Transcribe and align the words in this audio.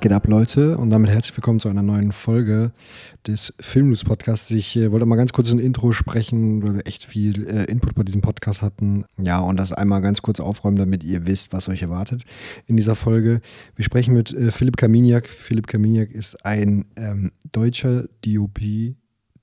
Geht 0.00 0.12
ab, 0.12 0.26
Leute? 0.28 0.78
Und 0.78 0.88
damit 0.88 1.10
herzlich 1.10 1.36
willkommen 1.36 1.60
zu 1.60 1.68
einer 1.68 1.82
neuen 1.82 2.12
Folge 2.12 2.72
des 3.26 3.52
Filmnews 3.60 4.02
Podcasts. 4.02 4.50
Ich 4.50 4.74
äh, 4.76 4.90
wollte 4.90 5.04
mal 5.04 5.16
ganz 5.16 5.34
kurz 5.34 5.52
ein 5.52 5.58
Intro 5.58 5.92
sprechen, 5.92 6.62
weil 6.62 6.76
wir 6.76 6.86
echt 6.86 7.04
viel 7.04 7.46
äh, 7.46 7.64
Input 7.64 7.96
bei 7.96 8.02
diesem 8.02 8.22
Podcast 8.22 8.62
hatten. 8.62 9.04
Ja, 9.18 9.40
und 9.40 9.58
das 9.58 9.74
einmal 9.74 10.00
ganz 10.00 10.22
kurz 10.22 10.40
aufräumen, 10.40 10.78
damit 10.78 11.04
ihr 11.04 11.26
wisst, 11.26 11.52
was 11.52 11.68
euch 11.68 11.82
erwartet 11.82 12.24
in 12.66 12.78
dieser 12.78 12.96
Folge. 12.96 13.42
Wir 13.76 13.84
sprechen 13.84 14.14
mit 14.14 14.32
äh, 14.32 14.50
Philipp 14.50 14.78
Kaminiak. 14.78 15.28
Philipp 15.28 15.66
Kaminiak 15.66 16.12
ist 16.12 16.46
ein 16.46 16.86
ähm, 16.96 17.30
deutscher 17.52 18.04
DOP, 18.24 18.58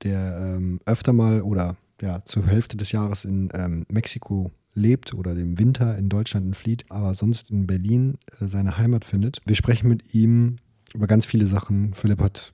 der 0.01 0.55
ähm, 0.57 0.79
öfter 0.87 1.13
mal 1.13 1.43
oder 1.43 1.77
ja, 2.01 2.25
zur 2.25 2.47
Hälfte 2.47 2.77
des 2.77 2.91
Jahres 2.91 3.25
in 3.25 3.49
ähm, 3.53 3.85
Mexiko 3.91 4.49
lebt 4.77 5.13
oder 5.13 5.35
dem 5.35 5.59
Winter 5.59 5.97
in 5.97 6.07
Deutschland 6.07 6.45
entflieht, 6.45 6.85
aber 6.89 7.13
sonst 7.15 7.51
in 7.51 7.67
Berlin 7.67 8.17
äh, 8.39 8.45
seine 8.45 8.77
Heimat 8.77 9.03
findet. 9.03 9.41
Wir 9.45 9.55
sprechen 9.55 9.89
mit 9.89 10.13
ihm 10.13 10.57
über 10.93 11.07
ganz 11.07 11.25
viele 11.25 11.45
Sachen. 11.45 11.93
Philipp 11.93 12.21
hat, 12.21 12.51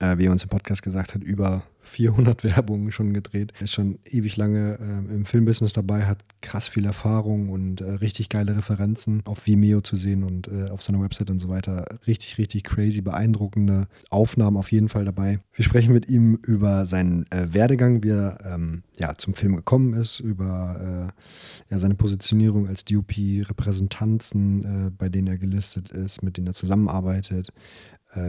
äh, 0.00 0.18
wie 0.18 0.26
er 0.26 0.32
uns 0.32 0.42
im 0.42 0.48
Podcast 0.48 0.82
gesagt 0.82 1.14
hat, 1.14 1.22
über 1.22 1.62
400 1.84 2.44
Werbungen 2.56 2.90
schon 2.90 3.12
gedreht. 3.12 3.52
Er 3.58 3.62
ist 3.62 3.72
schon 3.72 3.98
ewig 4.06 4.36
lange 4.36 4.78
äh, 4.80 5.14
im 5.14 5.24
Filmbusiness 5.24 5.72
dabei, 5.72 6.06
hat 6.06 6.24
krass 6.40 6.68
viel 6.68 6.84
Erfahrung 6.84 7.50
und 7.50 7.80
äh, 7.80 7.90
richtig 7.92 8.28
geile 8.28 8.56
Referenzen 8.56 9.22
auf 9.26 9.46
Vimeo 9.46 9.80
zu 9.80 9.96
sehen 9.96 10.24
und 10.24 10.48
äh, 10.48 10.70
auf 10.70 10.82
seiner 10.82 11.00
Website 11.00 11.30
und 11.30 11.38
so 11.38 11.48
weiter. 11.48 11.84
Richtig, 12.06 12.38
richtig 12.38 12.64
crazy, 12.64 13.02
beeindruckende 13.02 13.86
Aufnahmen 14.10 14.56
auf 14.56 14.72
jeden 14.72 14.88
Fall 14.88 15.04
dabei. 15.04 15.40
Wir 15.52 15.64
sprechen 15.64 15.92
mit 15.92 16.08
ihm 16.08 16.38
über 16.46 16.86
seinen 16.86 17.30
äh, 17.30 17.52
Werdegang, 17.52 18.02
wie 18.02 18.10
er 18.10 18.38
ähm, 18.44 18.82
ja, 18.98 19.16
zum 19.16 19.34
Film 19.34 19.56
gekommen 19.56 19.94
ist, 19.94 20.20
über 20.20 21.10
äh, 21.10 21.72
ja, 21.72 21.78
seine 21.78 21.94
Positionierung 21.94 22.66
als 22.66 22.84
DOP, 22.84 23.12
Repräsentanzen, 23.16 24.86
äh, 24.86 24.90
bei 24.90 25.08
denen 25.08 25.28
er 25.28 25.38
gelistet 25.38 25.90
ist, 25.90 26.22
mit 26.22 26.36
denen 26.36 26.46
er 26.46 26.54
zusammenarbeitet 26.54 27.52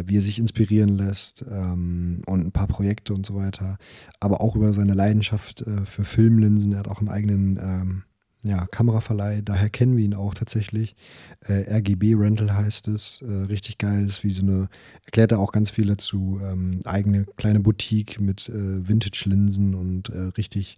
wie 0.05 0.17
er 0.17 0.22
sich 0.22 0.39
inspirieren 0.39 0.97
lässt 0.97 1.45
ähm, 1.50 2.22
und 2.25 2.47
ein 2.47 2.52
paar 2.52 2.67
Projekte 2.67 3.14
und 3.14 3.25
so 3.25 3.36
weiter. 3.36 3.78
Aber 4.19 4.41
auch 4.41 4.55
über 4.55 4.73
seine 4.73 4.94
Leidenschaft 4.94 5.61
äh, 5.61 5.86
für 5.86 6.03
Filmlinsen. 6.03 6.73
Er 6.73 6.80
hat 6.80 6.88
auch 6.88 7.00
einen 7.00 7.09
eigenen 7.09 7.59
ähm, 7.61 8.03
ja, 8.45 8.67
Kameraverleih, 8.67 9.41
daher 9.41 9.72
kennen 9.72 9.97
wir 9.97 10.06
ihn 10.06 10.13
auch 10.13 10.36
tatsächlich. 10.36 10.95
Äh, 11.41 11.78
RGB 11.78 12.13
Rental 12.13 12.56
heißt 12.56 12.88
es. 12.89 13.23
Äh, 13.23 13.45
richtig 13.45 13.80
geil, 13.80 14.06
ist 14.06 14.23
wie 14.23 14.30
so 14.30 14.44
eine, 14.44 14.69
erklärt 15.03 15.31
er 15.31 15.39
auch 15.39 15.52
ganz 15.52 15.72
viel 15.72 15.88
dazu. 15.88 16.39
Ähm, 16.44 16.81
eigene 16.86 17.25
kleine 17.38 17.59
Boutique 17.59 18.19
mit 18.22 18.47
äh, 18.50 18.88
Vintage-Linsen 18.88 19.73
und 19.73 20.09
äh, 20.09 20.19
richtig 20.38 20.78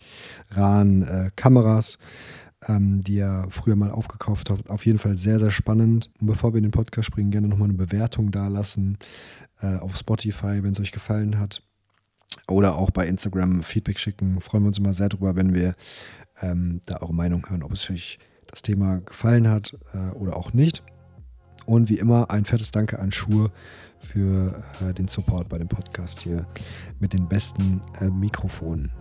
raren 0.50 1.02
äh, 1.03 1.30
Kameras 1.35 1.97
ähm, 2.67 3.02
die 3.02 3.19
er 3.19 3.47
früher 3.50 3.75
mal 3.75 3.91
aufgekauft 3.91 4.50
hat. 4.50 4.69
Auf 4.69 4.86
jeden 4.86 4.97
Fall 4.97 5.16
sehr, 5.16 5.39
sehr 5.39 5.52
spannend. 5.52 6.09
Und 6.19 6.27
bevor 6.27 6.53
wir 6.53 6.58
in 6.58 6.63
den 6.63 6.72
Podcast 6.72 7.08
springen, 7.08 7.31
gerne 7.31 7.47
nochmal 7.47 7.69
eine 7.69 7.77
Bewertung 7.77 8.31
da 8.31 8.47
lassen 8.47 8.97
äh, 9.61 9.77
auf 9.77 9.95
Spotify, 9.95 10.63
wenn 10.63 10.72
es 10.72 10.80
euch 10.80 10.91
gefallen 10.91 11.39
hat. 11.39 11.61
Oder 12.47 12.75
auch 12.75 12.91
bei 12.91 13.08
Instagram 13.08 13.63
Feedback 13.63 14.00
schicken. 14.00 14.39
Freuen 14.41 14.63
wir 14.63 14.67
uns 14.67 14.78
immer 14.78 14.94
sehr 14.94 15.09
drüber, 15.09 15.35
wenn 15.35 15.53
wir 15.53 15.75
ähm, 16.41 16.81
da 16.85 16.97
eure 16.97 17.13
Meinung 17.13 17.47
hören, 17.50 17.63
ob 17.63 17.73
es 17.73 17.89
euch 17.89 18.19
das 18.47 18.61
Thema 18.61 19.00
gefallen 19.02 19.50
hat 19.50 19.78
äh, 19.94 20.11
oder 20.16 20.35
auch 20.35 20.53
nicht. 20.53 20.83
Und 21.66 21.89
wie 21.89 21.97
immer 21.97 22.31
ein 22.31 22.45
fettes 22.45 22.72
Danke 22.72 23.00
an 23.00 23.11
Schur 23.11 23.52
für 24.00 24.63
äh, 24.81 24.94
den 24.94 25.07
Support 25.07 25.50
bei 25.50 25.57
dem 25.57 25.68
Podcast 25.68 26.22
hier 26.22 26.47
mit 27.00 27.13
den 27.13 27.28
besten 27.28 27.81
äh, 28.00 28.09
Mikrofonen. 28.09 28.91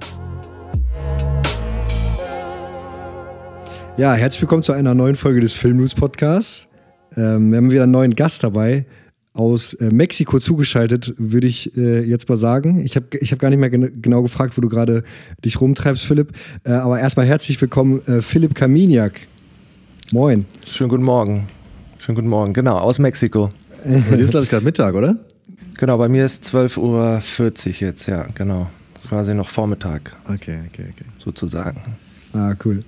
Ja, 3.99 4.13
herzlich 4.13 4.43
willkommen 4.43 4.63
zu 4.63 4.75
einer 4.75 4.93
neuen 4.93 5.17
Folge 5.17 5.41
des 5.41 5.55
Filmnews 5.55 5.95
Podcasts. 5.95 6.69
Ähm, 7.17 7.51
wir 7.51 7.57
haben 7.57 7.71
wieder 7.71 7.85
einen 7.85 7.93
neuen 7.93 8.15
Gast 8.15 8.45
dabei. 8.45 8.85
Aus 9.33 9.73
äh, 9.73 9.89
Mexiko 9.91 10.39
zugeschaltet, 10.39 11.15
würde 11.17 11.47
ich 11.47 11.75
äh, 11.79 12.03
jetzt 12.03 12.29
mal 12.29 12.37
sagen. 12.37 12.85
Ich 12.85 12.95
habe 12.97 13.07
ich 13.19 13.33
hab 13.33 13.39
gar 13.39 13.49
nicht 13.49 13.59
mehr 13.59 13.71
gen 13.71 14.03
genau 14.03 14.21
gefragt, 14.21 14.55
wo 14.59 14.61
du 14.61 14.69
gerade 14.69 15.03
dich 15.47 15.63
rumtreibst, 15.63 16.05
Philipp. 16.05 16.33
Äh, 16.65 16.73
aber 16.73 17.01
erstmal 17.01 17.25
herzlich 17.25 17.59
willkommen, 17.59 18.03
äh, 18.07 18.21
Philipp 18.21 18.55
Kaminiak. 18.55 19.15
Moin. 20.13 20.45
Schönen 20.69 20.91
guten 20.91 21.03
Morgen. 21.03 21.47
Schönen 21.99 22.17
guten 22.17 22.29
Morgen. 22.29 22.53
Genau, 22.53 22.77
aus 22.77 22.99
Mexiko. 22.99 23.49
Bei 23.83 24.17
dir 24.17 24.25
ist, 24.25 24.31
glaube 24.31 24.45
ich, 24.45 24.51
gerade 24.51 24.65
Mittag, 24.65 24.95
oder? 24.95 25.17
Genau, 25.79 25.97
bei 25.97 26.11
mir 26.11 26.27
ist 26.27 26.45
12.40 26.45 26.77
Uhr 26.77 27.23
jetzt, 27.81 28.07
ja, 28.09 28.27
genau. 28.35 28.69
Quasi 29.09 29.33
noch 29.33 29.49
Vormittag. 29.49 30.15
Okay, 30.25 30.59
okay, 30.69 30.87
okay. 30.93 31.07
Sozusagen. 31.17 31.81
Ah, 32.35 32.55
cool. 32.63 32.81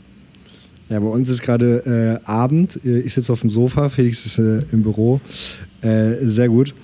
Ja, 0.88 1.00
bei 1.00 1.06
uns 1.06 1.28
ist 1.28 1.42
gerade 1.42 2.20
äh, 2.24 2.28
Abend. 2.28 2.80
Äh, 2.84 3.00
ich 3.00 3.14
sitze 3.14 3.32
auf 3.32 3.42
dem 3.42 3.50
Sofa, 3.50 3.88
Felix 3.88 4.24
ist 4.24 4.38
äh, 4.38 4.60
im 4.72 4.82
Büro. 4.82 5.20
Äh, 5.82 6.14
sehr 6.22 6.48
gut. 6.48 6.74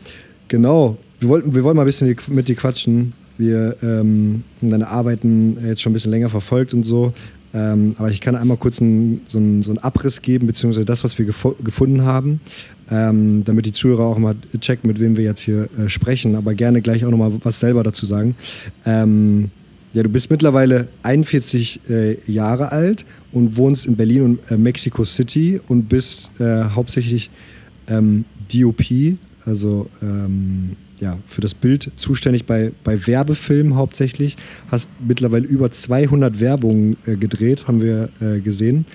Genau. 0.49 0.99
Wir 1.21 1.29
wollten, 1.29 1.55
wir 1.55 1.65
wollten 1.65 1.77
mal 1.77 1.83
ein 1.85 1.87
bisschen 1.87 2.15
mit 2.29 2.49
dir 2.49 2.57
quatschen. 2.57 3.15
Wir 3.39 3.77
ähm, 3.83 4.45
haben 4.61 4.69
deine 4.69 4.89
Arbeiten 4.89 5.59
jetzt 5.67 5.83
schon 5.83 5.91
ein 5.91 5.95
bisschen 5.95 6.11
länger 6.11 6.29
verfolgt 6.29 6.75
und 6.75 6.85
so. 6.85 7.13
Ähm, 7.55 7.95
aber 7.99 8.11
ich 8.11 8.21
kann 8.21 8.37
einmal 8.37 8.57
kurz 8.57 8.81
einen, 8.81 9.23
so, 9.27 9.39
einen, 9.39 9.63
so 9.63 9.75
Abriss 9.77 10.23
geben, 10.23 10.47
beziehungsweise 10.49 10.85
das, 10.85 11.05
was 11.05 11.17
wir 11.19 11.25
gef 11.25 11.47
gefunden 11.63 12.03
haben, 12.03 12.41
ähm, 12.91 13.43
damit 13.45 13.65
die 13.65 13.73
Zuhörer 13.73 14.03
auch 14.03 14.19
mal 14.19 14.35
checken, 14.61 14.89
mit 14.89 14.99
wem 15.01 15.17
wir 15.17 15.25
jetzt 15.25 15.41
hier 15.41 15.69
äh, 15.79 15.89
sprechen. 15.89 16.35
Aber 16.35 16.55
gerne 16.55 16.83
gleich 16.83 17.05
auch 17.05 17.11
nochmal 17.11 17.33
was 17.43 17.61
selber 17.61 17.83
dazu 17.83 18.07
sagen. 18.07 18.35
Ähm, 18.85 19.51
ja, 19.95 20.03
du 20.03 20.09
bist 20.09 20.31
mittlerweile 20.31 20.89
41 21.05 21.81
äh, 21.89 22.17
Jahre 22.31 22.73
alt 22.73 23.05
und 23.35 23.57
wohnst 23.57 23.87
in 23.87 23.97
Berlin 23.97 24.23
und 24.23 24.51
äh, 24.51 24.57
Mexico 24.57 25.05
City 25.05 25.61
und 25.69 25.89
bist 25.89 26.31
äh, 26.39 26.65
hauptsächlich 26.65 27.31
ähm, 27.89 28.25
DOP, 28.53 29.17
also 29.45 29.91
ähm, 30.03 30.77
ja, 31.01 31.19
für 31.27 31.41
das 31.41 31.53
Bild 31.53 31.91
zuständig 31.97 32.47
bei, 32.47 32.73
bei 32.85 33.07
Werbefilmen 33.07 33.75
hauptsächlich. 33.75 34.37
Hast 34.69 34.89
mittlerweile 35.07 35.47
über 35.47 35.71
200 35.71 36.41
Werbungen 36.41 36.97
äh, 37.07 37.17
gedreht, 37.17 37.67
haben 37.67 37.83
wir 37.83 38.09
äh, 38.21 38.41
gesehen 38.41 38.87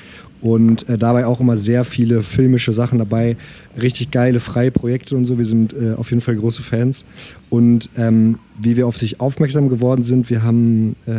und 0.41 0.87
äh, 0.87 0.97
dabei 0.97 1.25
auch 1.25 1.39
immer 1.39 1.57
sehr 1.57 1.83
viele 1.83 2.23
filmische 2.23 2.73
Sachen 2.73 2.99
dabei, 2.99 3.35
richtig 3.79 4.11
geile 4.11 4.39
freie 4.39 4.71
Projekte 4.71 5.15
und 5.15 5.25
so. 5.25 5.37
Wir 5.37 5.45
sind 5.45 5.73
äh, 5.73 5.93
auf 5.93 6.09
jeden 6.11 6.21
Fall 6.21 6.35
große 6.35 6.63
Fans. 6.63 7.05
Und 7.49 7.89
ähm, 7.97 8.39
wie 8.61 8.77
wir 8.77 8.87
auf 8.87 8.97
sich 8.97 9.19
aufmerksam 9.19 9.69
geworden 9.69 10.01
sind, 10.01 10.29
wir 10.29 10.43
haben 10.43 10.95
äh, 11.07 11.11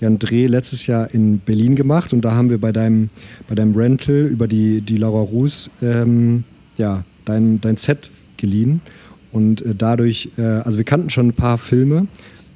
ja 0.00 0.08
einen 0.08 0.18
Dreh 0.18 0.46
letztes 0.46 0.86
Jahr 0.86 1.12
in 1.12 1.38
Berlin 1.38 1.76
gemacht 1.76 2.12
und 2.12 2.22
da 2.24 2.32
haben 2.32 2.50
wir 2.50 2.58
bei 2.58 2.72
deinem, 2.72 3.10
bei 3.48 3.54
deinem 3.54 3.74
Rental 3.76 4.26
über 4.26 4.48
die, 4.48 4.80
die 4.80 4.96
Laura 4.96 5.20
Ruß 5.20 5.70
ähm, 5.82 6.44
ja, 6.76 7.04
dein, 7.24 7.60
dein 7.60 7.76
Set 7.76 8.10
geliehen. 8.36 8.80
Und 9.30 9.62
äh, 9.62 9.74
dadurch, 9.76 10.30
äh, 10.38 10.42
also 10.42 10.78
wir 10.78 10.84
kannten 10.84 11.10
schon 11.10 11.28
ein 11.28 11.34
paar 11.34 11.58
Filme, 11.58 12.06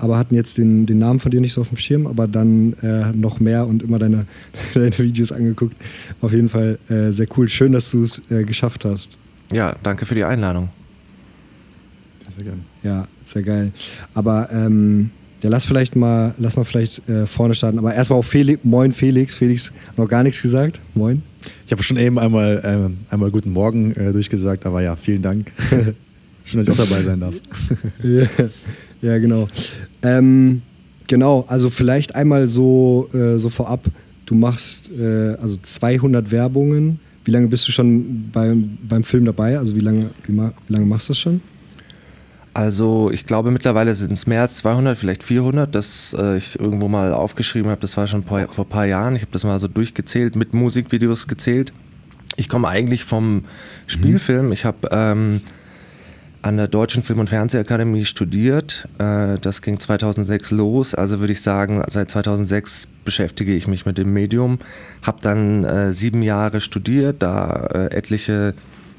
aber 0.02 0.18
hatten 0.18 0.34
jetzt 0.34 0.58
den, 0.58 0.84
den 0.84 0.98
Namen 0.98 1.20
von 1.20 1.30
dir 1.30 1.40
nicht 1.40 1.52
so 1.52 1.60
auf 1.60 1.68
dem 1.68 1.76
Schirm, 1.76 2.08
aber 2.08 2.26
dann 2.26 2.72
äh, 2.82 3.12
noch 3.12 3.38
mehr 3.38 3.68
und 3.68 3.84
immer 3.84 4.00
deine, 4.00 4.26
deine 4.74 4.98
Videos 4.98 5.30
angeguckt. 5.30 5.76
Auf 6.20 6.32
jeden 6.32 6.48
Fall 6.48 6.80
äh, 6.88 7.12
sehr 7.12 7.28
cool. 7.36 7.48
Schön, 7.48 7.70
dass 7.70 7.92
du 7.92 8.02
es 8.02 8.20
äh, 8.28 8.42
geschafft 8.42 8.84
hast. 8.84 9.16
Ja, 9.52 9.76
danke 9.84 10.04
für 10.04 10.16
die 10.16 10.24
Einladung. 10.24 10.70
Sehr 12.34 12.44
gerne. 12.44 12.62
Ja, 12.82 13.06
sehr 13.24 13.42
geil. 13.42 13.70
Aber 14.12 14.48
ähm, 14.50 15.10
ja, 15.40 15.50
lass 15.50 15.66
vielleicht 15.66 15.94
mal, 15.94 16.34
lass 16.36 16.56
mal 16.56 16.64
vielleicht 16.64 17.08
äh, 17.08 17.26
vorne 17.26 17.54
starten. 17.54 17.78
Aber 17.78 17.94
erstmal 17.94 18.18
auf 18.18 18.26
Felix. 18.26 18.64
Moin 18.64 18.90
Felix. 18.90 19.34
Felix 19.34 19.72
noch 19.96 20.08
gar 20.08 20.24
nichts 20.24 20.42
gesagt. 20.42 20.80
Moin. 20.94 21.22
Ich 21.66 21.70
habe 21.70 21.84
schon 21.84 21.96
eben 21.96 22.18
einmal, 22.18 22.90
äh, 23.08 23.12
einmal 23.12 23.30
guten 23.30 23.52
Morgen 23.52 23.92
äh, 23.92 24.12
durchgesagt, 24.12 24.66
aber 24.66 24.82
ja, 24.82 24.96
vielen 24.96 25.22
Dank. 25.22 25.52
Schön, 26.44 26.58
dass 26.58 26.66
ich 26.66 26.72
auch 26.72 26.88
dabei 26.88 27.04
sein 27.04 27.20
darf. 27.20 27.36
yeah. 28.04 28.26
Ja, 29.02 29.18
genau. 29.18 29.48
Ähm, 30.02 30.62
genau, 31.08 31.44
also 31.48 31.68
vielleicht 31.70 32.14
einmal 32.14 32.46
so, 32.46 33.08
äh, 33.12 33.38
so 33.38 33.50
vorab. 33.50 33.84
Du 34.26 34.34
machst 34.34 34.90
äh, 34.90 35.36
also 35.40 35.56
200 35.60 36.30
Werbungen. 36.30 37.00
Wie 37.24 37.32
lange 37.32 37.48
bist 37.48 37.68
du 37.68 37.72
schon 37.72 38.30
beim, 38.32 38.78
beim 38.88 39.04
Film 39.04 39.24
dabei? 39.24 39.58
Also 39.58 39.76
wie 39.76 39.80
lange, 39.80 40.10
wie, 40.26 40.32
wie 40.32 40.72
lange 40.72 40.86
machst 40.86 41.08
du 41.08 41.12
das 41.12 41.18
schon? 41.18 41.40
Also 42.54 43.10
ich 43.10 43.26
glaube 43.26 43.50
mittlerweile 43.50 43.94
sind 43.94 44.12
es 44.12 44.26
mehr 44.26 44.42
als 44.42 44.54
200, 44.56 44.98
vielleicht 44.98 45.22
400, 45.22 45.74
das 45.74 46.14
äh, 46.18 46.36
ich 46.36 46.60
irgendwo 46.60 46.86
mal 46.86 47.12
aufgeschrieben 47.12 47.70
habe. 47.70 47.80
Das 47.80 47.96
war 47.96 48.06
schon 48.06 48.22
vor, 48.22 48.40
vor 48.50 48.64
ein 48.64 48.68
paar 48.68 48.86
Jahren. 48.86 49.16
Ich 49.16 49.22
habe 49.22 49.32
das 49.32 49.44
mal 49.44 49.58
so 49.58 49.68
durchgezählt, 49.68 50.36
mit 50.36 50.52
Musikvideos 50.52 51.28
gezählt. 51.28 51.72
Ich 52.36 52.48
komme 52.48 52.68
eigentlich 52.68 53.04
vom 53.04 53.44
Spielfilm. 53.86 54.52
Ich 54.52 54.64
habe 54.64 54.88
ähm, 54.90 55.40
an 56.42 56.56
der 56.56 56.66
Deutschen 56.66 57.04
Film- 57.04 57.20
und 57.20 57.28
Fernsehakademie 57.28 58.04
studiert. 58.04 58.88
Äh, 58.98 59.38
das 59.38 59.62
ging 59.62 59.78
2006 59.78 60.50
los. 60.50 60.94
Also 60.94 61.20
würde 61.20 61.32
ich 61.32 61.40
sagen, 61.40 61.82
seit 61.88 62.10
2006 62.10 62.88
beschäftige 63.04 63.54
ich 63.54 63.68
mich 63.68 63.86
mit 63.86 63.96
dem 63.96 64.12
Medium. 64.12 64.58
Habe 65.02 65.18
dann 65.22 65.64
äh, 65.64 65.92
sieben 65.92 66.22
Jahre 66.22 66.60
studiert, 66.60 67.22
da 67.22 67.68
äh, 67.72 67.94
etliche 67.94 68.54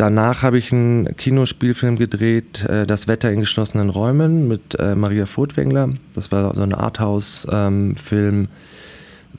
Danach 0.00 0.42
habe 0.42 0.56
ich 0.56 0.72
einen 0.72 1.14
Kinospielfilm 1.14 1.96
gedreht, 1.96 2.64
äh, 2.64 2.86
Das 2.86 3.06
Wetter 3.06 3.30
in 3.30 3.40
geschlossenen 3.40 3.90
Räumen 3.90 4.48
mit 4.48 4.74
äh, 4.78 4.94
Maria 4.94 5.26
Furtwängler. 5.26 5.90
Das 6.14 6.32
war 6.32 6.54
so 6.54 6.62
ein 6.62 6.72
Arthouse-Film. 6.72 8.34
Ähm, 8.34 8.48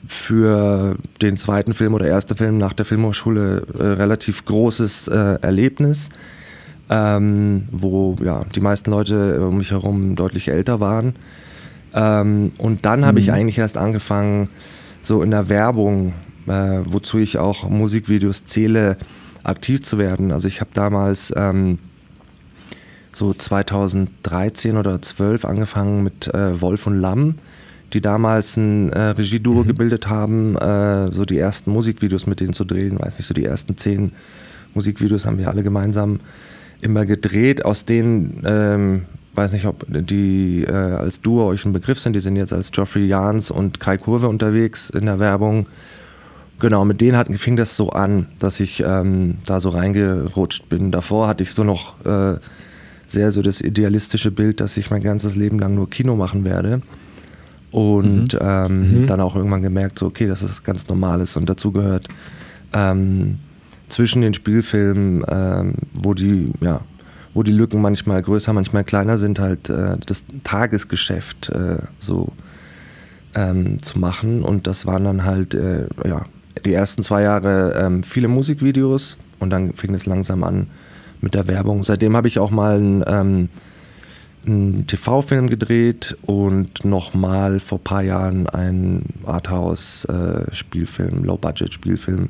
für 0.06 0.96
den 1.20 1.36
zweiten 1.36 1.72
Film 1.72 1.94
oder 1.94 2.06
erste 2.06 2.36
Film 2.36 2.58
nach 2.58 2.74
der 2.74 2.84
Filmhochschule 2.84 3.66
äh, 3.76 3.82
relativ 3.82 4.44
großes 4.44 5.08
äh, 5.08 5.38
Erlebnis, 5.42 6.10
ähm, 6.90 7.64
wo 7.72 8.16
ja, 8.22 8.44
die 8.54 8.60
meisten 8.60 8.92
Leute 8.92 9.44
um 9.44 9.58
mich 9.58 9.72
herum 9.72 10.14
deutlich 10.14 10.46
älter 10.46 10.78
waren. 10.78 11.16
Ähm, 11.92 12.52
und 12.58 12.86
dann 12.86 13.04
habe 13.04 13.14
mhm. 13.14 13.18
ich 13.18 13.32
eigentlich 13.32 13.58
erst 13.58 13.76
angefangen, 13.78 14.48
so 15.00 15.24
in 15.24 15.32
der 15.32 15.48
Werbung, 15.48 16.12
äh, 16.46 16.80
wozu 16.84 17.18
ich 17.18 17.38
auch 17.38 17.68
Musikvideos 17.68 18.44
zähle, 18.44 18.96
aktiv 19.44 19.82
zu 19.82 19.98
werden. 19.98 20.32
Also 20.32 20.48
ich 20.48 20.60
habe 20.60 20.70
damals 20.74 21.32
ähm, 21.36 21.78
so 23.12 23.34
2013 23.34 24.76
oder 24.76 25.00
12 25.00 25.44
angefangen 25.44 26.02
mit 26.02 26.32
äh, 26.34 26.60
Wolf 26.60 26.86
und 26.86 27.00
Lamm 27.00 27.34
die 27.92 28.00
damals 28.00 28.56
ein 28.56 28.90
äh, 28.90 29.00
Regieduo 29.00 29.62
mhm. 29.62 29.66
gebildet 29.66 30.08
haben, 30.08 30.56
äh, 30.56 31.12
so 31.12 31.24
die 31.24 31.38
ersten 31.38 31.70
Musikvideos 31.70 32.26
mit 32.26 32.40
denen 32.40 32.52
zu 32.52 32.64
drehen, 32.64 32.98
weiß 32.98 33.18
nicht, 33.18 33.26
so 33.26 33.34
die 33.34 33.44
ersten 33.44 33.76
zehn 33.76 34.12
Musikvideos 34.74 35.26
haben 35.26 35.38
wir 35.38 35.48
alle 35.48 35.62
gemeinsam 35.62 36.20
immer 36.80 37.04
gedreht, 37.04 37.64
aus 37.64 37.84
denen, 37.84 38.42
ähm, 38.44 39.02
weiß 39.34 39.52
nicht, 39.52 39.66
ob 39.66 39.84
die 39.88 40.64
äh, 40.66 40.72
als 40.72 41.20
Duo 41.20 41.46
euch 41.46 41.64
ein 41.64 41.72
Begriff 41.72 42.00
sind, 42.00 42.14
die 42.14 42.20
sind 42.20 42.36
jetzt 42.36 42.52
als 42.52 42.72
Geoffrey 42.72 43.06
Jans 43.06 43.50
und 43.50 43.78
Kai 43.78 43.98
Kurve 43.98 44.28
unterwegs 44.28 44.90
in 44.90 45.06
der 45.06 45.18
Werbung. 45.18 45.66
Genau, 46.62 46.84
mit 46.84 47.00
denen 47.00 47.16
hat, 47.16 47.26
fing 47.40 47.56
das 47.56 47.76
so 47.76 47.90
an, 47.90 48.28
dass 48.38 48.60
ich 48.60 48.84
ähm, 48.86 49.38
da 49.46 49.58
so 49.58 49.70
reingerutscht 49.70 50.68
bin. 50.68 50.92
Davor 50.92 51.26
hatte 51.26 51.42
ich 51.42 51.54
so 51.54 51.64
noch 51.64 52.00
äh, 52.06 52.38
sehr 53.08 53.32
so 53.32 53.42
das 53.42 53.60
idealistische 53.60 54.30
Bild, 54.30 54.60
dass 54.60 54.76
ich 54.76 54.88
mein 54.88 55.02
ganzes 55.02 55.34
Leben 55.34 55.58
lang 55.58 55.74
nur 55.74 55.90
Kino 55.90 56.14
machen 56.14 56.44
werde 56.44 56.80
und 57.72 58.34
mhm. 58.34 58.38
Ähm, 58.40 59.00
mhm. 59.00 59.06
dann 59.08 59.20
auch 59.20 59.34
irgendwann 59.34 59.62
gemerkt, 59.62 59.98
so 59.98 60.06
okay, 60.06 60.28
das 60.28 60.40
ist 60.40 60.62
ganz 60.62 60.86
Normales 60.86 61.36
und 61.36 61.48
dazu 61.48 61.72
gehört 61.72 62.06
ähm, 62.72 63.40
zwischen 63.88 64.22
den 64.22 64.32
Spielfilmen, 64.32 65.24
ähm, 65.28 65.74
wo 65.92 66.14
die 66.14 66.52
ja 66.60 66.82
wo 67.34 67.42
die 67.42 67.50
Lücken 67.50 67.80
manchmal 67.80 68.22
größer, 68.22 68.52
manchmal 68.52 68.84
kleiner 68.84 69.18
sind, 69.18 69.40
halt 69.40 69.68
äh, 69.68 69.96
das 70.06 70.22
Tagesgeschäft 70.44 71.48
äh, 71.48 71.78
so 71.98 72.28
ähm, 73.34 73.82
zu 73.82 73.98
machen 73.98 74.42
und 74.44 74.68
das 74.68 74.86
waren 74.86 75.02
dann 75.02 75.24
halt 75.24 75.54
äh, 75.54 75.88
ja 76.06 76.22
die 76.64 76.72
ersten 76.72 77.02
zwei 77.02 77.22
Jahre 77.22 77.78
ähm, 77.80 78.02
viele 78.02 78.28
Musikvideos 78.28 79.18
und 79.38 79.50
dann 79.50 79.74
fing 79.74 79.94
es 79.94 80.06
langsam 80.06 80.44
an 80.44 80.68
mit 81.20 81.34
der 81.34 81.46
Werbung. 81.46 81.82
Seitdem 81.82 82.16
habe 82.16 82.28
ich 82.28 82.38
auch 82.38 82.50
mal 82.50 82.80
ein 82.80 83.04
ähm, 83.06 83.48
einen 84.46 84.86
TV-Film 84.86 85.48
gedreht 85.48 86.16
und 86.22 86.84
nochmal 86.84 87.58
vor 87.60 87.78
ein 87.78 87.84
paar 87.84 88.02
Jahren 88.02 88.48
einen 88.48 89.04
Arthouse-Spielfilm, 89.24 91.22
Low-Budget-Spielfilm, 91.24 92.28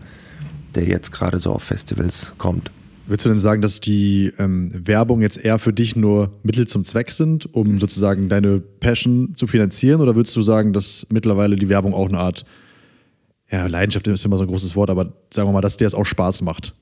der 0.74 0.84
jetzt 0.84 1.12
gerade 1.12 1.38
so 1.38 1.52
auf 1.52 1.62
Festivals 1.62 2.32
kommt. 2.38 2.70
Würdest 3.06 3.26
du 3.26 3.30
denn 3.30 3.38
sagen, 3.38 3.62
dass 3.62 3.80
die 3.80 4.32
ähm, 4.38 4.70
Werbung 4.86 5.22
jetzt 5.22 5.44
eher 5.44 5.58
für 5.58 5.72
dich 5.72 5.96
nur 5.96 6.30
Mittel 6.44 6.68
zum 6.68 6.84
Zweck 6.84 7.10
sind, 7.10 7.52
um 7.52 7.80
sozusagen 7.80 8.28
deine 8.28 8.60
Passion 8.60 9.34
zu 9.34 9.48
finanzieren? 9.48 10.00
Oder 10.00 10.14
würdest 10.14 10.36
du 10.36 10.42
sagen, 10.42 10.72
dass 10.72 11.04
mittlerweile 11.10 11.56
die 11.56 11.68
Werbung 11.68 11.94
auch 11.94 12.08
eine 12.08 12.18
Art, 12.18 12.44
ja, 13.52 13.66
Leidenschaft 13.66 14.06
ist 14.08 14.24
immer 14.24 14.38
so 14.38 14.44
ein 14.44 14.48
großes 14.48 14.74
Wort, 14.74 14.90
aber 14.90 15.12
sagen 15.32 15.48
wir 15.48 15.52
mal, 15.52 15.60
dass 15.60 15.76
dir 15.76 15.86
es 15.86 15.94
auch 15.94 16.06
Spaß 16.06 16.40
macht? 16.42 16.74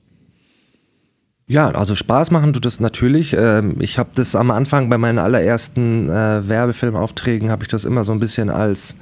Ja, 1.47 1.69
also 1.71 1.95
Spaß 1.95 2.31
machen 2.31 2.53
tut 2.53 2.65
es 2.65 2.79
natürlich. 2.79 3.35
Ähm, 3.37 3.75
ich 3.81 3.99
habe 3.99 4.11
das 4.15 4.37
am 4.37 4.51
Anfang 4.51 4.89
bei 4.89 4.97
meinen 4.97 5.19
allerersten 5.19 6.09
äh, 6.09 6.47
Werbefilmaufträgen 6.47 7.49
habe 7.49 7.63
ich 7.63 7.69
das 7.69 7.83
immer 7.83 8.05
so 8.05 8.13
ein 8.13 8.21
bisschen 8.21 8.49
als 8.49 8.95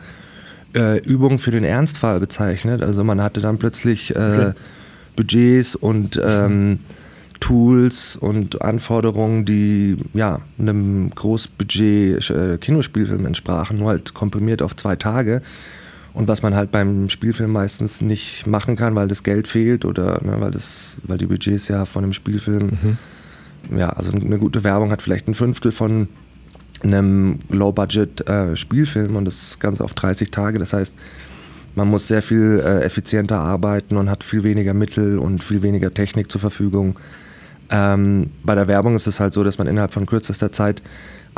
äh, 0.74 0.98
Übung 1.00 1.38
für 1.38 1.52
den 1.52 1.64
Ernstfall 1.64 2.20
bezeichnet. 2.20 2.82
Also 2.82 3.04
man 3.04 3.22
hatte 3.22 3.40
dann 3.40 3.60
plötzlich 3.60 4.16
äh, 4.16 4.20
okay. 4.20 4.52
Budgets 5.16 5.76
und 5.76 6.20
ähm, 6.26 6.80
Tools 7.40 8.18
und 8.18 8.64
Anforderungen, 8.64 9.46
die 9.46 9.98
ja 10.16 10.40
einem 10.58 11.12
Großbudget 11.14 12.32
äh, 12.32 12.58
Kinospielfilm 12.58 13.28
entsprachen, 13.28 13.78
nur 13.78 13.90
halt 13.90 14.16
komprimiert 14.16 14.64
auf 14.64 14.76
zwei 14.76 14.96
Tage. 14.96 15.44
Und 16.14 16.28
was 16.28 16.42
man 16.42 16.56
halt 16.56 16.72
beim 16.72 17.10
Spielfilm 17.10 17.52
meistens 17.52 18.02
nicht 18.02 18.48
machen 18.48 18.76
kann, 18.76 18.96
weil 18.96 19.08
das 19.08 19.24
Geld 19.24 19.48
fehlt 19.48 19.86
oder 19.86 20.24
ne, 20.24 20.36
weil, 20.40 20.52
das, 20.52 20.98
weil 21.04 21.18
die 21.18 21.28
Budgets 21.28 21.68
ja 21.68 21.86
von 21.86 22.04
einem 22.04 22.14
Spielfilm, 22.14 22.72
mhm. 23.70 23.78
ja, 23.78 23.90
also 23.90 24.12
eine 24.12 24.38
gute 24.38 24.64
Werbung 24.64 24.92
hat 24.92 25.02
vielleicht 25.02 25.28
ein 25.28 25.36
Fünftel 25.36 25.72
von 25.72 26.08
einem 26.84 27.40
Low-Budget-Spielfilm 27.50 29.14
äh, 29.14 29.18
und 29.18 29.26
das 29.26 29.60
Ganze 29.60 29.84
auf 29.84 29.94
30 29.94 30.32
Tage. 30.32 30.60
Das 30.60 30.74
heißt, 30.74 30.94
man 31.76 31.88
muss 31.88 32.08
sehr 32.08 32.22
viel 32.22 32.62
äh, 32.64 32.84
effizienter 32.84 33.40
arbeiten 33.40 33.98
und 33.98 34.10
hat 34.10 34.24
viel 34.24 34.44
weniger 34.44 34.74
Mittel 34.74 35.20
und 35.20 35.44
viel 35.44 35.62
weniger 35.62 35.94
Technik 35.94 36.32
zur 36.32 36.42
Verfügung. 36.42 36.98
Ähm, 37.70 38.32
bei 38.44 38.56
der 38.56 38.68
Werbung 38.68 38.96
ist 38.96 39.08
es 39.08 39.20
halt 39.20 39.34
so, 39.34 39.44
dass 39.44 39.58
man 39.58 39.68
innerhalb 39.68 39.94
von 39.94 40.06
kürzester 40.06 40.52
Zeit 40.52 40.82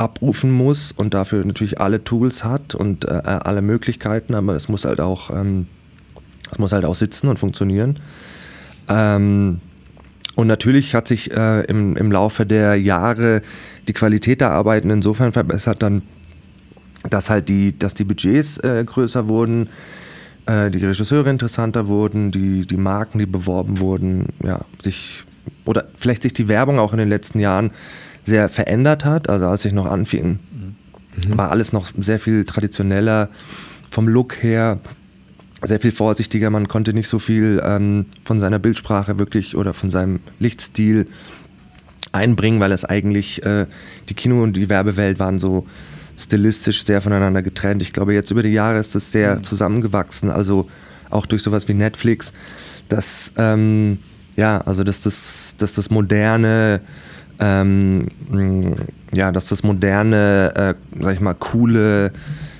abrufen 0.02 0.50
muss 0.50 0.92
und 0.92 1.14
dafür 1.14 1.44
natürlich 1.44 1.80
alle 1.80 2.04
Tools 2.04 2.44
hat 2.44 2.74
und 2.74 3.04
äh, 3.04 3.08
alle 3.08 3.62
Möglichkeiten, 3.62 4.34
aber 4.34 4.54
es 4.54 4.68
muss 4.68 4.84
halt 4.84 5.00
auch, 5.00 5.30
ähm, 5.30 5.66
es 6.50 6.58
muss 6.58 6.72
halt 6.72 6.84
auch 6.84 6.94
sitzen 6.94 7.28
und 7.28 7.38
funktionieren. 7.38 8.00
Ähm, 8.88 9.60
und 10.34 10.46
natürlich 10.46 10.94
hat 10.94 11.08
sich 11.08 11.30
äh, 11.30 11.62
im, 11.64 11.96
im 11.96 12.10
Laufe 12.10 12.46
der 12.46 12.76
Jahre 12.76 13.42
die 13.86 13.92
Qualität 13.92 14.40
der 14.40 14.50
Arbeiten 14.50 14.90
insofern 14.90 15.32
verbessert, 15.32 15.82
dann, 15.82 16.02
dass 17.08 17.30
halt 17.30 17.48
die, 17.48 17.78
dass 17.78 17.94
die 17.94 18.04
Budgets 18.04 18.58
äh, 18.58 18.82
größer 18.84 19.28
wurden, 19.28 19.68
äh, 20.46 20.70
die 20.70 20.84
Regisseure 20.84 21.30
interessanter 21.30 21.86
wurden, 21.86 22.30
die, 22.30 22.66
die 22.66 22.76
Marken, 22.76 23.18
die 23.18 23.26
beworben 23.26 23.78
wurden, 23.78 24.26
ja, 24.42 24.62
sich 24.82 25.24
oder 25.64 25.86
vielleicht 25.96 26.22
sich 26.22 26.32
die 26.32 26.48
Werbung 26.48 26.78
auch 26.78 26.92
in 26.92 26.98
den 26.98 27.08
letzten 27.08 27.38
Jahren 27.38 27.70
sehr 28.24 28.48
verändert 28.48 29.04
hat. 29.04 29.28
Also 29.28 29.46
als 29.46 29.64
ich 29.64 29.72
noch 29.72 29.86
anfing, 29.86 30.38
mhm. 30.50 31.38
war 31.38 31.50
alles 31.50 31.72
noch 31.72 31.88
sehr 31.98 32.18
viel 32.18 32.44
traditioneller 32.44 33.28
vom 33.90 34.08
Look 34.08 34.42
her, 34.42 34.80
sehr 35.64 35.80
viel 35.80 35.92
vorsichtiger. 35.92 36.50
Man 36.50 36.68
konnte 36.68 36.92
nicht 36.92 37.08
so 37.08 37.18
viel 37.18 37.62
ähm, 37.64 38.06
von 38.24 38.40
seiner 38.40 38.58
Bildsprache 38.58 39.18
wirklich 39.18 39.56
oder 39.56 39.74
von 39.74 39.90
seinem 39.90 40.20
Lichtstil 40.38 41.06
einbringen, 42.10 42.60
weil 42.60 42.72
es 42.72 42.84
eigentlich 42.84 43.44
äh, 43.44 43.66
die 44.08 44.14
Kino- 44.14 44.42
und 44.42 44.56
die 44.56 44.68
Werbewelt 44.68 45.18
waren 45.18 45.38
so 45.38 45.66
stilistisch 46.18 46.84
sehr 46.84 47.00
voneinander 47.00 47.42
getrennt. 47.42 47.82
Ich 47.82 47.92
glaube, 47.92 48.14
jetzt 48.14 48.30
über 48.30 48.42
die 48.42 48.50
Jahre 48.50 48.78
ist 48.78 48.94
das 48.94 49.12
sehr 49.12 49.36
mhm. 49.36 49.42
zusammengewachsen, 49.44 50.30
also 50.30 50.68
auch 51.10 51.26
durch 51.26 51.42
sowas 51.42 51.68
wie 51.68 51.74
Netflix, 51.74 52.32
dass 52.88 53.32
ähm, 53.36 53.98
ja, 54.36 54.60
also 54.62 54.84
dass 54.84 55.00
das, 55.00 55.54
dass 55.58 55.74
das 55.74 55.90
moderne 55.90 56.80
ähm, 57.42 58.06
ja, 59.12 59.32
dass 59.32 59.48
das 59.48 59.64
moderne, 59.64 60.52
äh, 60.54 61.02
sag 61.02 61.14
ich 61.14 61.20
mal, 61.20 61.34
coole, 61.34 62.12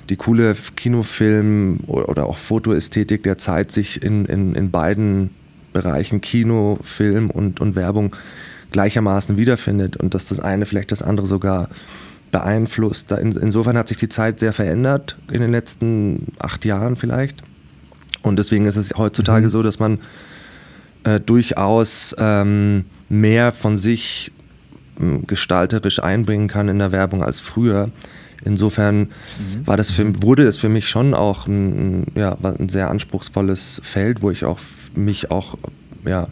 die 0.09 0.17
coole 0.17 0.55
Kinofilm 0.75 1.79
oder 1.87 2.25
auch 2.25 2.37
Fotoästhetik 2.37 3.23
der 3.23 3.37
Zeit 3.37 3.71
sich 3.71 4.03
in, 4.03 4.25
in, 4.25 4.53
in 4.55 4.71
beiden 4.71 5.29
Bereichen 5.71 6.19
Kino, 6.19 6.79
Film 6.83 7.29
und, 7.29 7.61
und 7.61 7.75
Werbung 7.75 8.13
gleichermaßen 8.71 9.37
wiederfindet 9.37 9.95
und 9.97 10.13
dass 10.13 10.27
das 10.27 10.39
eine 10.41 10.65
vielleicht 10.65 10.91
das 10.91 11.01
andere 11.01 11.27
sogar 11.27 11.69
beeinflusst. 12.31 13.11
insofern 13.11 13.77
hat 13.77 13.87
sich 13.87 13.97
die 13.97 14.09
Zeit 14.09 14.39
sehr 14.39 14.53
verändert 14.53 15.17
in 15.31 15.39
den 15.39 15.51
letzten 15.51 16.27
acht 16.39 16.65
Jahren 16.65 16.95
vielleicht. 16.95 17.41
Und 18.21 18.37
deswegen 18.37 18.65
ist 18.65 18.75
es 18.75 18.93
heutzutage 18.97 19.45
mhm. 19.45 19.49
so, 19.49 19.63
dass 19.63 19.79
man 19.79 19.99
äh, 21.03 21.19
durchaus 21.19 22.15
ähm, 22.17 22.85
mehr 23.07 23.51
von 23.51 23.77
sich 23.77 24.31
gestalterisch 25.27 26.01
einbringen 26.01 26.47
kann 26.47 26.69
in 26.69 26.79
der 26.79 26.91
Werbung 26.91 27.23
als 27.23 27.39
früher. 27.39 27.89
Insofern 28.45 28.99
mhm. 28.99 29.65
war 29.65 29.77
das 29.77 29.91
für, 29.91 30.21
wurde 30.21 30.43
es 30.43 30.57
für 30.57 30.69
mich 30.69 30.89
schon 30.89 31.13
auch 31.13 31.47
ein, 31.47 32.07
ja, 32.15 32.37
ein 32.43 32.69
sehr 32.69 32.89
anspruchsvolles 32.89 33.79
Feld, 33.83 34.21
wo 34.21 34.31
ich 34.31 34.43
auch 34.45 34.59
mich 34.95 35.31
auch 35.31 35.57
ja, 36.05 36.27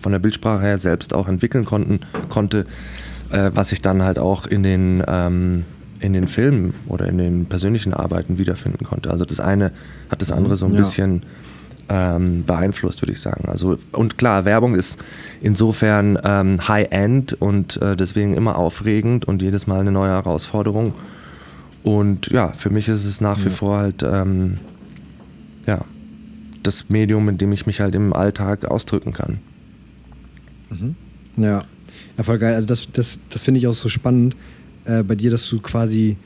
von 0.00 0.12
der 0.12 0.18
Bildsprache 0.18 0.62
her 0.62 0.78
selbst 0.78 1.14
auch 1.14 1.28
entwickeln 1.28 1.64
konnten, 1.64 2.00
konnte. 2.28 2.64
äh, 3.30 3.50
was 3.54 3.72
ich 3.72 3.82
dann 3.82 4.02
halt 4.02 4.18
auch 4.18 4.46
in 4.46 4.62
den, 4.62 5.02
ähm, 5.06 5.64
in 6.00 6.12
den 6.12 6.28
Filmen 6.28 6.74
oder 6.86 7.06
in 7.06 7.18
den 7.18 7.46
persönlichen 7.46 7.92
Arbeiten 7.94 8.38
wiederfinden 8.38 8.84
konnte. 8.84 9.10
Also 9.10 9.24
das 9.24 9.40
eine 9.40 9.72
hat 10.10 10.22
das 10.22 10.32
andere 10.32 10.56
so 10.56 10.66
ein 10.66 10.74
Ja. 10.74 10.80
bisschen 10.80 11.22
ähm, 11.88 12.44
beeinflusst, 12.44 13.02
würde 13.02 13.12
ich 13.12 13.20
sagen. 13.20 13.48
Also 13.48 13.78
und 13.92 14.18
klar, 14.18 14.44
Werbung 14.44 14.74
ist 14.74 14.98
insofern 15.40 16.18
ähm, 16.24 16.66
High-End 16.68 17.34
und 17.40 17.80
äh, 17.80 17.96
deswegen 17.96 18.34
immer 18.34 18.56
aufregend 18.56 19.26
und 19.26 19.42
jedes 19.42 19.66
Mal 19.66 19.80
eine 19.80 19.92
neue 19.92 20.10
Herausforderung. 20.10 20.94
Und 21.82 22.26
ja, 22.28 22.52
für 22.52 22.70
mich 22.70 22.88
ist 22.88 23.04
es 23.04 23.20
nach 23.20 23.38
wie 23.40 23.48
Ja. 23.48 23.50
vor 23.50 23.78
halt 23.78 24.02
ähm, 24.02 24.58
ja 25.66 25.80
das 26.62 26.88
Medium, 26.90 27.28
in 27.28 27.38
dem 27.38 27.52
ich 27.52 27.66
mich 27.66 27.80
halt 27.80 27.94
im 27.94 28.12
Alltag 28.12 28.64
ausdrücken 28.66 29.12
kann. 29.12 29.38
Ja. 31.36 31.62
ja, 32.16 32.22
voll 32.24 32.38
geil. 32.38 32.54
Also 32.54 32.66
das, 32.66 32.88
das, 32.92 33.18
das 33.30 33.42
finde 33.42 33.58
ich 33.58 33.66
auch 33.66 33.74
so 33.74 33.88
spannend 33.88 34.36
äh, 34.84 35.02
bei 35.02 35.14
dir, 35.14 35.30
dass 35.30 35.48
du 35.48 35.60
quasi 35.60 36.16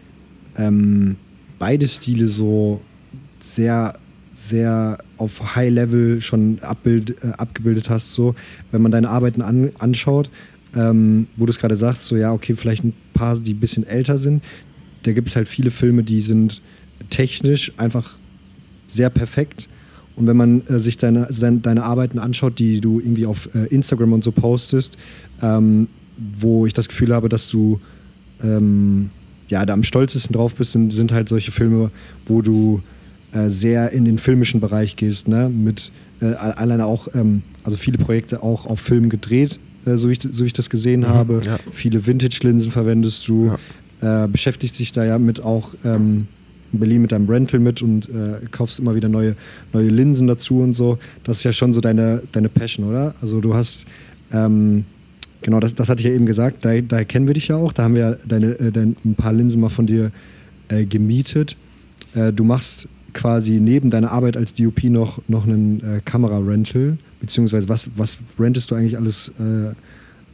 ähm, 0.56 1.16
beide 1.58 1.86
Stile 1.86 2.26
so 2.26 2.80
sehr, 3.40 3.92
sehr 4.42 4.98
auf 5.18 5.54
High-Level 5.54 6.20
schon 6.20 6.58
abbild, 6.62 7.22
äh, 7.22 7.28
abgebildet 7.38 7.88
hast. 7.88 8.12
So, 8.12 8.34
wenn 8.72 8.82
man 8.82 8.90
deine 8.90 9.08
Arbeiten 9.08 9.40
an, 9.40 9.70
anschaut, 9.78 10.30
ähm, 10.74 11.26
wo 11.36 11.46
du 11.46 11.50
es 11.50 11.58
gerade 11.58 11.76
sagst, 11.76 12.06
so 12.06 12.16
ja, 12.16 12.32
okay, 12.32 12.56
vielleicht 12.56 12.84
ein 12.84 12.92
paar, 13.14 13.38
die 13.38 13.54
ein 13.54 13.60
bisschen 13.60 13.86
älter 13.86 14.18
sind. 14.18 14.42
Da 15.04 15.12
gibt 15.12 15.28
es 15.28 15.36
halt 15.36 15.48
viele 15.48 15.70
Filme, 15.70 16.02
die 16.02 16.20
sind 16.20 16.60
technisch 17.10 17.72
einfach 17.76 18.18
sehr 18.88 19.10
perfekt. 19.10 19.68
Und 20.16 20.26
wenn 20.26 20.36
man 20.36 20.66
äh, 20.66 20.78
sich 20.78 20.96
deine, 20.96 21.26
seine, 21.30 21.58
deine 21.58 21.84
Arbeiten 21.84 22.18
anschaut, 22.18 22.58
die 22.58 22.80
du 22.80 23.00
irgendwie 23.00 23.26
auf 23.26 23.48
äh, 23.54 23.66
Instagram 23.66 24.12
und 24.12 24.24
so 24.24 24.32
postest, 24.32 24.98
ähm, 25.40 25.88
wo 26.38 26.66
ich 26.66 26.72
das 26.72 26.88
Gefühl 26.88 27.14
habe, 27.14 27.28
dass 27.28 27.48
du 27.48 27.80
ähm, 28.42 29.10
ja, 29.48 29.64
da 29.64 29.72
am 29.72 29.82
stolzesten 29.82 30.32
drauf 30.34 30.54
bist, 30.54 30.72
sind, 30.72 30.92
sind 30.92 31.12
halt 31.12 31.28
solche 31.28 31.52
Filme, 31.52 31.90
wo 32.26 32.42
du 32.42 32.82
äh, 33.32 33.48
sehr 33.48 33.92
in 33.92 34.04
den 34.04 34.18
filmischen 34.18 34.60
Bereich 34.60 34.96
gehst, 34.96 35.28
ne? 35.28 35.48
Mit 35.48 35.90
äh, 36.20 36.34
alleine 36.34 36.86
auch, 36.86 37.08
ähm, 37.14 37.42
also 37.64 37.76
viele 37.76 37.98
Projekte 37.98 38.42
auch 38.42 38.66
auf 38.66 38.80
Film 38.80 39.08
gedreht, 39.08 39.58
äh, 39.86 39.96
so, 39.96 40.08
wie 40.08 40.12
ich, 40.12 40.20
so 40.30 40.44
wie 40.44 40.48
ich 40.48 40.52
das 40.52 40.70
gesehen 40.70 41.08
habe. 41.08 41.40
ja. 41.44 41.58
Viele 41.72 42.06
Vintage-Linsen 42.06 42.70
verwendest 42.70 43.26
du, 43.28 43.56
äh, 44.00 44.28
beschäftigst 44.28 44.78
dich 44.78 44.92
da 44.92 45.04
ja 45.04 45.18
mit 45.18 45.42
auch 45.42 45.74
ähm, 45.84 46.26
in 46.72 46.78
Berlin 46.78 47.02
mit 47.02 47.12
deinem 47.12 47.28
Rental 47.28 47.60
mit 47.60 47.82
und 47.82 48.08
äh, 48.08 48.46
kaufst 48.50 48.78
immer 48.78 48.94
wieder 48.94 49.08
neue, 49.08 49.36
neue 49.72 49.88
Linsen 49.88 50.26
dazu 50.26 50.60
und 50.60 50.74
so. 50.74 50.98
Das 51.24 51.38
ist 51.38 51.44
ja 51.44 51.52
schon 51.52 51.72
so 51.74 51.80
deine, 51.80 52.22
deine 52.32 52.48
Passion, 52.48 52.88
oder? 52.88 53.14
Also 53.20 53.40
du 53.40 53.54
hast, 53.54 53.86
ähm, 54.32 54.84
genau, 55.42 55.60
das, 55.60 55.74
das 55.74 55.88
hatte 55.88 56.00
ich 56.00 56.06
ja 56.06 56.14
eben 56.14 56.26
gesagt, 56.26 56.64
da, 56.64 56.80
daher 56.80 57.04
kennen 57.04 57.26
wir 57.26 57.34
dich 57.34 57.48
ja 57.48 57.56
auch. 57.56 57.72
Da 57.72 57.84
haben 57.84 57.94
wir 57.94 58.02
ja 58.02 58.16
deine, 58.26 58.54
dein, 58.72 58.96
ein 59.04 59.14
paar 59.14 59.32
Linsen 59.32 59.60
mal 59.60 59.68
von 59.68 59.86
dir 59.86 60.10
äh, 60.68 60.84
gemietet. 60.84 61.56
Äh, 62.14 62.32
du 62.32 62.44
machst 62.44 62.88
quasi 63.12 63.60
neben 63.60 63.90
deiner 63.90 64.12
Arbeit 64.12 64.36
als 64.36 64.54
DOP 64.54 64.84
noch, 64.84 65.20
noch 65.28 65.46
einen 65.46 65.80
äh, 65.80 66.00
Kamera-Rental, 66.04 66.96
beziehungsweise 67.20 67.68
was, 67.68 67.90
was 67.96 68.18
rentest 68.38 68.70
du 68.70 68.74
eigentlich 68.74 68.96
alles, 68.96 69.32
äh, 69.38 69.74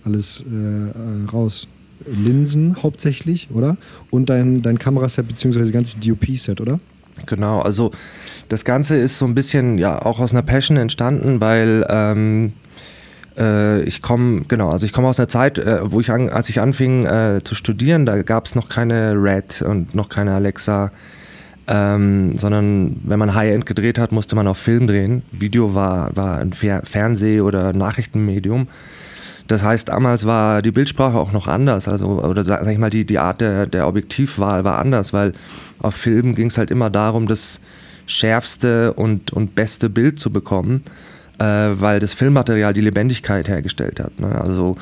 alles 0.04 0.44
äh, 0.50 0.54
äh, 0.54 1.30
raus? 1.32 1.68
Linsen 2.06 2.82
hauptsächlich, 2.82 3.48
oder? 3.52 3.76
Und 4.10 4.30
dein, 4.30 4.62
dein 4.62 4.78
Kameraset, 4.78 5.26
beziehungsweise 5.26 5.72
ganzes 5.72 5.98
DOP-Set, 5.98 6.60
oder? 6.60 6.78
Genau, 7.26 7.60
also 7.60 7.90
das 8.48 8.64
Ganze 8.64 8.96
ist 8.96 9.18
so 9.18 9.26
ein 9.26 9.34
bisschen 9.34 9.78
ja 9.78 10.00
auch 10.00 10.20
aus 10.20 10.32
einer 10.32 10.42
Passion 10.42 10.76
entstanden, 10.76 11.40
weil 11.40 11.84
ähm, 11.88 12.52
äh, 13.36 13.82
ich 13.82 14.02
komme, 14.02 14.42
genau, 14.48 14.70
also 14.70 14.86
ich 14.86 14.92
komme 14.92 15.08
aus 15.08 15.18
einer 15.18 15.28
Zeit, 15.28 15.58
äh, 15.58 15.90
wo 15.90 16.00
ich 16.00 16.10
an, 16.10 16.28
als 16.28 16.48
ich 16.48 16.60
anfing 16.60 17.06
äh, 17.06 17.40
zu 17.42 17.54
studieren, 17.54 18.06
da 18.06 18.22
gab 18.22 18.46
es 18.46 18.54
noch 18.54 18.68
keine 18.68 19.14
Red 19.14 19.62
und 19.62 19.94
noch 19.94 20.08
keine 20.08 20.34
Alexa, 20.34 20.90
ähm, 21.68 22.38
sondern 22.38 22.96
wenn 23.04 23.18
man 23.18 23.34
High-End 23.34 23.66
gedreht 23.66 23.98
hat, 23.98 24.10
musste 24.10 24.34
man 24.34 24.48
auf 24.48 24.58
Film 24.58 24.86
drehen. 24.86 25.22
Video 25.30 25.74
war, 25.74 26.16
war 26.16 26.38
ein 26.38 26.52
Fer 26.54 26.82
Fernseh- 26.84 27.42
oder 27.42 27.72
Nachrichtenmedium. 27.74 28.68
Das 29.48 29.62
heißt, 29.62 29.88
damals 29.88 30.26
war 30.26 30.62
die 30.62 30.70
Bildsprache 30.70 31.18
auch 31.18 31.32
noch 31.32 31.46
anders, 31.46 31.88
also 31.88 32.22
oder 32.22 32.44
sag 32.44 32.66
ich 32.70 32.78
mal, 32.78 32.90
die, 32.90 33.06
die 33.06 33.18
Art 33.18 33.40
der, 33.40 33.66
der 33.66 33.88
Objektivwahl 33.88 34.64
war 34.64 34.78
anders, 34.78 35.12
weil 35.12 35.32
auf 35.78 35.94
Film 35.94 36.34
ging 36.34 36.48
es 36.48 36.58
halt 36.58 36.70
immer 36.70 36.90
darum, 36.90 37.26
das 37.26 37.60
schärfste 38.06 38.92
und, 38.94 39.32
und 39.32 39.54
beste 39.54 39.88
Bild 39.88 40.18
zu 40.18 40.30
bekommen, 40.30 40.82
äh, 41.38 41.44
weil 41.44 41.98
das 41.98 42.12
Filmmaterial 42.12 42.74
die 42.74 42.82
Lebendigkeit 42.82 43.48
hergestellt 43.48 44.00
hat. 44.00 44.18
Ne? 44.20 44.38
Also 44.38 44.76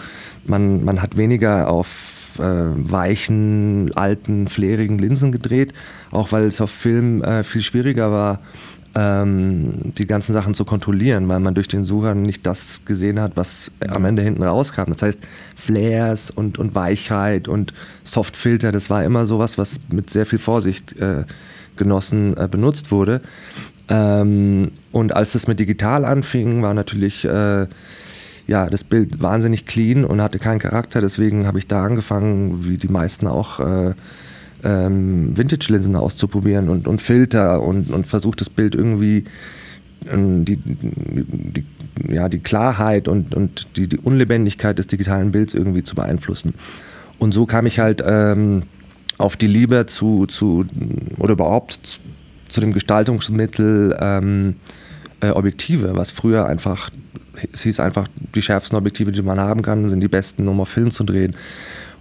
man, 0.45 0.85
man 0.85 1.01
hat 1.01 1.17
weniger 1.17 1.69
auf 1.69 2.16
äh, 2.39 2.91
weichen, 2.91 3.93
alten, 3.95 4.49
flerigen 4.49 4.99
Linsen 4.99 5.33
gedreht, 5.33 5.73
auch 6.11 6.33
weil 6.33 6.45
es 6.45 6.61
auf 6.61 6.71
Film 6.71 7.23
äh, 7.23 7.45
viel 7.45 7.63
schwieriger 7.63 8.11
war, 8.13 8.41
ähm, 8.97 9.93
die 9.99 10.07
ganzen 10.07 10.33
Sachen 10.33 10.55
zu 10.55 10.65
kontrollieren, 10.65 11.29
weil 11.29 11.41
man 11.41 11.55
durch 11.55 11.69
den 11.69 11.85
Sucher 11.85 12.15
nicht 12.15 12.47
das 12.47 12.83
gesehen 12.87 13.21
hat, 13.21 13.33
was 13.37 13.71
am 13.87 14.05
Ende 14.07 14.23
hinten 14.23 14.43
rauskam. 14.43 14.87
Das 14.89 15.03
heißt, 15.03 15.19
Flares 15.55 16.31
und, 16.31 16.59
und 16.59 16.75
Weichheit 16.75 17.47
und 17.47 17.75
Softfilter, 18.05 18.73
das 18.73 18.89
war 18.89 19.05
immer 19.05 19.27
sowas, 19.27 19.59
was 19.59 19.81
mit 19.93 20.09
sehr 20.09 20.25
viel 20.25 20.39
Vorsicht 20.39 20.99
äh, 20.99 21.25
genossen 21.77 22.37
äh, 22.39 22.49
benutzt 22.51 22.91
wurde. 22.91 23.21
Ähm, 23.89 24.73
und 24.93 25.15
als 25.15 25.33
das 25.33 25.47
mit 25.47 25.61
digital 25.61 26.05
anfing, 26.05 26.63
war 26.63 26.73
natürlich 26.73 27.25
äh, 27.25 27.67
ja, 28.47 28.69
das 28.69 28.85
Bild 28.85 29.23
wahnsinnig 29.23 29.67
clean 29.67 30.05
und 30.05 30.21
hatte 30.21 30.39
keinen 30.39 30.59
Charakter. 30.59 31.01
Deswegen 31.01 31.47
habe 31.47 31.59
ich 31.59 31.67
da 31.67 31.85
angefangen, 31.85 32.65
wie 32.65 32.79
die 32.79 32.89
meisten 32.89 33.27
auch, 33.27 33.61
äh, 33.61 33.95
ähm, 34.65 35.37
Vintage-Linsen 35.37 35.97
auszuprobieren 35.97 36.69
und, 36.69 36.89
und 36.89 37.01
Filter 37.01 37.63
und, 37.63 37.91
und 37.91 38.07
versucht 38.07 38.41
das 38.41 38.51
Bild 38.51 38.75
irgendwie 38.75 39.25
ähm, 40.11 40.45
die, 40.45 40.57
die, 40.57 41.65
ja, 42.09 42.29
die 42.29 42.39
Klarheit 42.39 43.09
und, 43.09 43.35
und 43.35 43.69
die, 43.77 43.89
die 43.89 43.99
Unlebendigkeit 43.99 44.79
des 44.79 44.87
digitalen 44.87 45.31
Bilds 45.31 45.55
irgendwie 45.55 45.83
zu 45.83 45.95
beeinflussen. 45.95 46.55
Und 47.19 47.33
so 47.33 47.47
kam 47.47 47.67
ich 47.67 47.79
halt 47.79 48.03
ähm, 48.07 48.63
auf 49.19 49.37
die 49.37 49.47
Liebe 49.47 49.87
zu, 49.87 50.27
zu 50.27 50.67
oder 51.19 51.33
überhaupt 51.33 51.73
zu, 51.83 52.01
zu 52.49 52.61
dem 52.61 52.73
Gestaltungsmittel 52.73 53.97
ähm, 54.01 54.57
äh, 55.21 55.31
Objektive, 55.31 55.97
was 55.97 56.13
früher 56.13 56.47
einfach, 56.47 56.91
es 57.53 57.63
hieß 57.63 57.81
einfach, 57.81 58.09
die 58.35 58.43
schärfsten 58.43 58.77
Objektive, 58.77 59.13
die 59.13 59.23
man 59.23 59.41
haben 59.41 59.63
kann, 59.63 59.89
sind 59.89 60.01
die 60.01 60.09
besten, 60.09 60.49
um 60.49 60.61
auf 60.61 60.69
Film 60.69 60.91
zu 60.91 61.05
drehen. 61.05 61.35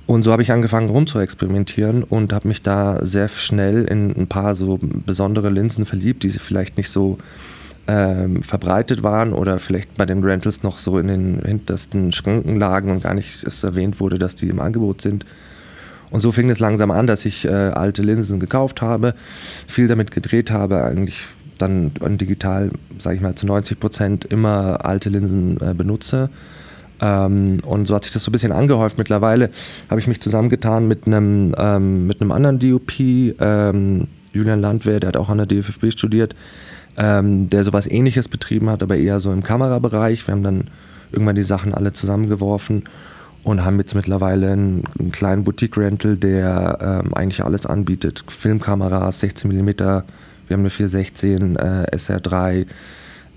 Und 0.08 0.24
so 0.24 0.32
habe 0.32 0.44
ich 0.44 0.52
angefangen 0.52 0.90
rum 0.90 1.08
zu 1.08 1.20
experimentieren 1.20 2.04
und 2.04 2.32
habe 2.32 2.48
mich 2.48 2.62
da 2.62 3.04
sehr 3.04 3.28
schnell 3.28 3.86
in 3.86 4.16
ein 4.16 4.28
paar 4.28 4.54
so 4.54 4.78
besondere 4.82 5.50
Linsen 5.50 5.86
verliebt, 5.86 6.24
die 6.24 6.30
vielleicht 6.30 6.78
nicht 6.78 6.92
so 6.92 7.18
ähm, 7.88 8.44
verbreitet 8.44 9.02
waren 9.02 9.34
oder 9.34 9.58
vielleicht 9.58 9.96
bei 9.96 10.06
den 10.06 10.24
Rentals 10.24 10.64
noch 10.64 10.78
so 10.78 11.00
in 11.00 11.08
den 11.08 11.42
hintersten 11.44 12.12
Schranken 12.12 12.60
lagen 12.60 12.92
und 12.92 13.04
gar 13.04 13.16
nicht 13.16 13.44
es 13.44 13.64
erwähnt 13.64 14.00
wurde, 14.00 14.20
dass 14.20 14.36
die 14.36 14.50
im 14.50 14.60
Angebot 14.60 15.02
sind. 15.02 15.26
Und 16.12 16.22
so 16.22 16.32
fing 16.32 16.50
es 16.50 16.60
langsam 16.60 16.92
an, 16.92 17.08
dass 17.08 17.26
ich 17.26 17.46
äh, 17.46 17.50
alte 17.50 18.04
Linsen 18.04 18.40
gekauft 18.40 18.82
habe, 18.82 19.16
viel 19.68 19.88
damit 19.88 20.12
gedreht 20.12 20.52
habe, 20.52 20.84
eigentlich 20.84 21.26
dann 21.58 21.92
an 22.02 22.18
digital, 22.18 22.72
sage 22.98 23.18
ich 23.18 23.22
mal, 23.22 23.36
zu 23.36 23.46
90 23.46 23.80
Prozent 23.80 24.26
immer 24.26 24.86
alte 24.86 25.10
Linsen 25.10 25.60
äh, 25.62 25.74
benutze. 25.74 26.30
Ähm, 27.02 27.60
und 27.66 27.88
so 27.88 27.96
hat 27.96 28.04
sich 28.04 28.14
das 28.14 28.24
so 28.24 28.30
ein 28.30 28.34
bisschen 28.34 28.52
angehäuft. 28.52 28.98
Mittlerweile 28.98 29.50
habe 29.90 30.00
ich 30.00 30.08
mich 30.08 30.22
zusammengetan 30.22 30.88
mit 30.88 31.08
einem, 31.08 31.54
ähm, 31.58 32.08
mit 32.08 32.22
einem 32.22 32.32
anderen 32.32 32.60
DOP, 32.60 33.00
ähm, 33.00 34.08
Julian 34.34 34.62
Landwehr, 34.62 35.00
der 35.00 35.10
hat 35.10 35.18
auch 35.18 35.30
an 35.30 35.38
der 35.38 35.48
DFFB 35.48 35.92
studiert, 35.92 36.36
ähm, 36.98 37.50
der 37.50 37.64
sowas 37.64 37.88
ähnliches 37.88 38.28
betrieben 38.28 38.70
hat, 38.70 38.84
aber 38.84 38.98
eher 38.98 39.20
so 39.20 39.32
im 39.32 39.44
Kamerabereich. 39.44 40.26
Wir 40.28 40.34
haben 40.34 40.44
dann 40.44 40.66
irgendwann 41.12 41.36
die 41.36 41.44
Sachen 41.44 41.74
alle 41.74 41.94
zusammengeworfen 41.94 42.84
und 43.44 43.64
haben 43.64 43.78
jetzt 43.78 43.96
mittlerweile 43.96 44.52
einen, 44.52 44.84
einen 45.00 45.12
kleinen 45.12 45.44
Boutique-Rental, 45.44 46.18
der 46.18 47.04
ähm, 47.06 47.14
eigentlich 47.14 47.44
alles 47.44 47.66
anbietet. 47.66 48.24
Filmkameras, 48.28 49.20
16 49.20 49.52
mm, 49.52 50.04
wir 50.48 50.56
haben 50.56 50.62
eine 50.62 50.70
416 50.70 51.56
äh, 51.56 51.86
SR3, 51.92 52.66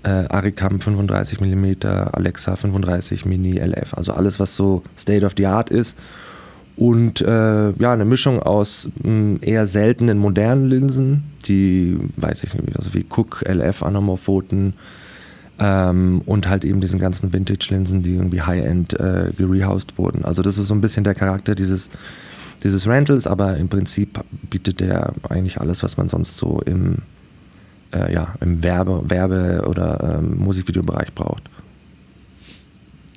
äh, 0.03 0.09
Aricam 0.09 0.79
35 0.79 1.41
mm, 1.41 1.87
Alexa 2.13 2.55
35 2.55 3.25
Mini 3.25 3.59
LF, 3.59 3.93
also 3.95 4.13
alles, 4.13 4.39
was 4.39 4.55
so 4.55 4.83
State 4.97 5.25
of 5.25 5.33
the 5.37 5.45
Art 5.45 5.69
ist. 5.69 5.95
Und 6.75 7.19
äh, 7.19 7.71
ja, 7.71 7.91
eine 7.91 8.05
Mischung 8.05 8.41
aus 8.41 8.89
mh, 9.03 9.39
eher 9.41 9.67
seltenen 9.67 10.17
modernen 10.17 10.69
Linsen, 10.69 11.23
die, 11.45 11.97
weiß 12.15 12.43
ich 12.43 12.53
nicht, 12.53 12.77
also 12.77 12.93
wie 12.93 13.05
Cook, 13.09 13.43
LF, 13.45 13.83
Anamorphoten, 13.83 14.75
ähm, 15.59 16.21
und 16.25 16.47
halt 16.47 16.63
eben 16.63 16.79
diesen 16.79 16.99
ganzen 16.99 17.33
Vintage-Linsen, 17.33 18.01
die 18.03 18.15
irgendwie 18.15 18.41
High-End 18.41 18.97
äh, 18.99 19.31
gerehoused 19.37 19.97
wurden. 19.97 20.23
Also 20.23 20.41
das 20.41 20.57
ist 20.57 20.67
so 20.67 20.73
ein 20.73 20.81
bisschen 20.81 21.03
der 21.03 21.15
Charakter 21.15 21.53
dieses, 21.53 21.89
dieses 22.63 22.87
Rentals, 22.87 23.27
aber 23.27 23.57
im 23.57 23.69
Prinzip 23.69 24.19
bietet 24.49 24.79
der 24.79 25.13
eigentlich 25.29 25.59
alles, 25.59 25.83
was 25.83 25.97
man 25.97 26.07
sonst 26.07 26.37
so 26.37 26.61
im, 26.65 26.97
äh, 27.93 28.13
ja, 28.13 28.35
im 28.41 28.63
Werbe, 28.63 29.03
Werbe- 29.07 29.65
oder 29.67 30.19
ähm, 30.19 30.37
Musikvideobereich 30.37 31.13
braucht. 31.13 31.43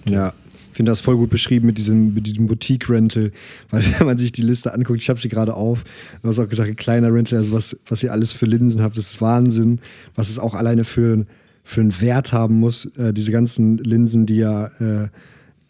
Ja. 0.07 0.33
Ich 0.71 0.77
finde 0.77 0.91
das 0.91 1.01
voll 1.01 1.19
gut 1.19 1.29
beschrieben 1.29 1.67
mit 1.67 1.77
diesem, 1.77 2.15
mit 2.15 2.27
diesem 2.27 2.47
Boutique-Rental, 2.47 3.31
weil 3.69 3.85
wenn 3.99 4.07
man 4.07 4.17
sich 4.17 4.33
die 4.33 4.41
Liste 4.41 4.73
anguckt, 4.73 5.03
ich 5.03 5.11
habe 5.11 5.21
sie 5.21 5.29
gerade 5.29 5.53
auf, 5.53 5.85
du 6.23 6.29
hast 6.29 6.39
auch 6.39 6.49
gesagt, 6.49 6.71
ein 6.71 6.77
kleiner 6.77 7.13
Rental, 7.13 7.39
also 7.39 7.53
was, 7.53 7.79
was 7.89 8.03
ihr 8.03 8.11
alles 8.11 8.33
für 8.33 8.47
Linsen 8.47 8.81
habt, 8.81 8.97
das 8.97 9.07
ist 9.07 9.21
Wahnsinn, 9.21 9.81
was 10.15 10.31
es 10.31 10.39
auch 10.39 10.55
alleine 10.55 10.85
für, 10.85 11.27
für 11.63 11.83
einen 11.83 12.01
Wert 12.01 12.33
haben 12.33 12.59
muss, 12.59 12.87
äh, 12.97 13.13
diese 13.13 13.33
ganzen 13.33 13.77
Linsen, 13.79 14.25
die 14.25 14.37
ja 14.37 14.67
äh, 14.81 15.09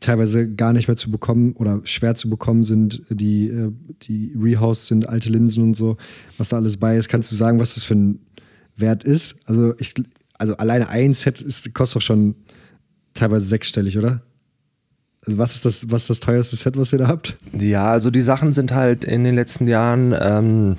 teilweise 0.03 0.53
gar 0.53 0.73
nicht 0.73 0.89
mehr 0.89 0.97
zu 0.97 1.11
bekommen 1.11 1.55
oder 1.55 1.81
schwer 1.85 2.15
zu 2.15 2.29
bekommen 2.29 2.65
sind, 2.65 3.03
die, 3.09 3.49
äh, 3.49 3.73
die 4.03 4.37
rehoused 4.39 4.87
sind, 4.87 5.09
alte 5.09 5.31
Linsen 5.31 5.63
und 5.63 5.75
so, 5.75 5.97
was 6.39 6.51
da 6.51 6.57
alles 6.57 6.77
bei 6.77 6.97
ist. 6.97 7.09
Kannst 7.09 7.33
du 7.33 7.37
sagen, 7.37 7.59
was 7.59 7.75
das 7.75 7.85
für 7.85 7.95
ein 7.95 8.21
Wert 8.77 9.05
ist? 9.05 9.37
Also, 9.47 9.75
ich, 9.79 9.95
also 10.39 10.57
alleine 10.57 10.89
ein 10.89 11.15
Set 11.15 11.41
ist, 11.41 11.73
kostet 11.73 11.97
doch 11.97 12.03
schon 12.03 12.35
teilweise 13.15 13.47
sechsstellig, 13.47 13.97
oder? 13.97 14.23
Also 15.25 15.39
was 15.39 15.55
ist 15.55 15.65
das, 15.65 15.91
was 15.91 16.03
ist 16.03 16.11
das 16.11 16.21
teuerste 16.21 16.57
Set, 16.57 16.77
was 16.77 16.93
ihr 16.93 16.99
da 16.99 17.07
habt? 17.07 17.35
Ja, 17.57 17.93
also 17.93 18.11
die 18.11 18.23
Sachen 18.23 18.53
sind 18.53 18.73
halt 18.73 19.05
in 19.05 19.23
den 19.23 19.37
letzten 19.37 19.69
Jahren, 19.69 20.15
ähm, 20.19 20.77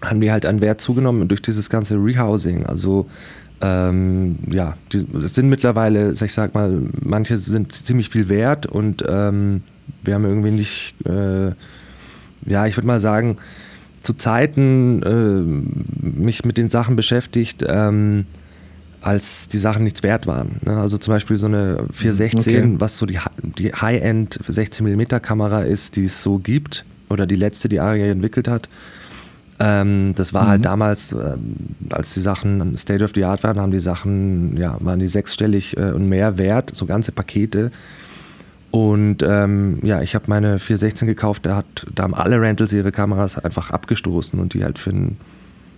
haben 0.00 0.20
die 0.20 0.32
halt 0.32 0.46
an 0.46 0.60
Wert 0.60 0.80
zugenommen 0.80 1.28
durch 1.28 1.42
dieses 1.42 1.68
ganze 1.68 1.96
Rehousing. 1.96 2.64
Also 2.64 3.06
ähm, 3.62 4.38
ja, 4.50 4.74
es 4.92 5.34
sind 5.34 5.48
mittlerweile, 5.48 6.12
ich 6.12 6.32
sag 6.32 6.52
mal, 6.54 6.82
manche 7.00 7.38
sind 7.38 7.72
ziemlich 7.72 8.08
viel 8.08 8.28
wert 8.28 8.66
und 8.66 9.04
ähm, 9.08 9.62
wir 10.02 10.14
haben 10.14 10.24
irgendwie 10.24 10.50
nicht, 10.50 10.94
äh, 11.06 11.52
ja, 12.44 12.66
ich 12.66 12.76
würde 12.76 12.88
mal 12.88 13.00
sagen, 13.00 13.36
zu 14.02 14.14
Zeiten 14.14 15.02
äh, 15.02 16.06
mich 16.18 16.44
mit 16.44 16.58
den 16.58 16.70
Sachen 16.70 16.96
beschäftigt, 16.96 17.64
ähm, 17.66 18.26
als 19.00 19.46
die 19.46 19.58
Sachen 19.58 19.84
nichts 19.84 20.02
wert 20.02 20.26
waren. 20.26 20.56
Ne? 20.64 20.76
Also 20.76 20.98
zum 20.98 21.14
Beispiel 21.14 21.36
so 21.36 21.46
eine 21.46 21.86
416, 21.92 22.38
okay. 22.38 22.74
was 22.78 22.98
so 22.98 23.06
die, 23.06 23.18
die 23.58 23.72
High-End 23.72 24.40
16mm 24.48 25.20
Kamera 25.20 25.62
ist, 25.62 25.94
die 25.94 26.06
es 26.06 26.20
so 26.22 26.38
gibt, 26.38 26.84
oder 27.10 27.26
die 27.26 27.36
letzte, 27.36 27.68
die 27.68 27.78
Aria 27.78 28.06
entwickelt 28.06 28.48
hat. 28.48 28.68
Ähm, 29.64 30.12
das 30.16 30.34
war 30.34 30.48
halt 30.48 30.62
mhm. 30.62 30.64
halt 30.64 30.64
damals, 30.64 31.12
äh, 31.12 31.36
als 31.90 32.14
die 32.14 32.20
Sachen 32.20 32.76
State 32.76 33.04
of 33.04 33.12
the 33.14 33.24
Art 33.24 33.44
waren, 33.44 33.60
haben 33.60 33.70
die 33.70 33.78
Sachen, 33.78 34.56
ja, 34.56 34.76
waren 34.80 34.98
die 34.98 35.06
sechsstellig 35.06 35.76
äh, 35.76 35.92
und 35.92 36.08
mehr 36.08 36.36
wert, 36.36 36.74
so 36.74 36.84
ganze 36.84 37.12
Pakete. 37.12 37.70
Und 38.72 39.22
ähm, 39.22 39.78
ja, 39.82 40.02
ich 40.02 40.14
habe 40.16 40.24
meine 40.28 40.58
416 40.58 41.06
gekauft, 41.06 41.46
da, 41.46 41.56
hat, 41.56 41.86
da 41.94 42.02
haben 42.02 42.14
alle 42.14 42.40
Rentals 42.40 42.72
ihre 42.72 42.90
Kameras 42.90 43.38
einfach 43.38 43.70
abgestoßen 43.70 44.40
und 44.40 44.54
die 44.54 44.64
halt 44.64 44.78
für 44.78 44.90
ein 44.90 45.16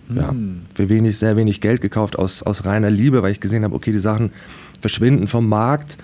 ja, 0.09 0.29
hm. 0.29 0.61
für 0.73 0.89
wenig, 0.89 1.17
sehr 1.17 1.35
wenig 1.35 1.61
Geld 1.61 1.81
gekauft, 1.81 2.17
aus, 2.17 2.41
aus 2.43 2.65
reiner 2.65 2.89
Liebe, 2.89 3.21
weil 3.21 3.31
ich 3.31 3.39
gesehen 3.39 3.63
habe, 3.63 3.75
okay, 3.75 3.91
die 3.91 3.99
Sachen 3.99 4.31
verschwinden 4.79 5.27
vom 5.27 5.47
Markt. 5.47 5.97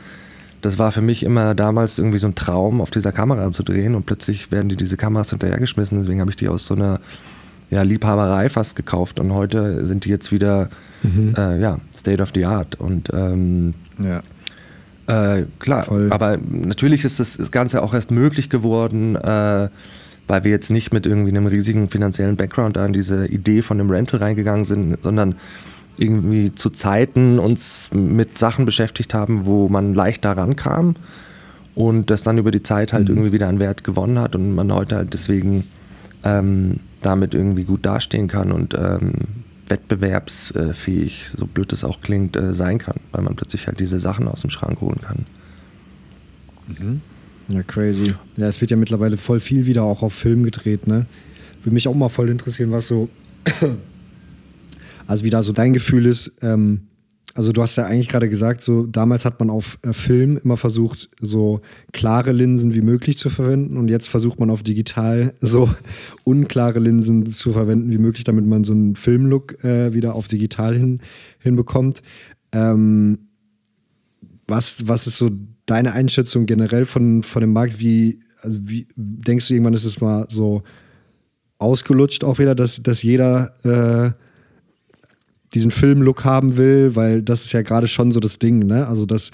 Das 0.62 0.78
war 0.78 0.92
für 0.92 1.02
mich 1.02 1.24
immer 1.24 1.56
damals 1.56 1.98
irgendwie 1.98 2.18
so 2.18 2.28
ein 2.28 2.36
Traum, 2.36 2.82
auf 2.82 2.92
dieser 2.92 3.12
Kamera 3.12 3.50
zu 3.52 3.64
drehen 3.64 3.96
und 3.96 4.06
plötzlich 4.06 4.52
werden 4.52 4.70
die 4.70 4.76
diese 4.76 4.98
Kameras 4.98 5.30
hinterhergeschmissen. 5.32 5.98
Deswegen 5.98 6.20
habe 6.20 6.30
ich 6.30 6.36
die 6.36 6.50
aus 6.50 6.66
so 6.66 6.76
einer 6.76 7.00
ja, 7.72 7.84
Liebhaberei 7.84 8.50
fast 8.50 8.76
gekauft 8.76 9.20
und 9.20 9.34
heute 9.34 9.86
sind 9.86 10.06
die 10.06 10.10
jetzt 10.10 10.32
wieder 10.32 10.70
mhm. 11.04 11.34
äh, 11.38 11.60
ja, 11.60 11.80
State 11.96 12.22
of 12.22 12.32
the 12.36 12.46
Art. 12.46 12.76
Und 12.76 13.10
ähm, 13.14 13.74
ja. 13.98 14.22
Äh, 15.08 15.46
klar, 15.60 15.86
Voll. 15.86 16.12
aber 16.12 16.38
natürlich 16.38 17.06
ist 17.06 17.20
das, 17.20 17.38
das 17.38 17.50
Ganze 17.50 17.82
auch 17.82 17.94
erst 17.94 18.12
möglich 18.12 18.50
geworden, 18.50 19.16
äh, 19.16 19.70
weil 20.28 20.44
wir 20.44 20.52
jetzt 20.52 20.70
nicht 20.70 20.94
mit 20.94 21.06
irgendwie 21.06 21.32
einem 21.32 21.48
riesigen 21.48 21.90
finanziellen 21.90 22.36
Background 22.36 22.78
an 22.78 22.94
diese 22.94 23.26
Idee 23.26 23.62
von 23.62 23.80
einem 23.80 23.90
Rental 23.90 24.20
reingegangen 24.20 24.66
sind, 24.66 24.98
sondern 25.02 25.36
irgendwie 25.98 26.52
zu 26.52 26.70
Zeiten 26.70 27.40
uns 27.40 27.90
mit 27.94 28.38
Sachen 28.38 28.66
beschäftigt 28.66 29.14
haben, 29.14 29.46
wo 29.46 29.70
man 29.70 29.94
leicht 29.94 30.26
daran 30.26 30.56
kam 30.58 30.96
und 31.74 32.10
das 32.10 32.24
dann 32.24 32.38
über 32.38 32.52
die 32.52 32.64
Zeit 32.64 32.92
halt 32.92 33.08
mhm. 33.08 33.16
irgendwie 33.16 33.32
wieder 33.32 33.48
an 33.48 33.60
Wert 33.60 33.86
gewonnen 33.86 34.20
hat 34.20 34.36
und 34.36 34.56
man 34.56 34.74
heute 34.74 34.98
halt 34.98 35.14
deswegen 35.14 35.66
ähm, 36.24 36.80
damit 37.02 37.34
irgendwie 37.34 37.64
gut 37.64 37.86
dastehen 37.86 38.28
kann 38.28 38.52
und 38.52 38.74
ähm, 38.74 39.14
wettbewerbsfähig, 39.68 41.30
so 41.30 41.48
blöd 41.48 41.72
es 41.74 41.84
auch 41.84 42.02
klingt, 42.02 42.36
äh, 42.36 42.54
sein 42.54 42.78
kann, 42.78 42.98
weil 43.12 43.24
man 43.24 43.36
plötzlich 43.36 43.68
halt 43.68 43.80
diese 43.80 44.00
Sachen 44.00 44.28
aus 44.28 44.42
dem 44.42 44.50
Schrank 44.50 44.82
holen 44.82 45.00
kann. 45.02 45.26
Mhm. 46.68 47.02
Ja, 47.52 47.64
crazy. 47.64 48.14
Ja, 48.38 48.48
es 48.48 48.62
wird 48.62 48.72
ja 48.72 48.78
mittlerweile 48.78 49.18
voll 49.18 49.40
viel 49.40 49.66
wieder 49.66 49.84
auch 49.84 50.04
auf 50.04 50.14
Film 50.14 50.44
gedreht, 50.44 50.88
ne? 50.88 51.06
Würde 51.64 51.74
mich 51.74 51.88
auch 51.88 51.96
mal 51.96 52.10
voll 52.10 52.30
interessieren, 52.30 52.72
was 52.72 52.88
so. 52.88 53.10
also, 55.08 55.26
wie 55.26 55.30
da 55.30 55.44
so 55.44 55.52
dein 55.52 55.74
Gefühl 55.74 56.06
ist. 56.06 56.32
Ähm, 56.42 56.82
also, 57.34 57.52
du 57.52 57.62
hast 57.62 57.76
ja 57.78 57.86
eigentlich 57.86 58.10
gerade 58.10 58.30
gesagt, 58.30 58.62
so 58.62 58.86
damals 58.86 59.26
hat 59.26 59.40
man 59.40 59.50
auf 59.50 59.78
äh, 59.84 59.94
Film 59.94 60.40
immer 60.44 60.58
versucht, 60.58 61.10
so 61.22 61.62
klare 61.94 62.32
Linsen 62.32 62.76
wie 62.76 62.82
möglich 62.82 63.18
zu 63.18 63.30
verwenden 63.30 63.78
und 63.78 63.88
jetzt 63.88 64.10
versucht 64.10 64.40
man 64.40 64.50
auf 64.50 64.64
digital 64.64 65.34
so 65.40 65.70
unklare 66.24 66.80
Linsen 66.80 67.26
zu 67.26 67.54
verwenden 67.54 67.90
wie 67.92 67.98
möglich, 67.98 68.24
damit 68.24 68.46
man 68.46 68.64
so 68.64 68.74
einen 68.74 68.96
Filmlook 68.96 69.64
äh, 69.64 69.94
wieder 69.94 70.16
auf 70.16 70.28
digital 70.28 70.76
hin, 70.76 71.00
hinbekommt. 71.40 72.02
Ähm, 72.52 73.20
was, 74.48 74.88
was 74.88 75.08
ist 75.08 75.18
so 75.18 75.30
deine 75.66 75.94
Einschätzung 75.94 76.46
generell 76.46 76.86
von, 76.86 77.24
von 77.24 77.42
dem 77.42 77.54
Markt? 77.54 77.80
Wie, 77.80 78.20
also 78.42 78.60
wie 78.64 78.88
denkst 78.96 79.48
du, 79.48 79.54
irgendwann 79.54 79.74
ist 79.74 79.86
es 79.86 80.02
mal 80.02 80.26
so 80.30 80.64
ausgelutscht 81.60 82.24
auch 82.24 82.40
wieder, 82.40 82.56
dass, 82.56 82.82
dass 82.84 83.04
jeder 83.04 83.54
äh, 83.64 84.12
diesen 85.54 85.72
Filmlook 85.72 86.24
haben 86.24 86.58
will, 86.58 86.96
weil 86.96 87.22
das 87.22 87.46
ist 87.46 87.52
ja 87.52 87.62
gerade 87.62 87.88
schon 87.88 88.12
so 88.12 88.20
das 88.20 88.40
Ding, 88.40 88.66
ne? 88.66 88.88
Also 88.88 89.06
dass 89.06 89.32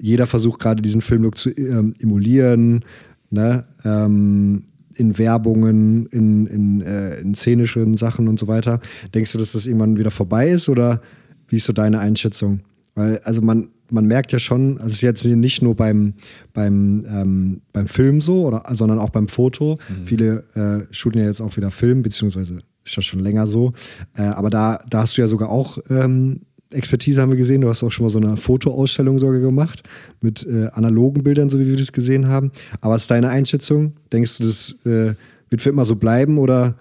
jeder 0.00 0.26
versucht 0.26 0.60
gerade 0.60 0.82
diesen 0.82 1.00
Filmlook 1.00 1.36
zu 1.36 1.50
ähm, 1.50 1.94
emulieren, 2.00 2.84
ne? 3.30 3.64
Ähm, 3.84 4.64
in 4.94 5.16
Werbungen, 5.16 6.06
in, 6.06 6.46
in, 6.46 6.80
äh, 6.82 7.20
in 7.20 7.34
szenischen 7.34 7.96
Sachen 7.96 8.28
und 8.28 8.38
so 8.38 8.48
weiter. 8.48 8.80
Denkst 9.14 9.32
du, 9.32 9.38
dass 9.38 9.52
das 9.52 9.66
irgendwann 9.66 9.96
wieder 9.96 10.10
vorbei 10.10 10.50
ist 10.50 10.68
oder 10.68 11.00
wie 11.48 11.56
ist 11.56 11.64
so 11.64 11.72
deine 11.72 12.00
Einschätzung? 12.00 12.60
Weil, 12.94 13.18
also 13.20 13.40
man, 13.40 13.68
man 13.90 14.06
merkt 14.06 14.32
ja 14.32 14.38
schon, 14.38 14.76
also 14.78 14.88
es 14.88 14.94
ist 14.94 15.00
jetzt 15.02 15.24
nicht 15.24 15.62
nur 15.62 15.74
beim, 15.76 16.14
beim, 16.52 17.06
ähm, 17.08 17.60
beim 17.72 17.86
Film 17.86 18.20
so, 18.20 18.46
oder, 18.46 18.64
sondern 18.72 18.98
auch 18.98 19.10
beim 19.10 19.28
Foto. 19.28 19.78
Mhm. 19.88 20.06
Viele 20.06 20.44
äh, 20.54 20.92
shooten 20.92 21.18
ja 21.18 21.26
jetzt 21.26 21.40
auch 21.40 21.56
wieder 21.56 21.70
Film, 21.70 22.02
beziehungsweise 22.02 22.58
ist 22.84 22.96
das 22.96 23.04
schon 23.04 23.20
länger 23.20 23.46
so. 23.46 23.72
Äh, 24.16 24.22
aber 24.22 24.50
da, 24.50 24.78
da 24.88 25.00
hast 25.00 25.16
du 25.16 25.20
ja 25.20 25.28
sogar 25.28 25.50
auch 25.50 25.78
ähm, 25.88 26.40
Expertise, 26.72 27.20
haben 27.20 27.30
wir 27.30 27.36
gesehen. 27.36 27.60
Du 27.60 27.68
hast 27.68 27.82
auch 27.82 27.90
schon 27.90 28.04
mal 28.06 28.10
so 28.10 28.18
eine 28.20 28.36
Fotoausstellung 28.36 29.18
sogar 29.18 29.40
gemacht 29.40 29.82
mit 30.20 30.46
äh, 30.46 30.68
analogen 30.72 31.22
Bildern, 31.22 31.50
so 31.50 31.58
wie 31.58 31.66
wir 31.66 31.76
das 31.76 31.92
gesehen 31.92 32.28
haben. 32.28 32.52
Aber 32.80 32.94
was 32.94 33.02
ist 33.02 33.10
deine 33.10 33.28
Einschätzung? 33.28 33.94
Denkst 34.12 34.38
du, 34.38 34.44
das 34.44 34.76
äh, 34.84 35.14
wird 35.50 35.62
für 35.62 35.70
immer 35.70 35.84
so 35.84 35.96
bleiben 35.96 36.38
oder? 36.38 36.74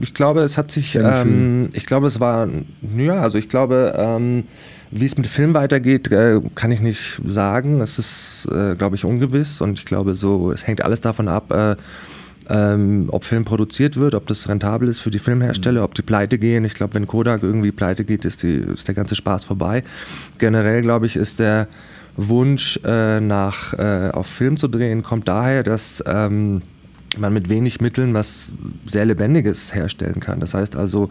Ich 0.00 0.14
glaube, 0.14 0.40
es 0.40 0.56
hat 0.56 0.70
sich, 0.72 0.96
ähm, 0.96 1.68
ich 1.74 1.84
glaube, 1.84 2.06
es 2.06 2.18
war, 2.18 2.48
ja, 2.96 3.20
also 3.20 3.36
ich 3.36 3.48
glaube, 3.48 3.94
ähm, 3.96 4.44
wie 4.90 5.04
es 5.04 5.16
mit 5.18 5.26
Film 5.26 5.52
weitergeht, 5.52 6.10
äh, 6.10 6.40
kann 6.54 6.72
ich 6.72 6.80
nicht 6.80 7.20
sagen. 7.26 7.78
Das 7.78 7.98
ist, 7.98 8.48
äh, 8.50 8.74
glaube 8.74 8.96
ich, 8.96 9.04
ungewiss 9.04 9.60
und 9.60 9.78
ich 9.78 9.84
glaube, 9.84 10.14
so, 10.14 10.50
es 10.50 10.66
hängt 10.66 10.82
alles 10.82 11.00
davon 11.00 11.28
ab, 11.28 11.52
äh, 11.52 11.76
ähm, 12.50 13.06
ob 13.12 13.24
Film 13.24 13.44
produziert 13.44 13.96
wird, 13.96 14.14
ob 14.14 14.26
das 14.26 14.48
rentabel 14.48 14.88
ist 14.88 14.98
für 14.98 15.10
die 15.10 15.20
Filmhersteller, 15.20 15.84
ob 15.84 15.94
die 15.94 16.02
pleite 16.02 16.38
gehen. 16.38 16.64
Ich 16.64 16.74
glaube, 16.74 16.94
wenn 16.94 17.06
Kodak 17.06 17.42
irgendwie 17.42 17.70
pleite 17.70 18.04
geht, 18.04 18.24
ist, 18.24 18.42
die, 18.42 18.56
ist 18.56 18.88
der 18.88 18.94
ganze 18.94 19.14
Spaß 19.14 19.44
vorbei. 19.44 19.84
Generell, 20.38 20.82
glaube 20.82 21.06
ich, 21.06 21.16
ist 21.16 21.38
der 21.38 21.68
Wunsch 22.16 22.80
äh, 22.84 23.20
nach 23.20 23.72
äh, 23.74 24.10
auf 24.12 24.26
Film 24.26 24.56
zu 24.56 24.66
drehen, 24.66 25.02
kommt 25.02 25.28
daher, 25.28 25.62
dass 25.62 26.02
ähm, 26.06 26.62
man 27.16 27.32
mit 27.32 27.48
wenig 27.48 27.80
Mitteln 27.80 28.14
was 28.14 28.52
sehr 28.84 29.04
Lebendiges 29.04 29.74
herstellen 29.74 30.18
kann. 30.20 30.40
Das 30.40 30.54
heißt 30.54 30.74
also, 30.74 31.08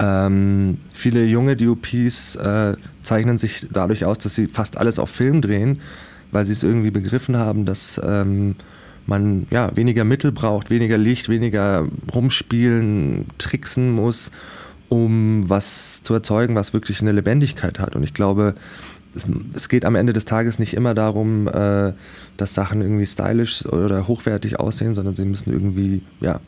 ähm, 0.00 0.78
viele 0.92 1.24
junge 1.24 1.56
DOPs 1.56 2.36
äh, 2.36 2.76
zeichnen 3.02 3.38
sich 3.38 3.66
dadurch 3.72 4.04
aus, 4.04 4.18
dass 4.18 4.34
sie 4.34 4.48
fast 4.48 4.76
alles 4.76 4.98
auf 4.98 5.10
Film 5.10 5.40
drehen, 5.40 5.80
weil 6.32 6.44
sie 6.44 6.52
es 6.52 6.62
irgendwie 6.62 6.90
begriffen 6.90 7.36
haben, 7.36 7.64
dass 7.64 8.00
ähm, 8.04 8.56
man 9.08 9.46
ja, 9.50 9.74
weniger 9.74 10.04
Mittel 10.04 10.32
braucht, 10.32 10.70
weniger 10.70 10.98
Licht, 10.98 11.28
weniger 11.28 11.88
rumspielen, 12.14 13.26
tricksen 13.38 13.90
muss, 13.90 14.30
um 14.88 15.48
was 15.48 16.02
zu 16.02 16.14
erzeugen, 16.14 16.54
was 16.54 16.72
wirklich 16.72 17.00
eine 17.00 17.12
Lebendigkeit 17.12 17.78
hat. 17.78 17.96
Und 17.96 18.02
ich 18.02 18.14
glaube, 18.14 18.54
es, 19.54 19.68
geht 19.68 19.84
am 19.84 19.94
Ende 19.94 20.12
des 20.12 20.26
Tages 20.26 20.58
nicht 20.58 20.74
immer 20.74 20.94
darum, 20.94 21.48
äh, 21.48 21.92
dass 22.36 22.54
Sachen 22.54 22.82
irgendwie 22.82 23.06
stylisch 23.06 23.66
oder 23.66 24.06
hochwertig 24.06 24.60
aussehen, 24.60 24.94
sondern 24.94 25.14
sie 25.14 25.24
müssen 25.24 25.52
irgendwie 25.52 26.02
ja, 26.20 26.40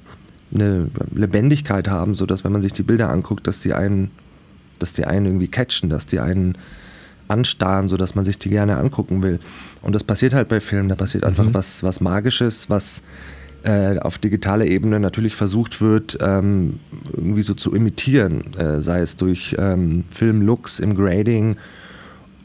eine 0.54 0.90
Lebendigkeit 1.14 1.88
haben, 1.88 2.14
sodass 2.14 2.44
wenn 2.44 2.52
man 2.52 2.60
sich 2.60 2.72
die 2.72 2.82
Bilder 2.82 3.10
anguckt, 3.10 3.46
dass 3.46 3.60
die 3.60 3.72
einen, 3.72 4.10
dass 4.78 4.92
die 4.92 5.06
einen 5.06 5.26
irgendwie 5.26 5.48
catchen, 5.48 5.88
dass 5.88 6.06
die 6.06 6.20
einen 6.20 6.56
anstarren, 7.30 7.88
sodass 7.88 8.14
man 8.14 8.24
sich 8.24 8.38
die 8.38 8.50
gerne 8.50 8.76
angucken 8.76 9.22
will. 9.22 9.38
Und 9.82 9.94
das 9.94 10.04
passiert 10.04 10.34
halt 10.34 10.48
bei 10.48 10.60
Filmen, 10.60 10.88
da 10.88 10.94
passiert 10.94 11.24
einfach 11.24 11.44
mhm. 11.44 11.54
was, 11.54 11.82
was 11.82 12.00
Magisches, 12.00 12.68
was 12.68 13.02
äh, 13.62 13.98
auf 13.98 14.18
digitaler 14.18 14.66
Ebene 14.66 15.00
natürlich 15.00 15.36
versucht 15.36 15.80
wird, 15.80 16.18
ähm, 16.20 16.80
irgendwie 17.12 17.42
so 17.42 17.54
zu 17.54 17.74
imitieren, 17.74 18.56
äh, 18.56 18.80
sei 18.80 19.00
es 19.00 19.16
durch 19.16 19.54
ähm, 19.58 20.04
Filmlooks 20.10 20.80
im 20.80 20.94
Grading 20.94 21.56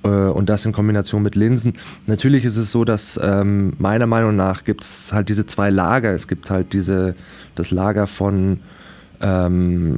Äh, 0.06 0.08
und 0.08 0.50
das 0.50 0.66
in 0.66 0.72
Kombination 0.72 1.24
mit 1.24 1.36
Linsen. 1.36 1.74
Natürlich 2.06 2.46
ist 2.46 2.58
es 2.58 2.72
so, 2.72 2.86
dass 2.86 3.20
ähm, 3.22 3.74
meiner 3.80 4.08
Meinung 4.08 4.36
nach 4.36 4.64
gibt 4.64 4.84
es 4.84 5.12
halt 5.12 5.30
diese 5.30 5.46
zwei 5.48 5.70
Lager. 5.72 6.14
Es 6.14 6.28
gibt 6.28 6.50
halt 6.52 6.74
diese, 6.74 7.16
das 7.56 7.72
Lager 7.72 8.06
von 8.06 8.60
ähm, 9.22 9.98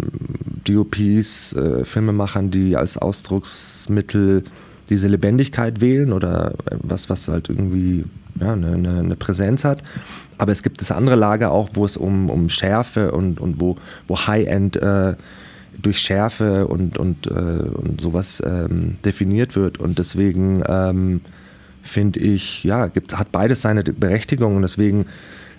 DOPs, 0.64 1.54
äh, 1.54 1.84
Filmemachern, 1.84 2.52
die 2.52 2.78
als 2.78 2.98
Ausdrucksmittel 2.98 4.44
diese 4.90 5.08
Lebendigkeit 5.08 5.82
wählen 5.82 6.14
oder 6.14 6.54
was, 6.82 7.10
was 7.10 7.28
halt 7.28 7.50
irgendwie 7.50 8.06
ja, 8.40 8.54
eine, 8.54 9.00
eine, 9.00 9.16
Präsenz 9.16 9.64
hat. 9.64 9.84
Aber 10.38 10.52
es 10.52 10.64
gibt 10.64 10.82
das 10.82 10.92
andere 10.92 11.16
Lager 11.16 11.52
auch, 11.52 11.70
wo 11.74 11.86
es 11.86 11.98
um, 11.98 12.30
um 12.30 12.50
Schärfe 12.50 13.12
und, 13.12 13.40
und 13.40 13.60
wo, 13.60 13.78
wo 14.08 14.18
High-End 14.18 14.76
äh, 14.78 15.16
durch 15.82 16.00
Schärfe 16.00 16.68
und, 16.68 16.98
und, 16.98 17.28
äh, 17.28 17.30
und 17.32 18.02
sowas 18.02 18.42
ähm, 18.46 18.98
definiert 19.04 19.56
wird. 19.56 19.80
Und 19.80 20.00
deswegen 20.00 20.64
ähm, 20.68 21.22
finde 21.82 22.20
ich, 22.20 22.64
ja, 22.64 22.88
gibt, 22.88 23.18
hat 23.18 23.32
beides 23.32 23.62
seine 23.62 23.84
Berechtigung 23.84 24.56
und 24.56 24.62
deswegen 24.62 25.06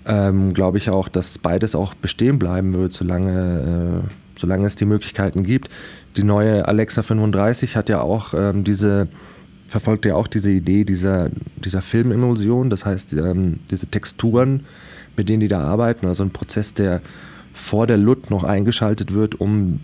ähm, 0.07 0.55
glaube 0.55 0.79
ich 0.79 0.91
auch, 0.91 1.09
dass 1.09 1.38
beides 1.38 1.75
auch 1.75 1.95
bestehen 1.95 2.38
bleiben 2.38 2.75
wird, 2.75 2.93
solange, 2.93 4.03
äh, 4.05 4.09
solange 4.37 4.67
es 4.67 4.75
die 4.75 4.87
Möglichkeiten 4.87 5.43
gibt. 5.43 5.69
Die 6.16 6.25
neue 6.25 6.66
Alexa 6.66 7.03
35 7.03 7.77
hat 7.77 7.88
ja 7.88 8.01
auch 8.01 8.35
ähm, 8.35 8.64
diese, 8.64 9.09
verfolgt 9.66 10.05
ja 10.05 10.14
auch 10.14 10.27
diese 10.27 10.51
Idee 10.51 10.85
dieser, 10.85 11.31
dieser 11.57 11.83
Filmemulsion, 11.83 12.71
das 12.71 12.85
heißt 12.85 13.12
ähm, 13.12 13.61
diese 13.71 13.87
Texturen, 13.87 14.64
mit 15.16 15.29
denen 15.29 15.40
die 15.40 15.49
da 15.49 15.61
arbeiten, 15.61 16.07
also 16.07 16.25
ein 16.25 16.31
Prozess, 16.31 16.75
der 16.75 17.01
vor 17.53 17.87
der 17.87 17.97
LUT 17.97 18.31
noch 18.31 18.44
eingeschaltet 18.44 19.12
wird, 19.12 19.40
um 19.40 19.81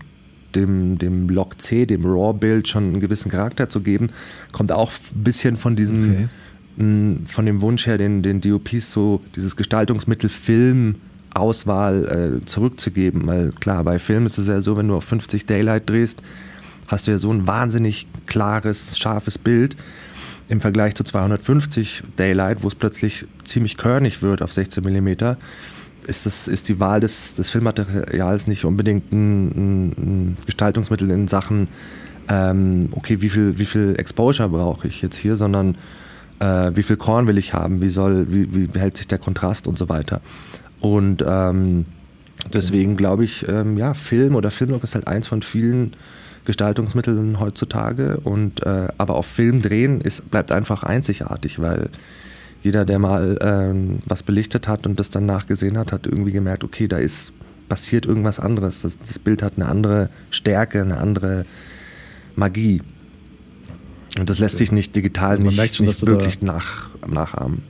dem, 0.55 0.97
dem 0.97 1.29
Log 1.29 1.61
C, 1.61 1.85
dem 1.85 2.05
RAW-Bild 2.05 2.67
schon 2.67 2.85
einen 2.85 2.99
gewissen 2.99 3.29
Charakter 3.29 3.69
zu 3.69 3.81
geben, 3.81 4.09
kommt 4.51 4.71
auch 4.71 4.91
ein 4.91 5.23
bisschen 5.23 5.57
von 5.57 5.75
diesem, 5.75 6.03
okay. 6.03 6.27
mh, 6.77 7.17
von 7.27 7.45
dem 7.45 7.61
Wunsch 7.61 7.85
her, 7.85 7.97
den, 7.97 8.21
den 8.21 8.41
DOPs 8.41 8.91
so 8.91 9.21
dieses 9.35 9.55
Gestaltungsmittel 9.55 10.29
Film 10.29 10.95
Auswahl 11.35 12.39
äh, 12.41 12.45
zurückzugeben. 12.45 13.27
Weil 13.27 13.51
klar, 13.51 13.83
bei 13.83 13.99
Film 13.99 14.25
ist 14.25 14.37
es 14.37 14.47
ja 14.47 14.61
so, 14.61 14.77
wenn 14.77 14.87
du 14.87 14.95
auf 14.95 15.05
50 15.05 15.45
Daylight 15.45 15.89
drehst, 15.89 16.21
hast 16.87 17.07
du 17.07 17.11
ja 17.11 17.17
so 17.17 17.31
ein 17.31 17.47
wahnsinnig 17.47 18.07
klares, 18.25 18.97
scharfes 18.97 19.37
Bild 19.37 19.75
im 20.47 20.61
Vergleich 20.61 20.95
zu 20.95 21.03
250 21.03 22.03
Daylight, 22.17 22.63
wo 22.63 22.67
es 22.67 22.75
plötzlich 22.75 23.25
ziemlich 23.43 23.77
körnig 23.77 24.21
wird 24.21 24.41
auf 24.41 24.53
16 24.53 24.83
mm 24.83 25.35
ist, 26.07 26.25
das, 26.25 26.47
ist 26.47 26.69
die 26.69 26.79
Wahl 26.79 26.99
des, 26.99 27.33
des 27.35 27.49
Filmmaterials 27.49 28.47
nicht 28.47 28.65
unbedingt 28.65 29.11
ein, 29.11 29.87
ein 29.91 30.37
Gestaltungsmittel 30.45 31.09
in 31.09 31.27
Sachen, 31.27 31.67
ähm, 32.29 32.89
okay, 32.91 33.21
wie 33.21 33.29
viel, 33.29 33.59
wie 33.59 33.65
viel 33.65 33.95
Exposure 33.97 34.49
brauche 34.49 34.87
ich 34.87 35.01
jetzt 35.01 35.17
hier, 35.17 35.35
sondern 35.35 35.75
äh, 36.39 36.71
wie 36.73 36.83
viel 36.83 36.97
Korn 36.97 37.27
will 37.27 37.37
ich 37.37 37.53
haben, 37.53 37.81
wie, 37.81 37.89
soll, 37.89 38.27
wie, 38.29 38.53
wie 38.53 38.79
hält 38.79 38.97
sich 38.97 39.07
der 39.07 39.19
Kontrast 39.19 39.67
und 39.67 39.77
so 39.77 39.89
weiter. 39.89 40.21
Und 40.79 41.23
ähm, 41.27 41.85
deswegen 42.53 42.95
glaube 42.95 43.25
ich, 43.25 43.47
ähm, 43.47 43.77
ja, 43.77 43.93
Film 43.93 44.35
oder 44.35 44.51
Filmlook 44.51 44.83
ist 44.83 44.95
halt 44.95 45.07
eins 45.07 45.27
von 45.27 45.41
vielen 45.41 45.93
Gestaltungsmitteln 46.45 47.39
heutzutage. 47.39 48.17
Und 48.23 48.63
äh, 48.63 48.87
aber 48.97 49.15
auf 49.15 49.25
Film 49.25 49.61
drehen 49.61 50.01
ist, 50.01 50.29
bleibt 50.29 50.51
einfach 50.51 50.83
einzigartig, 50.83 51.59
weil 51.59 51.89
jeder, 52.63 52.85
der 52.85 52.99
mal 52.99 53.37
ähm, 53.41 53.99
was 54.05 54.23
belichtet 54.23 54.67
hat 54.67 54.87
und 54.87 54.99
das 54.99 55.09
dann 55.09 55.25
nachgesehen 55.25 55.77
hat, 55.77 55.91
hat 55.91 56.07
irgendwie 56.07 56.31
gemerkt, 56.31 56.63
okay, 56.63 56.87
da 56.87 56.97
ist 56.97 57.31
passiert 57.69 58.05
irgendwas 58.05 58.39
anderes. 58.39 58.81
Das, 58.81 58.97
das 58.97 59.19
Bild 59.19 59.41
hat 59.41 59.53
eine 59.55 59.67
andere 59.67 60.09
Stärke, 60.29 60.81
eine 60.81 60.97
andere 60.97 61.45
Magie. 62.35 62.81
Und 64.19 64.29
das 64.29 64.39
lässt 64.39 64.57
sich 64.57 64.71
nicht 64.71 64.95
digital 64.95 65.31
also 65.31 65.43
nicht, 65.43 65.75
schon, 65.75 65.85
nicht 65.85 66.05
wirklich 66.05 66.41
nach, 66.41 66.89
nachahmen. 67.07 67.63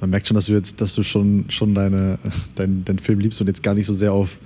Man 0.00 0.10
merkt 0.10 0.26
schon, 0.26 0.34
dass 0.34 0.46
du 0.46 0.52
jetzt, 0.52 0.80
dass 0.80 0.94
du 0.94 1.02
schon, 1.02 1.46
schon 1.48 1.74
deine, 1.74 2.18
dein, 2.54 2.84
deinen 2.84 2.98
Film 2.98 3.20
liebst 3.20 3.40
und 3.40 3.46
jetzt 3.46 3.62
gar 3.62 3.74
nicht 3.74 3.86
so 3.86 3.94
sehr 3.94 4.12
auf, 4.12 4.38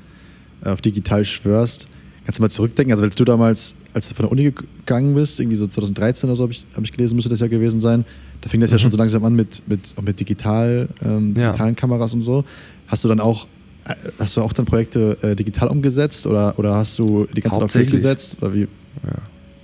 auf 0.63 0.81
digital 0.81 1.25
schwörst. 1.25 1.89
Kannst 2.25 2.39
du 2.39 2.43
mal 2.43 2.51
zurückdenken? 2.51 2.93
Also, 2.93 3.05
als 3.05 3.17
du 3.17 3.25
damals, 3.25 3.75
als 3.93 4.09
du 4.09 4.15
von 4.15 4.25
der 4.25 4.33
Uni 4.33 4.53
gegangen 4.53 5.15
bist, 5.15 5.41
irgendwie 5.41 5.57
so 5.57 5.67
2013 5.67 6.29
oder 6.29 6.37
so, 6.37 6.45
habe 6.45 6.53
ich, 6.53 6.65
hab 6.75 6.85
ich 6.85 6.93
gelesen, 6.93 7.17
müsste 7.17 7.31
das 7.31 7.41
ja 7.41 7.49
gewesen 7.49 7.81
sein, 7.81 8.05
da 8.41 8.49
fing 8.49 8.61
das 8.61 8.71
mhm. 8.71 8.75
ja 8.75 8.79
schon 8.79 8.91
so 8.91 8.97
langsam 8.97 9.25
an 9.25 9.35
mit, 9.35 9.63
mit, 9.67 9.95
mit 10.01 10.21
digital, 10.21 10.89
ähm, 11.03 11.35
digitalen 11.35 11.75
ja. 11.75 11.81
Kameras 11.81 12.13
und 12.13 12.23
so. 12.23 12.45
Hast 12.87 13.05
du 13.05 13.09
dann 13.09 13.21
auch, 13.21 13.47
äh, 13.85 13.95
hast 14.19 14.37
du 14.37 14.43
auch 14.43 14.53
dann 14.53 14.67
Projekte 14.67 15.19
äh, 15.23 15.35
digital 15.35 15.69
umgesetzt 15.69 16.27
oder, 16.27 16.59
oder 16.59 16.75
hast 16.75 16.99
du 16.99 17.27
die 17.35 17.41
ganze 17.41 17.59
Zeit 17.59 17.65
auf 17.65 17.73
Film 17.73 17.91
gesetzt? 17.91 18.37
Oder 18.41 18.55
wie? 18.55 18.61
Ja. 18.61 18.69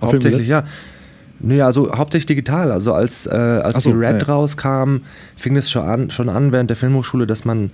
Hauptsächlich, 0.01 0.49
ja. 0.49 0.64
Nee, 1.38 1.61
also 1.61 1.92
hauptsächlich 1.94 2.27
digital. 2.27 2.72
Also 2.72 2.92
als, 2.92 3.27
äh, 3.27 3.31
als 3.31 3.85
so, 3.85 3.90
die 3.90 3.96
Red 3.96 4.22
ja. 4.22 4.35
rauskam, 4.35 4.99
fing 5.37 5.57
es 5.57 5.70
schon 5.70 5.83
an, 5.83 6.11
schon 6.11 6.29
an 6.29 6.53
während 6.53 6.70
der 6.70 6.77
Filmhochschule, 6.77 7.27
dass 7.27 7.44
man 7.44 7.70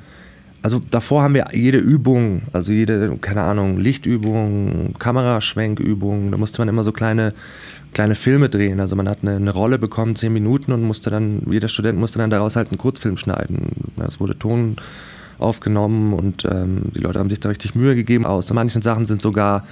also 0.64 0.80
davor 0.90 1.24
haben 1.24 1.34
wir 1.34 1.46
jede 1.52 1.78
Übung, 1.78 2.42
also 2.52 2.70
jede, 2.70 3.16
keine 3.20 3.42
Ahnung, 3.42 3.78
Lichtübung, 3.78 4.94
Kameraschwenkübung, 4.96 6.30
da 6.30 6.36
musste 6.36 6.60
man 6.60 6.68
immer 6.68 6.84
so 6.84 6.92
kleine 6.92 7.34
kleine 7.92 8.14
Filme 8.14 8.48
drehen. 8.48 8.80
Also 8.80 8.96
man 8.96 9.08
hat 9.08 9.18
eine, 9.22 9.36
eine, 9.36 9.50
Rolle 9.50 9.78
bekommen, 9.78 10.16
zehn 10.16 10.32
Minuten 10.32 10.72
und 10.72 10.82
musste 10.82 11.10
dann, 11.10 11.42
jeder 11.50 11.68
Student 11.68 11.98
musste 11.98 12.18
dann 12.18 12.30
daraus 12.30 12.56
halt 12.56 12.70
einen 12.70 12.78
Kurzfilm 12.78 13.16
schneiden. 13.16 13.92
Es 14.06 14.20
wurde 14.20 14.38
Ton 14.38 14.76
aufgenommen 15.38 16.12
und 16.12 16.44
ähm, 16.44 16.82
die 16.94 17.00
Leute 17.00 17.18
haben 17.18 17.30
sich 17.30 17.40
da 17.40 17.48
richtig 17.48 17.74
Mühe 17.74 17.94
gegeben. 17.94 18.26
Aus 18.26 18.52
manchen 18.52 18.82
Sachen 18.82 19.06
sind 19.06 19.20
sogar 19.20 19.64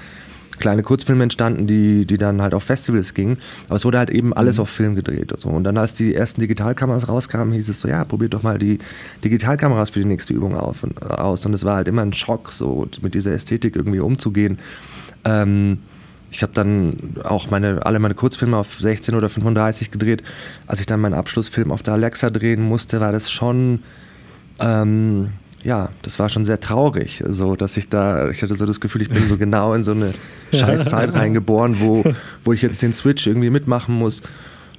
kleine 0.61 0.83
Kurzfilme 0.83 1.25
entstanden, 1.25 1.66
die, 1.66 2.07
die 2.07 2.16
dann 2.16 2.40
halt 2.40 2.55
auf 2.55 2.62
Festivals 2.62 3.14
gingen. 3.14 3.38
Aber 3.66 3.77
es 3.77 3.85
wurde 3.85 3.99
halt 3.99 4.11
eben 4.11 4.33
alles 4.33 4.57
mhm. 4.57 4.62
auf 4.62 4.70
Film 4.70 4.94
gedreht 4.94 5.33
und 5.33 5.40
so. 5.40 5.49
Und 5.49 5.64
dann, 5.64 5.77
als 5.77 5.94
die 5.94 6.14
ersten 6.14 6.40
Digitalkameras 6.40 7.09
rauskamen, 7.09 7.53
hieß 7.53 7.68
es 7.68 7.81
so, 7.81 7.88
ja, 7.88 8.05
probiert 8.05 8.35
doch 8.35 8.42
mal 8.42 8.59
die 8.59 8.79
Digitalkameras 9.25 9.90
für 9.90 9.99
die 9.99 10.07
nächste 10.07 10.35
Übung 10.35 10.57
auf 10.57 10.85
und, 10.85 11.03
aus. 11.03 11.44
Und 11.44 11.55
es 11.55 11.64
war 11.64 11.77
halt 11.77 11.88
immer 11.88 12.03
ein 12.03 12.12
Schock, 12.12 12.53
so 12.53 12.87
mit 13.03 13.14
dieser 13.14 13.33
Ästhetik 13.33 13.75
irgendwie 13.75 14.01
umzugehen. 14.01 14.59
Ähm, 15.25 15.79
ich 16.31 16.42
habe 16.42 16.53
dann 16.53 17.16
auch 17.25 17.51
meine, 17.51 17.85
alle 17.85 17.99
meine 17.99 18.14
Kurzfilme 18.14 18.57
auf 18.57 18.79
16 18.79 19.14
oder 19.14 19.29
35 19.29 19.90
gedreht. 19.90 20.23
Als 20.66 20.81
ich 20.81 20.87
dann 20.87 21.01
meinen 21.01 21.14
Abschlussfilm 21.14 21.73
auf 21.73 21.83
der 21.83 21.94
Alexa 21.94 22.31
drehen 22.31 22.62
musste, 22.62 23.01
war 23.01 23.11
das 23.11 23.33
schon, 23.33 23.81
ähm, 24.61 25.31
ja, 25.62 25.90
das 26.03 26.18
war 26.18 26.29
schon 26.29 26.44
sehr 26.44 26.61
traurig. 26.61 27.23
So, 27.27 27.57
dass 27.57 27.77
ich 27.77 27.88
da, 27.88 28.31
ich 28.31 28.42
hatte 28.42 28.55
so 28.55 28.66
das 28.66 28.81
Gefühl, 28.81 29.03
ich 29.03 29.11
bin 29.11 29.29
so 29.29 29.37
genau 29.37 29.75
in 29.75 29.85
so 29.85 29.92
eine 29.92 30.12
Scheißzeit 30.53 31.14
reingeboren, 31.14 31.81
wo, 31.81 32.05
wo 32.44 32.53
ich 32.53 32.62
jetzt 32.62 32.83
den 32.83 32.92
Switch 32.92 33.27
irgendwie 33.27 33.51
mitmachen 33.51 33.94
muss 33.94 34.23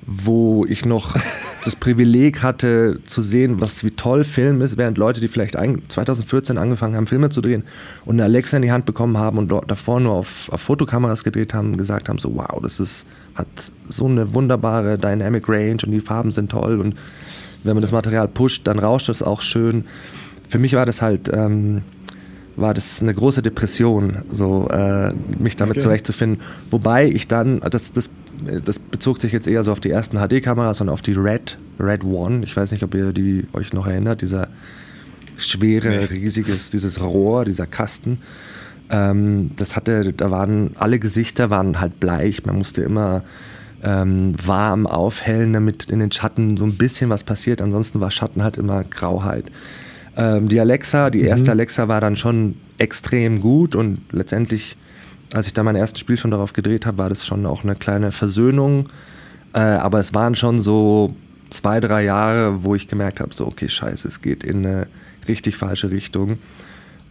wo 0.06 0.66
ich 0.66 0.86
noch 0.86 1.16
das 1.66 1.76
Privileg 1.76 2.42
hatte 2.42 3.00
zu 3.06 3.22
sehen, 3.22 3.62
was 3.62 3.84
wie 3.84 3.92
toll 3.92 4.24
Film 4.24 4.62
ist, 4.62 4.78
während 4.78 4.98
Leute, 4.98 5.22
die 5.22 5.28
vielleicht 5.28 5.54
2014 5.56 6.58
angefangen 6.58 6.96
haben, 6.96 7.08
Filme 7.08 7.30
zu 7.30 7.42
drehen 7.42 7.64
und 8.06 8.16
eine 8.16 8.24
Alexa 8.24 8.58
in 8.58 8.64
die 8.64 8.72
Hand 8.72 8.86
bekommen 8.86 9.18
haben 9.18 9.38
und 9.38 9.50
dort 9.50 9.70
davor 9.70 10.00
nur 10.00 10.14
auf, 10.14 10.50
auf 10.52 10.62
Fotokameras 10.62 11.24
gedreht 11.24 11.54
haben, 11.54 11.78
gesagt 11.78 12.10
haben, 12.10 12.18
so 12.18 12.36
wow, 12.36 12.60
das 12.62 12.80
ist, 12.80 13.06
hat 13.36 13.48
so 13.90 14.08
eine 14.08 14.34
wunderbare 14.34 14.98
Dynamic 14.98 15.48
Range 15.48 15.78
und 15.84 15.92
die 15.92 16.02
Farben 16.02 16.32
sind 16.32 16.50
toll 16.52 16.80
und 16.80 16.96
wenn 17.64 17.76
man 17.76 17.82
das 17.82 17.92
Material 17.92 18.28
pusht, 18.28 18.66
dann 18.66 18.80
rauscht 18.80 19.10
es 19.10 19.22
auch 19.22 19.44
schön. 19.44 19.86
Für 20.52 20.60
mich 20.60 20.74
war 20.74 20.86
das 20.86 21.02
halt 21.02 21.32
ähm, 21.34 21.82
war 22.58 22.74
das 22.74 23.02
eine 23.02 23.14
große 23.14 23.42
Depression, 23.42 24.18
so 24.30 24.68
äh, 24.70 25.14
mich 25.40 25.56
damit 25.56 25.78
okay. 25.78 25.84
zurechtzufinden. 25.84 26.42
Wobei 26.70 27.08
ich 27.08 27.30
dann, 27.30 27.62
das, 27.62 27.94
das 27.94 28.10
das 28.66 28.80
bezog 28.80 29.22
sich 29.22 29.32
jetzt 29.32 29.48
eher 29.48 29.64
so 29.64 29.72
auf 29.72 29.80
die 29.80 29.92
ersten 29.92 30.18
HD-Kameras 30.18 30.82
und 30.82 30.90
auf 30.90 31.02
die 31.02 31.14
Red, 31.14 31.58
Red 31.80 32.04
One. 32.04 32.44
Ich 32.44 32.58
weiß 32.58 32.72
nicht, 32.72 32.84
ob 32.84 32.94
ihr 32.96 33.14
die 33.14 33.46
euch 33.54 33.74
noch 33.74 33.86
erinnert, 33.88 34.22
dieser 34.22 34.48
schwere, 35.38 36.10
riesiges, 36.10 36.72
dieses 36.72 37.02
Rohr, 37.02 37.46
dieser 37.46 37.68
Kasten. 37.68 38.20
Ähm, 38.90 39.52
das 39.58 39.76
hatte, 39.76 40.12
da 40.14 40.32
waren, 40.32 40.72
alle 40.76 41.00
Gesichter 41.00 41.50
waren 41.50 41.80
halt 41.80 42.00
bleich. 42.00 42.44
Man 42.46 42.58
musste 42.58 42.82
immer 42.82 43.24
ähm, 43.84 44.34
warm 44.44 44.88
aufhellen, 44.88 45.54
damit 45.54 45.86
in 45.86 46.00
den 46.00 46.12
Schatten 46.12 46.58
so 46.58 46.66
ein 46.66 46.78
bisschen 46.78 47.10
was 47.10 47.24
passiert. 47.24 47.62
Ansonsten 47.62 48.00
war 48.00 48.12
Schatten 48.12 48.44
halt 48.44 48.58
immer 48.58 48.84
Grauheit. 48.84 49.46
Ähm, 50.18 50.50
die 50.50 50.60
Alexa, 50.60 51.10
die 51.10 51.22
erste 51.22 51.46
mhm. 51.46 51.52
Alexa 51.52 51.88
war 51.88 52.02
dann 52.02 52.16
schon 52.16 52.56
extrem 52.78 53.40
gut 53.40 53.76
und 53.76 54.00
letztendlich 54.12 54.78
als 55.34 55.48
ich 55.48 55.54
da 55.54 55.64
meinen 55.64 55.78
ersten 55.78 55.98
Spielfilm 55.98 56.32
darauf 56.32 56.54
gedreht 56.54 56.86
habe, 56.86 56.98
war 56.98 57.10
das 57.10 57.26
schon 57.26 57.46
auch 57.46 57.64
eine 57.64 57.76
kleine 57.76 58.12
Versöhnung. 58.12 58.90
Äh, 59.54 59.60
aber 59.60 60.00
es 60.00 60.14
waren 60.14 60.36
schon 60.36 60.60
so 60.60 61.16
zwei, 61.50 61.80
drei 61.80 62.04
Jahre, 62.04 62.64
wo 62.64 62.76
ich 62.76 62.88
gemerkt 62.88 63.20
habe, 63.20 63.34
so, 63.34 63.48
okay, 63.48 63.70
scheiße, 63.70 64.08
es 64.08 64.22
geht 64.22 64.44
in 64.44 64.66
eine 64.66 64.88
richtig 65.28 65.56
falsche 65.56 65.92
Richtung. 65.92 66.38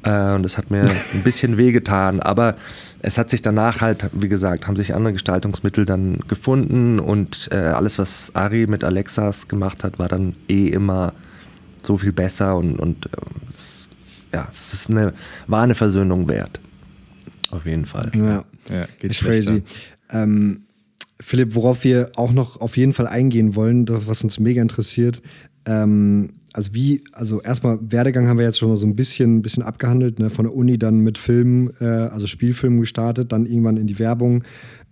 Äh, 0.02 0.34
und 0.34 0.42
das 0.42 0.58
hat 0.58 0.70
mir 0.70 0.82
ein 1.14 1.22
bisschen 1.22 1.56
wehgetan. 1.56 2.20
Aber 2.20 2.56
es 3.00 3.16
hat 3.16 3.30
sich 3.30 3.42
danach 3.42 3.80
halt, 3.80 4.06
wie 4.12 4.28
gesagt, 4.28 4.66
haben 4.66 4.76
sich 4.76 4.94
andere 4.94 5.14
Gestaltungsmittel 5.14 5.84
dann 5.84 6.18
gefunden 6.28 6.98
und 7.00 7.48
äh, 7.52 7.56
alles, 7.56 7.98
was 7.98 8.34
Ari 8.34 8.66
mit 8.66 8.84
Alexas 8.84 9.48
gemacht 9.48 9.82
hat, 9.84 9.98
war 9.98 10.08
dann 10.08 10.34
eh 10.48 10.68
immer 10.68 11.14
so 11.86 11.96
viel 11.96 12.12
besser 12.12 12.56
und, 12.56 12.78
und 12.78 13.06
äh, 13.06 13.10
es, 13.50 13.88
ja, 14.32 14.48
es 14.50 14.72
ist 14.72 14.90
eine, 14.90 15.12
war 15.46 15.62
eine 15.62 15.74
Versöhnung 15.74 16.28
wert. 16.28 16.60
Auf 17.50 17.66
jeden 17.66 17.86
Fall. 17.86 18.12
Ja, 18.14 18.44
ja 18.70 18.86
geht 19.00 19.18
crazy. 19.18 19.62
Ähm, 20.10 20.62
Philipp, 21.20 21.54
worauf 21.54 21.84
wir 21.84 22.10
auch 22.16 22.32
noch 22.32 22.60
auf 22.60 22.76
jeden 22.76 22.92
Fall 22.92 23.06
eingehen 23.06 23.54
wollen, 23.54 23.86
was 23.88 24.24
uns 24.24 24.38
mega 24.38 24.62
interessiert, 24.62 25.20
ähm, 25.66 26.30
also 26.52 26.74
wie, 26.74 27.02
also 27.12 27.40
erstmal 27.40 27.78
Werdegang 27.80 28.26
haben 28.26 28.38
wir 28.38 28.44
jetzt 28.44 28.58
schon 28.58 28.70
mal 28.70 28.76
so 28.76 28.86
ein 28.86 28.96
bisschen, 28.96 29.36
ein 29.36 29.42
bisschen 29.42 29.62
abgehandelt, 29.62 30.18
ne? 30.18 30.30
von 30.30 30.46
der 30.46 30.54
Uni 30.54 30.78
dann 30.78 31.00
mit 31.00 31.18
Filmen, 31.18 31.70
äh, 31.80 31.84
also 31.84 32.26
Spielfilmen 32.26 32.80
gestartet, 32.80 33.32
dann 33.32 33.46
irgendwann 33.46 33.76
in 33.76 33.86
die 33.86 33.98
Werbung 33.98 34.42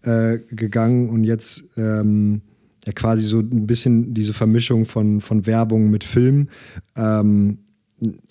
äh, 0.02 0.38
gegangen 0.50 1.08
und 1.08 1.24
jetzt 1.24 1.64
ähm, 1.76 2.42
ja 2.88 2.92
quasi 2.92 3.22
so 3.22 3.40
ein 3.40 3.66
bisschen 3.66 4.14
diese 4.14 4.32
Vermischung 4.32 4.86
von, 4.86 5.20
von 5.20 5.46
Werbung 5.46 5.90
mit 5.90 6.04
Film. 6.04 6.48
Ähm, 6.96 7.58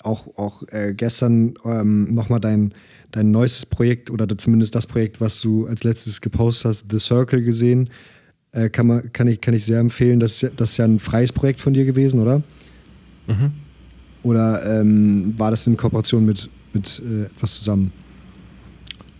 auch 0.02 0.36
auch 0.36 0.64
äh, 0.70 0.96
gestern 0.96 1.54
ähm, 1.64 2.16
nochmal 2.16 2.40
dein, 2.40 2.74
dein 3.12 3.30
neuestes 3.30 3.68
Projekt 3.68 4.10
oder 4.10 4.28
zumindest 4.36 4.74
das 4.74 4.88
Projekt, 4.88 5.22
was 5.22 5.42
du 5.42 5.68
als 5.68 5.84
letztes 5.84 6.22
gepostet 6.22 6.66
hast, 6.70 6.86
The 6.90 6.98
Circle 6.98 7.44
gesehen. 7.44 7.92
Äh, 8.52 8.70
kann, 8.70 8.88
man, 8.88 9.14
kann, 9.14 9.28
ich, 9.28 9.42
kann 9.42 9.54
ich 9.54 9.64
sehr 9.64 9.80
empfehlen. 9.80 10.20
Das, 10.20 10.44
das 10.56 10.72
ist 10.72 10.78
ja 10.78 10.86
ein 10.86 11.00
freies 11.00 11.32
Projekt 11.32 11.62
von 11.62 11.74
dir 11.74 11.86
gewesen, 11.86 12.20
oder? 12.20 12.42
Mhm. 13.28 13.52
Oder 14.24 14.82
ähm, 14.82 15.36
war 15.38 15.52
das 15.52 15.68
in 15.68 15.78
Kooperation 15.78 16.26
mit, 16.26 16.50
mit 16.74 17.00
äh, 17.06 17.26
etwas 17.26 17.58
zusammen? 17.58 17.92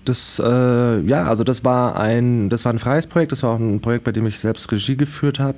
Das, 0.08 0.42
äh, 0.44 1.02
ja, 1.02 1.26
also 1.26 1.44
das 1.44 1.66
war 1.66 2.00
ein, 2.00 2.50
das 2.50 2.64
war 2.64 2.72
ein 2.72 2.80
freies 2.80 3.08
Projekt, 3.08 3.34
das 3.34 3.44
war 3.44 3.52
auch 3.52 3.60
ein 3.60 3.82
Projekt, 3.82 4.06
bei 4.06 4.14
dem 4.14 4.26
ich 4.26 4.40
selbst 4.40 4.72
Regie 4.72 4.96
geführt 4.96 5.40
habe. 5.40 5.58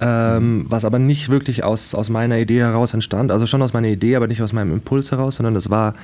Ähm, 0.00 0.66
was 0.68 0.84
aber 0.84 0.98
nicht 0.98 1.30
wirklich 1.30 1.64
aus, 1.64 1.94
aus 1.94 2.10
meiner 2.10 2.38
Idee 2.38 2.60
heraus 2.60 2.92
entstand, 2.92 3.30
also 3.30 3.46
schon 3.46 3.62
aus 3.62 3.72
meiner 3.72 3.88
Idee, 3.88 4.16
aber 4.16 4.26
nicht 4.26 4.42
aus 4.42 4.52
meinem 4.52 4.72
Impuls 4.72 5.12
heraus, 5.12 5.36
sondern 5.36 5.54
das 5.54 5.70
war 5.70 5.94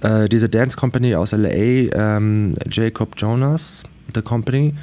äh, 0.00 0.28
diese 0.28 0.48
Dance 0.48 0.76
Company 0.76 1.14
aus 1.14 1.32
LA, 1.32 1.48
ähm, 1.48 2.54
Jacob 2.68 3.10
Jonas, 3.16 3.84
The 4.14 4.22
Company, 4.22 4.74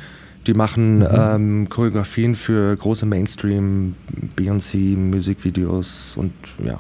die 0.45 0.53
machen 0.53 0.99
mhm. 0.99 1.07
ähm, 1.11 1.69
Choreografien 1.69 2.35
für 2.35 2.77
große 2.77 3.05
Mainstream, 3.05 3.95
Beyoncé, 4.37 4.95
Musikvideos 4.95 6.15
und 6.15 6.33
ja, 6.63 6.77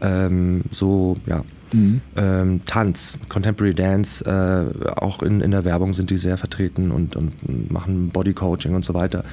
ähm, 0.00 0.62
so, 0.72 1.18
ja, 1.26 1.42
mhm. 1.72 2.00
ähm, 2.16 2.60
Tanz, 2.66 3.18
Contemporary 3.28 3.74
Dance, 3.74 4.24
äh, 4.24 4.90
auch 4.92 5.22
in, 5.22 5.40
in 5.40 5.50
der 5.50 5.64
Werbung 5.64 5.94
sind 5.94 6.10
die 6.10 6.18
sehr 6.18 6.38
vertreten 6.38 6.90
und, 6.90 7.16
und 7.16 7.70
machen 7.70 8.08
Bodycoaching 8.08 8.74
und 8.74 8.84
so 8.84 8.94
weiter. 8.94 9.24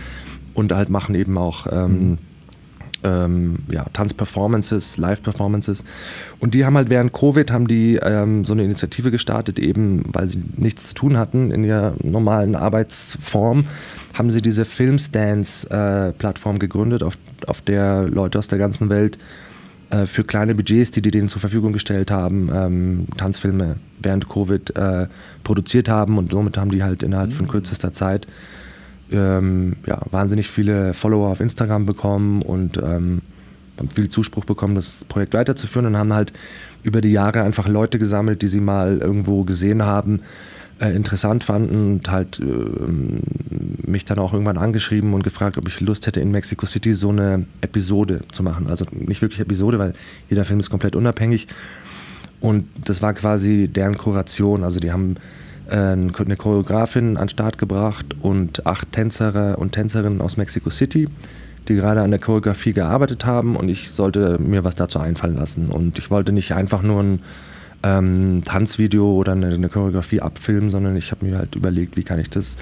Und 0.54 0.72
halt 0.72 0.90
machen 0.90 1.16
eben 1.16 1.38
auch 1.38 1.68
ähm, 1.72 2.10
mhm 2.10 2.18
ähm, 3.04 3.58
ja, 3.70 3.86
Tanzperformances, 3.94 4.98
Live-Performances. 4.98 5.84
Und 6.40 6.54
die 6.54 6.66
haben 6.66 6.76
halt 6.76 6.90
während 6.90 7.14
Covid 7.14 7.52
haben 7.52 7.68
die 7.68 7.96
ähm, 7.96 8.46
so 8.46 8.54
eine 8.54 8.64
Initiative 8.64 9.12
gestartet, 9.12 9.60
eben 9.60 10.04
weil 10.08 10.28
sie 10.28 10.44
nichts 10.56 10.90
zu 10.90 10.96
tun 10.96 11.18
hatten 11.18 11.52
in 11.52 11.64
ihrer 11.64 11.94
normalen 12.02 12.56
Arbeitsform, 12.56 13.66
haben 14.14 14.32
sie 14.32 14.42
diese 14.42 14.66
Filmstance-Plattform 14.66 16.56
äh, 16.56 16.60
gegründet, 16.60 17.04
auf, 17.04 17.18
auf 17.48 17.62
der 17.62 18.08
Leute 18.08 18.40
aus 18.40 18.48
der 18.48 18.60
ganzen 18.60 18.90
Welt 18.90 19.18
äh, 19.94 20.08
für 20.08 20.24
kleine 20.24 20.56
Budgets, 20.56 20.92
die 20.92 21.02
die 21.02 21.12
denen 21.12 21.28
zur 21.28 21.40
Verfügung 21.40 21.72
gestellt 21.72 22.10
haben, 22.10 22.50
ähm, 22.54 23.08
Tanzfilme 23.18 23.76
während 24.02 24.28
Covid 24.28 24.76
äh, 24.76 25.08
produziert 25.44 25.88
haben 25.88 26.18
und 26.18 26.32
somit 26.32 26.58
haben 26.58 26.72
die 26.72 26.84
halt 26.84 27.04
innerhalb 27.04 27.32
von 27.32 27.46
mhm. 27.46 27.52
kürzester 27.52 27.94
Zeit 27.94 28.26
ähm, 29.12 29.76
ja, 29.86 30.02
wahnsinnig 30.10 30.50
viele 30.50 30.94
Follower 30.94 31.30
auf 31.30 31.40
Instagram 31.40 31.86
bekommen 31.86 32.42
und 32.42 32.78
ähm, 32.78 33.22
haben 33.78 33.90
viel 33.90 34.10
Zuspruch 34.10 34.46
bekommen, 34.46 34.76
das 34.76 35.06
Projekt 35.06 35.34
weiterzuführen 35.34 35.86
und 35.86 35.98
haben 35.98 36.14
halt 36.14 36.34
über 36.82 37.02
die 37.02 37.12
Jahre 37.12 37.44
einfach 37.44 37.68
Leute 37.68 38.00
gesammelt, 38.00 38.42
die 38.42 38.48
sie 38.48 38.62
mal 38.62 38.98
irgendwo 38.98 39.44
gesehen 39.44 39.84
haben, 39.84 40.22
äh, 40.84 40.96
interessant 40.96 41.44
fanden 41.44 41.94
und 41.94 42.12
halt 42.12 42.40
äh, 42.40 42.44
mich 43.88 44.04
dann 44.06 44.20
auch 44.20 44.34
irgendwann 44.34 44.58
angeschrieben 44.58 45.14
und 45.14 45.24
gefragt, 45.24 45.58
ob 45.58 45.68
ich 45.68 45.80
Lust 45.80 46.08
hätte, 46.08 46.20
in 46.20 46.32
Mexico 46.32 46.66
City 46.66 46.94
so 46.94 47.10
eine 47.10 47.46
Episode 47.62 48.22
zu 48.32 48.44
machen. 48.44 48.68
Also 48.68 48.86
nicht 48.92 49.22
wirklich 49.22 49.40
Episode, 49.40 49.80
weil 49.80 49.94
jeder 50.30 50.44
Film 50.44 50.60
ist 50.60 50.70
komplett 50.70 50.96
unabhängig. 50.96 51.48
Und 52.42 52.68
das 52.84 53.02
war 53.02 53.14
quasi 53.14 53.70
deren 53.70 53.98
Kuration. 53.98 54.66
Also 54.66 54.82
die 54.82 54.92
haben 54.92 55.16
äh, 55.70 55.76
eine 55.78 56.36
Choreografin 56.36 57.16
an 57.16 57.24
den 57.24 57.30
Start 57.30 57.58
gebracht 57.58 58.06
und 58.20 58.66
acht 58.66 58.92
Tänzer 58.92 59.58
und 59.58 59.72
Tänzerinnen 59.72 60.20
aus 60.20 60.36
Mexico 60.36 60.70
City, 60.70 61.08
die 61.70 61.76
gerade 61.76 62.02
an 62.02 62.12
der 62.12 62.20
Choreografie 62.20 62.74
gearbeitet 62.74 63.26
haben 63.26 63.56
und 63.56 63.70
ich 63.70 63.92
sollte 63.92 64.38
mir 64.38 64.66
was 64.66 64.76
dazu 64.76 65.00
einfallen 65.00 65.38
lassen. 65.38 65.70
Und 65.70 65.98
ich 65.98 66.12
wollte 66.12 66.34
nicht 66.34 66.54
einfach 66.54 66.82
nur 66.82 67.02
ein 67.02 67.20
ähm, 67.84 68.42
Tanzvideo 68.44 69.14
oder 69.14 69.34
eine, 69.34 69.48
eine, 69.48 69.70
Choreografie 69.70 70.22
abfilmen, 70.22 70.70
sondern 70.70 70.96
ich 70.96 71.12
habe 71.12 71.26
mir 71.26 71.38
halt 71.38 71.56
überlegt, 71.56 71.98
wie 71.98 72.04
kann 72.04 72.20
ich 72.20 72.30
das 72.30 72.58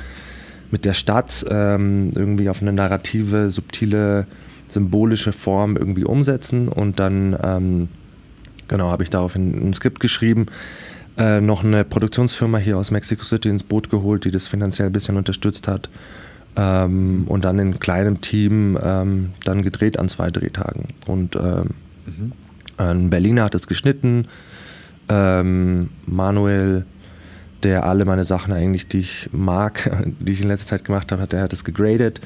mit 0.71 0.85
der 0.85 0.93
Stadt 0.93 1.45
ähm, 1.49 2.11
irgendwie 2.15 2.49
auf 2.49 2.61
eine 2.61 2.73
narrative, 2.73 3.49
subtile, 3.49 4.25
symbolische 4.67 5.33
Form 5.33 5.75
irgendwie 5.77 6.05
umsetzen 6.05 6.69
und 6.69 6.99
dann 6.99 7.37
ähm, 7.43 7.89
genau 8.67 8.89
habe 8.89 9.03
ich 9.03 9.09
daraufhin 9.09 9.69
ein 9.69 9.73
Skript 9.73 9.99
geschrieben, 9.99 10.47
äh, 11.17 11.41
noch 11.41 11.63
eine 11.63 11.83
Produktionsfirma 11.83 12.57
hier 12.57 12.77
aus 12.77 12.89
Mexico 12.89 13.23
City 13.23 13.49
ins 13.49 13.63
Boot 13.63 13.89
geholt, 13.89 14.25
die 14.25 14.31
das 14.31 14.47
finanziell 14.47 14.87
ein 14.87 14.93
bisschen 14.93 15.17
unterstützt 15.17 15.67
hat. 15.67 15.89
Ähm, 16.55 17.25
und 17.27 17.45
dann 17.45 17.59
in 17.59 17.79
kleinem 17.79 18.21
Team 18.21 18.77
ähm, 18.81 19.31
dann 19.43 19.61
gedreht 19.61 19.99
an 19.99 20.09
zwei 20.09 20.31
Drehtagen. 20.31 20.89
Und 21.05 21.35
ähm, 21.35 21.69
mhm. 22.05 22.31
ein 22.77 23.09
Berliner 23.09 23.45
hat 23.45 23.55
es 23.55 23.67
geschnitten. 23.67 24.27
Ähm, 25.11 25.89
Manuel, 26.05 26.85
der 27.63 27.85
alle 27.85 28.05
meine 28.05 28.23
Sachen 28.23 28.53
eigentlich, 28.53 28.87
die 28.87 28.99
ich 28.99 29.29
mag, 29.31 29.91
die 30.19 30.31
ich 30.31 30.41
in 30.41 30.47
letzter 30.47 30.77
Zeit 30.77 30.85
gemacht 30.85 31.11
habe, 31.11 31.27
der 31.27 31.41
hat 31.41 31.53
es 31.53 31.63
gegradet. 31.63 32.21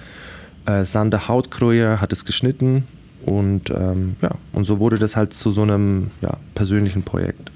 Äh, 0.65 0.85
Sander 0.85 1.27
Hautkruyer 1.27 1.99
hat 1.99 2.13
es 2.13 2.25
geschnitten. 2.25 2.83
Und 3.25 3.71
ähm, 3.71 4.17
ja, 4.21 4.29
und 4.53 4.65
so 4.65 4.79
wurde 4.79 4.99
das 4.99 5.15
halt 5.15 5.33
zu 5.33 5.49
so 5.49 5.63
einem 5.63 6.11
ja, 6.21 6.37
persönlichen 6.53 7.01
Projekt. 7.01 7.49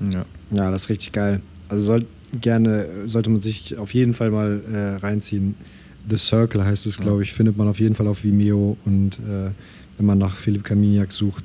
Ja. 0.00 0.26
ja, 0.50 0.70
das 0.70 0.82
ist 0.82 0.88
richtig 0.90 1.12
geil. 1.12 1.40
Also 1.68 1.84
soll, 1.84 2.06
gerne, 2.40 2.86
sollte 3.06 3.30
man 3.30 3.40
sich 3.40 3.78
auf 3.78 3.94
jeden 3.94 4.12
Fall 4.12 4.30
mal 4.30 4.60
äh, 4.70 4.96
reinziehen. 4.96 5.54
The 6.08 6.18
Circle 6.18 6.62
heißt 6.62 6.84
es, 6.84 6.98
glaube 6.98 7.22
ich, 7.22 7.32
findet 7.32 7.56
man 7.56 7.68
auf 7.68 7.80
jeden 7.80 7.94
Fall 7.94 8.06
auf 8.06 8.22
Vimeo 8.24 8.76
und 8.84 9.14
äh, 9.14 9.50
wenn 9.96 10.06
man 10.06 10.18
nach 10.18 10.36
Philipp 10.36 10.64
Kaminiak 10.64 11.12
sucht. 11.12 11.44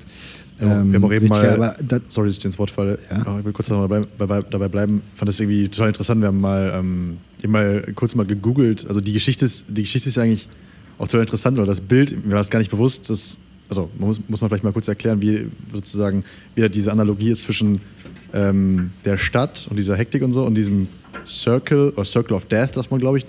Ja, 0.60 0.82
ähm, 0.82 0.92
wir 0.92 0.96
haben 0.96 1.06
auch 1.06 1.14
eben 1.14 1.28
mal, 1.28 1.76
da, 1.82 2.00
sorry, 2.10 2.28
dass 2.28 2.38
ich 2.38 2.46
ins 2.46 2.60
Wort 2.60 2.72
falle, 2.72 3.00
ja? 3.10 3.40
ich 3.40 3.46
will 3.46 3.54
kurz 3.54 3.70
dabei, 3.70 4.04
dabei, 4.18 4.42
dabei 4.42 4.68
bleiben. 4.68 5.02
Ich 5.14 5.20
fand 5.20 5.30
das 5.30 5.40
irgendwie 5.40 5.70
total 5.70 5.90
interessant. 5.90 6.22
Wir 6.22 6.28
haben 6.28 6.42
mal, 6.42 6.72
ähm, 6.76 7.18
mal 7.48 7.82
kurz 7.96 8.16
mal 8.16 8.26
gegoogelt. 8.26 8.86
Also 8.88 9.00
die 9.00 9.14
Geschichte 9.14 9.46
ist, 9.46 9.66
die 9.70 9.84
Geschichte 9.84 10.10
ist 10.10 10.18
eigentlich 10.18 10.50
auch 10.98 11.08
total 11.08 11.22
interessant, 11.22 11.58
oder 11.58 11.68
das 11.68 11.80
Bild, 11.80 12.26
mir 12.26 12.34
war 12.34 12.42
es 12.42 12.50
gar 12.50 12.60
nicht 12.60 12.72
bewusst, 12.72 13.10
dass, 13.10 13.38
also 13.70 13.90
muss, 13.98 14.20
muss 14.28 14.42
man 14.42 14.50
vielleicht 14.50 14.66
mal 14.66 14.74
kurz 14.74 14.88
erklären, 14.90 15.22
wie 15.22 15.48
sozusagen 15.74 16.26
wieder 16.56 16.68
diese 16.68 16.92
Analogie 16.92 17.32
ist 17.32 17.44
zwischen 17.44 17.80
ähm, 18.34 18.92
der 19.06 19.18
Stadt 19.18 19.66
und 19.70 19.80
dieser 19.80 19.96
Hektik 19.96 20.24
und 20.24 20.34
so 20.34 20.44
und 20.44 20.56
diesem 20.56 20.90
Circle 21.26 21.92
oder 21.92 22.04
Circle 22.04 22.36
of 22.36 22.46
Death, 22.46 22.74
sagt 22.74 22.92
man, 22.92 23.00
glaube 23.00 23.20
ich. 23.20 23.26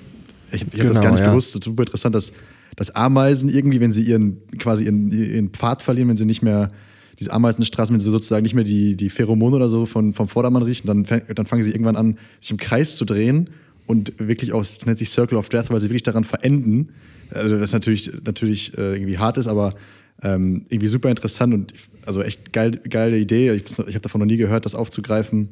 Ich, 0.52 0.62
ich 0.62 0.70
genau, 0.70 0.84
habe 0.84 0.94
das 0.94 1.02
gar 1.02 1.10
nicht 1.12 1.20
ja. 1.20 1.30
gewusst. 1.30 1.54
Das 1.54 1.60
ist 1.60 1.64
super 1.64 1.84
interessant, 1.84 2.12
dass, 2.12 2.32
dass 2.74 2.90
Ameisen 2.90 3.48
irgendwie, 3.48 3.80
wenn 3.80 3.92
sie 3.92 4.02
ihren 4.02 4.38
quasi 4.58 4.84
ihren, 4.84 5.12
ihren 5.12 5.50
Pfad 5.50 5.82
verlieren, 5.82 6.08
wenn 6.08 6.16
sie 6.16 6.24
nicht 6.24 6.42
mehr 6.42 6.72
diese 7.18 7.32
Ameisenstraßen, 7.32 7.92
wenn 7.92 8.00
sie 8.00 8.10
sozusagen 8.10 8.42
nicht 8.42 8.54
mehr 8.54 8.64
die, 8.64 8.96
die 8.96 9.10
Pheromone 9.10 9.56
oder 9.56 9.68
so 9.68 9.86
von, 9.86 10.14
vom 10.14 10.28
Vordermann 10.28 10.62
riechen, 10.62 10.86
dann, 10.86 11.04
dann 11.34 11.46
fangen 11.46 11.62
sie 11.62 11.70
irgendwann 11.70 11.96
an, 11.96 12.18
sich 12.40 12.50
im 12.50 12.56
Kreis 12.56 12.96
zu 12.96 13.04
drehen 13.04 13.50
und 13.86 14.12
wirklich 14.18 14.52
auch, 14.52 14.60
das 14.60 14.84
nennt 14.86 14.98
sich 14.98 15.10
Circle 15.10 15.36
of 15.36 15.48
Death, 15.48 15.70
weil 15.70 15.80
sie 15.80 15.86
wirklich 15.86 16.02
daran 16.02 16.24
verenden. 16.24 16.90
Also 17.32 17.58
das 17.58 17.72
natürlich, 17.72 18.10
natürlich 18.24 18.76
äh, 18.78 18.94
irgendwie 18.94 19.18
hart 19.18 19.38
ist, 19.38 19.46
aber 19.46 19.74
ähm, 20.22 20.66
irgendwie 20.68 20.88
super 20.88 21.10
interessant 21.10 21.54
und 21.54 21.74
also 22.06 22.22
echt 22.22 22.52
geil, 22.52 22.72
geile 22.88 23.18
Idee. 23.18 23.52
Ich, 23.52 23.64
ich 23.70 23.94
habe 23.94 24.00
davon 24.00 24.20
noch 24.20 24.26
nie 24.26 24.36
gehört, 24.36 24.64
das 24.64 24.74
aufzugreifen 24.74 25.48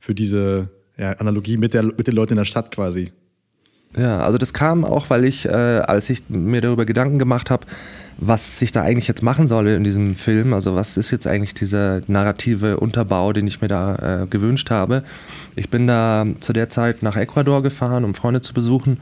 für 0.00 0.14
diese 0.14 0.70
ja, 0.98 1.12
Analogie 1.12 1.56
mit, 1.56 1.74
der, 1.74 1.84
mit 1.84 2.06
den 2.06 2.14
Leuten 2.14 2.32
in 2.32 2.38
der 2.38 2.44
Stadt 2.44 2.70
quasi. 2.70 3.12
Ja, 3.96 4.20
also 4.20 4.38
das 4.38 4.54
kam 4.54 4.84
auch, 4.84 5.10
weil 5.10 5.24
ich, 5.24 5.44
äh, 5.44 5.50
als 5.50 6.08
ich 6.08 6.22
mir 6.28 6.62
darüber 6.62 6.86
Gedanken 6.86 7.18
gemacht 7.18 7.50
habe, 7.50 7.66
was 8.16 8.62
ich 8.62 8.72
da 8.72 8.82
eigentlich 8.82 9.08
jetzt 9.08 9.22
machen 9.22 9.46
soll 9.46 9.68
in 9.68 9.84
diesem 9.84 10.16
Film, 10.16 10.54
also 10.54 10.74
was 10.74 10.96
ist 10.96 11.10
jetzt 11.10 11.26
eigentlich 11.26 11.54
dieser 11.54 12.00
narrative 12.06 12.78
Unterbau, 12.78 13.32
den 13.32 13.46
ich 13.46 13.60
mir 13.60 13.68
da 13.68 14.22
äh, 14.22 14.26
gewünscht 14.26 14.70
habe. 14.70 15.02
Ich 15.56 15.68
bin 15.68 15.86
da 15.86 16.24
zu 16.40 16.52
der 16.52 16.70
Zeit 16.70 17.02
nach 17.02 17.16
Ecuador 17.16 17.62
gefahren, 17.62 18.04
um 18.04 18.14
Freunde 18.14 18.40
zu 18.40 18.54
besuchen 18.54 18.98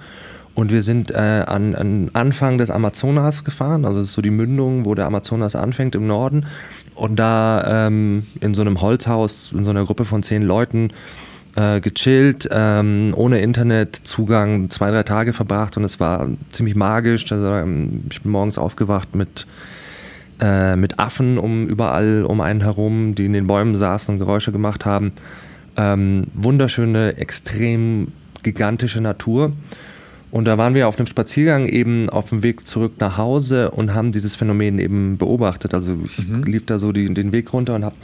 und 0.55 0.73
wir 0.73 0.83
sind 0.83 1.13
äh, 1.13 1.45
an, 1.47 1.75
an 1.75 2.11
Anfang 2.13 2.59
des 2.59 2.71
Amazonas 2.71 3.45
gefahren, 3.45 3.85
also 3.85 4.03
so 4.03 4.21
die 4.21 4.31
Mündung, 4.31 4.85
wo 4.85 4.95
der 4.95 5.07
Amazonas 5.07 5.55
anfängt 5.55 5.95
im 5.95 6.07
Norden. 6.07 6.47
Und 6.95 7.17
da 7.17 7.87
ähm, 7.87 8.27
in 8.41 8.55
so 8.55 8.61
einem 8.61 8.81
Holzhaus, 8.81 9.53
in 9.53 9.65
so 9.65 9.71
einer 9.71 9.85
Gruppe 9.85 10.05
von 10.05 10.23
zehn 10.23 10.43
Leuten, 10.43 10.93
äh, 11.57 11.81
gechillt, 11.81 12.49
ähm, 12.51 13.13
ohne 13.17 13.41
Internetzugang, 13.41 14.71
zwei, 14.71 14.91
drei 14.91 15.03
Tage 15.03 15.33
verbracht 15.33 15.77
und 15.77 15.85
es 15.85 16.01
war 16.01 16.29
ziemlich 16.53 16.77
magisch. 16.77 17.31
Also, 17.31 17.53
ähm, 17.53 18.05
ich 18.11 18.23
bin 18.23 18.33
morgens 18.33 18.59
aufgewacht 18.59 19.15
mit, 19.15 19.47
äh, 20.41 20.77
mit 20.77 20.99
Affen 20.99 21.39
um 21.39 21.67
überall 21.67 22.25
um 22.25 22.41
einen 22.41 22.61
herum, 22.61 23.15
die 23.15 23.27
in 23.27 23.33
den 23.33 23.47
Bäumen 23.47 23.77
saßen 23.77 24.15
und 24.15 24.19
Geräusche 24.19 24.53
gemacht 24.53 24.85
haben. 24.85 25.13
Ähm, 25.77 26.25
wunderschöne, 26.35 27.17
extrem 27.17 28.09
gigantische 28.43 29.01
Natur. 29.01 29.53
Und 30.31 30.45
da 30.45 30.59
waren 30.59 30.75
wir 30.75 30.87
auf 30.87 30.97
einem 30.99 31.09
Spaziergang 31.09 31.67
eben 31.67 32.09
auf 32.09 32.29
dem 32.29 32.43
Weg 32.43 32.67
zurück 32.67 32.95
nach 33.01 33.19
Hause 33.19 33.71
und 33.73 33.95
haben 33.95 34.13
dieses 34.13 34.37
Phänomen 34.37 34.79
eben 34.79 35.19
beobachtet. 35.19 35.75
Also 35.75 35.99
ich 36.05 36.29
mhm. 36.29 36.45
lief 36.45 36.67
da 36.67 36.79
so 36.79 36.93
die, 36.93 37.13
den 37.13 37.33
Weg 37.33 37.53
runter 37.53 37.75
und 37.75 37.85
hab, 37.85 37.95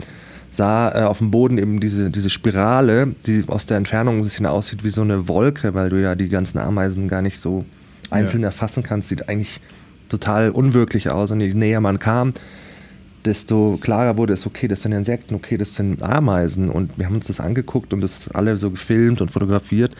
sah 0.56 0.92
äh, 0.94 1.04
auf 1.04 1.18
dem 1.18 1.30
Boden 1.30 1.58
eben 1.58 1.80
diese, 1.80 2.10
diese 2.10 2.30
Spirale, 2.30 3.14
die 3.26 3.44
aus 3.46 3.66
der 3.66 3.76
Entfernung 3.76 4.16
ein 4.16 4.22
bisschen 4.22 4.46
aussieht 4.46 4.84
wie 4.84 4.90
so 4.90 5.02
eine 5.02 5.28
Wolke, 5.28 5.74
weil 5.74 5.90
du 5.90 6.00
ja 6.00 6.14
die 6.14 6.28
ganzen 6.28 6.58
Ameisen 6.58 7.08
gar 7.08 7.22
nicht 7.22 7.38
so 7.38 7.64
einzeln 8.10 8.42
ja. 8.42 8.48
erfassen 8.48 8.82
kannst. 8.82 9.08
Sieht 9.08 9.28
eigentlich 9.28 9.60
total 10.08 10.50
unwirklich 10.50 11.10
aus. 11.10 11.30
Und 11.30 11.40
je 11.40 11.52
näher 11.54 11.80
man 11.80 11.98
kam, 11.98 12.32
desto 13.24 13.78
klarer 13.80 14.16
wurde 14.16 14.34
es, 14.34 14.46
okay, 14.46 14.68
das 14.68 14.82
sind 14.82 14.92
Insekten, 14.92 15.34
okay, 15.34 15.56
das 15.56 15.74
sind 15.74 16.02
Ameisen. 16.02 16.70
Und 16.70 16.96
wir 16.98 17.06
haben 17.06 17.16
uns 17.16 17.26
das 17.26 17.40
angeguckt 17.40 17.92
und 17.92 18.00
das 18.00 18.28
alle 18.32 18.56
so 18.56 18.70
gefilmt 18.70 19.20
und 19.20 19.30
fotografiert 19.30 19.94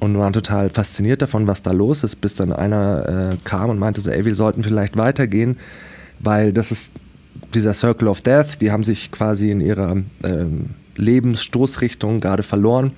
und 0.00 0.18
waren 0.18 0.32
total 0.32 0.68
fasziniert 0.68 1.22
davon, 1.22 1.46
was 1.46 1.62
da 1.62 1.70
los 1.70 2.02
ist, 2.02 2.20
bis 2.20 2.34
dann 2.34 2.52
einer 2.52 3.34
äh, 3.34 3.36
kam 3.44 3.70
und 3.70 3.78
meinte 3.78 4.00
so, 4.00 4.10
ey, 4.10 4.24
wir 4.24 4.34
sollten 4.34 4.64
vielleicht 4.64 4.96
weitergehen, 4.96 5.58
weil 6.18 6.52
das 6.52 6.72
ist 6.72 6.92
dieser 7.54 7.74
Circle 7.74 8.08
of 8.08 8.20
Death, 8.22 8.60
die 8.60 8.70
haben 8.70 8.84
sich 8.84 9.10
quasi 9.10 9.50
in 9.50 9.60
ihrer 9.60 9.96
ähm, 10.24 10.70
Lebensstoßrichtung 10.96 12.20
gerade 12.20 12.42
verloren 12.42 12.92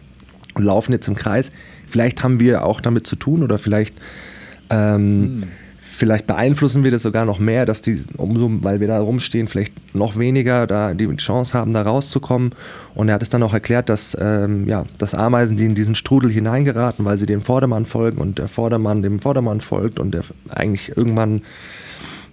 und 0.55 0.65
laufen 0.65 0.93
jetzt 0.93 1.09
im 1.09 1.15
Kreis. 1.15 1.51
Vielleicht 1.87 2.23
haben 2.23 2.41
wir 2.41 2.65
auch 2.65 2.81
damit 2.81 3.07
zu 3.07 3.17
tun 3.17 3.43
oder 3.43 3.59
vielleicht 3.59 3.95
ähm, 4.71 5.43
hm 5.43 5.43
Vielleicht 5.97 6.27
beeinflussen 6.27 6.83
wir 6.83 6.91
das 6.91 7.03
sogar 7.03 7.25
noch 7.25 7.39
mehr, 7.39 7.67
dass 7.67 7.81
die, 7.81 8.03
umso, 8.17 8.51
weil 8.65 8.81
wir 8.81 8.89
da 8.89 8.99
rumstehen, 8.99 9.47
vielleicht 9.47 9.95
noch 9.95 10.19
weniger 10.19 10.67
da 10.67 10.93
die 10.93 11.07
Chance 11.19 11.57
haben, 11.57 11.73
da 11.73 11.83
rauszukommen. 11.83 12.51
Und 12.97 13.09
er 13.09 13.15
hat 13.15 13.23
es 13.23 13.29
dann 13.29 13.45
auch 13.45 13.55
erklärt, 13.55 13.89
dass, 13.89 14.17
ähm, 14.21 14.67
ja, 14.67 14.87
dass 14.99 15.15
Ameisen, 15.15 15.57
die 15.57 15.67
in 15.67 15.77
diesen 15.77 15.95
Strudel 15.95 16.33
hineingeraten, 16.33 17.05
weil 17.05 17.17
sie 17.17 17.27
dem 17.27 17.43
Vordermann 17.43 17.87
folgen 17.87 18.19
und 18.19 18.39
der 18.39 18.49
Vordermann 18.49 19.03
dem 19.03 19.21
Vordermann 19.21 19.61
folgt 19.61 20.01
und 20.01 20.15
der 20.15 20.23
eigentlich 20.49 20.97
irgendwann 20.97 21.43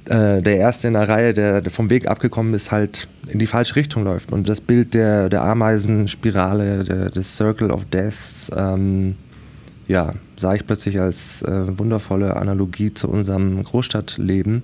äh, 0.05 0.41
der 0.41 0.57
Erste 0.57 0.87
in 0.87 0.93
der 0.93 1.07
Reihe, 1.07 1.33
der, 1.33 1.63
vom 1.69 1.89
Weg 1.89 2.07
abgekommen 2.07 2.53
ist, 2.53 2.71
halt 2.71 3.07
in 3.27 3.39
die 3.39 3.47
falsche 3.47 3.75
Richtung 3.75 4.03
läuft. 4.03 4.31
Und 4.31 4.49
das 4.49 4.61
Bild 4.61 4.93
der, 4.93 5.29
der 5.29 5.43
Ameisenspirale, 5.43 6.83
der, 6.83 7.09
des 7.09 7.37
Circle 7.37 7.71
of 7.71 7.85
Death, 7.85 8.51
ähm, 8.55 9.15
ja, 9.87 10.13
sah 10.37 10.55
ich 10.55 10.65
plötzlich 10.65 10.99
als 10.99 11.41
äh, 11.43 11.77
wundervolle 11.77 12.35
Analogie 12.35 12.93
zu 12.93 13.09
unserem 13.09 13.61
Großstadtleben. 13.63 14.63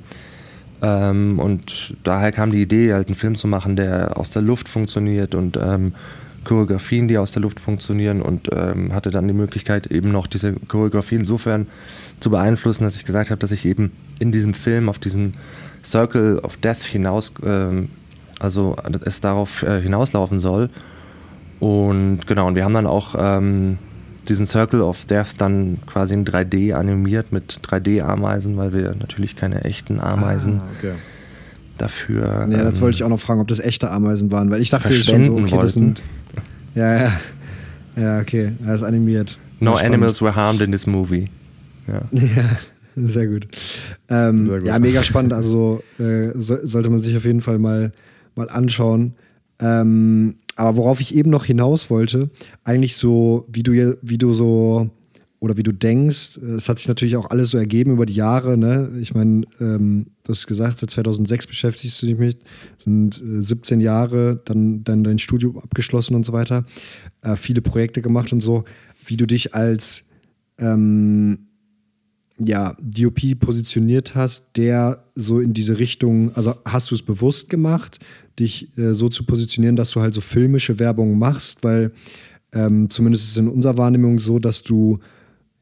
Ähm, 0.82 1.40
und 1.40 1.96
daher 2.04 2.32
kam 2.32 2.52
die 2.52 2.62
Idee, 2.62 2.94
halt 2.94 3.08
einen 3.08 3.16
Film 3.16 3.36
zu 3.36 3.48
machen, 3.48 3.76
der 3.76 4.18
aus 4.18 4.32
der 4.32 4.42
Luft 4.42 4.70
funktioniert 4.70 5.36
und 5.36 5.58
ähm, 5.62 5.94
Choreografien, 6.44 7.08
die 7.08 7.18
aus 7.18 7.32
der 7.32 7.42
Luft 7.42 7.60
funktionieren 7.60 8.22
und 8.22 8.48
ähm, 8.54 8.94
hatte 8.94 9.10
dann 9.10 9.28
die 9.28 9.34
Möglichkeit, 9.34 9.88
eben 9.88 10.12
noch 10.12 10.28
diese 10.28 10.54
Choreografie 10.54 11.16
insofern 11.16 11.68
zu 12.20 12.30
beeinflussen, 12.30 12.84
dass 12.84 12.96
ich 12.96 13.06
gesagt 13.06 13.30
habe, 13.30 13.40
dass 13.40 13.52
ich 13.52 13.66
eben 13.66 13.92
in 14.20 14.32
diesem 14.32 14.54
Film 14.54 14.90
auf 14.90 15.00
diesen 15.00 15.34
Circle 15.84 16.40
of 16.40 16.58
Death 16.58 16.84
hinaus, 16.84 17.34
ähm, 17.44 17.90
also 18.40 18.76
es 19.06 19.22
darauf 19.22 19.64
äh, 19.64 19.82
hinauslaufen 19.82 20.40
soll. 20.40 20.70
Und 21.60 22.28
genau, 22.28 22.48
und 22.48 22.56
wir 22.56 22.64
haben 22.64 22.74
dann 22.74 22.88
auch 22.88 23.16
ähm, 23.18 23.78
diesen 24.28 24.46
Circle 24.46 24.82
of 24.82 25.06
Death 25.06 25.36
dann 25.38 25.78
quasi 25.88 26.14
in 26.14 26.26
3D 26.26 26.74
animiert 26.74 27.32
mit 27.32 27.60
3D-Ameisen, 27.64 28.58
weil 28.58 28.74
wir 28.74 28.96
natürlich 28.96 29.36
keine 29.36 29.64
echten 29.64 30.00
Ameisen 30.00 30.60
ah, 30.60 30.68
okay. 30.78 30.94
dafür. 31.78 32.48
Ja, 32.50 32.64
das 32.64 32.82
wollte 32.82 32.96
ich 32.96 33.02
ähm, 33.02 33.08
auch 33.08 33.12
noch 33.12 33.20
fragen, 33.20 33.40
ob 33.40 33.48
das 33.48 33.60
echte 33.60 33.90
Ameisen 33.90 34.32
waren, 34.32 34.52
weil 34.52 34.62
ich 34.62 34.70
dachte 34.70 34.94
schon 34.94 35.24
so, 35.24 35.34
okay, 35.36 35.58
das 35.60 35.74
sind. 35.74 36.04
Ja, 36.76 37.04
ja. 37.04 37.12
Ja, 37.96 38.20
okay, 38.20 38.52
er 38.64 38.76
ist 38.76 38.84
animiert. 38.84 39.40
No 39.60 39.74
animals 39.74 40.22
were 40.22 40.36
harmed 40.36 40.62
in 40.62 40.72
this 40.72 40.86
movie. 40.86 41.26
Ja, 41.88 42.06
ja 42.12 42.60
sehr, 42.96 43.28
gut. 43.28 43.48
Ähm, 44.10 44.48
sehr 44.48 44.60
gut. 44.60 44.68
Ja, 44.68 44.80
mega 44.80 45.04
spannend. 45.04 45.34
Also 45.34 45.82
äh, 46.00 46.32
so, 46.36 46.58
sollte 46.62 46.90
man 46.90 47.00
sich 47.00 47.16
auf 47.16 47.26
jeden 47.26 47.42
Fall 47.42 47.60
mal, 47.60 47.92
mal 48.36 48.50
anschauen. 48.50 49.14
Ähm, 49.60 50.36
aber 50.56 50.78
worauf 50.78 51.00
ich 51.00 51.16
eben 51.16 51.30
noch 51.30 51.46
hinaus 51.46 51.90
wollte, 51.90 52.30
eigentlich 52.64 52.96
so, 52.96 53.46
wie 53.52 53.64
du, 53.64 53.98
wie 54.02 54.18
du 54.18 54.34
so 54.34 54.90
oder 55.40 55.56
wie 55.56 55.64
du 55.64 55.72
denkst, 55.72 56.38
es 56.38 56.68
hat 56.68 56.80
sich 56.80 56.88
natürlich 56.88 57.16
auch 57.16 57.30
alles 57.30 57.52
so 57.52 57.60
ergeben 57.60 57.92
über 57.92 58.08
die 58.08 58.16
Jahre. 58.16 58.58
Ne? 58.58 58.90
Ich 59.00 59.14
meine, 59.14 59.46
ähm, 59.60 60.08
du 60.24 60.32
hast 60.32 60.48
gesagt, 60.48 60.80
seit 60.80 60.90
2006 60.90 61.46
beschäftigst 61.46 62.02
du 62.02 62.08
dich 62.08 62.18
mit, 62.18 62.40
sind 62.84 63.22
äh, 63.22 63.42
17 63.42 63.80
Jahre, 63.80 64.42
dann, 64.46 64.84
dann 64.84 65.04
dein 65.04 65.20
Studium 65.20 65.60
abgeschlossen 65.60 66.16
und 66.16 66.26
so 66.26 66.34
weiter, 66.34 66.66
äh, 67.22 67.36
viele 67.36 67.62
Projekte 67.62 68.02
gemacht 68.02 68.34
und 68.34 68.40
so. 68.40 68.64
Wie 69.06 69.16
du 69.16 69.28
dich 69.28 69.54
als 69.54 70.06
ähm, 70.58 71.47
ja, 72.40 72.76
DOP 72.82 73.40
positioniert 73.40 74.16
hast, 74.16 74.58
der 74.58 75.04
so 75.16 75.40
in 75.40 75.54
diese 75.54 75.80
Richtung, 75.80 76.34
also 76.36 76.56
hast 76.66 76.92
du 76.92 76.96
es 76.96 77.02
bewusst 77.02 77.50
gemacht, 77.50 78.00
dich 78.40 78.78
äh, 78.78 78.94
so 78.94 79.10
zu 79.10 79.24
positionieren, 79.24 79.76
dass 79.76 79.92
du 79.92 80.02
halt 80.02 80.14
so 80.14 80.22
filmische 80.22 80.80
Werbung 80.80 81.18
machst, 81.18 81.64
weil 81.64 81.92
ähm, 82.54 82.90
zumindest 82.90 83.26
ist 83.26 83.32
es 83.32 83.38
in 83.38 83.48
unserer 83.48 83.78
Wahrnehmung 83.78 84.20
so, 84.20 84.40
dass 84.40 84.64
du 84.64 85.00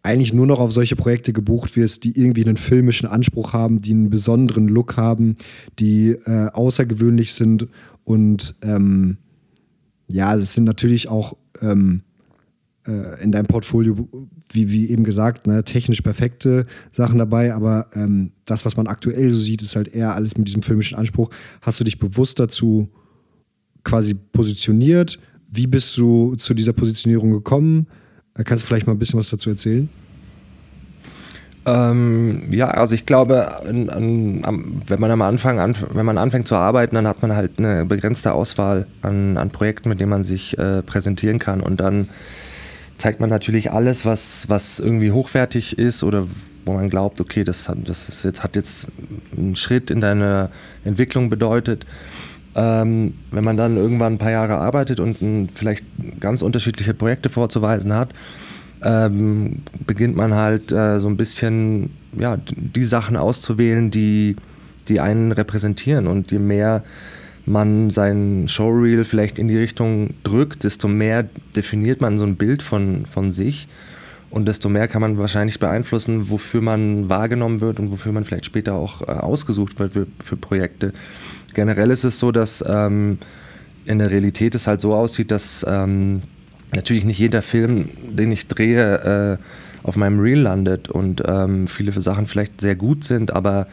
eigentlich 0.04 0.34
nur 0.34 0.46
noch 0.46 0.60
auf 0.60 0.72
solche 0.72 0.96
Projekte 0.96 1.34
gebucht 1.34 1.76
wirst, 1.76 2.04
die 2.04 2.18
irgendwie 2.20 2.46
einen 2.46 2.58
filmischen 2.58 3.10
Anspruch 3.10 3.54
haben, 3.54 3.82
die 3.82 3.92
einen 3.92 4.10
besonderen 4.10 4.68
Look 4.68 4.98
haben, 4.98 5.36
die 5.80 6.10
äh, 6.10 6.50
außergewöhnlich 6.52 7.34
sind 7.34 7.68
und 8.04 8.56
ähm, 8.62 9.18
ja, 10.08 10.36
es 10.36 10.54
sind 10.54 10.66
natürlich 10.66 11.10
auch 11.10 11.36
ähm, 11.62 12.02
äh, 12.86 13.24
in 13.24 13.32
deinem 13.32 13.48
Portfolio, 13.48 14.08
wie, 14.52 14.70
wie 14.72 14.90
eben 14.90 15.04
gesagt, 15.04 15.48
ne, 15.48 15.64
technisch 15.64 16.02
perfekte 16.02 16.66
Sachen 16.92 17.18
dabei, 17.18 17.54
aber 17.54 17.88
ähm, 17.94 18.32
das, 18.46 18.66
was 18.66 18.78
man 18.78 18.88
aktuell 18.88 19.32
so 19.32 19.40
sieht, 19.40 19.62
ist 19.62 19.76
halt 19.76 19.94
eher 19.94 20.16
alles 20.16 20.38
mit 20.38 20.48
diesem 20.48 20.62
filmischen 20.62 20.98
Anspruch. 20.98 21.30
Hast 21.62 21.80
du 21.80 21.84
dich 21.84 22.00
bewusst 22.00 22.40
dazu 22.40 22.90
quasi 23.84 24.14
positioniert? 24.14 25.20
Wie 25.52 25.68
bist 25.68 25.98
du 25.98 26.36
zu 26.36 26.54
dieser 26.54 26.74
Positionierung 26.74 27.32
gekommen? 27.32 27.88
Äh, 28.36 28.44
kannst 28.44 28.64
du 28.64 28.68
vielleicht 28.68 28.88
mal 28.88 28.94
ein 28.94 29.00
bisschen 29.00 29.20
was 29.20 29.30
dazu 29.30 29.50
erzählen? 29.50 29.90
Ähm, 31.68 32.52
ja, 32.52 32.68
also 32.70 32.94
ich 32.94 33.08
glaube, 33.08 33.66
an, 33.66 33.90
an, 33.90 34.82
wenn 34.86 35.00
man 35.00 35.10
am 35.10 35.24
Anfang, 35.24 35.60
an, 35.60 35.76
wenn 35.94 36.06
man 36.06 36.20
anfängt 36.20 36.48
zu 36.48 36.56
arbeiten, 36.56 36.94
dann 36.94 37.08
hat 37.08 37.24
man 37.24 37.36
halt 37.36 37.58
eine 37.58 37.86
begrenzte 37.86 38.34
Auswahl 38.34 38.86
an, 39.02 39.50
Projekten, 39.52 39.90
mit 39.90 40.00
denen 40.00 40.12
man 40.12 40.24
sich 40.24 40.58
äh, 40.60 40.84
präsentieren 40.84 41.40
kann 41.40 41.62
und 41.62 41.80
dann 41.80 42.10
zeigt 42.98 43.20
man 43.20 43.30
natürlich 43.30 43.72
alles, 43.72 44.06
was, 44.06 44.48
was 44.48 44.80
irgendwie 44.80 45.12
hochwertig 45.12 45.78
ist 45.78 46.04
oder 46.04 46.26
wo 46.66 46.74
man 46.74 46.90
glaubt, 46.90 47.22
okay, 47.22 47.44
das, 47.44 47.70
hat, 47.70 47.78
das 47.86 48.10
ist 48.10 48.24
jetzt, 48.24 48.44
hat 48.44 48.56
jetzt 48.56 48.88
einen 49.38 49.56
Schritt 49.56 49.92
in 49.92 50.02
deine 50.02 50.50
Entwicklung 50.84 51.30
bedeutet. 51.30 51.86
Ähm, 52.56 53.16
wenn 53.32 53.44
man 53.44 53.58
dann 53.58 53.78
irgendwann 53.78 54.14
ein 54.14 54.18
paar 54.18 54.32
Jahre 54.32 54.56
arbeitet 54.56 55.00
und 55.00 55.22
ein, 55.22 55.50
vielleicht 55.54 55.86
ganz 56.20 56.42
unterschiedliche 56.42 56.94
Projekte 56.94 57.30
vorzuweisen 57.30 57.94
hat, 57.94 58.14
ähm, 58.84 59.64
beginnt 59.86 60.16
man 60.16 60.34
halt 60.34 60.72
äh, 60.72 61.00
so 61.00 61.08
ein 61.08 61.18
bisschen 61.18 61.92
ja, 62.18 62.38
die 62.56 62.86
Sachen 62.86 63.18
auszuwählen, 63.18 63.92
die, 63.92 64.36
die 64.88 65.00
einen 65.00 65.32
repräsentieren. 65.32 66.08
Und 66.08 66.32
je 66.32 66.40
mehr 66.40 66.84
man 67.46 67.92
sein 67.92 68.48
Showreel 68.48 69.06
vielleicht 69.06 69.40
in 69.40 69.48
die 69.48 69.58
Richtung 69.58 70.14
drückt, 70.24 70.64
desto 70.64 70.88
mehr 70.88 71.28
definiert 71.56 72.02
man 72.02 72.18
so 72.18 72.26
ein 72.26 72.36
Bild 72.36 72.64
von, 72.64 73.06
von 73.10 73.32
sich 73.32 73.68
und 74.32 74.48
desto 74.48 74.68
mehr 74.68 74.88
kann 74.88 75.02
man 75.02 75.18
wahrscheinlich 75.18 75.60
beeinflussen, 75.60 76.30
wofür 76.30 76.62
man 76.62 77.10
wahrgenommen 77.10 77.62
wird 77.62 77.80
und 77.80 77.91
wofür 77.91 78.12
man 78.12 78.26
vielleicht 78.26 78.46
später 78.46 78.74
auch 78.74 79.02
äh, 79.02 79.06
ausgesucht 79.06 79.80
wird 79.80 79.93
für, 79.93 80.08
für, 80.24 80.36
Projekte. 80.36 80.93
Generell 81.54 81.91
ist 81.91 82.04
es 82.04 82.20
so, 82.20 82.32
dass 82.32 82.64
ähm, 82.68 83.20
in 83.86 84.00
der 84.00 84.12
Realität 84.12 84.56
es 84.56 84.68
halt 84.68 84.82
so 84.82 84.93
aussieht, 84.93 85.32
dass 85.32 85.66
ähm, 85.68 86.22
natürlich 86.74 87.06
nicht 87.06 87.20
jeder 87.20 87.41
Film, 87.41 87.89
den 88.10 88.32
ich 88.32 88.48
drehe, 88.48 89.38
äh, 89.39 89.88
auf 89.88 89.96
meinem 89.96 90.20
Reel 90.20 90.39
landet 90.39 90.89
und 90.89 91.22
ähm, 91.28 91.68
viele 91.68 91.91
Sachen 91.91 92.26
vielleicht 92.26 92.60
sehr 92.60 92.76
gut 92.76 93.04
sind, 93.04 93.32
aber 93.32 93.68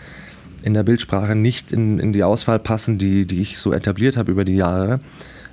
in 0.62 0.74
der 0.74 0.82
Bildsprache 0.82 1.34
nicht 1.34 1.72
in, 1.72 1.98
in 1.98 2.12
die 2.12 2.24
Auswahl 2.24 2.58
passen, 2.58 2.98
die, 2.98 3.26
die 3.26 3.40
ich 3.40 3.58
so 3.58 3.72
etabliert 3.72 4.16
habe 4.16 4.32
über 4.32 4.44
die 4.44 4.56
Jahre. 4.56 5.00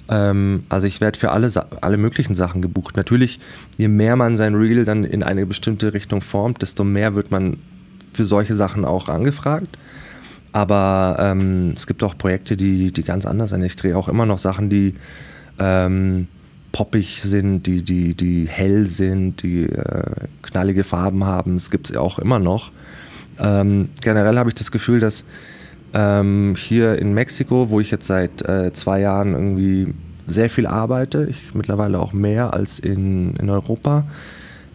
Ähm, 0.10 0.64
also 0.70 0.88
ich 0.88 1.02
werde 1.02 1.20
für 1.20 1.32
alle, 1.32 1.52
alle 1.82 1.98
möglichen 1.98 2.36
Sachen 2.36 2.62
gebucht. 2.62 2.98
Natürlich, 2.98 3.40
je 3.78 3.88
mehr 3.88 4.16
man 4.16 4.38
sein 4.38 4.56
Reel 4.56 4.86
dann 4.86 5.04
in 5.04 5.24
eine 5.24 5.46
bestimmte 5.46 5.94
Richtung 5.94 6.22
formt, 6.22 6.62
desto 6.62 6.84
mehr 6.84 7.16
wird 7.16 7.32
man 7.32 7.58
für 8.14 8.26
solche 8.26 8.56
Sachen 8.56 8.86
auch 8.86 9.08
angefragt. 9.10 9.78
Aber 10.52 11.18
ähm, 11.20 11.74
es 11.76 11.86
gibt 11.86 12.02
auch 12.02 12.18
Projekte, 12.18 12.58
die, 12.58 12.92
die 12.92 13.04
ganz 13.04 13.26
anders 13.26 13.52
sind. 13.52 13.64
Ich 13.64 13.76
drehe 13.76 13.96
auch 13.96 14.10
immer 14.10 14.26
noch 14.26 14.40
Sachen, 14.40 14.70
die 14.70 14.96
ähm, 15.60 16.28
poppig 16.72 17.22
sind, 17.22 17.68
die, 17.68 17.84
die, 17.84 18.16
die 18.16 18.48
hell 18.48 18.86
sind, 18.86 19.44
die 19.44 19.66
äh, 19.66 20.04
knallige 20.42 20.84
Farben 20.84 21.24
haben. 21.24 21.56
Es 21.56 21.70
gibt 21.70 21.90
es 21.92 21.98
auch 21.98 22.18
immer 22.18 22.40
noch. 22.40 22.72
Ähm, 23.40 23.90
generell 24.02 24.38
habe 24.38 24.50
ich 24.50 24.56
das 24.56 24.72
Gefühl, 24.72 25.00
dass 25.00 25.26
ähm, 25.94 26.56
hier 26.58 27.00
in 27.00 27.14
Mexiko, 27.14 27.70
wo 27.70 27.80
ich 27.80 27.92
jetzt 27.92 28.08
seit 28.08 28.42
äh, 28.48 28.72
zwei 28.74 29.00
Jahren 29.00 29.34
irgendwie 29.34 29.94
sehr 30.28 30.50
viel 30.50 30.68
arbeite, 30.68 31.28
ich 31.30 31.54
mittlerweile 31.56 32.00
auch 32.00 32.14
mehr 32.14 32.54
als 32.54 32.80
in, 32.80 33.36
in 33.36 33.50
Europa, 33.50 34.06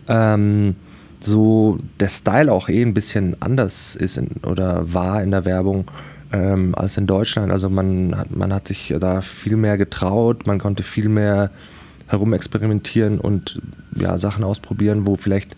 ähm, 0.09 0.75
so 1.21 1.79
der 2.01 2.09
Style 2.09 2.53
auch 2.53 2.69
eh 2.69 2.83
ein 2.83 2.95
bisschen 2.95 3.41
anders 3.41 3.97
ist 3.97 4.19
in, 4.19 4.29
oder 4.45 4.93
war 4.93 5.23
in 5.23 5.31
der 5.31 5.45
Werbung 5.45 5.87
ähm, 6.33 6.75
als 6.75 6.97
in 6.97 7.07
Deutschland. 7.07 7.53
Also 7.53 7.71
man 7.71 8.17
hat, 8.17 8.31
man 8.37 8.53
hat 8.53 8.69
sich 8.69 8.95
da 8.99 9.21
viel 9.21 9.57
mehr 9.57 9.79
getraut, 9.79 10.47
man 10.47 10.59
konnte 10.59 10.83
viel 10.83 11.09
mehr 11.09 11.51
herumexperimentieren 12.09 13.19
und 13.21 13.61
ja, 13.97 14.19
Sachen 14.19 14.45
ausprobieren, 14.45 15.07
wo 15.07 15.17
vielleicht 15.17 15.57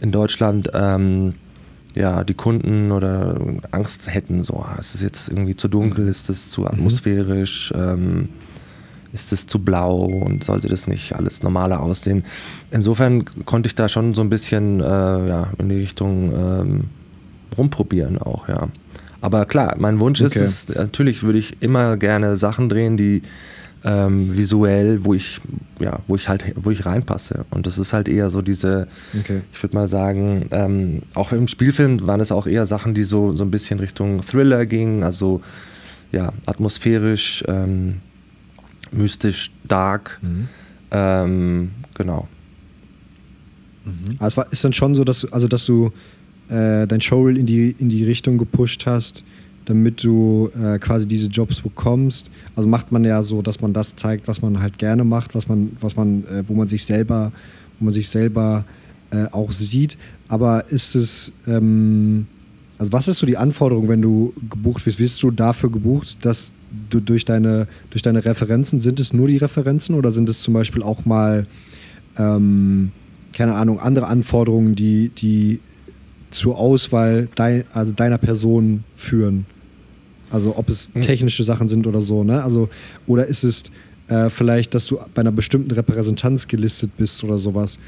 in 0.00 0.12
Deutschland 0.12 0.70
ähm, 0.72 1.34
ja, 1.94 2.24
die 2.24 2.34
Kunden 2.34 2.90
oder 2.90 3.38
Angst 3.70 4.12
hätten, 4.12 4.42
so, 4.42 4.56
ah, 4.56 4.76
ist 4.78 4.94
es 4.94 5.02
jetzt 5.02 5.28
irgendwie 5.28 5.56
zu 5.56 5.68
dunkel, 5.68 6.08
ist 6.08 6.28
es 6.28 6.50
zu 6.50 6.62
mhm. 6.62 6.68
atmosphärisch, 6.68 7.72
ähm, 7.76 8.28
ist 9.12 9.32
es 9.32 9.46
zu 9.46 9.60
blau 9.60 9.98
und 10.04 10.42
sollte 10.42 10.68
das 10.68 10.88
nicht 10.88 11.14
alles 11.14 11.42
normaler 11.42 11.80
aussehen. 11.80 12.24
Insofern 12.72 13.24
konnte 13.44 13.68
ich 13.68 13.76
da 13.76 13.88
schon 13.88 14.12
so 14.12 14.22
ein 14.22 14.30
bisschen 14.30 14.80
äh, 14.80 14.84
ja, 14.84 15.48
in 15.58 15.68
die 15.68 15.76
Richtung 15.76 16.32
ähm, 16.32 16.84
rumprobieren 17.56 18.18
auch, 18.18 18.48
ja. 18.48 18.68
Aber 19.20 19.46
klar, 19.46 19.76
mein 19.78 20.00
Wunsch 20.00 20.20
okay. 20.20 20.38
ist 20.38 20.68
es, 20.68 20.76
natürlich 20.76 21.22
würde 21.22 21.38
ich 21.38 21.62
immer 21.62 21.96
gerne 21.96 22.36
Sachen 22.36 22.68
drehen, 22.68 22.96
die 22.98 23.22
ähm, 23.84 24.36
visuell, 24.36 25.04
wo 25.04 25.12
ich, 25.14 25.40
ja, 25.78 26.00
wo 26.08 26.16
ich 26.16 26.28
halt, 26.28 26.54
wo 26.56 26.70
ich 26.70 26.86
reinpasse. 26.86 27.44
Und 27.50 27.66
das 27.66 27.78
ist 27.78 27.92
halt 27.92 28.08
eher 28.08 28.30
so 28.30 28.40
diese, 28.40 28.88
okay. 29.18 29.42
ich 29.52 29.62
würde 29.62 29.76
mal 29.76 29.88
sagen, 29.88 30.46
ähm, 30.50 31.02
auch 31.14 31.32
im 31.32 31.48
Spielfilm 31.48 32.06
waren 32.06 32.20
es 32.20 32.32
auch 32.32 32.46
eher 32.46 32.64
Sachen, 32.64 32.94
die 32.94 33.04
so, 33.04 33.34
so 33.34 33.44
ein 33.44 33.50
bisschen 33.50 33.78
Richtung 33.78 34.22
Thriller 34.22 34.64
gingen, 34.64 35.02
also 35.02 35.42
ja, 36.12 36.32
atmosphärisch, 36.46 37.44
ähm, 37.46 37.96
mystisch, 38.90 39.52
dark. 39.68 40.18
Mhm. 40.22 40.48
Ähm, 40.90 41.70
genau. 41.94 42.28
Mhm. 43.84 44.16
Also 44.18 44.42
es 44.42 44.54
ist 44.54 44.64
dann 44.64 44.72
schon 44.72 44.94
so, 44.94 45.04
dass, 45.04 45.30
also 45.30 45.46
dass 45.46 45.66
du 45.66 45.92
äh, 46.48 46.86
dein 46.86 47.00
Showreel 47.00 47.36
in 47.36 47.46
die, 47.46 47.74
in 47.78 47.88
die 47.88 48.04
Richtung 48.04 48.38
gepusht 48.38 48.86
hast, 48.86 49.24
damit 49.64 50.02
du 50.04 50.50
äh, 50.60 50.78
quasi 50.78 51.06
diese 51.06 51.28
Jobs 51.28 51.60
bekommst. 51.60 52.30
Also 52.54 52.68
macht 52.68 52.92
man 52.92 53.04
ja 53.04 53.22
so, 53.22 53.42
dass 53.42 53.60
man 53.60 53.72
das 53.72 53.96
zeigt, 53.96 54.28
was 54.28 54.42
man 54.42 54.60
halt 54.60 54.78
gerne 54.78 55.04
macht, 55.04 55.34
was 55.34 55.48
man, 55.48 55.76
was 55.80 55.96
man, 55.96 56.24
äh, 56.24 56.44
wo 56.46 56.54
man 56.54 56.68
sich 56.68 56.84
selber, 56.84 57.32
wo 57.78 57.86
man 57.86 57.94
sich 57.94 58.08
selber 58.08 58.64
äh, 59.10 59.26
auch 59.32 59.52
sieht. 59.52 59.96
Aber 60.28 60.68
ist 60.68 60.94
es, 60.94 61.32
ähm, 61.46 62.26
also 62.78 62.92
was 62.92 63.08
ist 63.08 63.18
so 63.18 63.26
die 63.26 63.36
Anforderung, 63.36 63.88
wenn 63.88 64.02
du 64.02 64.34
gebucht 64.50 64.84
wirst? 64.84 64.98
Wirst 64.98 65.22
du 65.22 65.30
dafür 65.30 65.70
gebucht, 65.70 66.18
dass 66.22 66.52
du 66.90 67.00
durch 67.00 67.24
deine, 67.24 67.68
durch 67.90 68.02
deine 68.02 68.24
Referenzen, 68.24 68.80
sind 68.80 69.00
es 69.00 69.12
nur 69.12 69.28
die 69.28 69.36
Referenzen 69.36 69.94
oder 69.94 70.12
sind 70.12 70.28
es 70.28 70.42
zum 70.42 70.54
Beispiel 70.54 70.82
auch 70.82 71.04
mal, 71.04 71.46
ähm, 72.18 72.90
keine 73.32 73.54
Ahnung, 73.54 73.78
andere 73.78 74.06
Anforderungen, 74.06 74.74
die, 74.74 75.10
die 75.10 75.60
zur 76.30 76.58
Auswahl 76.58 77.28
dein, 77.36 77.64
also 77.72 77.92
deiner 77.92 78.18
Person 78.18 78.84
führen? 78.96 79.46
Also 80.34 80.56
ob 80.56 80.68
es 80.68 80.90
hm. 80.92 81.02
technische 81.02 81.44
Sachen 81.44 81.68
sind 81.68 81.86
oder 81.86 82.00
so, 82.00 82.24
ne? 82.24 82.42
Also, 82.42 82.68
oder 83.06 83.24
ist 83.24 83.44
es 83.44 83.62
äh, 84.08 84.28
vielleicht, 84.30 84.74
dass 84.74 84.84
du 84.86 84.98
bei 85.14 85.20
einer 85.20 85.30
bestimmten 85.30 85.70
Repräsentanz 85.70 86.48
gelistet 86.48 86.90
bist 86.96 87.22
oder 87.22 87.38
sowas? 87.38 87.78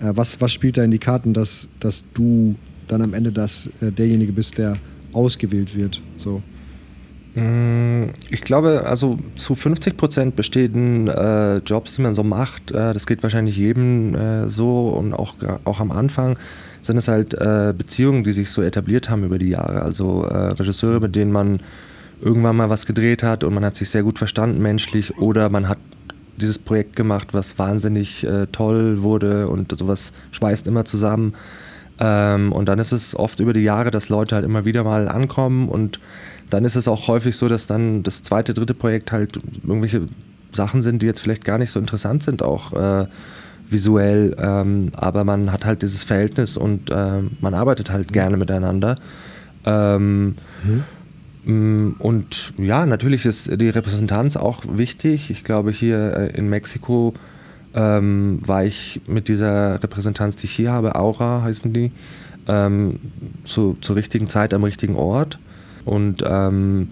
Äh, 0.00 0.12
was, 0.14 0.38
was 0.38 0.52
spielt 0.52 0.76
da 0.76 0.84
in 0.84 0.90
die 0.90 0.98
Karten, 0.98 1.32
dass, 1.32 1.66
dass 1.80 2.04
du 2.12 2.56
dann 2.88 3.00
am 3.00 3.14
Ende 3.14 3.32
das, 3.32 3.70
äh, 3.80 3.90
derjenige 3.90 4.32
bist, 4.32 4.58
der 4.58 4.76
ausgewählt 5.14 5.74
wird? 5.74 6.02
So. 6.16 6.42
Hm, 7.32 8.10
ich 8.28 8.42
glaube, 8.42 8.84
also 8.84 9.18
zu 9.34 9.54
50 9.54 9.96
Prozent 9.96 10.36
bestehen 10.36 11.08
äh, 11.08 11.56
Jobs, 11.60 11.96
die 11.96 12.02
man 12.02 12.12
so 12.12 12.22
macht. 12.22 12.70
Äh, 12.70 12.92
das 12.92 13.06
geht 13.06 13.22
wahrscheinlich 13.22 13.56
jedem 13.56 14.14
äh, 14.14 14.48
so 14.50 14.88
und 14.88 15.14
auch, 15.14 15.36
auch 15.64 15.80
am 15.80 15.90
Anfang 15.90 16.38
sind 16.82 16.98
es 16.98 17.08
halt 17.08 17.32
äh, 17.34 17.72
Beziehungen, 17.76 18.24
die 18.24 18.32
sich 18.32 18.50
so 18.50 18.62
etabliert 18.62 19.08
haben 19.08 19.24
über 19.24 19.38
die 19.38 19.48
Jahre. 19.48 19.82
Also 19.82 20.24
äh, 20.24 20.50
Regisseure, 20.52 21.00
mit 21.00 21.16
denen 21.16 21.32
man 21.32 21.60
irgendwann 22.20 22.56
mal 22.56 22.70
was 22.70 22.86
gedreht 22.86 23.22
hat 23.22 23.44
und 23.44 23.54
man 23.54 23.64
hat 23.64 23.76
sich 23.76 23.90
sehr 23.90 24.02
gut 24.02 24.18
verstanden 24.18 24.60
menschlich 24.62 25.18
oder 25.18 25.48
man 25.48 25.68
hat 25.68 25.78
dieses 26.36 26.58
Projekt 26.58 26.96
gemacht, 26.96 27.28
was 27.32 27.58
wahnsinnig 27.58 28.24
äh, 28.24 28.46
toll 28.50 29.02
wurde 29.02 29.48
und 29.48 29.76
sowas 29.76 30.12
schweißt 30.32 30.66
immer 30.66 30.84
zusammen. 30.84 31.34
Ähm, 32.00 32.50
und 32.52 32.68
dann 32.68 32.78
ist 32.78 32.92
es 32.92 33.14
oft 33.14 33.38
über 33.38 33.52
die 33.52 33.60
Jahre, 33.60 33.90
dass 33.90 34.08
Leute 34.08 34.34
halt 34.34 34.44
immer 34.44 34.64
wieder 34.64 34.82
mal 34.82 35.08
ankommen 35.08 35.68
und 35.68 36.00
dann 36.50 36.64
ist 36.64 36.74
es 36.74 36.88
auch 36.88 37.08
häufig 37.08 37.36
so, 37.36 37.48
dass 37.48 37.66
dann 37.66 38.02
das 38.02 38.22
zweite, 38.22 38.52
dritte 38.52 38.74
Projekt 38.74 39.12
halt 39.12 39.38
irgendwelche 39.62 40.02
Sachen 40.52 40.82
sind, 40.82 41.02
die 41.02 41.06
jetzt 41.06 41.20
vielleicht 41.20 41.44
gar 41.44 41.58
nicht 41.58 41.70
so 41.70 41.78
interessant 41.78 42.22
sind, 42.22 42.42
auch 42.42 42.72
äh, 42.72 43.06
visuell, 43.68 44.36
ähm, 44.38 44.90
aber 44.94 45.24
man 45.24 45.52
hat 45.52 45.64
halt 45.64 45.82
dieses 45.82 46.04
Verhältnis 46.04 46.56
und 46.56 46.90
äh, 46.90 47.22
man 47.40 47.54
arbeitet 47.54 47.90
halt 47.90 48.12
gerne 48.12 48.36
miteinander. 48.36 48.96
Ähm, 49.64 50.36
mhm. 50.62 50.84
Mm, 51.44 51.92
und 51.98 52.54
ja, 52.56 52.86
natürlich 52.86 53.26
ist 53.26 53.60
die 53.60 53.68
Repräsentanz 53.68 54.36
auch 54.36 54.62
wichtig. 54.68 55.30
Ich 55.30 55.44
glaube, 55.44 55.70
hier 55.70 56.16
äh, 56.16 56.36
in 56.36 56.48
Mexiko 56.48 57.14
ähm, 57.74 58.40
war 58.44 58.64
ich 58.64 59.00
mit 59.06 59.28
dieser 59.28 59.82
Repräsentanz, 59.82 60.36
die 60.36 60.46
ich 60.46 60.52
hier 60.52 60.72
habe, 60.72 60.94
Aura 60.94 61.42
heißen 61.42 61.72
die, 61.72 61.92
ähm, 62.46 63.00
zu, 63.44 63.76
zur 63.80 63.96
richtigen 63.96 64.26
Zeit 64.26 64.54
am 64.54 64.64
richtigen 64.64 64.96
Ort. 64.96 65.38
Und 65.84 66.24
ähm, 66.26 66.88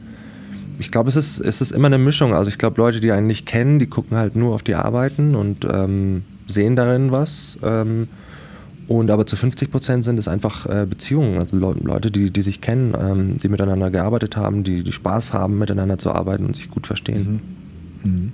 ich 0.78 0.90
glaube, 0.90 1.08
es 1.08 1.16
ist, 1.16 1.40
es 1.40 1.60
ist 1.60 1.72
immer 1.72 1.86
eine 1.86 1.98
Mischung. 1.98 2.34
Also 2.34 2.50
ich 2.50 2.58
glaube, 2.58 2.80
Leute, 2.80 3.00
die 3.00 3.12
einen 3.12 3.26
nicht 3.26 3.46
kennen, 3.46 3.78
die 3.78 3.86
gucken 3.86 4.16
halt 4.16 4.36
nur 4.36 4.54
auf 4.54 4.62
die 4.62 4.74
Arbeiten 4.74 5.34
und 5.34 5.64
ähm, 5.64 6.24
sehen 6.46 6.76
darin 6.76 7.12
was. 7.12 7.58
Und 8.88 9.10
aber 9.10 9.26
zu 9.26 9.36
50 9.36 9.70
Prozent 9.70 10.04
sind 10.04 10.18
es 10.18 10.28
einfach 10.28 10.66
äh, 10.66 10.86
Beziehungen, 10.86 11.38
also 11.38 11.56
Le 11.56 11.74
Leute, 11.82 12.10
die, 12.10 12.30
die 12.30 12.42
sich 12.42 12.60
kennen, 12.60 12.94
ähm, 12.98 13.38
die 13.38 13.48
miteinander 13.48 13.90
gearbeitet 13.90 14.36
haben, 14.36 14.64
die, 14.64 14.82
die 14.82 14.92
Spaß 14.92 15.32
haben, 15.32 15.58
miteinander 15.58 15.98
zu 15.98 16.12
arbeiten 16.12 16.46
und 16.46 16.56
sich 16.56 16.70
gut 16.70 16.86
verstehen. 16.86 17.40
Mhm. 18.02 18.32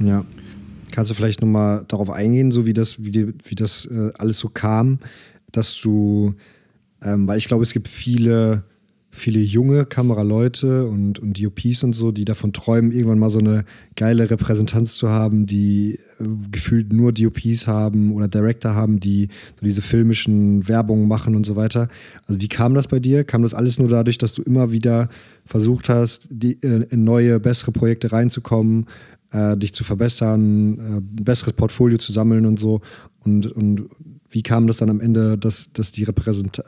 Mhm. 0.00 0.06
Ja. 0.06 0.24
Kannst 0.90 1.10
du 1.10 1.14
vielleicht 1.14 1.40
nochmal 1.40 1.84
darauf 1.88 2.10
eingehen, 2.10 2.52
so 2.52 2.66
wie 2.66 2.74
das, 2.74 3.02
wie, 3.02 3.10
die, 3.10 3.34
wie 3.44 3.54
das 3.54 3.86
äh, 3.86 4.12
alles 4.18 4.38
so 4.38 4.50
kam, 4.50 4.98
dass 5.50 5.80
du, 5.80 6.34
ähm, 7.02 7.26
weil 7.26 7.38
ich 7.38 7.46
glaube, 7.46 7.62
es 7.62 7.72
gibt 7.72 7.88
viele 7.88 8.64
viele 9.14 9.40
junge 9.40 9.84
Kameraleute 9.84 10.86
und, 10.86 11.18
und 11.18 11.40
DOPs 11.40 11.84
und 11.84 11.92
so, 11.92 12.12
die 12.12 12.24
davon 12.24 12.54
träumen, 12.54 12.92
irgendwann 12.92 13.18
mal 13.18 13.28
so 13.28 13.40
eine 13.40 13.64
geile 13.94 14.30
Repräsentanz 14.30 14.94
zu 14.96 15.10
haben, 15.10 15.44
die 15.44 16.00
äh, 16.18 16.24
gefühlt 16.50 16.94
nur 16.94 17.12
DOPs 17.12 17.66
haben 17.66 18.12
oder 18.12 18.26
Director 18.26 18.74
haben, 18.74 19.00
die 19.00 19.28
so 19.60 19.66
diese 19.66 19.82
filmischen 19.82 20.66
Werbungen 20.66 21.06
machen 21.06 21.36
und 21.36 21.44
so 21.44 21.56
weiter. 21.56 21.88
Also 22.26 22.40
wie 22.40 22.48
kam 22.48 22.72
das 22.72 22.88
bei 22.88 23.00
dir? 23.00 23.22
Kam 23.22 23.42
das 23.42 23.52
alles 23.52 23.78
nur 23.78 23.88
dadurch, 23.88 24.16
dass 24.16 24.32
du 24.32 24.40
immer 24.42 24.72
wieder 24.72 25.10
versucht 25.44 25.90
hast, 25.90 26.26
die, 26.30 26.54
äh, 26.62 26.86
in 26.88 27.04
neue, 27.04 27.38
bessere 27.38 27.70
Projekte 27.70 28.12
reinzukommen, 28.12 28.86
äh, 29.30 29.58
dich 29.58 29.74
zu 29.74 29.84
verbessern, 29.84 30.78
äh, 30.78 30.82
ein 30.96 31.24
besseres 31.24 31.52
Portfolio 31.52 31.98
zu 31.98 32.12
sammeln 32.12 32.46
und 32.46 32.58
so 32.58 32.80
und, 33.24 33.46
und 33.46 33.90
wie 34.32 34.42
kam 34.42 34.66
das 34.66 34.78
dann 34.78 34.90
am 34.90 35.00
Ende, 35.00 35.36
dass, 35.36 35.72
dass, 35.72 35.92
die 35.92 36.06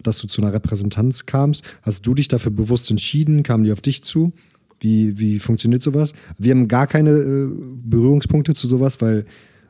dass 0.03 0.19
du 0.19 0.27
zu 0.27 0.43
einer 0.43 0.53
Repräsentanz 0.53 1.27
kamst? 1.27 1.65
Hast 1.83 2.07
du 2.07 2.15
dich 2.15 2.29
dafür 2.29 2.53
bewusst 2.53 2.91
entschieden? 2.91 3.43
Kamen 3.43 3.65
die 3.65 3.73
auf 3.73 3.81
dich 3.81 4.05
zu? 4.05 4.33
Wie, 4.81 5.19
wie 5.19 5.39
funktioniert 5.39 5.83
sowas? 5.83 6.13
Wir 6.39 6.51
haben 6.53 6.69
gar 6.69 6.87
keine 6.87 7.11
äh, 7.11 7.49
Berührungspunkte 7.85 8.55
zu 8.55 8.67
sowas, 8.67 9.01
weil 9.01 9.25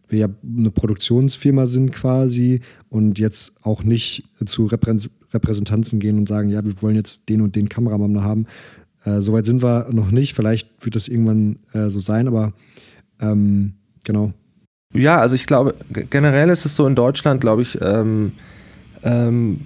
wir 0.08 0.18
ja 0.18 0.28
eine 0.42 0.70
Produktionsfirma 0.70 1.66
sind 1.66 1.92
quasi 1.92 2.60
und 2.88 3.18
jetzt 3.18 3.52
auch 3.62 3.84
nicht 3.84 4.24
zu 4.44 4.66
Reprä 4.66 4.98
Repräsentanzen 5.32 5.98
gehen 5.98 6.16
und 6.16 6.28
sagen, 6.28 6.48
ja, 6.48 6.64
wir 6.64 6.80
wollen 6.80 6.94
jetzt 6.94 7.28
den 7.28 7.40
und 7.40 7.56
den 7.56 7.68
Kameramann 7.68 8.22
haben. 8.22 8.46
Äh, 9.04 9.20
Soweit 9.20 9.46
sind 9.46 9.62
wir 9.62 9.88
noch 9.92 10.10
nicht. 10.10 10.34
Vielleicht 10.34 10.68
wird 10.84 10.94
das 10.94 11.08
irgendwann 11.08 11.58
äh, 11.72 11.90
so 11.90 11.98
sein, 12.00 12.28
aber 12.28 12.52
ähm, 13.20 13.74
genau. 14.04 14.32
Ja, 14.94 15.18
also 15.18 15.34
ich 15.34 15.46
glaube, 15.46 15.74
generell 15.90 16.48
ist 16.50 16.64
es 16.64 16.76
so 16.76 16.86
in 16.86 16.94
Deutschland, 16.94 17.40
glaube 17.40 17.62
ich, 17.62 17.78
ähm, 17.82 18.32
ähm, 19.02 19.60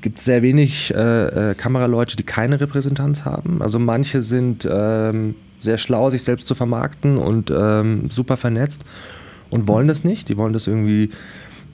gibt 0.00 0.18
es 0.18 0.24
sehr 0.24 0.42
wenig 0.42 0.94
äh, 0.94 1.50
äh, 1.50 1.54
Kameraleute, 1.54 2.16
die 2.16 2.22
keine 2.22 2.60
Repräsentanz 2.60 3.24
haben. 3.24 3.62
Also 3.62 3.78
manche 3.78 4.22
sind 4.22 4.68
ähm, 4.70 5.34
sehr 5.58 5.78
schlau, 5.78 6.10
sich 6.10 6.22
selbst 6.22 6.46
zu 6.46 6.54
vermarkten 6.54 7.16
und 7.16 7.52
ähm, 7.54 8.10
super 8.10 8.36
vernetzt 8.36 8.84
und 9.50 9.68
wollen 9.68 9.88
das 9.88 10.04
nicht. 10.04 10.28
Die 10.28 10.36
wollen 10.36 10.52
das 10.52 10.66
irgendwie 10.66 11.10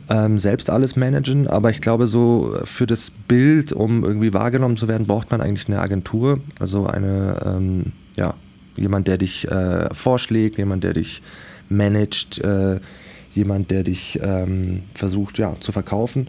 ähm, 0.09 0.39
selbst 0.39 0.71
alles 0.71 0.97
managen. 0.97 1.47
Aber 1.47 1.71
ich 1.71 1.81
glaube, 1.81 2.07
so 2.07 2.57
für 2.65 2.87
das 2.87 3.11
Bild, 3.11 3.73
um 3.73 4.05
irgendwie 4.05 4.33
wahrgenommen 4.33 4.77
zu 4.77 4.89
werden, 4.89 5.07
braucht 5.07 5.31
man 5.31 5.41
eigentlich 5.41 5.69
eine 5.69 5.81
Agentur. 5.81 6.41
Also 6.59 6.87
eine, 6.87 7.39
ähm, 7.45 7.93
ja, 8.17 8.35
jemand, 8.77 9.09
der 9.09 9.19
dich 9.19 9.49
äh, 9.51 9.93
vorschlägt, 9.95 10.59
jemand, 10.59 10.85
der 10.85 10.95
dich 10.95 11.23
managt, 11.69 12.39
äh, 12.39 12.81
jemand, 13.35 13.71
der 13.71 13.83
dich 13.83 14.19
ähm, 14.23 14.83
versucht 14.95 15.39
ja, 15.39 15.55
zu 15.61 15.73
verkaufen. 15.73 16.29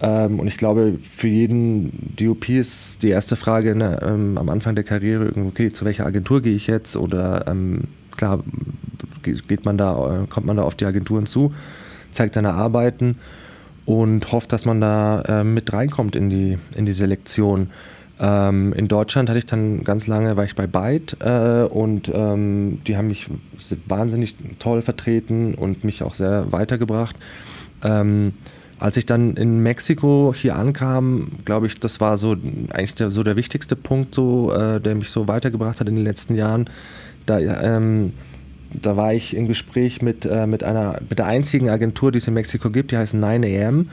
Ähm, 0.00 0.40
und 0.40 0.46
ich 0.48 0.56
glaube, 0.56 0.98
für 1.00 1.28
jeden 1.28 2.14
DOP 2.16 2.48
ist 2.48 3.02
die 3.02 3.10
erste 3.10 3.36
Frage 3.36 3.74
ne, 3.74 4.00
ähm, 4.02 4.36
am 4.36 4.48
Anfang 4.50 4.74
der 4.74 4.84
Karriere, 4.84 5.32
okay, 5.46 5.72
zu 5.72 5.84
welcher 5.84 6.06
Agentur 6.06 6.42
gehe 6.42 6.54
ich 6.54 6.66
jetzt? 6.66 6.96
Oder 6.96 7.46
ähm, 7.46 7.84
klar, 8.16 8.42
geht 9.22 9.64
man 9.64 9.78
da, 9.78 10.26
kommt 10.28 10.46
man 10.46 10.56
da 10.56 10.64
auf 10.64 10.74
die 10.74 10.84
Agenturen 10.84 11.26
zu, 11.26 11.54
zeigt 12.10 12.34
seine 12.34 12.54
Arbeiten 12.54 13.16
und 13.86 14.32
hofft, 14.32 14.52
dass 14.52 14.64
man 14.64 14.80
da 14.80 15.22
äh, 15.22 15.44
mit 15.44 15.72
reinkommt 15.72 16.16
in 16.16 16.30
die, 16.30 16.58
in 16.74 16.86
die 16.86 16.92
Selektion. 16.92 17.70
Ähm, 18.22 18.72
in 18.74 18.86
Deutschland 18.86 19.28
hatte 19.28 19.38
ich 19.40 19.46
dann 19.46 19.82
ganz 19.82 20.06
lange, 20.06 20.36
war 20.36 20.44
ich 20.44 20.54
bei 20.54 20.68
Byte 20.68 21.16
äh, 21.20 21.64
und 21.64 22.08
ähm, 22.14 22.80
die 22.86 22.96
haben 22.96 23.08
mich 23.08 23.26
wahnsinnig 23.86 24.36
toll 24.60 24.80
vertreten 24.80 25.54
und 25.54 25.82
mich 25.82 26.04
auch 26.04 26.14
sehr 26.14 26.52
weitergebracht. 26.52 27.16
Ähm, 27.82 28.34
als 28.78 28.96
ich 28.96 29.06
dann 29.06 29.36
in 29.36 29.60
Mexiko 29.60 30.32
hier 30.36 30.54
ankam, 30.54 31.32
glaube 31.44 31.66
ich, 31.66 31.80
das 31.80 32.00
war 32.00 32.16
so 32.16 32.36
eigentlich 32.72 32.94
der, 32.94 33.10
so 33.10 33.24
der 33.24 33.34
wichtigste 33.34 33.74
Punkt, 33.74 34.14
so, 34.14 34.52
äh, 34.52 34.80
der 34.80 34.94
mich 34.94 35.10
so 35.10 35.26
weitergebracht 35.26 35.80
hat 35.80 35.88
in 35.88 35.96
den 35.96 36.04
letzten 36.04 36.36
Jahren. 36.36 36.70
Da, 37.26 37.40
ähm, 37.40 38.12
da 38.72 38.96
war 38.96 39.12
ich 39.14 39.36
im 39.36 39.48
Gespräch 39.48 40.00
mit, 40.00 40.26
äh, 40.26 40.46
mit, 40.46 40.62
einer, 40.62 41.00
mit 41.08 41.18
der 41.18 41.26
einzigen 41.26 41.70
Agentur, 41.70 42.12
die 42.12 42.18
es 42.18 42.28
in 42.28 42.34
Mexiko 42.34 42.70
gibt, 42.70 42.92
die 42.92 42.98
heißt 42.98 43.14
9am. 43.14 43.86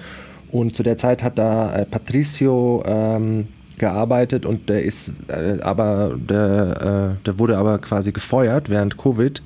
Und 0.51 0.75
zu 0.75 0.83
der 0.83 0.97
Zeit 0.97 1.23
hat 1.23 1.39
da 1.39 1.75
äh, 1.75 1.85
Patricio 1.85 2.83
ähm, 2.85 3.47
gearbeitet 3.79 4.45
und 4.45 4.69
der 4.69 4.83
ist 4.83 5.13
äh, 5.27 5.59
aber 5.61 6.15
der, 6.15 7.15
äh, 7.19 7.25
der 7.25 7.39
wurde 7.39 7.57
aber 7.57 7.79
quasi 7.79 8.11
gefeuert 8.11 8.69
während 8.69 8.97
Covid 8.97 9.41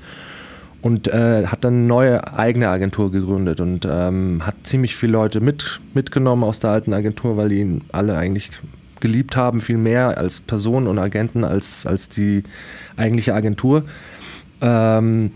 und 0.84 1.08
äh, 1.08 1.48
hat 1.48 1.64
dann 1.64 1.76
eine 1.76 1.84
neue 1.84 2.38
eigene 2.38 2.68
Agentur 2.68 3.10
gegründet 3.10 3.62
und 3.62 3.88
ähm, 3.90 4.46
hat 4.46 4.56
ziemlich 4.64 4.98
viele 4.98 5.14
Leute 5.14 5.40
mit, 5.40 5.80
mitgenommen 5.94 6.44
aus 6.44 6.60
der 6.60 6.72
alten 6.72 6.94
Agentur, 6.94 7.38
weil 7.38 7.50
die 7.50 7.62
ihn 7.62 7.82
alle 7.94 8.18
eigentlich 8.18 8.52
geliebt 9.00 9.38
haben, 9.38 9.62
viel 9.62 9.78
mehr 9.78 10.18
als 10.18 10.42
Personen 10.42 10.88
und 10.88 11.00
Agenten 11.00 11.46
als, 11.46 11.86
als 11.86 12.10
die 12.10 12.44
eigentliche 12.98 13.34
Agentur. 13.34 13.84
Ähm, 14.62 15.32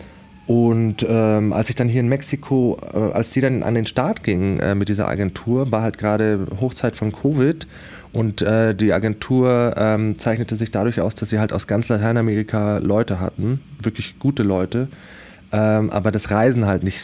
und 0.47 1.05
ähm, 1.07 1.51
als 1.51 1.69
ich 1.69 1.75
dann 1.75 1.89
hier 1.89 1.99
in 1.99 2.07
Mexiko, 2.07 2.77
äh, 2.93 3.13
als 3.13 3.29
die 3.31 3.41
dann 3.41 3.63
an 3.63 3.73
den 3.73 3.85
Start 3.85 4.23
gingen 4.23 4.59
äh, 4.59 4.75
mit 4.75 4.87
dieser 4.87 5.07
Agentur, 5.07 5.71
war 5.71 5.81
halt 5.81 5.97
gerade 5.97 6.45
Hochzeit 6.61 6.95
von 6.95 7.11
Covid 7.11 7.67
und 8.17 8.41
äh, 8.41 8.73
die 8.73 8.93
Agentur 8.93 9.75
ähm, 9.77 10.17
zeichnete 10.17 10.55
sich 10.55 10.71
dadurch 10.71 11.01
aus, 11.01 11.13
dass 11.13 11.29
sie 11.29 11.37
halt 11.37 11.53
aus 11.53 11.67
ganz 11.67 11.87
Lateinamerika 11.87 12.79
Leute 12.79 13.19
hatten, 13.19 13.61
wirklich 13.79 14.17
gute 14.17 14.41
Leute, 14.41 14.87
ähm, 15.51 15.91
aber 15.91 16.11
das 16.11 16.31
Reisen 16.31 16.65
halt 16.65 16.83
nicht 16.83 16.99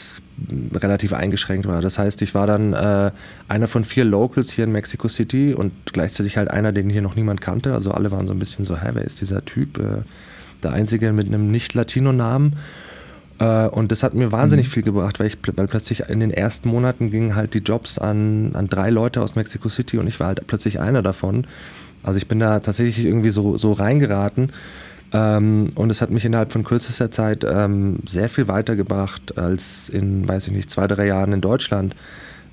relativ 0.73 1.13
eingeschränkt 1.13 1.67
war. 1.67 1.81
Das 1.81 1.99
heißt, 1.99 2.23
ich 2.23 2.33
war 2.33 2.47
dann 2.47 2.73
äh, 2.73 3.11
einer 3.47 3.67
von 3.67 3.83
vier 3.83 4.05
Locals 4.05 4.49
hier 4.49 4.63
in 4.63 4.71
Mexico 4.71 5.07
City 5.07 5.53
und 5.53 5.71
gleichzeitig 5.93 6.37
halt 6.37 6.49
einer, 6.49 6.71
den 6.71 6.89
hier 6.89 7.03
noch 7.03 7.15
niemand 7.15 7.41
kannte. 7.41 7.73
Also 7.73 7.91
alle 7.91 8.09
waren 8.09 8.25
so 8.25 8.33
ein 8.33 8.39
bisschen 8.39 8.65
so, 8.65 8.81
hä, 8.81 8.89
wer 8.93 9.05
ist 9.05 9.21
dieser 9.21 9.45
Typ? 9.45 9.77
Äh, 9.77 10.01
der 10.63 10.73
Einzige 10.73 11.13
mit 11.13 11.27
einem 11.27 11.51
Nicht-Latino-Namen. 11.51 12.55
Äh, 13.39 13.67
und 13.67 13.91
das 13.91 14.03
hat 14.03 14.13
mir 14.13 14.31
wahnsinnig 14.31 14.67
mhm. 14.67 14.71
viel 14.71 14.83
gebracht, 14.83 15.19
weil, 15.19 15.27
ich, 15.27 15.37
weil 15.55 15.67
plötzlich 15.67 16.01
in 16.09 16.19
den 16.19 16.31
ersten 16.31 16.69
Monaten 16.69 17.11
gingen 17.11 17.35
halt 17.35 17.53
die 17.53 17.59
Jobs 17.59 17.97
an, 17.97 18.51
an 18.53 18.67
drei 18.69 18.89
Leute 18.89 19.21
aus 19.21 19.35
Mexico 19.35 19.69
City 19.69 19.97
und 19.97 20.07
ich 20.07 20.19
war 20.19 20.27
halt 20.27 20.45
plötzlich 20.47 20.79
einer 20.79 21.01
davon. 21.01 21.45
Also 22.03 22.17
ich 22.17 22.27
bin 22.27 22.39
da 22.39 22.59
tatsächlich 22.59 23.05
irgendwie 23.05 23.29
so, 23.29 23.57
so 23.57 23.71
reingeraten. 23.71 24.51
Ähm, 25.13 25.71
und 25.75 25.89
es 25.89 26.01
hat 26.01 26.09
mich 26.09 26.25
innerhalb 26.25 26.51
von 26.51 26.63
kürzester 26.63 27.11
Zeit 27.11 27.45
ähm, 27.47 27.99
sehr 28.05 28.29
viel 28.29 28.47
weitergebracht 28.47 29.37
als 29.37 29.89
in, 29.89 30.27
weiß 30.27 30.47
ich 30.47 30.53
nicht, 30.53 30.71
zwei, 30.71 30.87
drei 30.87 31.05
Jahren 31.05 31.33
in 31.33 31.41
Deutschland. 31.41 31.95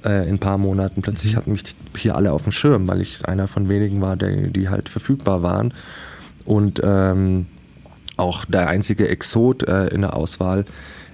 Äh, 0.05 0.29
in 0.29 0.37
ein 0.37 0.39
paar 0.39 0.57
Monaten. 0.57 1.03
Plötzlich 1.03 1.33
mhm. 1.33 1.37
hatten 1.37 1.53
mich 1.53 1.63
hier 1.97 2.17
alle 2.17 2.33
auf 2.33 2.45
dem 2.45 2.53
Schirm, 2.53 2.89
weil 2.89 3.03
ich 3.03 3.27
einer 3.27 3.49
von 3.49 3.69
wenigen 3.69 4.01
war, 4.01 4.17
der, 4.17 4.49
die 4.49 4.71
halt 4.71 4.89
verfügbar 4.89 5.43
waren. 5.43 5.75
Und 6.47 6.81
ähm, 6.83 7.47
auch 8.21 8.45
der 8.45 8.69
einzige 8.69 9.09
Exot 9.09 9.63
äh, 9.65 9.89
in 9.89 10.03
der 10.03 10.17
Auswahl. 10.17 10.65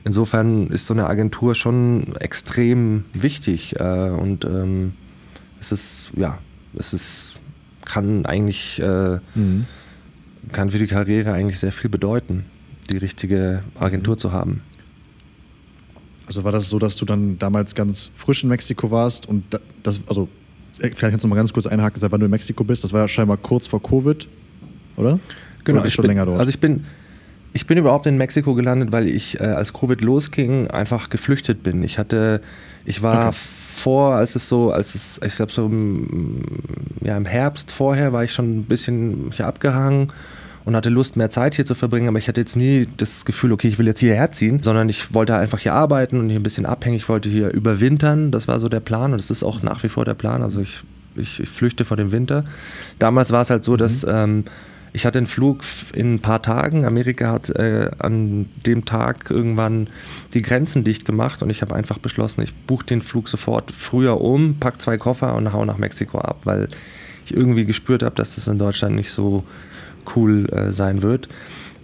Insofern 0.05 0.69
ist 0.69 0.87
so 0.87 0.95
eine 0.95 1.07
Agentur 1.07 1.55
schon 1.55 2.15
extrem 2.21 3.05
wichtig 3.13 3.77
äh, 3.81 4.11
und 4.11 4.45
ähm, 4.45 4.93
es 5.61 5.73
ist, 5.73 6.13
ja, 6.17 6.39
es 6.79 6.93
ist, 6.93 7.33
kann 7.85 8.27
eigentlich 8.27 8.81
äh, 8.81 9.19
mhm 9.35 9.67
kann 10.53 10.71
für 10.71 10.79
die 10.79 10.87
Karriere 10.87 11.33
eigentlich 11.33 11.59
sehr 11.59 11.73
viel 11.73 11.91
bedeuten, 11.91 12.45
die 12.91 12.99
richtige 12.99 13.63
Agentur 13.79 14.15
mhm. 14.15 14.19
zu 14.19 14.33
haben. 14.33 14.63
Also 16.27 16.45
war 16.45 16.53
das 16.53 16.69
so, 16.69 16.79
dass 16.79 16.97
du 16.97 17.05
dann 17.05 17.39
damals 17.39 17.75
ganz 17.75 18.11
frisch 18.17 18.43
in 18.43 18.49
Mexiko 18.49 18.91
warst 18.91 19.27
und 19.27 19.45
das, 19.83 20.01
also 20.09 20.29
äh, 20.79 20.91
vielleicht 20.95 21.01
kannst 21.01 21.25
du 21.25 21.29
mal 21.29 21.37
ganz 21.37 21.53
kurz 21.53 21.67
einhaken, 21.67 22.01
seit 22.01 22.11
wann 22.11 22.21
du 22.21 22.27
in 22.27 22.31
Mexiko 22.31 22.65
bist. 22.65 22.83
Das 22.85 22.93
war 22.93 23.03
ja 23.03 23.09
scheinbar 23.09 23.37
kurz 23.37 23.67
vor 23.67 23.83
Covid, 23.83 24.27
oder? 24.97 25.19
Genau, 25.67 25.85
ich 25.85 25.95
schon 25.95 26.03
bin, 26.03 26.11
länger 26.13 26.27
dort. 26.27 26.39
Also 26.39 26.49
ich 26.49 26.61
bin, 26.61 26.85
ich 27.53 27.67
bin 27.67 27.77
überhaupt 27.77 28.07
in 28.07 28.17
Mexiko 28.17 28.55
gelandet, 28.55 28.93
weil 28.93 29.09
ich, 29.09 29.41
äh, 29.41 29.45
als 29.45 29.73
Covid 29.73 30.01
losging, 30.01 30.69
einfach 30.69 31.11
geflüchtet 31.11 31.63
bin. 31.63 31.83
Ich 31.83 31.99
hatte, 31.99 32.41
ich 32.85 33.03
war 33.03 33.29
okay. 33.29 33.37
vor, 33.37 34.15
als 34.15 34.37
es 34.37 34.49
so, 34.49 34.71
als 34.71 34.95
es, 34.95 35.21
ich 35.25 35.37
glaube 35.37 35.53
so 35.53 35.67
im, 35.67 36.41
ja, 37.03 37.17
im 37.17 37.27
Herbst 37.27 37.73
vorher 37.73 38.13
war 38.13 38.25
ich 38.25 38.33
schon 38.33 38.59
ein 38.59 38.65
bisschen 38.65 39.31
hier 39.33 39.47
abgehangen 39.47 40.09
und 40.65 40.77
hatte 40.77 40.89
Lust, 40.89 41.17
mehr 41.17 41.31
Zeit 41.31 41.55
hier 41.55 41.65
zu 41.65 41.75
verbringen, 41.75 42.09
aber 42.09 42.19
ich 42.19 42.29
hatte 42.29 42.41
jetzt 42.41 42.57
nie 42.57 42.89
das 42.97 43.25
Gefühl, 43.25 43.53
okay, 43.53 43.69
ich 43.69 43.79
will 43.79 43.87
jetzt 43.87 44.01
hierher 44.01 44.33
ziehen, 44.33 44.63
sondern 44.63 44.89
ich 44.89 45.15
wollte 45.15 45.37
einfach 45.37 45.61
hier 45.61 45.75
arbeiten 45.75 46.21
und 46.21 46.29
hier 46.29 46.41
ein 46.41 46.43
bisschen 46.43 46.67
abhängen. 46.67 46.97
Ich 46.97 47.09
wollte 47.09 47.29
hier 47.29 47.51
überwintern, 47.53 48.33
das 48.33 48.49
war 48.49 48.61
so 48.61 48.69
der 48.69 48.81
Plan 48.81 49.13
und 49.13 49.19
das 49.21 49.31
ist 49.31 49.43
auch 49.43 49.63
nach 49.63 49.83
wie 49.83 49.89
vor 49.89 50.05
der 50.05 50.15
Plan. 50.15 50.43
Also 50.43 50.61
ich, 50.61 50.83
ich, 51.15 51.41
ich 51.41 51.49
flüchte 51.49 51.85
vor 51.85 51.97
dem 51.97 52.13
Winter. 52.13 52.45
Damals 52.99 53.31
war 53.31 53.43
es 53.43 53.51
halt 53.51 53.65
so, 53.65 53.73
mhm. 53.73 53.79
dass 53.79 54.05
ähm, 54.09 54.45
ich 54.97 55.05
hatte 55.05 55.19
einen 55.19 55.27
Flug 55.27 55.61
in 55.93 56.15
ein 56.15 56.21
paar 56.21 56.41
Tagen. 56.41 56.87
Amerika 56.87 57.31
hat 57.31 57.51
äh, 57.51 57.91
an 57.99 58.49
dem 58.65 58.87
Tag 58.87 59.31
irgendwann 59.31 59.89
die 60.33 60.41
Grenzen 60.41 60.85
dicht 60.85 61.05
gemacht 61.05 61.43
und 61.43 61.51
ich 61.51 61.61
habe 61.61 61.75
einfach 61.75 61.99
beschlossen, 61.99 62.41
ich 62.41 62.55
buche 62.55 62.87
den 62.87 63.03
Flug 63.03 63.29
sofort 63.29 63.73
früher 63.73 64.23
um, 64.23 64.59
pack 64.59 64.81
zwei 64.81 64.97
Koffer 64.97 65.35
und 65.35 65.53
hau 65.53 65.67
nach 65.67 65.77
Mexiko 65.77 66.17
ab, 66.19 66.39
weil 66.45 66.69
ich 67.27 67.35
irgendwie 67.35 67.67
gespürt 67.67 68.03
habe, 68.03 68.15
dass 68.15 68.37
das 68.37 68.49
in 68.49 68.59
Deutschland 68.59 68.97
nicht 68.97 69.11
so 69.11 69.45
cool 70.17 70.49
äh, 70.51 70.73
sein 70.73 71.03
wird. 71.03 71.29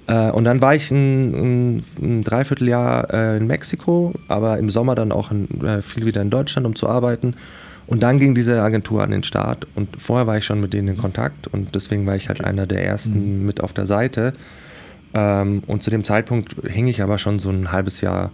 Äh, 0.07 0.31
und 0.31 0.45
dann 0.45 0.63
war 0.63 0.75
ich 0.75 0.91
ein, 0.91 1.35
ein, 1.35 1.85
ein 2.01 2.23
Dreivierteljahr 2.23 3.13
äh, 3.13 3.37
in 3.37 3.47
Mexiko, 3.47 4.15
aber 4.29 4.57
im 4.57 4.71
Sommer 4.71 4.95
dann 4.95 5.13
auch 5.13 5.31
in, 5.31 5.49
äh, 5.63 5.83
viel 5.83 6.07
wieder 6.07 6.23
in 6.23 6.31
Deutschland, 6.31 6.67
um 6.67 6.75
zu 6.75 6.89
arbeiten. 6.89 7.35
Und 7.87 8.03
dann 8.03 8.19
ging 8.19 8.35
diese 8.35 8.63
Agentur 8.63 9.03
an 9.03 9.11
den 9.11 9.23
Start 9.23 9.67
und 9.75 10.01
vorher 10.01 10.27
war 10.27 10.39
ich 10.39 10.45
schon 10.45 10.61
mit 10.61 10.73
denen 10.73 10.89
in 10.89 10.97
Kontakt 10.97 11.49
und 11.49 11.75
deswegen 11.75 12.07
war 12.07 12.17
ich 12.17 12.29
halt 12.29 12.41
okay. 12.41 12.49
einer 12.49 12.67
der 12.67 12.85
ersten 12.85 13.41
mhm. 13.41 13.47
mit 13.47 13.61
auf 13.61 13.73
der 13.73 13.87
Seite. 13.87 14.33
Ähm, 15.15 15.63
und 15.67 15.83
zu 15.83 15.91
dem 15.91 16.05
Zeitpunkt 16.05 16.57
hing 16.67 16.87
ich 16.87 17.03
aber 17.03 17.19
schon 17.19 17.39
so 17.39 17.51
ein 17.51 17.73
halbes 17.73 18.01
Jahr 18.01 18.31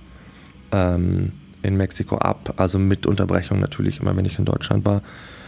ähm, 0.71 1.33
in 1.63 1.77
Mexiko 1.77 2.19
ab, 2.19 2.55
also 2.57 2.79
mit 2.79 3.07
Unterbrechung 3.07 3.59
natürlich 3.59 4.01
immer, 4.01 4.17
wenn 4.17 4.27
ich 4.27 4.39
in 4.39 4.45
Deutschland 4.45 4.85
war. 4.85 5.03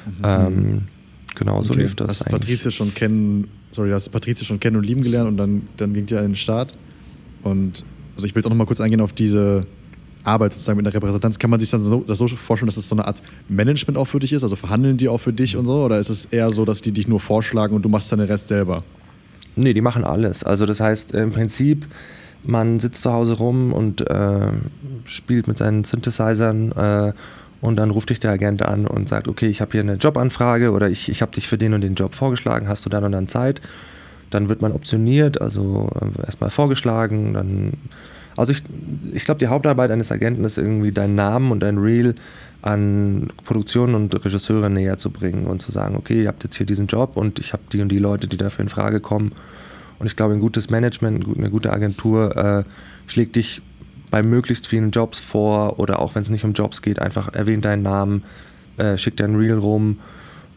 Mhm. 0.07 0.25
Ähm, 0.25 0.83
genau, 1.37 1.63
so 1.63 1.75
okay. 1.75 1.83
lief 1.83 1.95
das. 1.95 2.09
Hast 2.09 2.23
eigentlich. 2.27 2.41
Patricia 2.41 2.71
schon 2.71 2.95
kennen 2.95 3.49
sorry, 3.73 3.91
hast 3.91 4.09
Patricia 4.11 4.45
schon 4.45 4.61
kennen 4.61 4.77
und 4.77 4.85
lieben 4.85 5.03
gelernt 5.03 5.29
und 5.29 5.37
dann, 5.37 5.69
dann 5.77 5.95
ging 5.95 6.07
die 6.07 6.17
an 6.17 6.25
den 6.25 6.37
Start. 6.37 6.75
Und 7.43 7.85
also 8.17 8.27
ich 8.27 8.35
will 8.35 8.41
jetzt 8.41 8.47
auch 8.47 8.51
noch 8.51 8.57
mal 8.57 8.67
kurz 8.67 8.81
eingehen 8.81 9.01
auf 9.01 9.13
diese 9.13 9.67
Arbeit 10.25 10.53
sozusagen 10.53 10.77
mit 10.77 10.87
der 10.87 10.95
Repräsentanz. 10.95 11.39
Kann 11.39 11.51
man 11.51 11.61
sich 11.61 11.71
dann 11.71 11.83
so, 11.83 12.05
das 12.07 12.19
so 12.19 12.29
vorstellen, 12.29 12.67
dass 12.67 12.77
das 12.77 12.89
so 12.89 12.95
eine 12.95 13.07
Art 13.07 13.23
Management 13.49 13.99
auch 13.99 14.07
für 14.07 14.21
dich 14.21 14.33
ist? 14.33 14.43
Also 14.43 14.57
verhandeln 14.57 14.97
die 14.97 15.09
auch 15.09 15.21
für 15.21 15.33
dich 15.33 15.57
und 15.57 15.67
so? 15.67 15.85
Oder 15.85 15.99
ist 15.99 16.09
es 16.09 16.27
eher 16.27 16.53
so, 16.53 16.65
dass 16.65 16.83
die 16.83 16.93
dich 16.93 17.09
nur 17.09 17.21
vorschlagen 17.21 17.75
und 17.75 17.83
du 17.83 17.89
machst 17.89 18.11
dann 18.13 18.19
den 18.19 18.29
Rest 18.29 18.49
selber? 18.49 18.83
Nee, 19.57 19.75
die 19.75 19.81
machen 19.81 20.05
alles. 20.05 20.45
Also 20.45 20.67
das 20.67 20.81
heißt 20.81 21.13
im 21.13 21.33
Prinzip, 21.33 21.87
man 22.43 22.81
sitzt 22.81 23.03
zu 23.03 23.13
Hause 23.13 23.35
rum 23.35 23.73
und 23.73 24.01
äh, 24.09 24.49
spielt 25.05 25.49
mit 25.49 25.59
seinen 25.59 25.85
Synthesizern 25.85 26.73
äh, 26.73 27.13
und 27.61 27.77
dann 27.77 27.91
ruft 27.91 28.11
dich 28.11 28.21
der 28.21 28.33
Agent 28.33 28.63
an 28.63 28.87
und 28.87 29.09
sagt, 29.09 29.29
okay, 29.29 29.49
ich 29.49 29.61
habe 29.61 29.73
hier 29.73 29.83
eine 29.83 29.95
Jobanfrage 29.95 30.71
oder 30.71 30.89
ich, 30.89 31.11
ich 31.11 31.21
habe 31.21 31.33
dich 31.33 31.47
für 31.47 31.59
den 31.59 31.75
und 31.75 31.83
den 31.83 31.95
Job 31.95 32.15
vorgeschlagen, 32.15 32.69
hast 32.69 32.87
du 32.87 32.91
dann 32.91 33.05
und 33.05 33.13
dann 33.13 33.29
Zeit? 33.29 33.61
Dann 34.31 34.49
wird 34.49 34.63
man 34.63 34.73
optioniert, 34.73 35.41
also 35.41 35.91
äh, 36.01 36.25
erstmal 36.25 36.51
vorgeschlagen, 36.51 37.35
dann 37.35 37.73
also 38.41 38.53
ich, 38.53 38.63
ich 39.13 39.25
glaube, 39.25 39.39
die 39.39 39.49
Hauptarbeit 39.49 39.91
eines 39.91 40.11
Agenten 40.11 40.45
ist 40.45 40.59
irgendwie 40.59 40.93
deinen 40.93 41.15
Namen 41.15 41.53
und 41.53 41.61
dein 41.61 41.79
Reel 41.79 42.15
an 42.63 43.29
Produktionen 43.45 43.95
und 43.95 44.25
Regisseure 44.25 44.71
näher 44.71 44.99
zu 44.99 45.11
bringen 45.11 45.47
und 45.47 45.63
zu 45.63 45.73
sagen, 45.73 45.97
okay, 45.97 46.23
ihr 46.23 46.29
habt 46.29 46.43
jetzt 46.45 46.57
hier 46.57 46.67
diesen 46.67 46.87
Job 46.87 47.17
und 47.17 47.39
ich 47.39 47.53
habe 47.53 47.63
die 47.73 47.81
und 47.81 47.91
die 47.91 47.99
Leute, 47.99 48.27
die 48.27 48.37
dafür 48.37 48.63
in 48.63 48.69
Frage 48.69 49.01
kommen. 49.01 49.33
Und 49.99 50.07
ich 50.07 50.17
glaube, 50.17 50.35
ein 50.35 50.41
gutes 50.41 50.71
Management, 50.71 51.27
eine 51.37 51.51
gute 51.51 51.73
Agentur 51.73 52.37
äh, 52.37 52.65
schlägt 53.07 53.37
dich 53.37 53.63
bei 54.11 54.23
möglichst 54.23 54.67
vielen 54.67 54.91
Jobs 54.91 55.21
vor 55.21 55.79
oder 55.79 56.01
auch 56.01 56.15
wenn 56.15 56.23
es 56.23 56.31
nicht 56.31 56.45
um 56.45 56.53
Jobs 56.53 56.83
geht, 56.83 56.99
einfach 56.99 57.33
erwähnt 57.33 57.65
deinen 57.65 57.83
Namen, 57.83 58.25
äh, 58.77 58.97
schickt 58.97 59.21
dein 59.21 59.37
Reel 59.37 59.59
rum 59.59 59.99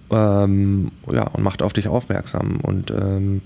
ähm, 0.09 0.91
ja, 1.11 1.27
und 1.27 1.43
macht 1.43 1.61
auf 1.61 1.73
dich 1.73 1.88
aufmerksam. 1.88 2.59
Und, 2.61 2.91
ähm, 2.91 3.41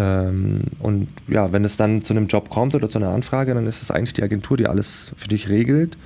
und 0.00 1.08
ja, 1.28 1.52
wenn 1.52 1.64
es 1.64 1.76
dann 1.76 2.02
zu 2.02 2.12
einem 2.12 2.26
Job 2.28 2.48
kommt 2.50 2.74
oder 2.74 2.88
zu 2.88 2.98
einer 2.98 3.10
Anfrage, 3.10 3.54
dann 3.54 3.66
ist 3.66 3.82
es 3.82 3.90
eigentlich 3.90 4.14
die 4.14 4.22
Agentur, 4.22 4.56
die 4.56 4.66
alles 4.66 5.12
für 5.16 5.28
dich 5.28 5.48
regelt, 5.48 5.96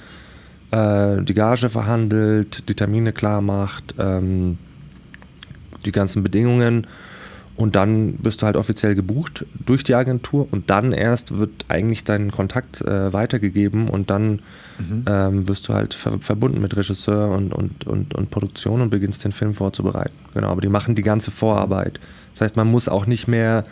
äh, 0.70 1.22
die 1.22 1.34
Gage 1.34 1.68
verhandelt, 1.68 2.68
die 2.68 2.74
Termine 2.74 3.12
klar 3.12 3.40
macht, 3.40 3.94
ähm, 3.98 4.58
die 5.84 5.92
ganzen 5.92 6.22
Bedingungen 6.22 6.86
Und 7.56 7.76
dann 7.76 8.18
wirst 8.24 8.42
du 8.42 8.46
halt 8.46 8.56
offiziell 8.56 8.96
gebucht 8.96 9.44
durch 9.64 9.84
die 9.84 9.94
Agentur 9.94 10.48
und 10.50 10.70
dann 10.70 10.92
erst 10.92 11.38
wird 11.38 11.66
eigentlich 11.68 12.02
dein 12.02 12.32
Kontakt 12.32 12.80
äh, 12.80 13.12
weitergegeben 13.12 13.88
und 13.88 14.10
dann 14.10 14.40
mhm. 14.78 15.04
ähm, 15.08 15.48
wirst 15.48 15.68
du 15.68 15.74
halt 15.74 15.94
ver 15.94 16.18
verbunden 16.18 16.60
mit 16.60 16.76
Regisseur 16.76 17.30
und, 17.30 17.54
und, 17.54 17.86
und, 17.86 18.14
und 18.14 18.30
Produktion 18.30 18.80
und 18.80 18.90
beginnst 18.90 19.24
den 19.24 19.30
Film 19.30 19.54
vorzubereiten. 19.54 20.14
Genau, 20.34 20.48
aber 20.48 20.62
die 20.62 20.68
machen 20.68 20.96
die 20.96 21.02
ganze 21.02 21.30
Vorarbeit. 21.30 22.00
Das 22.34 22.42
heißt, 22.42 22.56
man 22.56 22.70
muss 22.70 22.88
auch 22.88 23.06
nicht 23.06 23.26
mehr 23.26 23.64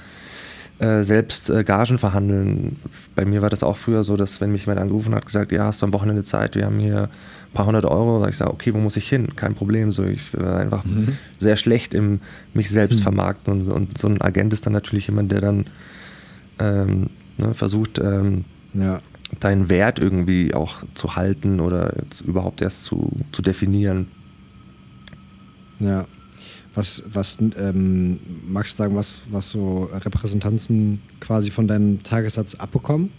äh, 0.78 1.04
selbst 1.04 1.48
äh, 1.48 1.62
Gagen 1.62 1.98
verhandeln. 1.98 2.76
Bei 3.14 3.24
mir 3.24 3.40
war 3.40 3.50
das 3.50 3.62
auch 3.62 3.76
früher 3.76 4.02
so, 4.02 4.16
dass 4.16 4.40
wenn 4.40 4.50
mich 4.50 4.62
jemand 4.62 4.80
angerufen 4.80 5.14
hat, 5.14 5.26
gesagt, 5.26 5.52
ja, 5.52 5.66
hast 5.66 5.80
du 5.82 5.86
am 5.86 5.92
Wochenende 5.92 6.24
Zeit, 6.24 6.56
wir 6.56 6.64
haben 6.64 6.80
hier 6.80 7.02
ein 7.02 7.54
paar 7.54 7.66
hundert 7.66 7.84
Euro, 7.84 8.20
sag 8.20 8.30
ich 8.30 8.36
sage, 8.36 8.50
okay, 8.50 8.74
wo 8.74 8.78
muss 8.78 8.96
ich 8.96 9.08
hin? 9.08 9.36
Kein 9.36 9.54
Problem. 9.54 9.92
So, 9.92 10.04
ich 10.04 10.36
war 10.36 10.58
einfach 10.58 10.84
mhm. 10.84 11.18
sehr 11.38 11.56
schlecht 11.56 11.94
im 11.94 12.20
mich 12.52 12.68
selbst 12.68 12.98
mhm. 12.98 13.02
vermarkten 13.02 13.52
und, 13.52 13.68
und, 13.68 13.98
so 13.98 14.08
ein 14.08 14.20
Agent 14.20 14.52
ist 14.52 14.66
dann 14.66 14.72
natürlich 14.72 15.06
jemand, 15.06 15.30
der 15.30 15.40
dann 15.40 15.66
ähm, 16.58 17.10
ne, 17.38 17.54
versucht, 17.54 17.98
ähm, 17.98 18.44
ja. 18.74 19.00
deinen 19.38 19.68
Wert 19.68 19.98
irgendwie 20.00 20.52
auch 20.52 20.82
zu 20.94 21.14
halten 21.14 21.60
oder 21.60 21.94
überhaupt 22.26 22.60
erst 22.60 22.84
zu, 22.84 23.12
zu 23.30 23.42
definieren. 23.42 24.08
Ja, 25.78 26.06
was, 26.74 27.02
was 27.12 27.38
ähm, 27.40 28.18
magst 28.48 28.74
du 28.74 28.76
sagen, 28.78 28.96
was, 28.96 29.22
was 29.30 29.50
so 29.50 29.90
Repräsentanzen 29.92 31.00
quasi 31.20 31.50
von 31.50 31.68
deinem 31.68 32.02
Tagessatz 32.02 32.54
abbekommen? 32.54 33.10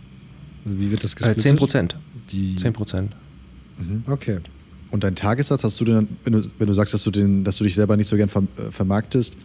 Also 0.66 0.80
wie 0.80 0.92
wird 0.92 1.04
das 1.04 1.16
gesplittet? 1.16 1.46
Äh, 1.46 1.50
10 1.50 1.56
Prozent. 1.58 1.96
10 2.30 2.74
Prozent. 2.74 3.16
Mhm. 3.78 4.04
Okay. 4.08 4.40
Und 4.92 5.04
dein 5.04 5.16
Tagessatz, 5.16 5.64
hast 5.64 5.80
du 5.80 5.86
denn, 5.86 6.08
wenn 6.24 6.34
du, 6.34 6.42
wenn 6.58 6.68
du 6.68 6.74
sagst, 6.74 6.94
dass 6.94 7.04
du, 7.04 7.12
den, 7.12 7.44
dass 7.44 7.58
du 7.58 7.64
dich 7.64 7.76
selber 7.76 7.98
nicht 7.98 8.08
so 8.08 8.16
gern 8.16 8.30
äh, 8.30 8.72
vermarktest, 8.72 9.36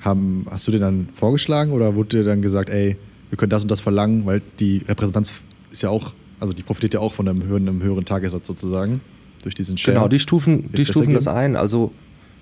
haben, 0.00 0.46
hast 0.50 0.66
du 0.66 0.70
den 0.70 0.80
dann 0.80 1.08
vorgeschlagen 1.14 1.72
oder 1.72 1.94
wurde 1.94 2.18
dir 2.18 2.24
dann 2.24 2.42
gesagt, 2.42 2.68
ey, 2.68 2.96
wir 3.30 3.38
können 3.38 3.50
das 3.50 3.62
und 3.62 3.70
das 3.70 3.80
verlangen, 3.80 4.26
weil 4.26 4.42
die 4.60 4.82
Repräsentanz 4.86 5.30
ist 5.72 5.82
ja 5.82 5.88
auch, 5.88 6.12
also 6.40 6.52
die 6.52 6.62
profitiert 6.62 6.94
ja 6.94 7.00
auch 7.00 7.14
von 7.14 7.28
einem 7.28 7.42
höheren, 7.44 7.68
einem 7.68 7.82
höheren 7.82 8.04
Tagessatz 8.04 8.46
sozusagen 8.46 9.00
durch 9.42 9.54
diesen 9.54 9.78
Share. 9.78 9.94
Genau, 9.94 10.08
die 10.08 10.18
stufen, 10.18 10.70
die 10.72 10.84
stufen 10.84 11.14
das 11.14 11.28
ein. 11.28 11.56
Also 11.56 11.92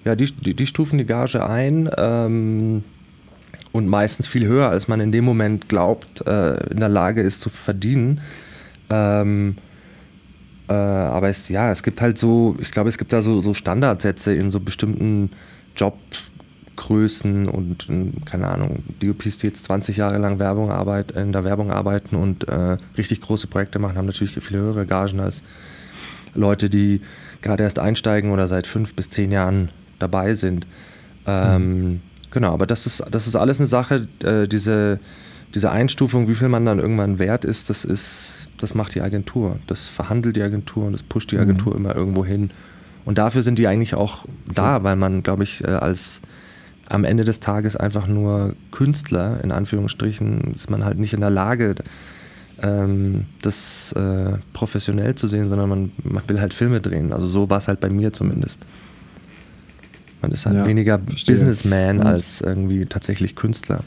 ja, 0.05 0.16
die, 0.16 0.30
die, 0.32 0.55
die 0.55 0.66
stufen 0.66 0.98
die 0.98 1.07
Gage 1.07 1.44
ein 1.44 1.90
ähm, 1.96 2.84
und 3.72 3.88
meistens 3.88 4.26
viel 4.26 4.46
höher, 4.46 4.68
als 4.68 4.88
man 4.88 5.00
in 5.00 5.12
dem 5.12 5.24
Moment 5.24 5.68
glaubt, 5.68 6.26
äh, 6.26 6.57
in 6.70 6.80
der 6.80 6.88
Lage 6.88 7.22
ist 7.22 7.40
zu 7.40 7.50
verdienen. 7.50 8.20
Ähm, 8.90 9.57
äh, 10.68 10.74
aber 10.74 11.28
es, 11.28 11.48
ja, 11.48 11.70
es 11.70 11.82
gibt 11.82 12.00
halt 12.00 12.18
so, 12.18 12.57
ich 12.61 12.70
glaube, 12.70 12.88
es 12.88 12.98
gibt 12.98 13.12
da 13.12 13.22
so, 13.22 13.40
so 13.40 13.55
Standardsätze 13.55 14.34
in 14.34 14.50
so 14.50 14.61
bestimmten 14.61 15.30
Jobgrößen 15.76 17.48
und 17.48 17.86
keine 18.24 18.48
Ahnung, 18.48 18.82
DOPs, 19.00 19.38
die 19.38 19.46
jetzt 19.46 19.64
20 19.64 19.96
Jahre 19.96 20.18
lang 20.18 20.38
Werbung 20.38 20.70
arbeit, 20.70 21.12
in 21.12 21.32
der 21.32 21.44
Werbung 21.44 21.70
arbeiten 21.70 22.16
und 22.16 22.48
äh, 22.48 22.76
richtig 22.98 23.20
große 23.20 23.46
Projekte 23.46 23.78
machen, 23.78 23.96
haben 23.96 24.07
natürlich 24.07 24.34
viel 24.34 24.59
höhere 24.59 24.86
Gagen 24.86 25.20
als 25.20 25.42
Leute, 26.34 26.68
die 26.70 27.00
gerade 27.40 27.62
erst 27.62 27.78
einsteigen 27.78 28.30
oder 28.30 28.48
seit 28.48 28.66
fünf 28.66 28.94
bis 28.94 29.11
zehn 29.11 29.32
Jahren 29.32 29.68
dabei 30.03 30.34
sind. 30.34 30.66
Ähm, 31.26 31.80
mhm. 31.80 32.00
Genau, 32.30 32.53
aber 32.53 32.66
das 32.66 32.86
ist, 32.86 33.05
das 33.11 33.26
ist 33.26 33.36
alles 33.36 33.59
eine 33.59 33.66
Sache, 33.66 34.09
äh, 34.24 34.48
diese, 34.48 34.98
diese 35.55 35.70
Einstufung, 35.70 36.28
wie 36.28 36.34
viel 36.34 36.48
man 36.48 36.64
dann 36.64 36.78
irgendwann 36.78 37.18
wert 37.18 37.44
ist, 37.44 37.70
das 37.70 37.84
ist, 37.84 38.48
das 38.59 38.74
macht 38.74 38.94
die 38.94 39.03
Agentur. 39.03 39.59
Das 39.66 39.86
verhandelt 39.86 40.36
die 40.36 40.42
Agentur 40.42 40.86
und 40.86 40.92
das 40.92 41.03
pusht 41.03 41.30
die 41.30 41.36
mhm. 41.36 41.42
Agentur 41.42 41.74
mhm. 41.74 41.80
immer 41.80 41.94
irgendwo 41.94 42.24
hin. 42.24 42.50
Und 43.05 43.18
dafür 43.18 43.42
sind 43.42 43.59
die 43.59 43.66
eigentlich 43.66 43.94
auch 43.94 44.24
da, 44.53 44.82
weil 44.82 44.96
man, 44.96 45.22
glaube 45.22 45.42
ich, 45.42 45.62
äh, 45.64 45.68
als 45.68 46.20
am 46.88 47.05
Ende 47.05 47.24
des 47.24 47.40
Tages 47.40 47.76
einfach 47.76 48.07
nur 48.07 48.55
Künstler, 48.70 49.42
in 49.42 49.50
Anführungsstrichen, 49.50 50.53
ist 50.55 50.70
man 50.70 50.84
halt 50.84 50.98
nicht 50.98 51.14
in 51.14 51.20
der 51.20 51.30
Lage, 51.30 51.74
ähm, 52.62 53.26
das 53.40 53.92
äh, 53.92 54.38
professionell 54.53 55.14
zu 55.14 55.26
sehen, 55.26 55.48
sondern 55.48 55.68
man, 55.68 55.92
man 56.05 56.28
will 56.28 56.40
halt 56.40 56.55
Filme 56.55 56.80
drehen. 56.80 57.12
Also 57.12 57.26
so 57.26 57.50
war 57.50 57.59
es 57.59 57.68
halt 57.68 57.80
bei 57.80 57.88
mir 57.88 58.12
zumindest. 58.12 58.61
Man 60.22 60.30
ist 60.30 60.46
halt 60.46 60.56
ja, 60.56 60.66
weniger 60.66 61.00
verstehe. 61.00 61.34
Businessman 61.34 61.98
Und 61.98 62.06
als 62.06 62.40
irgendwie 62.40 62.86
tatsächlich 62.86 63.34
Künstler. 63.34 63.82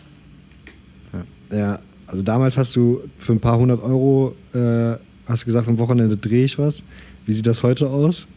Ja. 1.51 1.57
ja. 1.57 1.79
also 2.07 2.21
damals 2.21 2.57
hast 2.57 2.75
du 2.75 3.01
für 3.17 3.31
ein 3.31 3.39
paar 3.39 3.57
hundert 3.57 3.81
Euro, 3.81 4.35
äh, 4.53 4.97
hast 5.27 5.43
du 5.43 5.45
gesagt, 5.45 5.67
am 5.67 5.77
Wochenende 5.77 6.17
drehe 6.17 6.43
ich 6.43 6.59
was. 6.59 6.83
Wie 7.25 7.33
sieht 7.33 7.47
das 7.47 7.63
heute 7.63 7.89
aus? 7.89 8.27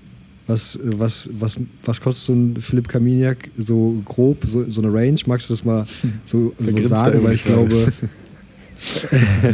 Was, 0.46 0.78
was, 0.82 1.28
was, 1.38 1.60
was 1.84 2.00
kostet 2.00 2.24
so 2.24 2.32
ein 2.32 2.56
Philipp 2.62 2.88
Kaminiak 2.88 3.50
so 3.58 4.00
grob, 4.06 4.44
so, 4.46 4.70
so 4.70 4.80
eine 4.80 4.90
Range? 4.90 5.18
Magst 5.26 5.50
du 5.50 5.52
das 5.52 5.64
mal 5.64 5.86
so, 6.24 6.54
so 6.58 6.80
sagen? 6.88 7.22
Weil 7.22 7.34
ich 7.34 7.44
glaube. 7.44 7.92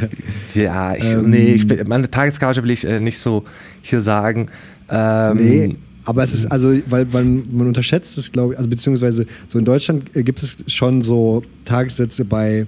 ja, 0.54 0.94
ich, 0.94 1.04
ähm, 1.04 1.30
nee, 1.30 1.54
ich, 1.54 1.66
meine 1.88 2.08
Tagesgage 2.10 2.62
will 2.62 2.70
ich 2.70 2.84
äh, 2.84 3.00
nicht 3.00 3.18
so 3.18 3.44
hier 3.80 4.02
sagen. 4.02 4.50
Ähm, 4.88 5.36
nee, 5.36 5.76
aber 6.04 6.22
es 6.22 6.34
ist, 6.34 6.46
also, 6.46 6.68
weil, 6.88 7.12
weil 7.12 7.24
man 7.24 7.66
unterschätzt 7.68 8.18
es, 8.18 8.30
glaube 8.30 8.52
ich, 8.52 8.58
also 8.58 8.68
beziehungsweise 8.68 9.26
so 9.48 9.58
in 9.58 9.64
Deutschland 9.64 10.14
äh, 10.16 10.22
gibt 10.22 10.42
es 10.42 10.56
schon 10.66 11.02
so 11.02 11.42
Tagessätze 11.64 12.24
bei, 12.24 12.66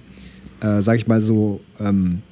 äh, 0.61 0.83
sag 0.83 0.97
ich 0.97 1.07
mal 1.07 1.21
so, 1.21 1.61
ähm, 1.79 2.23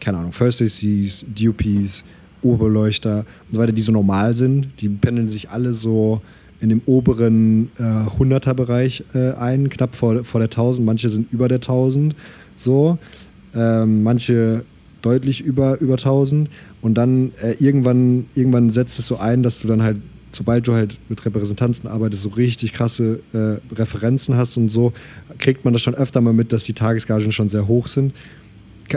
keine 0.00 0.18
Ahnung, 0.18 0.32
First 0.32 0.62
ACs, 0.62 1.24
DUPs, 1.34 2.04
Oberleuchter 2.42 3.18
und 3.48 3.54
so 3.54 3.60
weiter, 3.60 3.72
die 3.72 3.82
so 3.82 3.92
normal 3.92 4.34
sind. 4.34 4.68
Die 4.80 4.88
pendeln 4.88 5.28
sich 5.28 5.50
alle 5.50 5.72
so 5.72 6.20
in 6.60 6.68
dem 6.68 6.82
oberen 6.86 7.70
äh, 7.78 7.82
100er-Bereich 7.82 9.04
äh, 9.14 9.32
ein, 9.32 9.68
knapp 9.68 9.94
vor, 9.94 10.24
vor 10.24 10.40
der 10.40 10.48
1000. 10.48 10.84
Manche 10.84 11.08
sind 11.08 11.32
über 11.32 11.48
der 11.48 11.58
1000, 11.58 12.14
so. 12.56 12.98
Ähm, 13.54 14.02
manche 14.02 14.64
deutlich 15.02 15.42
über, 15.42 15.80
über 15.80 15.94
1000. 15.94 16.48
Und 16.80 16.94
dann 16.94 17.32
äh, 17.42 17.52
irgendwann, 17.58 18.26
irgendwann 18.34 18.70
setzt 18.70 18.98
es 18.98 19.06
so 19.06 19.18
ein, 19.18 19.42
dass 19.42 19.60
du 19.60 19.68
dann 19.68 19.82
halt 19.82 19.98
sobald 20.34 20.66
du 20.66 20.74
halt 20.74 20.98
mit 21.08 21.24
Repräsentanzen 21.24 21.88
arbeitest, 21.88 22.22
so 22.22 22.28
richtig 22.30 22.72
krasse 22.72 23.20
äh, 23.32 23.74
Referenzen 23.74 24.36
hast 24.36 24.56
und 24.56 24.68
so, 24.68 24.92
kriegt 25.38 25.64
man 25.64 25.72
das 25.72 25.82
schon 25.82 25.94
öfter 25.94 26.20
mal 26.20 26.32
mit, 26.32 26.52
dass 26.52 26.64
die 26.64 26.72
Tagesgagen 26.72 27.32
schon 27.32 27.48
sehr 27.48 27.68
hoch 27.68 27.86
sind. 27.86 28.14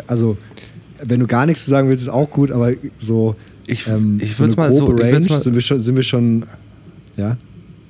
Also, 0.08 0.38
wenn 1.04 1.20
du 1.20 1.28
gar 1.28 1.46
nichts 1.46 1.64
zu 1.64 1.70
sagen 1.70 1.90
willst, 1.90 2.04
ist 2.04 2.10
auch 2.10 2.30
gut, 2.30 2.52
aber 2.52 2.72
so. 2.98 3.36
Ich, 3.68 3.88
ähm, 3.88 4.20
ich 4.22 4.38
würde 4.40 4.54
so 4.54 4.62
mal 4.62 4.74
so. 4.74 4.86
Range 4.86 5.26
mal, 5.30 5.42
sind, 5.42 5.54
wir 5.54 5.62
schon, 5.62 5.80
sind 5.80 5.96
wir 5.96 6.04
schon. 6.04 6.46
Ja? 7.16 7.38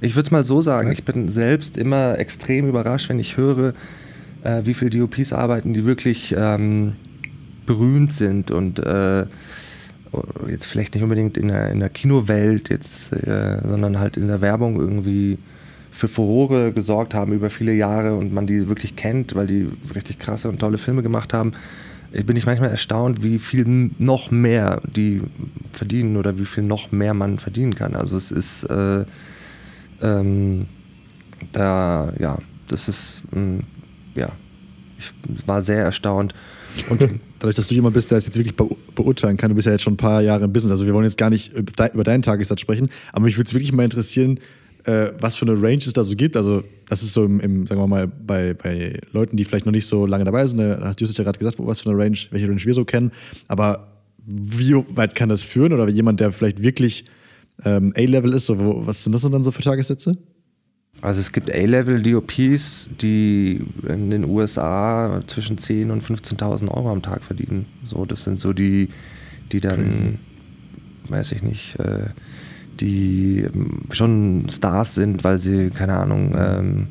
Ich 0.02 0.16
würde 0.16 0.28
es 0.28 0.32
mal 0.32 0.44
so 0.44 0.62
sagen, 0.62 0.88
ja? 0.88 0.94
ich 0.94 1.04
bin 1.04 1.30
selbst 1.30 1.78
immer 1.78 2.20
extrem 2.20 2.68
überrascht, 2.68 3.10
wenn 3.10 3.20
ich 3.20 3.38
höre, 3.38 3.74
äh, 4.44 4.62
wie 4.66 4.74
viele 4.74 4.92
DOPs 4.92 5.34
arbeiten, 5.34 5.74
die 5.74 5.86
wirklich 5.86 6.36
ähm, 6.38 6.94
berühmt 7.66 8.14
sind 8.14 8.52
und 8.52 8.80
äh, 8.80 9.26
jetzt 10.50 10.66
vielleicht 10.66 10.94
nicht 10.94 11.04
unbedingt 11.04 11.38
in 11.38 11.50
der, 11.50 11.72
in 11.72 11.80
der 11.80 11.90
Kinowelt, 11.90 12.70
jetzt, 12.70 13.14
äh, 13.14 13.60
sondern 13.64 14.00
halt 14.00 14.18
in 14.18 14.28
der 14.28 14.42
Werbung 14.42 14.80
irgendwie 14.80 15.38
für 15.92 16.08
Furore 16.08 16.72
gesorgt 16.72 17.14
haben 17.14 17.34
über 17.34 17.50
viele 17.50 17.74
Jahre 17.74 18.16
und 18.16 18.34
man 18.34 18.46
die 18.46 18.70
wirklich 18.70 18.96
kennt, 18.96 19.36
weil 19.36 19.48
die 19.48 19.68
richtig 19.96 20.20
krasse 20.20 20.48
und 20.50 20.60
tolle 20.60 20.78
Filme 20.78 21.02
gemacht 21.02 21.34
haben, 21.34 21.54
bin 22.26 22.38
ich 22.38 22.46
manchmal 22.46 22.70
erstaunt, 22.70 23.24
wie 23.24 23.38
viel 23.38 23.92
noch 23.98 24.32
mehr 24.32 24.82
die 24.84 25.22
verdienen 25.74 26.18
oder 26.18 26.38
wie 26.38 26.46
viel 26.46 26.64
noch 26.64 26.92
mehr 26.92 27.14
man 27.14 27.40
verdienen 27.40 27.76
kann. 27.76 27.96
Also 27.96 28.16
es 28.16 28.32
ist 28.32 28.64
äh, 28.66 29.06
ähm, 30.02 30.68
da, 31.52 32.14
ja, 32.20 32.38
das 32.68 32.88
ist, 32.88 33.24
mh, 33.32 33.42
mm, 33.42 33.64
ja, 34.16 34.30
ich 34.98 35.12
war 35.46 35.62
sehr 35.62 35.84
erstaunt. 35.84 36.34
Und 36.90 37.02
dadurch, 37.40 37.56
dass 37.56 37.68
du 37.68 37.76
jemand 37.76 37.94
bist, 37.94 38.12
der 38.12 38.18
es 38.18 38.26
jetzt 38.26 38.38
wirklich 38.38 38.56
beurteilen 38.56 39.38
kann, 39.38 39.50
du 39.50 39.56
bist 39.56 39.66
ja 39.66 39.72
jetzt 39.72 39.84
schon 39.84 39.94
ein 39.94 39.98
paar 39.98 40.22
Jahre 40.22 40.46
im 40.46 40.54
Business, 40.54 40.72
also 40.72 40.86
wir 40.86 40.94
wollen 40.94 41.06
jetzt 41.06 41.18
gar 41.18 41.30
nicht 41.30 41.54
über 41.54 42.04
deinen 42.04 42.22
Tagessatz 42.22 42.62
sprechen, 42.62 42.90
aber 43.12 43.26
mich 43.26 43.38
würde 43.38 43.48
es 43.48 43.54
wirklich 43.54 43.72
mal 43.72 43.84
interessieren, 43.84 44.40
äh, 44.84 45.12
was 45.20 45.36
für 45.36 45.46
eine 45.46 45.62
Range 45.62 45.78
es 45.78 45.94
da 45.94 46.04
so 46.04 46.16
gibt. 46.16 46.38
Also, 46.38 46.64
das 46.88 47.04
ist 47.04 47.14
so 47.14 47.26
im, 47.26 47.40
im 47.40 47.68
sagen 47.68 47.82
wir 47.82 47.88
mal, 47.88 48.08
bei, 48.08 48.54
bei 48.54 49.00
Leuten, 49.12 49.36
die 49.36 49.44
vielleicht 49.44 49.66
noch 49.66 49.74
nicht 49.74 49.86
so 49.86 50.06
lange 50.06 50.24
dabei 50.24 50.48
sind, 50.48 50.60
da 50.60 50.80
hast 50.82 51.00
du 51.02 51.06
ja 51.06 51.24
gerade 51.24 51.38
gesagt, 51.38 51.58
was 51.60 51.82
für 51.82 51.90
eine 51.90 52.00
Range, 52.00 52.18
welche 52.32 52.48
Range 52.48 52.64
wir 52.64 52.74
so 52.74 52.86
kennen, 52.86 53.12
aber 53.48 53.88
wie 54.26 54.76
weit 54.96 55.16
kann 55.16 55.30
das 55.30 55.44
führen? 55.44 55.74
Oder 55.74 55.88
jemand, 55.90 56.20
der 56.20 56.32
vielleicht 56.32 56.62
wirklich 56.62 57.06
ähm, 57.64 57.94
A-Level 57.96 58.34
ist, 58.34 58.46
so, 58.46 58.60
wo, 58.60 58.86
was 58.86 59.04
sind 59.04 59.14
das 59.14 59.22
denn 59.22 59.32
dann 59.32 59.44
so 59.44 59.52
für 59.52 59.62
Tagessätze? 59.62 60.18
Also 61.02 61.20
es 61.20 61.32
gibt 61.32 61.54
A-Level-DOPs, 61.54 62.90
die 63.00 63.62
in 63.88 64.10
den 64.10 64.26
USA 64.26 65.22
zwischen 65.28 65.58
10.000 65.58 65.92
und 65.92 66.04
15.000 66.04 66.70
Euro 66.70 66.92
am 66.92 67.02
Tag 67.02 67.24
verdienen. 67.24 67.68
So, 67.84 68.06
das 68.06 68.24
sind 68.24 68.40
so 68.40 68.52
die, 68.52 68.90
die 69.52 69.60
dann, 69.60 69.92
Crazy. 69.92 70.20
weiß 71.10 71.32
ich 71.34 71.44
nicht, 71.44 71.80
äh, 71.80 72.08
die 72.80 73.42
ähm, 73.42 73.82
schon 73.92 74.48
Stars 74.50 74.96
sind, 74.96 75.24
weil 75.24 75.38
sie, 75.38 75.70
keine 75.70 75.98
Ahnung, 75.98 76.36
ähm, 76.38 76.88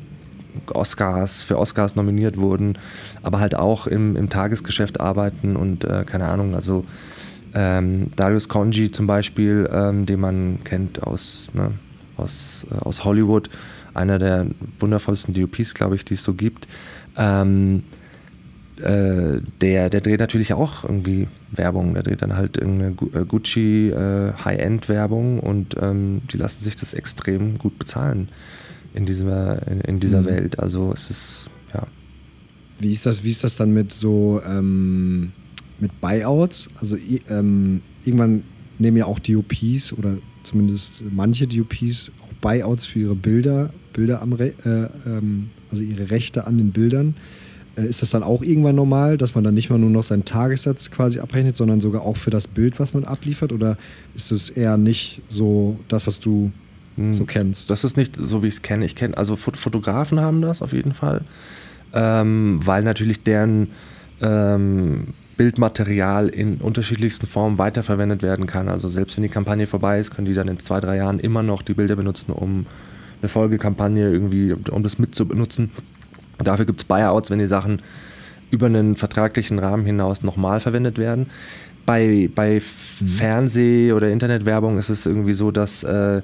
Oscars, 0.73 1.43
für 1.43 1.57
Oscars 1.57 1.95
nominiert 1.95 2.37
wurden, 2.37 2.77
aber 3.23 3.39
halt 3.39 3.55
auch 3.55 3.87
im, 3.87 4.15
im 4.15 4.29
Tagesgeschäft 4.29 4.99
arbeiten 4.99 5.55
und 5.55 5.83
äh, 5.83 6.03
keine 6.05 6.27
Ahnung, 6.27 6.55
also 6.55 6.85
ähm, 7.53 8.11
Darius 8.15 8.49
Conji 8.49 8.91
zum 8.91 9.07
Beispiel, 9.07 9.69
ähm, 9.71 10.05
den 10.05 10.19
man 10.19 10.59
kennt 10.63 11.03
aus, 11.03 11.49
ne, 11.53 11.71
aus, 12.17 12.65
äh, 12.71 12.75
aus 12.79 13.03
Hollywood, 13.03 13.49
einer 13.97 14.19
der 14.19 14.47
wundervollsten 14.79 15.33
DOPs, 15.33 15.73
glaube 15.73 15.95
ich, 15.95 16.05
die 16.05 16.13
es 16.15 16.23
so 16.23 16.33
gibt. 16.33 16.67
Ähm, 17.17 17.83
äh, 18.81 19.41
der, 19.61 19.89
der 19.89 20.01
dreht 20.01 20.19
natürlich 20.19 20.53
auch 20.53 20.83
irgendwie 20.83 21.27
Werbung. 21.51 21.93
Der 21.95 22.03
dreht 22.03 22.21
dann 22.21 22.35
halt 22.35 22.57
irgendeine 22.57 22.95
äh, 23.13 23.25
Gucci 23.25 23.89
äh, 23.89 24.33
High-End-Werbung 24.33 25.39
und 25.39 25.75
ähm, 25.81 26.21
die 26.31 26.37
lassen 26.37 26.59
sich 26.59 26.75
das 26.75 26.93
extrem 26.93 27.57
gut 27.57 27.79
bezahlen 27.79 28.29
in 28.93 29.05
dieser, 29.05 29.67
in, 29.67 29.81
in 29.81 29.99
dieser 29.99 30.21
mhm. 30.21 30.25
Welt. 30.25 30.59
Also 30.59 30.91
es 30.93 31.09
ist, 31.09 31.49
ja. 31.73 31.87
Wie 32.79 32.91
ist 32.91 33.05
das, 33.05 33.23
wie 33.23 33.29
ist 33.29 33.43
das 33.43 33.55
dann 33.55 33.73
mit 33.73 33.91
so 33.91 34.41
ähm, 34.47 35.31
mit 35.79 35.99
Buyouts? 35.99 36.69
Also 36.79 36.97
ähm, 37.29 37.81
irgendwann 38.05 38.43
nehmen 38.77 38.97
ja 38.97 39.05
auch 39.05 39.19
DOPs 39.19 39.93
oder 39.93 40.17
zumindest 40.43 41.03
manche 41.11 41.47
DOPs 41.47 42.11
auch 42.21 42.33
Buyouts 42.41 42.85
für 42.85 42.99
ihre 42.99 43.15
Bilder, 43.15 43.73
Bilder 43.97 44.21
am 44.21 44.31
Re 44.31 44.53
äh, 44.63 45.09
ähm, 45.09 45.49
also 45.69 45.83
ihre 45.83 46.09
Rechte 46.11 46.47
an 46.47 46.57
den 46.57 46.71
Bildern. 46.71 47.15
Äh, 47.75 47.85
ist 47.85 48.01
das 48.01 48.11
dann 48.11 48.23
auch 48.23 48.43
irgendwann 48.43 48.75
normal, 48.75 49.17
dass 49.17 49.35
man 49.35 49.43
dann 49.43 49.53
nicht 49.53 49.69
mal 49.69 49.79
nur 49.79 49.89
noch 49.89 50.03
seinen 50.03 50.23
Tagessatz 50.23 50.91
quasi 50.91 51.19
abrechnet, 51.19 51.57
sondern 51.57 51.81
sogar 51.81 52.03
auch 52.03 52.15
für 52.15 52.29
das 52.29 52.47
Bild, 52.47 52.79
was 52.79 52.93
man 52.93 53.03
abliefert? 53.03 53.51
Oder 53.51 53.77
ist 54.15 54.31
es 54.31 54.49
eher 54.49 54.77
nicht 54.77 55.21
so 55.27 55.79
das, 55.87 56.07
was 56.07 56.19
du 56.19 56.51
hm, 56.95 57.13
so 57.13 57.25
kennst? 57.25 57.69
Das 57.69 57.83
ist 57.83 57.97
nicht 57.97 58.15
so, 58.15 58.43
wie 58.43 58.47
ich 58.47 58.53
es 58.53 58.61
kenne. 58.61 58.85
Ich 58.85 58.95
kenne, 58.95 59.17
also 59.17 59.35
Fotografen 59.35 60.19
haben 60.19 60.41
das 60.41 60.61
auf 60.61 60.73
jeden 60.73 60.93
Fall, 60.93 61.21
ähm, 61.93 62.59
weil 62.63 62.83
natürlich 62.83 63.23
deren 63.23 63.69
ähm, 64.21 65.13
Bildmaterial 65.37 66.29
in 66.29 66.57
unterschiedlichsten 66.57 67.27
Formen 67.27 67.59
weiterverwendet 67.59 68.23
werden 68.23 68.47
kann. 68.47 68.69
Also 68.69 68.89
selbst 68.89 69.17
wenn 69.17 69.23
die 69.23 69.29
Kampagne 69.29 69.67
vorbei 69.67 69.99
ist, 69.99 70.15
können 70.15 70.25
die 70.25 70.33
dann 70.33 70.47
in 70.47 70.59
zwei, 70.59 70.79
drei 70.79 70.97
Jahren 70.97 71.19
immer 71.19 71.43
noch 71.43 71.61
die 71.61 71.75
Bilder 71.75 71.95
benutzen, 71.95 72.31
um 72.31 72.65
eine 73.21 73.29
Folgekampagne 73.29 74.11
irgendwie, 74.11 74.53
um 74.71 74.83
das 74.83 74.99
mitzubenutzen. 74.99 75.71
Dafür 76.37 76.65
gibt 76.65 76.81
es 76.81 76.85
Buyouts, 76.85 77.31
wenn 77.31 77.39
die 77.39 77.47
Sachen 77.47 77.81
über 78.51 78.67
einen 78.67 78.95
vertraglichen 78.95 79.59
Rahmen 79.59 79.85
hinaus 79.85 80.23
nochmal 80.23 80.59
verwendet 80.59 80.97
werden. 80.97 81.27
Bei, 81.85 82.29
bei 82.33 82.55
mhm. 82.55 83.07
Fernseh- 83.07 83.93
oder 83.93 84.09
Internetwerbung 84.09 84.77
ist 84.77 84.89
es 84.89 85.05
irgendwie 85.05 85.33
so, 85.33 85.51
dass 85.51 85.83
äh, 85.83 86.21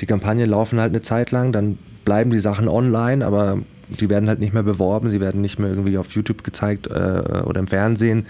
die 0.00 0.06
Kampagnen 0.06 0.48
laufen 0.48 0.80
halt 0.80 0.92
eine 0.92 1.02
Zeit 1.02 1.30
lang, 1.30 1.52
dann 1.52 1.78
bleiben 2.04 2.30
die 2.30 2.38
Sachen 2.38 2.68
online, 2.68 3.24
aber 3.24 3.58
die 3.88 4.10
werden 4.10 4.28
halt 4.28 4.40
nicht 4.40 4.52
mehr 4.52 4.62
beworben, 4.62 5.10
sie 5.10 5.20
werden 5.20 5.40
nicht 5.40 5.58
mehr 5.58 5.68
irgendwie 5.68 5.96
auf 5.96 6.10
YouTube 6.12 6.44
gezeigt 6.44 6.88
äh, 6.88 7.42
oder 7.44 7.60
im 7.60 7.66
Fernsehen. 7.66 8.26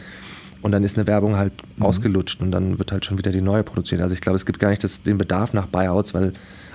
Und 0.63 0.73
dann 0.73 0.85
ist 0.85 0.99
eine 0.99 1.07
Werbung 1.07 1.37
halt 1.37 1.53
mhm. 1.77 1.85
ausgelutscht 1.85 2.43
und 2.43 2.51
dann 2.51 2.79
wird 2.79 2.93
halt 2.93 3.05
schon 3.05 3.19
wieder 3.19 3.31
die 3.31 3.41
neue 3.41 3.63
produziert. 3.63 4.01
Also 4.01 4.15
ich 4.15 4.21
glaube, 4.21 4.37
es 4.37 4.47
gibt 4.47 4.59
gar 4.59 4.71
nicht 4.71 4.85
das, 4.85 5.03
den 5.03 5.19
Bedarf 5.19 5.53
nach 5.55 5.67
Buyouts, 5.67 6.15
weil 6.15 6.33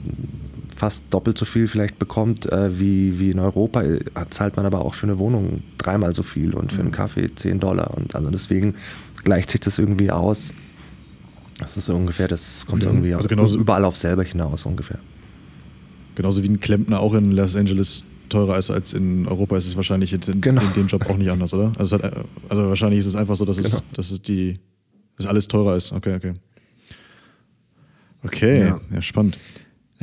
fast 0.76 1.06
doppelt 1.12 1.38
so 1.38 1.46
viel 1.46 1.68
vielleicht 1.68 2.00
bekommt 2.00 2.52
äh, 2.52 2.80
wie, 2.80 3.20
wie 3.20 3.32
in 3.32 3.40
Europa, 3.40 3.84
äh, 3.84 4.00
zahlt 4.30 4.56
man 4.56 4.66
aber 4.66 4.84
auch 4.84 4.94
für 4.94 5.08
eine 5.08 5.20
Wohnung 5.20 5.62
dreimal 5.78 6.14
so 6.14 6.24
viel 6.24 6.54
und 6.54 6.72
für 6.72 6.80
einen 6.80 6.90
mhm. 6.90 6.94
Kaffee 6.94 7.34
10 7.34 7.60
Dollar. 7.60 7.96
Und 7.96 8.16
also 8.16 8.30
deswegen 8.30 8.76
gleicht 9.24 9.52
sich 9.52 9.62
das 9.62 9.80
irgendwie 9.80 10.12
aus. 10.12 10.54
Das 11.60 11.78
ist 11.78 11.86
so 11.86 11.96
ungefähr, 11.96 12.28
das 12.28 12.66
kommt 12.66 12.86
okay. 12.86 12.94
irgendwie 12.94 13.14
also 13.14 13.28
genauso, 13.28 13.58
überall 13.58 13.86
auf 13.86 13.98
selber 13.98 14.24
hinaus 14.24 14.66
ungefähr. 14.66 15.00
Genauso 16.16 16.44
wie 16.44 16.50
ein 16.50 16.60
Klempner 16.60 17.00
auch 17.00 17.14
in 17.14 17.32
Los 17.32 17.56
Angeles 17.56 18.04
teurer 18.30 18.58
ist 18.58 18.70
als 18.70 18.94
in 18.94 19.28
Europa, 19.28 19.58
ist 19.58 19.68
es 19.68 19.76
wahrscheinlich 19.76 20.12
jetzt 20.12 20.28
in, 20.28 20.42
genau. 20.42 20.62
in 20.62 20.74
dem 20.74 20.88
Job 20.88 21.08
auch 21.10 21.18
nicht 21.18 21.30
anders, 21.30 21.54
oder? 21.54 21.72
Also, 21.78 21.98
hat, 21.98 22.26
also 22.50 22.68
wahrscheinlich 22.68 23.00
ist 23.00 23.06
es 23.06 23.16
einfach 23.16 23.36
so, 23.36 23.46
dass, 23.46 23.58
genau. 23.58 23.70
es, 23.70 23.84
dass 23.94 24.12
es 24.12 24.22
die, 24.22 24.60
dass 25.18 25.28
alles 25.28 25.48
teurer 25.48 25.78
ist. 25.78 25.92
Okay, 25.92 26.16
okay. 26.16 26.34
Okay, 28.24 28.60
ja, 28.60 28.82
ja 28.92 29.02
spannend. 29.02 29.38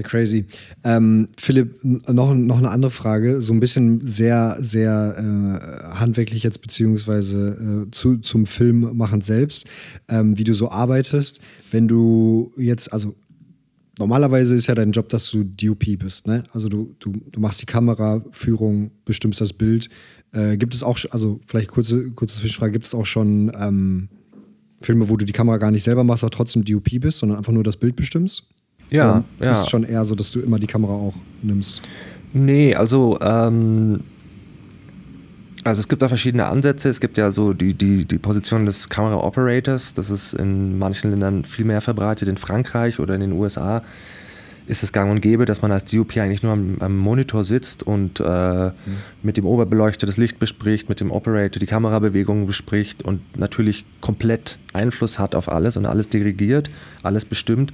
Ja, 0.01 0.09
crazy. 0.09 0.47
Ähm, 0.83 1.29
Philipp, 1.37 1.85
noch, 1.85 2.35
noch 2.35 2.59
eine 2.59 2.71
andere 2.71 2.91
Frage, 2.91 3.43
so 3.43 3.53
ein 3.53 3.61
bisschen 3.61 4.01
sehr, 4.07 4.57
sehr 4.61 5.15
äh, 5.19 5.95
handwerklich 5.99 6.43
jetzt, 6.43 6.63
beziehungsweise 6.63 7.87
äh, 7.87 7.91
zu, 7.91 8.17
zum 8.19 8.47
Film 8.47 8.97
machen 8.97 9.21
selbst, 9.21 9.67
ähm, 10.09 10.39
wie 10.39 10.45
du 10.45 10.55
so 10.55 10.71
arbeitest. 10.71 11.41
Wenn 11.71 11.87
du 11.87 12.51
jetzt, 12.57 12.91
also 12.95 13.15
normalerweise 13.99 14.55
ist 14.55 14.69
ja 14.69 14.75
dein 14.75 14.93
Job, 14.93 15.11
dass 15.11 15.31
du 15.31 15.45
DOP 15.45 15.99
bist, 15.99 16.27
ne? 16.27 16.45
Also 16.53 16.71
du, 16.71 16.97
du, 16.99 17.13
du 17.31 17.39
machst 17.39 17.61
die 17.61 17.67
Kameraführung, 17.67 18.91
bestimmst 19.05 19.43
das 19.43 19.53
Bild. 19.53 19.91
Äh, 20.33 20.57
gibt 20.57 20.73
es 20.73 20.83
auch, 20.83 20.99
also 21.11 21.41
vielleicht 21.47 21.69
kurze, 21.69 22.11
kurze 22.13 22.41
Zwischenfrage, 22.41 22.73
gibt 22.73 22.87
es 22.87 22.95
auch 22.95 23.05
schon 23.05 23.53
ähm, 23.55 24.09
Filme, 24.81 25.11
wo 25.11 25.19
du 25.19 25.27
die 25.27 25.35
Kamera 25.35 25.59
gar 25.59 25.71
nicht 25.71 25.83
selber 25.83 26.05
machst, 26.05 26.25
aber 26.25 26.31
trotzdem 26.31 26.65
DOP 26.65 26.89
bist, 27.01 27.19
sondern 27.19 27.37
einfach 27.37 27.53
nur 27.53 27.65
das 27.65 27.77
Bild 27.77 27.97
bestimmst? 27.97 28.49
Ja, 28.91 29.25
ja. 29.39 29.51
Ist 29.51 29.71
schon 29.71 29.85
eher 29.85 30.05
so, 30.05 30.15
dass 30.15 30.31
du 30.31 30.41
immer 30.41 30.59
die 30.59 30.67
Kamera 30.67 30.93
auch 30.93 31.15
nimmst. 31.43 31.83
Nee, 32.33 32.75
also 32.75 33.19
ähm, 33.21 34.01
also 35.65 35.81
es 35.81 35.89
gibt 35.89 36.03
da 36.03 36.09
verschiedene 36.09 36.47
Ansätze. 36.47 36.89
Es 36.89 37.01
gibt 37.01 37.19
ja 37.19 37.31
so 37.31 37.53
die, 37.53 37.75
die, 37.75 38.05
die 38.05 38.19
Position 38.19 38.67
des 38.67 38.89
Kamera-Operators. 38.89 39.95
Das 39.95 40.11
ist 40.11 40.33
in 40.33 40.79
manchen 40.79 41.11
Ländern 41.11 41.45
viel 41.45 41.65
mehr 41.65 41.81
verbreitet. 41.81 42.29
In 42.29 42.37
Frankreich 42.37 42.99
oder 42.99 43.15
in 43.15 43.21
den 43.21 43.33
USA 43.33 43.83
ist 44.67 44.85
es 44.85 44.93
gang 44.93 45.11
und 45.11 45.21
gäbe, 45.21 45.47
dass 45.47 45.63
man 45.63 45.73
als 45.73 45.85
DOP 45.85 46.17
eigentlich 46.17 46.43
nur 46.43 46.53
am, 46.53 46.77
am 46.79 46.97
Monitor 46.97 47.45
sitzt 47.45 47.83
und 47.83 48.21
äh, 48.21 48.67
mhm. 48.67 48.73
mit 49.23 49.37
dem 49.37 49.45
Oberbeleuchter 49.45 50.07
das 50.07 50.17
Licht 50.17 50.39
bespricht, 50.39 50.89
mit 50.89 51.01
dem 51.01 51.11
Operator 51.11 51.59
die 51.59 51.67
Kamerabewegungen 51.67 52.47
bespricht 52.47 53.03
und 53.03 53.21
natürlich 53.37 53.85
komplett 54.01 54.59
Einfluss 54.73 55.19
hat 55.19 55.35
auf 55.35 55.51
alles 55.51 55.77
und 55.77 55.87
alles 55.87 56.09
dirigiert, 56.09 56.71
alles 57.03 57.25
bestimmt 57.25 57.73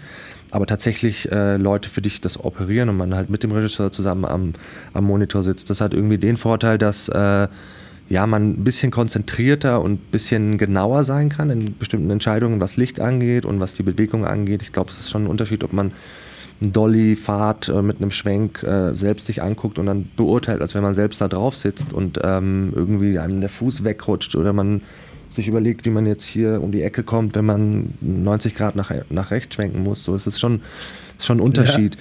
aber 0.51 0.67
tatsächlich 0.67 1.31
äh, 1.33 1.57
Leute 1.57 1.89
für 1.89 2.03
dich 2.03 2.21
das 2.21 2.43
operieren 2.43 2.89
und 2.89 2.97
man 2.97 3.15
halt 3.15 3.31
mit 3.31 3.43
dem 3.43 3.53
Regisseur 3.53 3.91
zusammen 3.91 4.25
am, 4.25 4.53
am 4.93 5.05
Monitor 5.05 5.43
sitzt. 5.43 5.71
Das 5.71 5.81
hat 5.81 5.95
irgendwie 5.95 6.19
den 6.19 6.37
Vorteil, 6.37 6.79
dass 6.79 7.09
äh, 7.09 7.49
ja, 8.09 8.27
man 8.27 8.51
ein 8.51 8.65
bisschen 8.65 8.91
konzentrierter 8.91 9.81
und 9.81 9.95
ein 9.95 10.11
bisschen 10.13 10.59
genauer 10.59 11.05
sein 11.05 11.29
kann 11.29 11.51
in 11.51 11.77
bestimmten 11.77 12.11
Entscheidungen, 12.11 12.61
was 12.61 12.77
Licht 12.77 13.01
angeht 13.01 13.45
und 13.45 13.61
was 13.61 13.75
die 13.75 13.83
Bewegung 13.83 14.25
angeht. 14.25 14.63
Ich 14.63 14.73
glaube, 14.73 14.91
es 14.91 15.01
ist 15.01 15.11
schon 15.11 15.25
ein 15.25 15.29
Unterschied, 15.29 15.65
ob 15.65 15.73
man 15.73 15.93
einen 16.61 16.73
Dolly-Fahrt 16.73 17.69
äh, 17.69 17.83
mit 17.83 17.99
einem 17.99 18.11
Schwenk 18.11 18.63
äh, 18.63 18.95
selbst 18.95 19.27
sich 19.27 19.43
anguckt 19.43 19.79
und 19.79 19.87
dann 19.87 20.09
beurteilt, 20.17 20.63
als 20.63 20.75
wenn 20.75 20.83
man 20.83 20.95
selbst 20.95 21.21
da 21.21 21.29
drauf 21.29 21.57
sitzt 21.57 21.93
und 21.93 22.21
ähm, 22.23 22.73
irgendwie 22.75 23.19
einem 23.19 23.41
der 23.41 23.51
Fuß 23.51 23.85
wegrutscht 23.85 24.37
oder 24.37 24.53
man 24.53 24.83
sich 25.37 25.49
überlegt, 25.49 25.85
wie 25.85 25.91
man 25.91 26.07
jetzt 26.07 26.25
hier 26.25 26.63
um 26.63 26.73
die 26.73 26.83
Ecke 26.83 27.03
kommt, 27.03 27.35
wenn 27.35 27.45
man 27.45 27.95
90 28.01 28.55
Grad 28.55 28.77
nach, 28.77 28.91
nach 29.11 29.31
rechts 29.31 29.55
schwenken 29.55 29.83
muss. 29.83 30.05
So 30.05 30.15
es 30.15 30.27
ist 30.27 30.41
schon, 30.41 30.63
ist 31.17 31.27
schon 31.27 31.39
ein 31.39 31.43
Unterschied. 31.43 31.97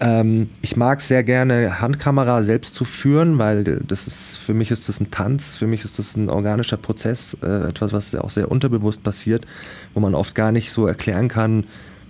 Ja. 0.00 0.20
Ähm, 0.20 0.50
ich 0.62 0.76
mag 0.76 1.00
sehr 1.00 1.24
gerne 1.24 1.80
Handkamera 1.80 2.42
selbst 2.42 2.74
zu 2.74 2.84
führen, 2.84 3.38
weil 3.38 3.64
das 3.64 4.06
ist, 4.06 4.38
für 4.38 4.54
mich 4.54 4.70
ist 4.70 4.88
das 4.88 5.00
ein 5.00 5.10
Tanz, 5.10 5.56
für 5.56 5.66
mich 5.66 5.84
ist 5.84 5.98
das 5.98 6.16
ein 6.16 6.28
organischer 6.28 6.76
Prozess, 6.76 7.36
äh, 7.42 7.68
etwas, 7.68 7.92
was 7.92 8.14
auch 8.14 8.30
sehr 8.30 8.50
unterbewusst 8.50 9.02
passiert, 9.02 9.46
wo 9.94 10.00
man 10.00 10.14
oft 10.14 10.34
gar 10.34 10.52
nicht 10.52 10.70
so 10.70 10.86
erklären 10.86 11.28
kann, 11.28 11.64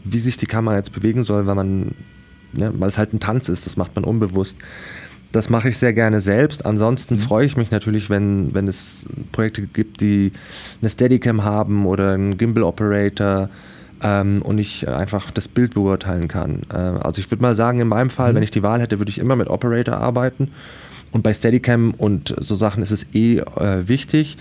wie 0.04 0.20
sich 0.20 0.36
die 0.36 0.46
Kamera 0.46 0.76
jetzt 0.76 0.92
bewegen 0.92 1.24
soll, 1.24 1.46
weil 1.46 1.54
man, 1.54 1.94
ne, 2.52 2.72
weil 2.74 2.88
es 2.88 2.98
halt 2.98 3.12
ein 3.12 3.20
Tanz 3.20 3.48
ist, 3.48 3.66
das 3.66 3.76
macht 3.76 3.94
man 3.94 4.04
unbewusst. 4.04 4.58
Das 5.32 5.50
mache 5.50 5.68
ich 5.68 5.78
sehr 5.78 5.92
gerne 5.92 6.20
selbst. 6.20 6.64
Ansonsten 6.64 7.16
mhm. 7.16 7.20
freue 7.20 7.46
ich 7.46 7.56
mich 7.56 7.70
natürlich, 7.70 8.08
wenn, 8.10 8.54
wenn 8.54 8.66
es 8.66 9.06
Projekte 9.32 9.62
gibt, 9.62 10.00
die 10.00 10.32
eine 10.80 10.90
Steadicam 10.90 11.44
haben 11.44 11.86
oder 11.86 12.12
einen 12.12 12.38
Gimbal 12.38 12.64
Operator 12.64 13.50
ähm, 14.02 14.42
und 14.42 14.58
ich 14.58 14.88
einfach 14.88 15.30
das 15.30 15.48
Bild 15.48 15.74
beurteilen 15.74 16.28
kann. 16.28 16.62
Äh, 16.72 16.76
also 16.76 17.20
ich 17.20 17.30
würde 17.30 17.42
mal 17.42 17.54
sagen, 17.54 17.80
in 17.80 17.88
meinem 17.88 18.10
Fall, 18.10 18.32
mhm. 18.32 18.36
wenn 18.36 18.42
ich 18.42 18.50
die 18.50 18.62
Wahl 18.62 18.80
hätte, 18.80 18.98
würde 18.98 19.10
ich 19.10 19.18
immer 19.18 19.36
mit 19.36 19.48
Operator 19.48 19.98
arbeiten. 19.98 20.50
Und 21.10 21.22
bei 21.22 21.32
Steadicam 21.32 21.92
und 21.96 22.34
so 22.38 22.54
Sachen 22.54 22.82
ist 22.82 22.90
es 22.90 23.06
eh 23.14 23.38
äh, 23.38 23.88
wichtig. 23.88 24.36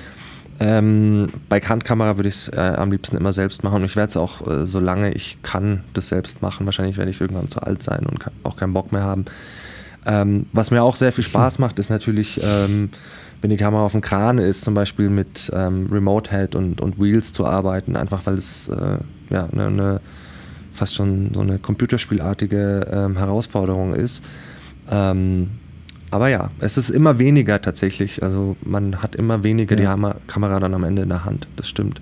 Ähm, 0.60 1.28
bei 1.50 1.60
Handkamera 1.60 2.18
würde 2.18 2.30
ich 2.30 2.36
es 2.36 2.50
äh, 2.50 2.60
am 2.60 2.92
liebsten 2.92 3.16
immer 3.16 3.32
selbst 3.32 3.64
machen 3.64 3.76
und 3.76 3.86
ich 3.86 3.96
werde 3.96 4.10
es 4.10 4.18
auch, 4.18 4.46
äh, 4.48 4.66
solange 4.66 5.12
ich 5.12 5.38
kann, 5.44 5.84
das 5.94 6.10
selbst 6.10 6.42
machen. 6.42 6.66
Wahrscheinlich 6.66 6.98
werde 6.98 7.12
ich 7.12 7.22
irgendwann 7.22 7.48
zu 7.48 7.62
alt 7.62 7.84
sein 7.84 8.06
und 8.08 8.26
auch 8.44 8.56
keinen 8.56 8.74
Bock 8.74 8.92
mehr 8.92 9.04
haben. 9.04 9.26
Ähm, 10.08 10.46
was 10.54 10.72
mir 10.72 10.82
auch 10.82 10.96
sehr 10.96 11.12
viel 11.12 11.24
Spaß 11.24 11.60
macht, 11.60 11.78
ist 11.80 11.90
natürlich, 11.90 12.40
ähm, 12.42 12.90
wenn 13.42 13.50
die 13.50 13.58
Kamera 13.58 13.84
auf 13.84 13.92
dem 13.92 14.02
Kran 14.02 14.38
ist, 14.38 14.64
zum 14.64 14.74
Beispiel 14.74 15.10
mit 15.10 15.52
ähm, 15.54 15.88
Remote 15.92 16.32
Head 16.32 16.56
und, 16.56 16.82
und 16.82 17.00
Wheels 17.00 17.34
zu 17.34 17.46
arbeiten, 17.46 17.96
einfach 17.96 18.26
weil 18.26 18.36
es 18.36 18.70
äh, 18.70 18.98
ja, 19.30 19.48
eine, 19.52 19.68
eine, 19.68 20.02
fast 20.74 20.96
schon 20.96 21.32
so 21.34 21.42
eine 21.42 21.60
computerspielartige 21.60 22.88
ähm, 22.92 23.18
Herausforderung 23.18 23.94
ist. 23.94 24.24
Ähm, 24.90 25.50
aber 26.10 26.30
ja, 26.30 26.52
es 26.60 26.78
ist 26.78 26.90
immer 26.90 27.20
weniger 27.20 27.62
tatsächlich. 27.62 28.24
Also 28.24 28.56
man 28.64 29.02
hat 29.02 29.16
immer 29.16 29.44
weniger 29.44 29.78
ja. 29.78 29.96
die 29.96 30.14
Kamera 30.28 30.60
dann 30.60 30.74
am 30.74 30.84
Ende 30.84 31.02
in 31.02 31.10
der 31.10 31.26
Hand. 31.26 31.48
Das 31.58 31.68
stimmt. 31.68 32.02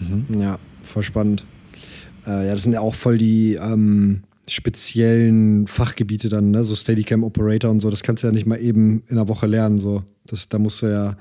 Mhm. 0.00 0.24
Ja, 0.40 0.58
voll 0.82 1.02
spannend. 1.02 1.44
Äh, 2.26 2.46
ja, 2.46 2.52
das 2.52 2.62
sind 2.62 2.72
ja 2.72 2.80
auch 2.80 2.94
voll 2.94 3.18
die 3.18 3.54
ähm, 3.54 4.22
speziellen 4.48 5.66
Fachgebiete 5.66 6.28
dann, 6.28 6.50
ne? 6.50 6.64
so 6.64 6.74
Steadicam 6.74 7.24
Operator 7.24 7.70
und 7.70 7.80
so. 7.80 7.90
Das 7.90 8.02
kannst 8.02 8.22
du 8.22 8.28
ja 8.28 8.32
nicht 8.32 8.46
mal 8.46 8.60
eben 8.60 9.02
in 9.08 9.18
einer 9.18 9.28
Woche 9.28 9.46
lernen. 9.46 9.78
So. 9.78 10.04
Das, 10.26 10.48
da 10.48 10.58
musst 10.58 10.82
du 10.82 10.86
ja 10.86 11.16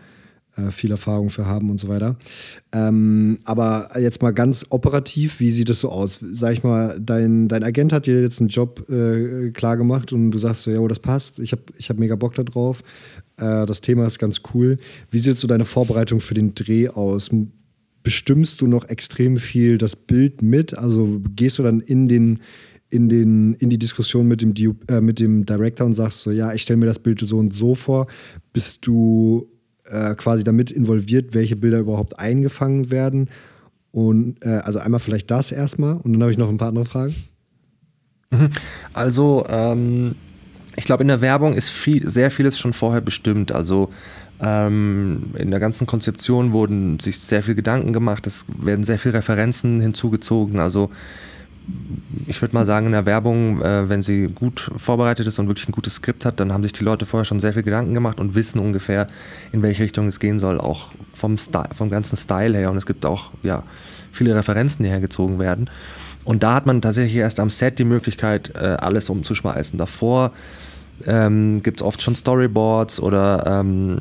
äh, 0.58 0.72
viel 0.72 0.92
Erfahrung 0.92 1.30
für 1.30 1.46
haben 1.46 1.70
und 1.70 1.80
so 1.80 1.88
weiter. 1.88 2.16
Ähm, 2.72 3.40
aber 3.44 3.90
jetzt 4.00 4.22
mal 4.22 4.32
ganz 4.32 4.66
operativ, 4.70 5.40
wie 5.40 5.50
sieht 5.50 5.70
es 5.70 5.80
so 5.80 5.90
aus? 5.90 6.20
Sag 6.32 6.54
ich 6.54 6.64
mal, 6.64 7.00
dein, 7.00 7.48
dein 7.48 7.64
Agent 7.64 7.92
hat 7.92 8.06
dir 8.06 8.22
jetzt 8.22 8.40
einen 8.40 8.50
Job 8.50 8.90
äh, 8.90 9.52
klar 9.52 9.76
gemacht 9.76 10.14
und 10.14 10.32
du 10.32 10.38
sagst 10.38 10.64
so, 10.64 10.72
ja, 10.72 10.88
das 10.88 11.00
passt, 11.00 11.40
ich 11.40 11.52
habe 11.52 11.64
ich 11.78 11.90
hab 11.90 11.98
mega 11.98 12.16
Bock 12.16 12.36
da 12.36 12.44
drauf. 12.44 12.84
Äh, 13.38 13.66
das 13.66 13.82
Thema 13.82 14.06
ist 14.06 14.20
ganz 14.20 14.42
cool. 14.54 14.78
Wie 15.12 15.18
sieht 15.18 15.38
so 15.38 15.48
deine 15.48 15.66
Vorbereitung 15.66 16.22
für 16.22 16.36
den 16.36 16.56
Dreh 16.56 16.88
aus? 16.88 17.30
Bestimmst 18.04 18.62
du 18.62 18.68
noch 18.68 18.88
extrem 18.88 19.38
viel 19.38 19.78
das 19.78 19.96
Bild 19.96 20.42
mit? 20.42 20.78
Also 20.78 21.22
gehst 21.36 21.58
du 21.58 21.64
dann 21.64 21.82
in 21.82 22.08
den 22.08 22.40
in, 22.90 23.10
den, 23.10 23.56
in 23.56 23.70
die 23.70 23.80
Diskussion 23.80 24.28
mit 24.28 24.42
dem, 24.42 24.54
äh, 24.88 25.02
mit 25.02 25.20
dem 25.20 25.46
Director 25.46 25.86
und 25.86 25.96
sagst 25.96 26.22
so, 26.22 26.32
ja, 26.32 26.54
ich 26.54 26.62
stelle 26.62 26.78
mir 26.78 26.86
das 26.86 27.00
Bild 27.00 27.20
so 27.20 27.38
und 27.38 27.54
so 27.54 27.76
vor, 27.76 28.08
bist 28.54 28.86
du 28.86 29.48
äh, 29.86 30.16
quasi 30.16 30.44
damit 30.44 30.72
involviert, 30.72 31.34
welche 31.34 31.56
Bilder 31.56 31.80
überhaupt 31.80 32.20
eingefangen 32.20 32.92
werden. 32.92 33.30
Und 33.92 34.44
äh, 34.44 34.62
also 34.64 34.80
einmal 34.80 35.00
vielleicht 35.00 35.32
das 35.32 35.52
erstmal 35.52 35.94
und 35.96 36.14
dann 36.14 36.22
habe 36.22 36.32
ich 36.32 36.38
noch 36.38 36.50
ein 36.50 36.58
paar 36.58 36.70
andere 36.70 36.86
Fragen. 36.86 37.16
Mhm. 38.32 38.50
Also, 38.94 39.46
ähm, 39.50 40.16
ich 40.76 40.84
glaube, 40.84 41.04
in 41.04 41.08
der 41.08 41.22
Werbung 41.22 41.54
ist 41.54 41.70
viel, 41.70 42.10
sehr 42.10 42.32
vieles 42.32 42.60
schon 42.60 42.74
vorher 42.74 43.02
bestimmt. 43.02 43.52
Also 43.52 43.90
ähm, 44.42 45.32
in 45.38 45.52
der 45.52 45.62
ganzen 45.62 45.88
Konzeption 45.88 46.52
wurden 46.52 47.00
sich 47.00 47.20
sehr 47.20 47.44
viel 47.44 47.56
Gedanken 47.56 47.94
gemacht, 47.94 48.28
es 48.28 48.46
werden 48.62 48.84
sehr 48.84 49.00
viele 49.00 49.14
Referenzen 49.16 49.80
hinzugezogen. 49.80 50.60
Also 50.60 50.90
ich 52.28 52.42
würde 52.42 52.54
mal 52.54 52.66
sagen, 52.66 52.88
in 52.88 52.92
der 52.92 53.06
Werbung, 53.06 53.62
äh, 53.62 53.90
wenn 53.90 54.02
sie 54.02 54.28
gut 54.28 54.72
vorbereitet 54.78 55.28
ist 55.28 55.40
und 55.40 55.48
wirklich 55.48 55.68
ein 55.68 55.72
gutes 55.72 55.96
Skript 55.96 56.26
hat, 56.26 56.40
dann 56.40 56.54
haben 56.54 56.64
sich 56.64 56.74
die 56.74 56.84
Leute 56.84 57.06
vorher 57.06 57.26
schon 57.26 57.40
sehr 57.40 57.54
viel 57.54 57.64
Gedanken 57.64 57.94
gemacht 57.94 58.20
und 58.20 58.36
wissen 58.36 58.60
ungefähr, 58.60 59.08
in 59.52 59.62
welche 59.62 59.84
Richtung 59.84 60.08
es 60.08 60.20
gehen 60.20 60.40
soll, 60.40 60.60
auch 60.60 60.90
vom, 61.14 61.38
Style, 61.38 61.70
vom 61.74 61.90
ganzen 61.90 62.18
Style 62.18 62.58
her. 62.58 62.72
Und 62.72 62.78
es 62.78 62.86
gibt 62.86 63.06
auch 63.06 63.32
ja, 63.44 63.64
viele 64.12 64.36
Referenzen, 64.36 64.84
die 64.84 64.90
hergezogen 64.90 65.40
werden. 65.40 65.70
Und 66.24 66.42
da 66.42 66.56
hat 66.56 66.66
man 66.66 66.82
tatsächlich 66.82 67.16
erst 67.16 67.40
am 67.40 67.50
Set 67.50 67.78
die 67.78 67.86
Möglichkeit, 67.86 68.54
äh, 68.56 68.60
alles 68.60 69.10
umzuschmeißen. 69.10 69.78
Davor 69.78 70.32
ähm, 71.06 71.62
gibt 71.62 71.82
es 71.82 71.86
oft 71.86 72.02
schon 72.02 72.16
Storyboards 72.16 73.00
oder 73.00 73.62
ähm, 73.62 74.00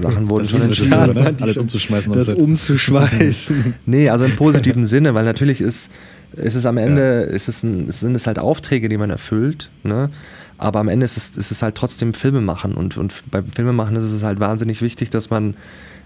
Sachen 0.00 0.30
wurden 0.30 0.48
schon 0.48 0.62
entschieden. 0.62 0.90
Ja, 0.90 1.32
alles 1.40 1.58
umzuschmeißen. 1.58 2.12
Das 2.12 2.32
umzuschmeißen. 2.32 3.74
nee, 3.86 4.08
also 4.08 4.24
im 4.24 4.34
positiven 4.36 4.86
Sinne, 4.86 5.14
weil 5.14 5.24
natürlich 5.24 5.60
ist 5.60 5.92
ist 6.34 6.54
es 6.54 6.66
am 6.66 6.78
Ende, 6.78 7.26
ja. 7.26 7.34
ist 7.34 7.48
es 7.48 7.62
ein, 7.62 7.90
sind 7.90 8.14
es 8.14 8.26
halt 8.26 8.38
Aufträge, 8.38 8.88
die 8.88 8.96
man 8.96 9.10
erfüllt, 9.10 9.70
ne? 9.82 10.10
aber 10.58 10.80
am 10.80 10.88
Ende 10.88 11.04
ist 11.04 11.16
es, 11.16 11.30
ist 11.30 11.50
es 11.50 11.62
halt 11.62 11.74
trotzdem 11.74 12.14
Filme 12.14 12.40
machen 12.40 12.74
und, 12.74 12.96
und 12.96 13.22
beim 13.30 13.46
Filmemachen 13.46 13.96
ist 13.96 14.04
es 14.04 14.22
halt 14.22 14.40
wahnsinnig 14.40 14.80
wichtig, 14.80 15.10
dass 15.10 15.30
man 15.30 15.54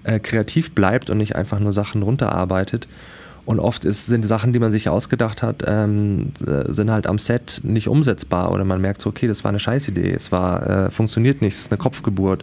äh, 0.05 0.19
kreativ 0.19 0.73
bleibt 0.73 1.11
und 1.11 1.19
nicht 1.19 1.37
einfach 1.37 1.61
nur 1.61 1.73
Sachen 1.73 2.03
runterarbeitet. 2.03 2.89
Und 3.45 3.61
oft 3.61 3.85
ist, 3.85 4.07
sind 4.07 4.25
Sachen, 4.27 4.53
die 4.53 4.59
man 4.59 4.73
sich 4.73 4.89
ausgedacht 4.89 5.41
hat, 5.41 5.63
ähm, 5.67 6.33
sind 6.67 6.91
halt 6.91 7.07
am 7.07 7.19
Set 7.19 7.61
nicht 7.63 7.87
umsetzbar 7.87 8.51
oder 8.51 8.65
man 8.65 8.81
merkt 8.81 9.01
so, 9.01 9.11
okay, 9.11 9.29
das 9.29 9.45
war 9.45 9.51
eine 9.51 9.61
Scheißidee, 9.61 10.13
es 10.13 10.33
war, 10.33 10.87
äh, 10.87 10.91
funktioniert 10.91 11.43
nicht, 11.43 11.55
es 11.55 11.61
ist 11.61 11.73
eine 11.73 11.79
Kopfgeburt. 11.79 12.43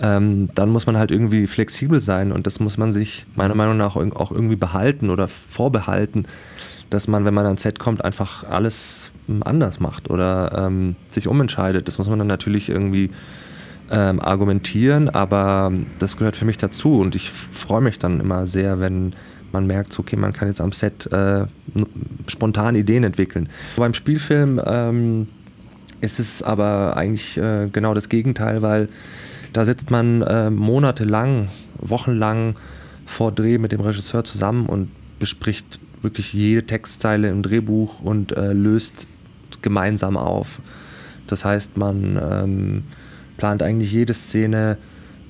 Ähm, 0.00 0.48
dann 0.56 0.70
muss 0.70 0.86
man 0.86 0.96
halt 0.96 1.12
irgendwie 1.12 1.46
flexibel 1.46 2.00
sein 2.00 2.32
und 2.32 2.48
das 2.48 2.58
muss 2.58 2.78
man 2.78 2.92
sich 2.92 3.26
meiner 3.36 3.54
Meinung 3.54 3.76
nach 3.76 3.94
auch 3.94 4.32
irgendwie 4.32 4.56
behalten 4.56 5.08
oder 5.10 5.28
vorbehalten 5.28 6.26
dass 6.90 7.08
man, 7.08 7.24
wenn 7.24 7.34
man 7.34 7.46
ans 7.46 7.62
Set 7.62 7.78
kommt, 7.78 8.04
einfach 8.04 8.44
alles 8.44 9.12
anders 9.40 9.80
macht 9.80 10.10
oder 10.10 10.66
ähm, 10.66 10.96
sich 11.08 11.28
umentscheidet. 11.28 11.88
Das 11.88 11.98
muss 11.98 12.08
man 12.08 12.18
dann 12.18 12.28
natürlich 12.28 12.68
irgendwie 12.68 13.10
ähm, 13.90 14.20
argumentieren, 14.20 15.08
aber 15.08 15.72
das 15.98 16.16
gehört 16.16 16.36
für 16.36 16.44
mich 16.44 16.58
dazu 16.58 17.00
und 17.00 17.14
ich 17.14 17.30
freue 17.30 17.80
mich 17.80 17.98
dann 17.98 18.20
immer 18.20 18.46
sehr, 18.46 18.80
wenn 18.80 19.14
man 19.52 19.66
merkt, 19.66 19.98
okay, 19.98 20.16
man 20.16 20.32
kann 20.32 20.48
jetzt 20.48 20.60
am 20.60 20.72
Set 20.72 21.10
äh, 21.12 21.44
spontan 22.26 22.74
Ideen 22.74 23.04
entwickeln. 23.04 23.48
Beim 23.76 23.94
Spielfilm 23.94 24.60
ähm, 24.64 25.28
ist 26.00 26.18
es 26.18 26.42
aber 26.42 26.96
eigentlich 26.96 27.38
äh, 27.38 27.68
genau 27.72 27.94
das 27.94 28.08
Gegenteil, 28.08 28.62
weil 28.62 28.88
da 29.52 29.64
sitzt 29.64 29.90
man 29.90 30.22
äh, 30.22 30.50
monatelang, 30.50 31.48
wochenlang 31.78 32.56
vor 33.06 33.32
Dreh 33.32 33.58
mit 33.58 33.72
dem 33.72 33.80
Regisseur 33.80 34.24
zusammen 34.24 34.66
und 34.66 34.90
bespricht 35.18 35.78
wirklich 36.04 36.32
jede 36.32 36.64
Textzeile 36.64 37.28
im 37.28 37.42
Drehbuch 37.42 38.00
und 38.00 38.32
äh, 38.36 38.52
löst 38.52 39.06
gemeinsam 39.62 40.16
auf. 40.16 40.60
Das 41.26 41.44
heißt, 41.44 41.76
man 41.76 42.20
ähm, 42.22 42.82
plant 43.36 43.62
eigentlich 43.62 43.92
jede 43.92 44.14
Szene 44.14 44.76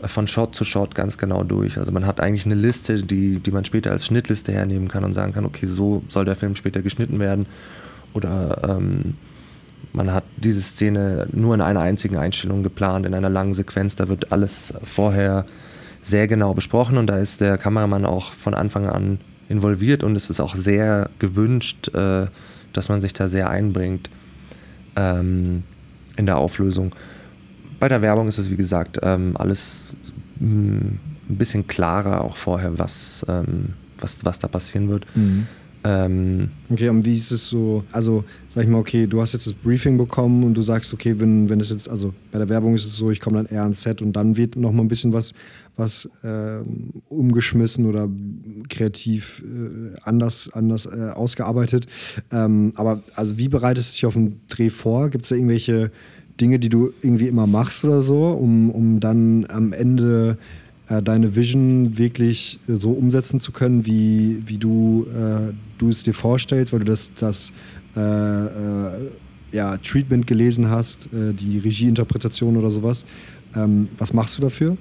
von 0.04 0.26
Shot 0.26 0.54
zu 0.54 0.64
Shot 0.64 0.94
ganz 0.94 1.16
genau 1.16 1.44
durch. 1.44 1.78
Also 1.78 1.92
man 1.92 2.06
hat 2.06 2.20
eigentlich 2.20 2.44
eine 2.44 2.54
Liste, 2.56 3.02
die, 3.02 3.38
die 3.38 3.50
man 3.50 3.64
später 3.64 3.90
als 3.90 4.04
Schnittliste 4.04 4.52
hernehmen 4.52 4.88
kann 4.88 5.04
und 5.04 5.14
sagen 5.14 5.32
kann, 5.32 5.46
okay, 5.46 5.66
so 5.66 6.02
soll 6.08 6.24
der 6.24 6.36
Film 6.36 6.56
später 6.56 6.82
geschnitten 6.82 7.20
werden. 7.20 7.46
Oder 8.12 8.76
ähm, 8.78 9.14
man 9.92 10.12
hat 10.12 10.24
diese 10.36 10.60
Szene 10.60 11.26
nur 11.32 11.54
in 11.54 11.60
einer 11.60 11.80
einzigen 11.80 12.18
Einstellung 12.18 12.62
geplant, 12.62 13.06
in 13.06 13.14
einer 13.14 13.30
langen 13.30 13.54
Sequenz. 13.54 13.96
Da 13.96 14.08
wird 14.08 14.32
alles 14.32 14.74
vorher 14.82 15.46
sehr 16.02 16.26
genau 16.28 16.52
besprochen 16.52 16.98
und 16.98 17.06
da 17.06 17.18
ist 17.18 17.40
der 17.40 17.56
Kameramann 17.56 18.04
auch 18.04 18.32
von 18.32 18.54
Anfang 18.54 18.86
an 18.86 19.18
involviert 19.48 20.02
und 20.02 20.16
es 20.16 20.30
ist 20.30 20.40
auch 20.40 20.56
sehr 20.56 21.10
gewünscht, 21.18 21.88
äh, 21.94 22.26
dass 22.72 22.88
man 22.88 23.00
sich 23.00 23.12
da 23.12 23.28
sehr 23.28 23.50
einbringt 23.50 24.10
ähm, 24.96 25.62
in 26.16 26.26
der 26.26 26.38
Auflösung. 26.38 26.94
Bei 27.80 27.88
der 27.88 28.02
Werbung 28.02 28.28
ist 28.28 28.38
es, 28.38 28.50
wie 28.50 28.56
gesagt, 28.56 28.98
ähm, 29.02 29.36
alles 29.36 29.86
mm, 30.40 30.78
ein 31.28 31.36
bisschen 31.36 31.66
klarer 31.66 32.22
auch 32.22 32.36
vorher, 32.36 32.78
was, 32.78 33.24
ähm, 33.28 33.74
was, 34.00 34.18
was 34.24 34.38
da 34.38 34.48
passieren 34.48 34.88
wird. 34.88 35.06
Mhm. 35.14 35.46
Ähm, 35.86 36.48
okay, 36.70 36.88
und 36.88 37.04
wie 37.04 37.12
ist 37.12 37.30
es 37.30 37.46
so? 37.46 37.84
Also, 37.92 38.24
sag 38.54 38.64
ich 38.64 38.70
mal, 38.70 38.78
okay, 38.78 39.06
du 39.06 39.20
hast 39.20 39.34
jetzt 39.34 39.46
das 39.46 39.52
Briefing 39.52 39.98
bekommen 39.98 40.42
und 40.42 40.54
du 40.54 40.62
sagst, 40.62 40.94
okay, 40.94 41.20
wenn, 41.20 41.50
wenn 41.50 41.60
es 41.60 41.68
jetzt, 41.68 41.90
also 41.90 42.14
bei 42.32 42.38
der 42.38 42.48
Werbung 42.48 42.74
ist 42.74 42.86
es 42.86 42.96
so, 42.96 43.10
ich 43.10 43.20
komme 43.20 43.36
dann 43.36 43.46
eher 43.46 43.62
ans 43.62 43.82
Set 43.82 44.00
und 44.00 44.14
dann 44.14 44.38
wird 44.38 44.56
noch 44.56 44.72
mal 44.72 44.82
ein 44.82 44.88
bisschen 44.88 45.12
was, 45.12 45.34
was 45.76 46.08
äh, 46.22 46.60
umgeschmissen 47.08 47.86
oder 47.86 48.08
kreativ 48.68 49.42
äh, 49.42 49.96
anders, 50.02 50.50
anders 50.52 50.86
äh, 50.86 51.10
ausgearbeitet. 51.14 51.86
Ähm, 52.30 52.72
aber 52.76 53.02
also, 53.14 53.38
wie 53.38 53.48
bereitest 53.48 53.90
du 53.90 53.94
dich 53.94 54.06
auf 54.06 54.14
den 54.14 54.40
Dreh 54.48 54.70
vor? 54.70 55.10
Gibt 55.10 55.24
es 55.24 55.30
da 55.30 55.36
irgendwelche 55.36 55.90
Dinge, 56.40 56.58
die 56.58 56.68
du 56.68 56.92
irgendwie 57.00 57.28
immer 57.28 57.46
machst 57.46 57.84
oder 57.84 58.02
so, 58.02 58.28
um, 58.28 58.70
um 58.70 59.00
dann 59.00 59.46
am 59.48 59.72
Ende 59.72 60.38
äh, 60.88 61.02
deine 61.02 61.34
Vision 61.34 61.96
wirklich 61.98 62.58
so 62.68 62.90
umsetzen 62.92 63.40
zu 63.40 63.52
können, 63.52 63.86
wie, 63.86 64.42
wie 64.46 64.58
du, 64.58 65.06
äh, 65.08 65.52
du 65.78 65.88
es 65.88 66.02
dir 66.02 66.14
vorstellst, 66.14 66.72
weil 66.72 66.80
du 66.80 66.86
das, 66.86 67.10
das 67.16 67.52
äh, 67.96 68.00
äh, 68.00 69.10
ja, 69.52 69.76
Treatment 69.78 70.26
gelesen 70.26 70.68
hast, 70.68 71.08
die 71.12 71.58
Regieinterpretation 71.58 72.56
oder 72.56 72.72
sowas. 72.72 73.06
Ähm, 73.54 73.88
was 73.98 74.12
machst 74.12 74.36
du 74.36 74.42
dafür? 74.42 74.76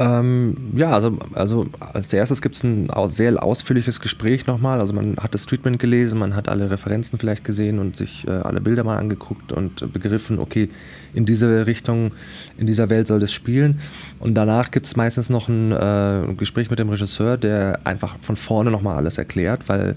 Ähm, 0.00 0.56
ja, 0.74 0.92
also, 0.92 1.18
also 1.34 1.66
als 1.78 2.10
erstes 2.14 2.40
gibt 2.40 2.56
es 2.56 2.64
ein 2.64 2.88
sehr 3.08 3.42
ausführliches 3.42 4.00
Gespräch 4.00 4.46
nochmal. 4.46 4.80
Also 4.80 4.94
man 4.94 5.18
hat 5.18 5.34
das 5.34 5.44
Treatment 5.44 5.78
gelesen, 5.78 6.18
man 6.18 6.34
hat 6.34 6.48
alle 6.48 6.70
Referenzen 6.70 7.18
vielleicht 7.18 7.44
gesehen 7.44 7.78
und 7.78 7.96
sich 7.96 8.26
äh, 8.26 8.30
alle 8.30 8.62
Bilder 8.62 8.82
mal 8.82 8.96
angeguckt 8.96 9.52
und 9.52 9.92
begriffen, 9.92 10.38
okay, 10.38 10.70
in 11.12 11.26
diese 11.26 11.66
Richtung, 11.66 12.12
in 12.56 12.66
dieser 12.66 12.88
Welt 12.88 13.08
soll 13.08 13.20
das 13.20 13.30
spielen. 13.30 13.80
Und 14.20 14.34
danach 14.34 14.70
gibt 14.70 14.86
es 14.86 14.96
meistens 14.96 15.28
noch 15.28 15.48
ein 15.48 15.70
äh, 15.70 16.32
Gespräch 16.34 16.70
mit 16.70 16.78
dem 16.78 16.88
Regisseur, 16.88 17.36
der 17.36 17.80
einfach 17.84 18.16
von 18.22 18.36
vorne 18.36 18.70
nochmal 18.70 18.96
alles 18.96 19.18
erklärt, 19.18 19.68
weil 19.68 19.96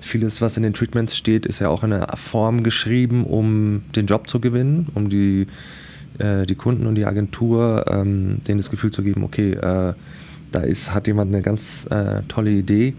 vieles, 0.00 0.40
was 0.40 0.56
in 0.56 0.64
den 0.64 0.74
Treatments 0.74 1.16
steht, 1.16 1.46
ist 1.46 1.60
ja 1.60 1.68
auch 1.68 1.84
in 1.84 1.92
einer 1.92 2.16
Form 2.16 2.64
geschrieben, 2.64 3.24
um 3.24 3.82
den 3.94 4.06
Job 4.06 4.28
zu 4.28 4.40
gewinnen, 4.40 4.88
um 4.94 5.08
die 5.08 5.46
äh, 6.18 6.46
die 6.46 6.54
Kunden 6.54 6.86
und 6.86 6.94
die 6.94 7.06
Agentur, 7.06 7.84
ähm, 7.88 8.40
denen 8.46 8.58
das 8.58 8.70
Gefühl 8.70 8.90
zu 8.90 9.02
geben, 9.02 9.24
okay, 9.24 9.52
äh, 9.52 9.94
da 10.52 10.60
ist, 10.60 10.94
hat 10.94 11.06
jemand 11.06 11.32
eine 11.34 11.42
ganz 11.42 11.86
äh, 11.90 12.22
tolle 12.28 12.50
Idee, 12.50 12.94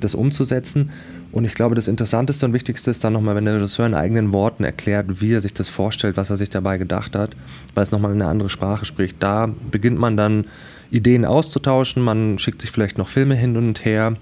das 0.00 0.14
umzusetzen. 0.14 0.90
Und 1.30 1.44
ich 1.44 1.54
glaube, 1.54 1.74
das 1.74 1.88
Interessanteste 1.88 2.46
und 2.46 2.54
Wichtigste 2.54 2.90
ist 2.90 3.04
dann 3.04 3.12
nochmal, 3.12 3.36
wenn 3.36 3.44
der 3.44 3.56
Regisseur 3.56 3.86
in 3.86 3.94
eigenen 3.94 4.32
Worten 4.32 4.64
erklärt, 4.64 5.20
wie 5.20 5.34
er 5.34 5.40
sich 5.40 5.52
das 5.52 5.68
vorstellt, 5.68 6.16
was 6.16 6.30
er 6.30 6.36
sich 6.36 6.48
dabei 6.48 6.78
gedacht 6.78 7.14
hat, 7.14 7.36
weil 7.74 7.82
es 7.82 7.90
nochmal 7.90 8.12
eine 8.12 8.26
andere 8.26 8.48
Sprache 8.48 8.84
spricht. 8.84 9.22
Da 9.22 9.50
beginnt 9.70 9.98
man 9.98 10.16
dann 10.16 10.46
Ideen 10.90 11.24
auszutauschen, 11.24 12.02
man 12.02 12.38
schickt 12.38 12.62
sich 12.62 12.70
vielleicht 12.70 12.96
noch 12.96 13.08
Filme 13.08 13.34
hin 13.34 13.56
und 13.56 13.84
her. 13.84 14.14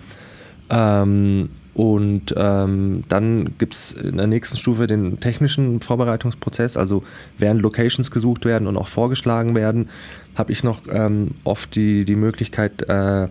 Ähm, 0.68 1.48
und 1.76 2.34
ähm, 2.38 3.04
dann 3.10 3.50
gibt 3.58 3.74
es 3.74 3.92
in 3.92 4.16
der 4.16 4.26
nächsten 4.26 4.56
Stufe 4.56 4.86
den 4.86 5.20
technischen 5.20 5.82
Vorbereitungsprozess. 5.82 6.78
Also 6.78 7.04
während 7.36 7.60
Locations 7.60 8.10
gesucht 8.10 8.46
werden 8.46 8.66
und 8.66 8.78
auch 8.78 8.88
vorgeschlagen 8.88 9.54
werden, 9.54 9.90
habe 10.36 10.52
ich 10.52 10.64
noch 10.64 10.80
ähm, 10.90 11.32
oft 11.44 11.76
die, 11.76 12.06
die 12.06 12.14
Möglichkeit, 12.14 12.88
äh, 12.88 13.28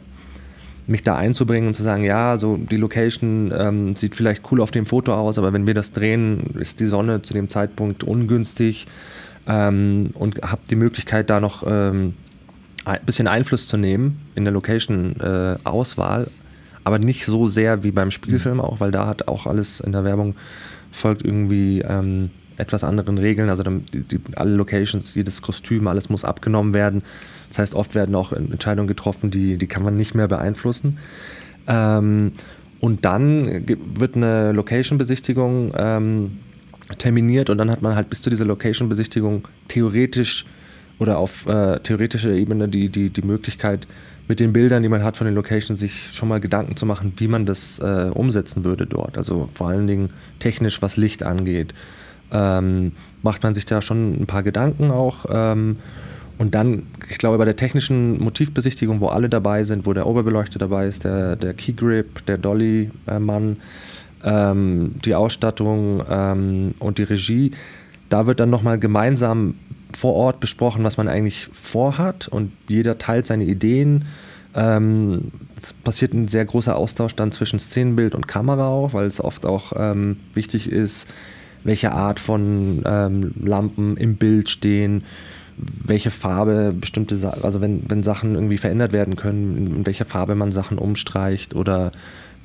mich 0.86 1.02
da 1.02 1.16
einzubringen 1.16 1.70
und 1.70 1.74
zu 1.74 1.82
sagen, 1.82 2.04
ja, 2.04 2.30
also 2.30 2.58
die 2.58 2.76
Location 2.76 3.52
ähm, 3.58 3.96
sieht 3.96 4.14
vielleicht 4.14 4.44
cool 4.52 4.62
auf 4.62 4.70
dem 4.70 4.86
Foto 4.86 5.16
aus, 5.16 5.40
aber 5.40 5.52
wenn 5.52 5.66
wir 5.66 5.74
das 5.74 5.92
drehen, 5.92 6.52
ist 6.60 6.80
die 6.80 6.86
Sonne 6.86 7.24
zu 7.24 7.34
dem 7.34 7.50
Zeitpunkt 7.50 8.04
ungünstig 8.04 8.86
ähm, 9.48 10.12
und 10.14 10.44
habe 10.44 10.62
die 10.70 10.76
Möglichkeit, 10.76 11.32
da 11.32 11.40
noch 11.40 11.64
ähm, 11.66 12.14
ein 12.86 13.00
bisschen 13.08 13.28
Einfluss 13.28 13.68
zu 13.68 13.78
nehmen 13.78 14.22
in 14.36 14.44
der 14.44 14.54
Location-Auswahl. 14.54 16.26
Äh, 16.26 16.45
aber 16.86 17.00
nicht 17.00 17.26
so 17.26 17.48
sehr 17.48 17.84
wie 17.84 17.92
beim 17.92 18.12
Spielfilm 18.12 18.62
auch, 18.62 18.80
weil 18.80 18.92
da 18.92 19.08
hat 19.08 19.28
auch 19.28 19.48
alles 19.48 19.82
in 19.82 19.92
der 19.92 20.06
Werbung 20.06 20.36
folgt 20.92 21.26
irgendwie 21.26 21.82
ähm, 21.82 22.30
etwas 22.58 22.84
anderen 22.84 23.18
Regeln. 23.18 23.50
Also 23.50 23.64
die, 23.64 24.02
die, 24.02 24.20
alle 24.36 24.56
Locations, 24.56 25.14
jedes 25.16 25.42
Kostüm, 25.42 25.88
alles 25.88 26.10
muss 26.10 26.24
abgenommen 26.24 26.74
werden. 26.74 27.02
Das 27.50 27.60
heißt, 27.60 27.76
oft 27.76 27.96
werden 27.96 28.16
auch 28.16 28.32
Entscheidungen 28.32 28.88
getroffen, 28.88 29.32
die, 29.32 29.58
die 29.58 29.68
kann 29.68 29.84
man 29.84 29.98
nicht 29.98 30.16
mehr 30.16 30.28
beeinflussen. 30.28 31.00
Ähm, 31.68 32.34
und 32.80 33.04
dann 33.04 33.66
wird 33.96 34.16
eine 34.16 34.52
Location-Besichtigung 34.52 35.74
ähm, 35.76 36.38
terminiert 37.00 37.50
und 37.50 37.58
dann 37.58 37.72
hat 37.72 37.82
man 37.82 37.96
halt 37.96 38.12
bis 38.12 38.22
zu 38.22 38.30
dieser 38.30 38.46
Location-Besichtigung 38.46 39.48
theoretisch 39.68 40.46
oder 41.00 41.18
auf 41.18 41.48
äh, 41.48 41.80
theoretischer 41.80 42.32
Ebene 42.32 42.70
die, 42.70 42.90
die, 42.90 43.10
die 43.10 43.22
Möglichkeit, 43.24 43.88
mit 44.28 44.40
den 44.40 44.54
Bildern, 44.54 44.84
die 44.84 44.90
man 44.90 45.04
hat 45.04 45.18
von 45.18 45.26
den 45.26 45.36
Locations, 45.36 45.80
sich 45.80 46.10
schon 46.14 46.30
mal 46.30 46.40
Gedanken 46.40 46.76
zu 46.76 46.86
machen, 46.86 47.14
wie 47.18 47.28
man 47.28 47.46
das 47.46 47.80
äh, 47.80 48.10
umsetzen 48.14 48.64
würde 48.64 48.86
dort. 48.86 49.18
Also 49.18 49.50
vor 49.54 49.70
allen 49.70 49.88
Dingen 49.88 50.10
technisch, 50.40 50.82
was 50.82 50.98
Licht 50.98 51.24
angeht. 51.24 51.74
Ähm, 52.32 52.94
macht 53.22 53.44
man 53.44 53.54
sich 53.54 53.66
da 53.66 53.82
schon 53.82 54.22
ein 54.22 54.26
paar 54.26 54.44
Gedanken 54.44 54.92
auch. 54.92 55.26
Ähm, 55.30 55.78
und 56.38 56.54
dann, 56.54 56.84
ich 57.10 57.18
glaube, 57.18 57.38
bei 57.38 57.46
der 57.46 57.56
technischen 57.56 58.22
Motivbesichtigung, 58.22 59.00
wo 59.00 59.08
alle 59.08 59.30
dabei 59.30 59.64
sind, 59.64 59.86
wo 59.86 59.94
der 59.94 60.06
Oberbeleuchter 60.06 60.60
dabei 60.60 60.88
ist, 60.88 61.04
der, 61.04 61.36
der 61.36 61.54
Key 61.54 61.74
Grip, 61.74 62.26
der 62.26 62.38
Dolly-Mann, 62.38 63.58
ähm, 64.24 64.96
die 65.06 65.16
Ausstattung 65.16 66.04
ähm, 66.10 66.74
und 66.80 66.98
die 66.98 67.04
Regie, 67.04 67.52
da 68.10 68.28
wird 68.28 68.40
dann 68.40 68.50
nochmal 68.50 68.80
gemeinsam 68.80 69.56
vor 69.96 70.14
Ort 70.14 70.40
besprochen, 70.40 70.84
was 70.84 70.98
man 70.98 71.08
eigentlich 71.08 71.50
vorhat 71.54 72.28
und 72.28 72.52
jeder 72.68 72.98
teilt 72.98 73.26
seine 73.26 73.46
Ideen. 73.46 74.06
Ähm, 74.56 75.32
es 75.58 75.74
passiert 75.74 76.14
ein 76.14 76.28
sehr 76.28 76.46
großer 76.46 76.76
Austausch 76.76 77.16
dann 77.16 77.32
zwischen 77.32 77.60
Szenenbild 77.60 78.16
und 78.16 78.28
Kamera 78.28 78.68
auch, 78.68 78.94
weil 78.94 79.08
es 79.08 79.24
oft 79.24 79.46
auch 79.46 79.74
ähm, 79.76 80.18
wichtig 80.34 80.72
ist, 80.72 81.08
welche 81.64 81.92
Art 81.92 82.20
von 82.20 82.84
ähm, 82.86 83.34
Lampen 83.42 83.98
im 83.98 84.16
Bild 84.16 84.50
stehen, 84.50 85.04
welche 85.58 86.12
Farbe 86.12 86.74
bestimmte, 86.80 87.16
Sa 87.16 87.32
also 87.42 87.62
wenn, 87.62 87.84
wenn 87.88 88.04
Sachen 88.04 88.36
irgendwie 88.36 88.58
verändert 88.58 88.94
werden 88.94 89.16
können, 89.16 89.78
in 89.78 89.86
welcher 89.86 90.06
Farbe 90.06 90.36
man 90.36 90.52
Sachen 90.52 90.78
umstreicht 90.78 91.56
oder 91.56 91.92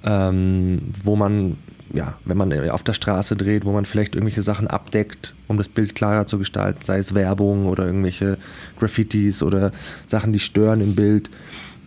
ähm, 0.05 0.81
wo 1.05 1.17
man 1.17 1.57
ja, 1.93 2.15
wenn 2.25 2.37
man 2.37 2.71
auf 2.71 2.83
der 2.83 2.93
Straße 2.93 3.37
dreht, 3.37 3.65
wo 3.65 3.73
man 3.73 3.85
vielleicht 3.85 4.15
irgendwelche 4.15 4.43
Sachen 4.43 4.69
abdeckt, 4.69 5.35
um 5.49 5.57
das 5.57 5.69
Bild 5.69 5.95
klarer 5.95 6.27
zu 6.27 6.39
gestalten, 6.39 6.81
sei 6.85 6.99
es 6.99 7.15
Werbung 7.15 7.67
oder 7.67 7.87
irgendwelche 7.87 8.39
Graffitis 8.79 9.43
oder 9.43 9.73
Sachen, 10.07 10.33
die 10.33 10.39
stören 10.39 10.81
im 10.81 10.95
Bild. 10.95 11.31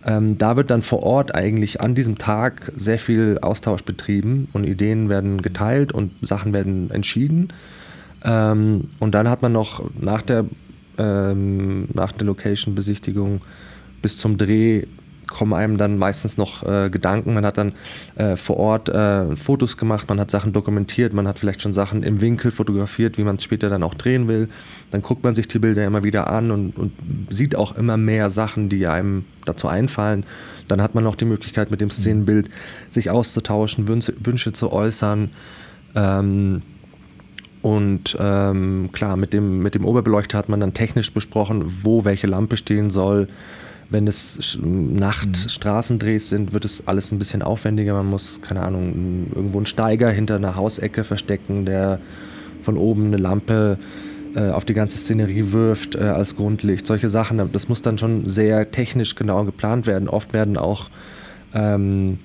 Ähm, 0.06 0.36
da 0.36 0.56
wird 0.56 0.70
dann 0.70 0.82
vor 0.82 1.02
Ort 1.02 1.34
eigentlich 1.34 1.80
an 1.80 1.94
diesem 1.94 2.18
Tag 2.18 2.70
sehr 2.76 2.98
viel 2.98 3.38
Austausch 3.40 3.82
betrieben 3.84 4.48
und 4.52 4.64
Ideen 4.64 5.08
werden 5.08 5.40
geteilt 5.40 5.92
und 5.92 6.12
Sachen 6.20 6.52
werden 6.52 6.90
entschieden. 6.90 7.48
Ähm, 8.24 8.88
und 9.00 9.14
dann 9.14 9.28
hat 9.30 9.40
man 9.40 9.52
noch 9.52 9.82
nach 9.98 10.22
der, 10.22 10.44
ähm, 10.98 11.88
nach 11.94 12.12
der 12.12 12.26
Location-Besichtigung 12.26 13.40
bis 14.02 14.18
zum 14.18 14.36
Dreh 14.36 14.84
kommen 15.26 15.52
einem 15.52 15.76
dann 15.76 15.98
meistens 15.98 16.36
noch 16.36 16.62
äh, 16.62 16.90
Gedanken. 16.90 17.34
Man 17.34 17.44
hat 17.44 17.58
dann 17.58 17.72
äh, 18.16 18.36
vor 18.36 18.56
Ort 18.56 18.88
äh, 18.88 19.36
Fotos 19.36 19.76
gemacht, 19.76 20.08
man 20.08 20.20
hat 20.20 20.30
Sachen 20.30 20.52
dokumentiert, 20.52 21.12
man 21.12 21.26
hat 21.28 21.38
vielleicht 21.38 21.62
schon 21.62 21.72
Sachen 21.72 22.02
im 22.02 22.20
Winkel 22.20 22.50
fotografiert, 22.50 23.18
wie 23.18 23.24
man 23.24 23.36
es 23.36 23.44
später 23.44 23.68
dann 23.68 23.82
auch 23.82 23.94
drehen 23.94 24.28
will. 24.28 24.48
Dann 24.90 25.02
guckt 25.02 25.24
man 25.24 25.34
sich 25.34 25.48
die 25.48 25.58
Bilder 25.58 25.84
immer 25.84 26.04
wieder 26.04 26.28
an 26.28 26.50
und, 26.50 26.76
und 26.76 26.92
sieht 27.30 27.56
auch 27.56 27.76
immer 27.76 27.96
mehr 27.96 28.30
Sachen, 28.30 28.68
die 28.68 28.86
einem 28.86 29.24
dazu 29.44 29.68
einfallen. 29.68 30.24
Dann 30.68 30.80
hat 30.80 30.94
man 30.94 31.04
noch 31.04 31.16
die 31.16 31.24
Möglichkeit, 31.26 31.70
mit 31.70 31.80
dem 31.80 31.90
Szenenbild 31.90 32.48
sich 32.90 33.10
auszutauschen, 33.10 33.88
Wünsche, 33.88 34.14
Wünsche 34.22 34.52
zu 34.52 34.72
äußern. 34.72 35.30
Ähm, 35.94 36.62
und 37.64 38.14
ähm, 38.20 38.90
klar, 38.92 39.16
mit 39.16 39.32
dem, 39.32 39.60
mit 39.60 39.74
dem 39.74 39.86
Oberbeleuchter 39.86 40.36
hat 40.36 40.50
man 40.50 40.60
dann 40.60 40.74
technisch 40.74 41.14
besprochen, 41.14 41.64
wo 41.82 42.04
welche 42.04 42.26
Lampe 42.26 42.58
stehen 42.58 42.90
soll. 42.90 43.26
Wenn 43.90 44.06
es 44.06 44.58
Nachtstraßendrehs 44.60 46.28
sind, 46.28 46.52
wird 46.52 46.64
es 46.64 46.86
alles 46.86 47.12
ein 47.12 47.18
bisschen 47.18 47.42
aufwendiger. 47.42 47.94
Man 47.94 48.06
muss, 48.06 48.40
keine 48.42 48.62
Ahnung, 48.62 49.26
irgendwo 49.34 49.58
einen 49.58 49.66
Steiger 49.66 50.10
hinter 50.10 50.36
einer 50.36 50.56
Hausecke 50.56 51.04
verstecken, 51.04 51.64
der 51.64 52.00
von 52.62 52.78
oben 52.78 53.06
eine 53.06 53.18
Lampe 53.18 53.78
äh, 54.34 54.50
auf 54.50 54.64
die 54.64 54.74
ganze 54.74 54.98
Szenerie 54.98 55.52
wirft 55.52 55.94
äh, 55.94 56.00
als 56.00 56.36
Grundlicht. 56.36 56.86
Solche 56.86 57.10
Sachen, 57.10 57.40
das 57.52 57.68
muss 57.68 57.82
dann 57.82 57.98
schon 57.98 58.26
sehr 58.26 58.70
technisch 58.70 59.14
genau 59.14 59.44
geplant 59.44 59.86
werden. 59.86 60.08
Oft 60.08 60.32
werden 60.32 60.56
auch 60.56 60.88
ähm, 61.54 62.18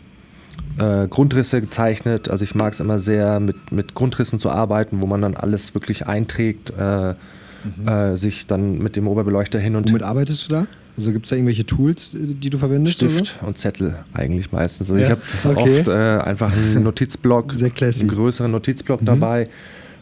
äh, 0.77 1.07
Grundrisse 1.07 1.61
gezeichnet. 1.61 2.29
Also 2.29 2.43
ich 2.43 2.55
mag 2.55 2.73
es 2.73 2.79
immer 2.79 2.99
sehr, 2.99 3.39
mit, 3.39 3.71
mit 3.71 3.93
Grundrissen 3.93 4.39
zu 4.39 4.49
arbeiten, 4.49 5.01
wo 5.01 5.05
man 5.05 5.21
dann 5.21 5.35
alles 5.35 5.75
wirklich 5.75 6.07
einträgt, 6.07 6.73
äh, 6.77 7.13
mhm. 7.13 7.87
Äh, 7.87 8.15
sich 8.15 8.47
dann 8.47 8.79
mit 8.79 8.95
dem 8.95 9.07
Oberbeleuchter 9.07 9.59
hin 9.59 9.75
und 9.75 9.89
Womit 9.89 10.03
arbeitest 10.03 10.45
du 10.45 10.55
da? 10.55 10.67
Also 10.99 11.13
gibt 11.13 11.25
es 11.25 11.29
da 11.29 11.37
irgendwelche 11.37 11.65
Tools, 11.65 12.11
die 12.13 12.49
du 12.49 12.57
verwendest? 12.57 12.97
Stift 12.97 13.39
und 13.41 13.57
Zettel 13.57 13.95
eigentlich 14.13 14.51
meistens. 14.51 14.91
Also 14.91 15.01
ja? 15.01 15.05
ich 15.05 15.11
habe 15.11 15.21
okay. 15.57 15.79
oft 15.79 15.87
äh, 15.87 15.91
einfach 15.91 16.51
einen 16.51 16.83
Notizblock, 16.83 17.53
einen 17.53 18.07
größeren 18.09 18.51
Notizblock 18.51 19.01
mhm. 19.01 19.05
dabei, 19.05 19.47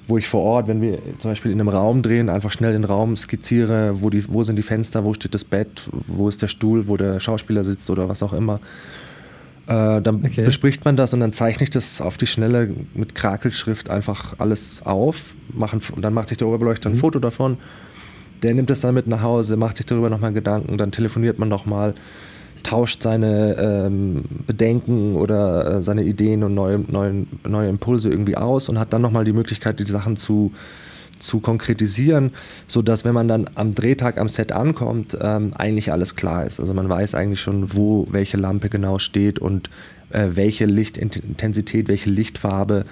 wo 0.07 0.17
ich 0.17 0.27
vor 0.27 0.41
Ort, 0.41 0.67
wenn 0.67 0.81
wir 0.81 0.97
zum 1.19 1.29
Beispiel 1.29 1.51
in 1.51 1.61
einem 1.61 1.69
Raum 1.69 2.01
drehen, 2.01 2.29
einfach 2.29 2.51
schnell 2.51 2.73
den 2.73 2.83
Raum 2.83 3.15
skizziere, 3.15 4.01
wo, 4.01 4.09
die, 4.09 4.27
wo 4.27 4.41
sind 4.41 4.55
die 4.55 4.63
Fenster, 4.63 5.03
wo 5.03 5.13
steht 5.13 5.35
das 5.35 5.43
Bett, 5.43 5.83
wo 6.07 6.27
ist 6.29 6.41
der 6.41 6.47
Stuhl, 6.47 6.87
wo 6.87 6.97
der 6.97 7.19
Schauspieler 7.19 7.63
sitzt 7.63 7.91
oder 7.91 8.09
was 8.09 8.23
auch 8.23 8.33
immer. 8.33 8.59
Äh, 9.67 10.01
dann 10.01 10.23
okay. 10.25 10.45
bespricht 10.45 10.83
man 10.83 10.95
das 10.95 11.13
und 11.13 11.19
dann 11.19 11.31
zeichne 11.31 11.61
ich 11.61 11.69
das 11.69 12.01
auf 12.01 12.17
die 12.17 12.25
Schnelle 12.25 12.73
mit 12.95 13.13
Krakelschrift 13.13 13.91
einfach 13.91 14.33
alles 14.39 14.81
auf. 14.83 15.35
Machen, 15.53 15.79
und 15.95 16.01
dann 16.01 16.15
macht 16.15 16.29
sich 16.29 16.39
der 16.39 16.47
Oberbeleuchter 16.47 16.89
ein 16.89 16.95
mhm. 16.95 16.99
Foto 16.99 17.19
davon 17.19 17.57
der 18.43 18.53
nimmt 18.53 18.69
es 18.69 18.81
dann 18.81 18.93
mit 18.93 19.07
nach 19.07 19.21
Hause, 19.21 19.57
macht 19.57 19.77
sich 19.77 19.85
darüber 19.85 20.09
nochmal 20.09 20.33
Gedanken, 20.33 20.77
dann 20.77 20.91
telefoniert 20.91 21.39
man 21.39 21.49
nochmal, 21.49 21.93
tauscht 22.63 23.01
seine 23.01 23.55
ähm, 23.55 24.23
Bedenken 24.45 25.15
oder 25.15 25.77
äh, 25.77 25.83
seine 25.83 26.03
Ideen 26.03 26.43
und 26.43 26.53
neue, 26.53 26.79
neue, 26.79 27.25
neue 27.47 27.69
Impulse 27.69 28.09
irgendwie 28.09 28.35
aus 28.35 28.67
und 28.69 28.79
hat 28.79 28.93
dann 28.93 29.01
nochmal 29.01 29.23
die 29.23 29.33
Möglichkeit, 29.33 29.79
die 29.79 29.89
Sachen 29.89 30.17
zu, 30.17 30.51
zu 31.17 31.39
konkretisieren, 31.39 32.31
sodass, 32.67 33.05
wenn 33.05 33.13
man 33.13 33.27
dann 33.27 33.49
am 33.55 33.73
Drehtag 33.73 34.17
am 34.17 34.27
Set 34.27 34.51
ankommt, 34.51 35.17
ähm, 35.21 35.51
eigentlich 35.55 35.91
alles 35.91 36.15
klar 36.15 36.45
ist. 36.45 36.59
Also 36.59 36.73
man 36.73 36.89
weiß 36.89 37.15
eigentlich 37.15 37.41
schon, 37.41 37.73
wo 37.73 38.07
welche 38.11 38.37
Lampe 38.37 38.69
genau 38.69 38.99
steht 38.99 39.39
und 39.39 39.69
äh, 40.09 40.29
welche 40.33 40.65
Lichtintensität, 40.65 41.87
welche 41.87 42.09
Lichtfarbe. 42.09 42.85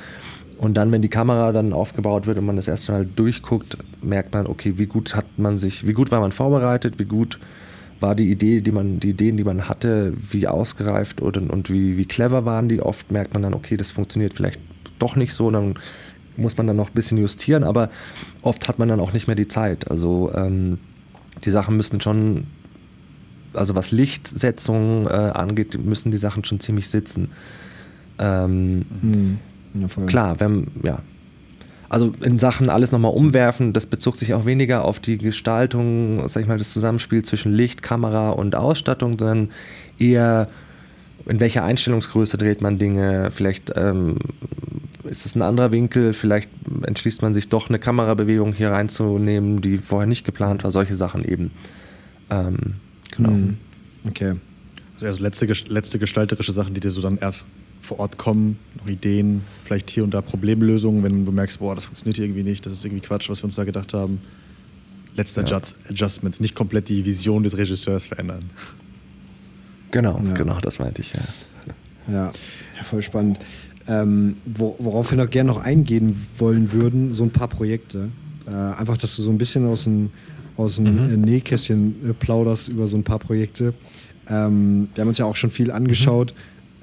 Und 0.58 0.76
dann, 0.76 0.91
wenn 0.91 1.01
die 1.01 1.10
Kamera 1.10 1.51
dann 1.51 1.74
aufgebaut 1.74 2.28
wird 2.28 2.38
und 2.38 2.45
man 2.45 2.56
das 2.56 2.68
erste 2.68 2.93
Mal 2.93 3.06
durchguckt, 3.06 3.78
merkt 4.01 4.34
man, 4.34 4.47
okay, 4.47 4.74
wie 4.78 4.86
gut 4.86 5.16
hat 5.16 5.26
man 5.38 5.58
sich, 5.58 5.86
wie 5.86 5.93
gut 5.93 6.12
war 6.12 6.22
man 6.22 6.32
vorbereitet, 6.32 6.97
wie 6.97 7.06
gut 7.06 7.39
war 7.99 8.16
die 8.16 8.30
Idee, 8.30 8.62
die 8.62 8.72
man, 8.72 8.99
die 8.99 9.10
Ideen, 9.10 9.38
die 9.38 9.43
man 9.43 9.68
hatte, 9.68 10.14
wie 10.32 10.47
ausgereift 10.47 11.22
oder, 11.22 11.41
und 11.41 11.70
wie, 11.70 11.97
wie 11.97 12.06
clever 12.06 12.45
waren 12.45 12.70
die. 12.70 12.82
Oft 12.82 13.12
merkt 13.12 13.34
man 13.34 13.43
dann, 13.43 13.53
okay, 13.53 13.78
das 13.78 13.91
funktioniert 13.91 14.34
vielleicht 14.34 14.60
doch 14.99 15.16
nicht 15.16 15.34
so, 15.34 15.49
dann 15.51 15.76
muss 16.38 16.58
man 16.58 16.68
dann 16.68 16.76
noch 16.76 16.89
ein 16.89 16.93
bisschen 16.93 17.18
justieren, 17.18 17.64
aber 17.64 17.89
oft 18.41 18.68
hat 18.68 18.80
man 18.80 18.88
dann 18.89 18.99
auch 18.99 19.14
nicht 19.14 19.28
mehr 19.28 19.36
die 19.36 19.47
Zeit. 19.47 19.89
Also 19.89 20.32
ähm, 20.36 20.78
die 21.43 21.49
Sachen 21.49 21.78
müssen 21.78 22.01
schon, 22.01 22.45
also 23.53 23.76
was 23.76 23.91
Lichtsetzung 23.91 25.06
äh, 25.08 25.10
angeht, 25.10 25.84
müssen 25.84 26.12
die 26.12 26.18
Sachen 26.18 26.43
schon 26.43 26.60
ziemlich 26.60 26.89
sitzen. 26.89 27.30
Ähm, 28.20 28.86
mhm. 29.01 29.39
Ja, 29.80 30.06
klar, 30.06 30.40
wenn, 30.40 30.68
ja. 30.84 31.00
Also 31.88 32.14
in 32.22 32.40
Sachen 32.40 32.70
alles 32.70 32.92
nochmal 32.92 33.14
umwerfen, 33.14 33.72
das 33.72 33.86
bezog 33.86 34.18
sich 34.18 34.34
auch 34.34 34.46
weniger 34.46 34.84
auf 34.84 35.00
die 35.00 35.18
Gestaltung, 35.18 36.28
sag 36.28 36.42
ich 36.42 36.48
mal, 36.48 36.58
das 36.58 36.74
Zusammenspiel 36.74 37.24
zwischen 37.24 37.54
Licht, 37.54 37.84
Kamera 37.84 38.32
und 38.32 38.56
Ausstattung, 38.56 39.18
sondern 39.20 39.50
eher 40.00 40.48
in 41.28 41.40
welcher 41.40 41.64
Einstellungsgröße 41.64 42.38
dreht 42.38 42.62
man 42.62 42.78
Dinge, 42.78 43.30
vielleicht 43.32 43.72
ähm, 43.76 44.18
ist 45.04 45.26
es 45.26 45.36
ein 45.36 45.42
anderer 45.42 45.72
Winkel, 45.72 46.14
vielleicht 46.14 46.50
entschließt 46.84 47.22
man 47.22 47.34
sich 47.34 47.50
doch 47.50 47.70
eine 47.70 47.80
Kamerabewegung 47.80 48.54
hier 48.54 48.72
reinzunehmen, 48.72 49.62
die 49.62 49.78
vorher 49.78 50.08
nicht 50.08 50.26
geplant 50.26 50.64
war, 50.64 50.72
solche 50.72 50.96
Sachen 50.96 51.24
eben. 51.24 51.52
Ähm, 52.30 52.74
genau. 53.16 53.30
Mhm. 53.30 53.58
Okay. 54.08 54.36
Also 55.02 55.22
letzte, 55.22 55.46
letzte 55.68 56.00
gestalterische 56.00 56.52
Sachen, 56.52 56.74
die 56.74 56.80
dir 56.80 56.92
so 56.92 57.02
dann 57.02 57.18
erst 57.18 57.46
vor 57.86 58.00
Ort 58.00 58.18
kommen, 58.18 58.58
noch 58.80 58.90
Ideen, 58.90 59.42
vielleicht 59.64 59.90
hier 59.90 60.04
und 60.04 60.14
da 60.14 60.22
Problemlösungen, 60.22 61.04
wenn 61.04 61.26
du 61.26 61.32
merkst, 61.32 61.60
boah, 61.60 61.76
das 61.76 61.86
funktioniert 61.86 62.18
irgendwie 62.20 62.44
nicht, 62.44 62.66
das 62.66 62.74
ist 62.74 62.86
irgendwie 62.86 63.02
Quatsch, 63.02 63.30
was 63.30 63.40
wir 63.40 63.46
uns 63.46 63.56
da 63.56 63.64
gedacht 63.64 63.94
haben. 63.94 64.20
Letzte 65.16 65.46
ja. 65.46 65.62
Adjustments, 65.90 66.40
nicht 66.40 66.56
komplett 66.56 66.90
die 66.90 67.06
Vision 67.06 67.44
des 67.44 67.56
Regisseurs 67.56 68.06
verändern. 68.06 68.50
Genau, 69.92 70.22
ja. 70.26 70.34
genau, 70.34 70.60
das 70.60 70.80
meinte 70.80 71.02
ich, 71.02 71.14
ja. 71.14 71.22
Ja, 72.12 72.34
ja 72.78 72.84
voll 72.84 73.02
spannend. 73.02 73.40
Ähm, 73.88 74.36
worauf 74.46 75.12
wir 75.12 75.18
noch 75.18 75.30
gerne 75.30 75.48
noch 75.48 75.64
eingehen 75.64 76.26
wollen 76.38 76.72
würden, 76.72 77.14
so 77.14 77.24
ein 77.24 77.30
paar 77.30 77.48
Projekte. 77.48 78.10
Äh, 78.48 78.52
einfach, 78.52 78.98
dass 78.98 79.16
du 79.16 79.22
so 79.22 79.30
ein 79.30 79.38
bisschen 79.38 79.66
aus 79.68 79.84
dem, 79.84 80.10
aus 80.58 80.76
dem 80.76 81.12
mhm. 81.12 81.22
Nähkästchen 81.22 82.10
äh, 82.10 82.14
plauderst 82.14 82.70
über 82.70 82.88
so 82.88 82.98
ein 82.98 83.04
paar 83.04 83.20
Projekte. 83.20 83.74
Ähm, 84.28 84.90
wir 84.96 85.02
haben 85.02 85.10
uns 85.10 85.20
ja 85.20 85.26
auch 85.26 85.36
schon 85.36 85.52
viel 85.52 85.72
angeschaut. 85.72 86.34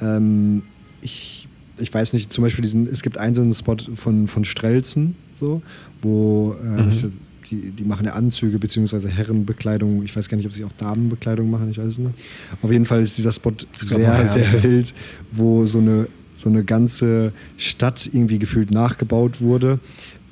Mhm. 0.00 0.06
Ähm, 0.06 0.62
ich, 1.02 1.48
ich 1.78 1.92
weiß 1.92 2.12
nicht, 2.12 2.32
zum 2.32 2.42
Beispiel 2.42 2.62
diesen, 2.62 2.88
es 2.88 3.02
gibt 3.02 3.18
einen 3.18 3.34
so 3.34 3.42
einen 3.42 3.54
Spot 3.54 3.76
von, 3.94 4.28
von 4.28 4.44
Strelzen, 4.44 5.14
so, 5.38 5.62
wo 6.00 6.56
äh, 6.62 6.82
mhm. 6.82 7.12
die, 7.50 7.70
die 7.70 7.84
machen 7.84 8.06
ja 8.06 8.12
Anzüge 8.12 8.58
bzw. 8.58 9.08
Herrenbekleidung. 9.08 10.02
Ich 10.04 10.16
weiß 10.16 10.28
gar 10.28 10.36
nicht, 10.36 10.46
ob 10.46 10.52
sie 10.52 10.64
auch 10.64 10.72
Damenbekleidung 10.72 11.50
machen, 11.50 11.70
ich 11.70 11.78
weiß 11.78 11.86
es 11.86 11.98
nicht. 11.98 12.14
Auf 12.62 12.70
jeden 12.70 12.86
Fall 12.86 13.02
ist 13.02 13.18
dieser 13.18 13.32
Spot 13.32 13.52
sehr, 13.80 14.00
ja, 14.00 14.26
sehr 14.26 14.44
ja. 14.44 14.62
wild, 14.62 14.94
wo 15.32 15.66
so 15.66 15.78
eine 15.78 16.08
so 16.34 16.48
eine 16.48 16.64
ganze 16.64 17.32
Stadt 17.56 18.08
irgendwie 18.12 18.38
gefühlt 18.38 18.70
nachgebaut 18.70 19.40
wurde. 19.40 19.78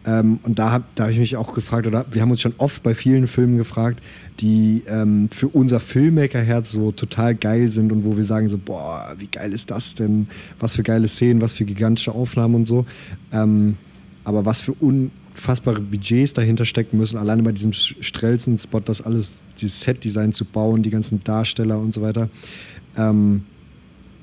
Ähm, 0.06 0.38
und 0.42 0.58
da 0.58 0.70
habe 0.70 0.84
da 0.94 1.04
hab 1.04 1.10
ich 1.10 1.18
mich 1.18 1.36
auch 1.36 1.52
gefragt, 1.54 1.86
oder 1.86 2.06
wir 2.10 2.22
haben 2.22 2.30
uns 2.30 2.40
schon 2.40 2.54
oft 2.56 2.82
bei 2.82 2.94
vielen 2.94 3.26
Filmen 3.26 3.58
gefragt, 3.58 4.02
die 4.40 4.82
ähm, 4.86 5.28
für 5.30 5.48
unser 5.48 5.78
Filmmaker-Herz 5.78 6.70
so 6.70 6.92
total 6.92 7.34
geil 7.34 7.68
sind 7.68 7.92
und 7.92 8.04
wo 8.04 8.16
wir 8.16 8.24
sagen 8.24 8.48
so, 8.48 8.56
boah, 8.56 9.14
wie 9.18 9.26
geil 9.26 9.52
ist 9.52 9.70
das 9.70 9.94
denn? 9.94 10.28
Was 10.58 10.76
für 10.76 10.82
geile 10.82 11.06
Szenen, 11.06 11.42
was 11.42 11.52
für 11.52 11.64
gigantische 11.64 12.12
Aufnahmen 12.12 12.54
und 12.54 12.66
so. 12.66 12.86
Ähm, 13.32 13.76
aber 14.24 14.46
was 14.46 14.62
für 14.62 14.72
unfassbare 14.72 15.82
Budgets 15.82 16.32
dahinter 16.32 16.64
stecken 16.64 16.96
müssen, 16.96 17.18
alleine 17.18 17.42
bei 17.42 17.52
diesem 17.52 17.72
Strelzen-Spot, 17.74 18.80
das 18.80 19.02
alles, 19.02 19.42
dieses 19.60 19.80
Set-Design 19.80 20.32
zu 20.32 20.46
bauen, 20.46 20.82
die 20.82 20.90
ganzen 20.90 21.20
Darsteller 21.20 21.78
und 21.78 21.92
so 21.92 22.00
weiter. 22.00 22.30
Ähm, 22.96 23.42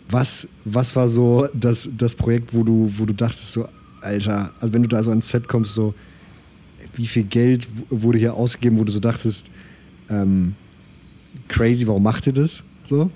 was, 0.09 0.47
was 0.65 0.95
war 0.95 1.09
so 1.09 1.47
das, 1.53 1.89
das 1.95 2.15
Projekt, 2.15 2.53
wo 2.53 2.63
du, 2.63 2.91
wo 2.97 3.05
du 3.05 3.13
dachtest, 3.13 3.51
so, 3.51 3.67
Alter, 4.01 4.51
also 4.59 4.73
wenn 4.73 4.83
du 4.83 4.89
da 4.89 5.01
so 5.03 5.09
ans 5.09 5.29
Set 5.29 5.47
kommst, 5.47 5.73
so, 5.73 5.93
wie 6.95 7.07
viel 7.07 7.23
Geld 7.23 7.67
wurde 7.89 8.17
hier 8.17 8.33
ausgegeben, 8.33 8.77
wo 8.79 8.83
du 8.83 8.91
so 8.91 8.99
dachtest, 8.99 9.51
ähm, 10.09 10.55
crazy, 11.47 11.87
warum 11.87 12.03
macht 12.03 12.27
ihr 12.27 12.33
das? 12.33 12.63
So? 12.85 13.09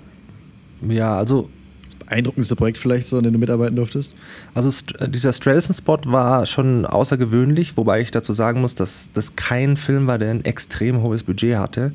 Ja, 0.88 1.16
also. 1.16 1.48
Das 1.88 1.98
beeindruckendste 1.98 2.56
Projekt 2.56 2.78
vielleicht 2.78 3.06
so, 3.06 3.18
an 3.18 3.24
dem 3.24 3.32
du 3.32 3.38
mitarbeiten 3.38 3.76
durftest? 3.76 4.14
Also 4.54 4.70
äh, 4.98 5.08
dieser 5.08 5.32
Strelson-Spot 5.32 5.98
war 6.06 6.46
schon 6.46 6.86
außergewöhnlich, 6.86 7.76
wobei 7.76 8.00
ich 8.00 8.10
dazu 8.10 8.32
sagen 8.32 8.60
muss, 8.60 8.74
dass 8.74 9.08
das 9.14 9.36
kein 9.36 9.76
Film 9.76 10.06
war, 10.06 10.18
der 10.18 10.30
ein 10.30 10.44
extrem 10.44 11.02
hohes 11.02 11.22
Budget 11.22 11.56
hatte. 11.56 11.92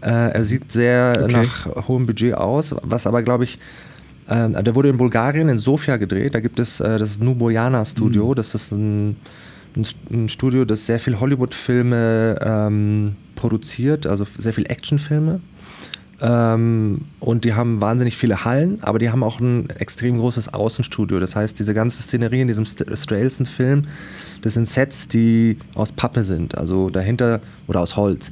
Äh, 0.00 0.32
er 0.32 0.44
sieht 0.44 0.70
sehr 0.72 1.20
okay. 1.22 1.32
nach 1.32 1.88
hohem 1.88 2.06
Budget 2.06 2.34
aus, 2.34 2.74
was 2.82 3.06
aber, 3.06 3.22
glaube 3.22 3.44
ich, 3.44 3.58
ähm, 4.28 4.52
der 4.52 4.74
wurde 4.74 4.90
in 4.90 4.96
Bulgarien, 4.96 5.48
in 5.48 5.58
Sofia 5.58 5.96
gedreht. 5.96 6.34
Da 6.34 6.40
gibt 6.40 6.58
es 6.58 6.80
äh, 6.80 6.98
das 6.98 7.18
Nubojana 7.18 7.84
Studio. 7.84 8.28
Mhm. 8.28 8.34
Das 8.34 8.54
ist 8.54 8.72
ein, 8.72 9.16
ein, 9.76 9.86
ein, 10.10 10.28
Studio, 10.28 10.64
das 10.64 10.86
sehr 10.86 11.00
viel 11.00 11.18
Hollywood-Filme 11.18 12.38
ähm, 12.42 13.16
produziert, 13.36 14.06
also 14.06 14.26
sehr 14.38 14.52
viel 14.52 14.66
Actionfilme. 14.66 15.40
Ähm, 16.20 17.02
und 17.20 17.44
die 17.44 17.54
haben 17.54 17.80
wahnsinnig 17.80 18.16
viele 18.16 18.44
Hallen, 18.44 18.78
aber 18.82 18.98
die 18.98 19.10
haben 19.10 19.22
auch 19.22 19.40
ein 19.40 19.70
extrem 19.70 20.18
großes 20.18 20.52
Außenstudio. 20.52 21.20
Das 21.20 21.36
heißt, 21.36 21.58
diese 21.58 21.74
ganze 21.74 22.02
Szenerie 22.02 22.40
in 22.40 22.48
diesem 22.48 22.66
Strelson-Film, 22.66 23.86
das 24.42 24.54
sind 24.54 24.68
Sets, 24.68 25.08
die 25.08 25.58
aus 25.74 25.92
Pappe 25.92 26.22
sind, 26.22 26.56
also 26.56 26.90
dahinter 26.90 27.40
oder 27.66 27.80
aus 27.80 27.96
Holz. 27.96 28.30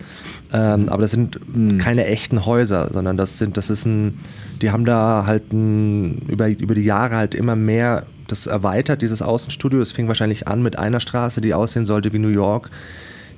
Ähm, 0.52 0.82
mhm. 0.82 0.88
aber 0.88 1.02
das 1.02 1.10
sind 1.10 1.38
mhm. 1.54 1.78
keine 1.78 2.06
echten 2.06 2.46
Häuser, 2.46 2.90
sondern 2.92 3.16
das 3.16 3.38
sind, 3.38 3.56
das 3.56 3.70
ist 3.70 3.86
ein, 3.86 4.18
die 4.62 4.70
haben 4.70 4.84
da 4.84 5.24
halt 5.26 5.52
ein, 5.52 6.22
über, 6.28 6.48
über 6.48 6.74
die 6.74 6.84
Jahre 6.84 7.16
halt 7.16 7.34
immer 7.34 7.56
mehr 7.56 8.06
das 8.28 8.46
erweitert, 8.46 9.02
dieses 9.02 9.22
Außenstudio. 9.22 9.80
Es 9.80 9.92
fing 9.92 10.08
wahrscheinlich 10.08 10.48
an 10.48 10.62
mit 10.62 10.78
einer 10.78 11.00
Straße, 11.00 11.40
die 11.40 11.54
aussehen 11.54 11.86
sollte 11.86 12.12
wie 12.12 12.18
New 12.18 12.28
York 12.28 12.70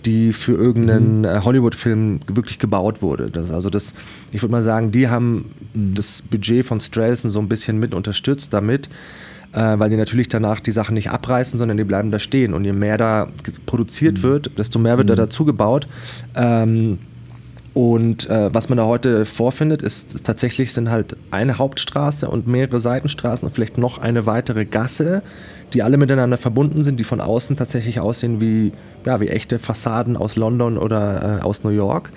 die 0.04 0.32
für 0.32 0.52
irgendeinen 0.52 1.20
mhm. 1.20 1.24
Äh, 1.24 1.40
Hollywood-Film 1.40 2.20
wirklich 2.28 2.58
gebaut 2.58 3.02
wurde. 3.02 3.30
Das, 3.30 3.50
also 3.50 3.68
das, 3.68 3.94
ich 4.32 4.42
würde 4.42 4.52
mal 4.52 4.62
sagen, 4.62 4.90
die 4.90 5.08
haben 5.08 5.50
mhm. 5.74 5.94
das 5.94 6.22
Budget 6.22 6.64
von 6.64 6.80
Strelson 6.80 7.30
so 7.30 7.40
ein 7.40 7.48
bisschen 7.48 7.78
mit 7.78 7.94
unterstützt 7.94 8.52
damit, 8.52 8.88
äh, 9.53 9.78
weil 9.78 9.90
die 9.90 9.96
natürlich 9.96 10.28
danach 10.28 10.61
die 10.61 10.72
Sachen 10.72 10.94
nicht 10.94 11.10
abreißen, 11.10 11.59
sondern 11.59 11.77
die 11.77 11.85
bleiben 11.85 12.10
da 12.10 12.18
stehen. 12.18 12.55
Und 12.55 12.64
je 12.64 12.72
mehr 12.72 12.98
da 12.98 13.28
produziert 13.66 14.18
mhm. 14.18 14.22
wird, 14.22 14.59
desto 14.59 14.78
mehr 14.78 14.98
wird 14.98 15.10
da 15.10 15.14
mhm. 15.14 15.18
dazu 15.18 15.44
gebaut. 15.44 15.86
Ähm, 16.35 16.98
und 17.74 18.28
äh, 18.28 18.52
was 18.52 18.68
man 18.68 18.78
da 18.78 18.86
heute 18.86 19.24
vorfindet, 19.24 19.82
ist 19.82 20.24
tatsächlich 20.24 20.72
sind 20.72 20.90
halt 20.90 21.16
eine 21.31 21.59
Hauptstraße 21.59 22.28
und 22.28 22.47
mehrere 22.47 22.81
Seitenstraßen 22.81 23.47
und 23.47 23.55
vielleicht 23.55 23.78
noch 23.78 23.98
eine 23.98 24.27
weitere 24.27 24.64
Gasse, 24.64 25.22
die 25.74 25.82
alle 25.82 25.97
miteinander 25.97 26.39
verbunden 26.39 26.82
sind, 26.82 26.98
die 26.98 27.05
von 27.05 27.20
außen 27.20 27.56
tatsächlich 27.56 28.01
aussehen 28.01 28.40
wie, 28.40 28.72
ja, 29.05 29.20
wie 29.20 29.28
echte 29.28 29.59
Fassaden 29.59 30.16
aus 30.16 30.36
London 30.36 30.77
oder 30.77 31.39
äh, 31.39 31.43
aus 31.43 31.62
New 31.62 31.70
York. 31.70 32.10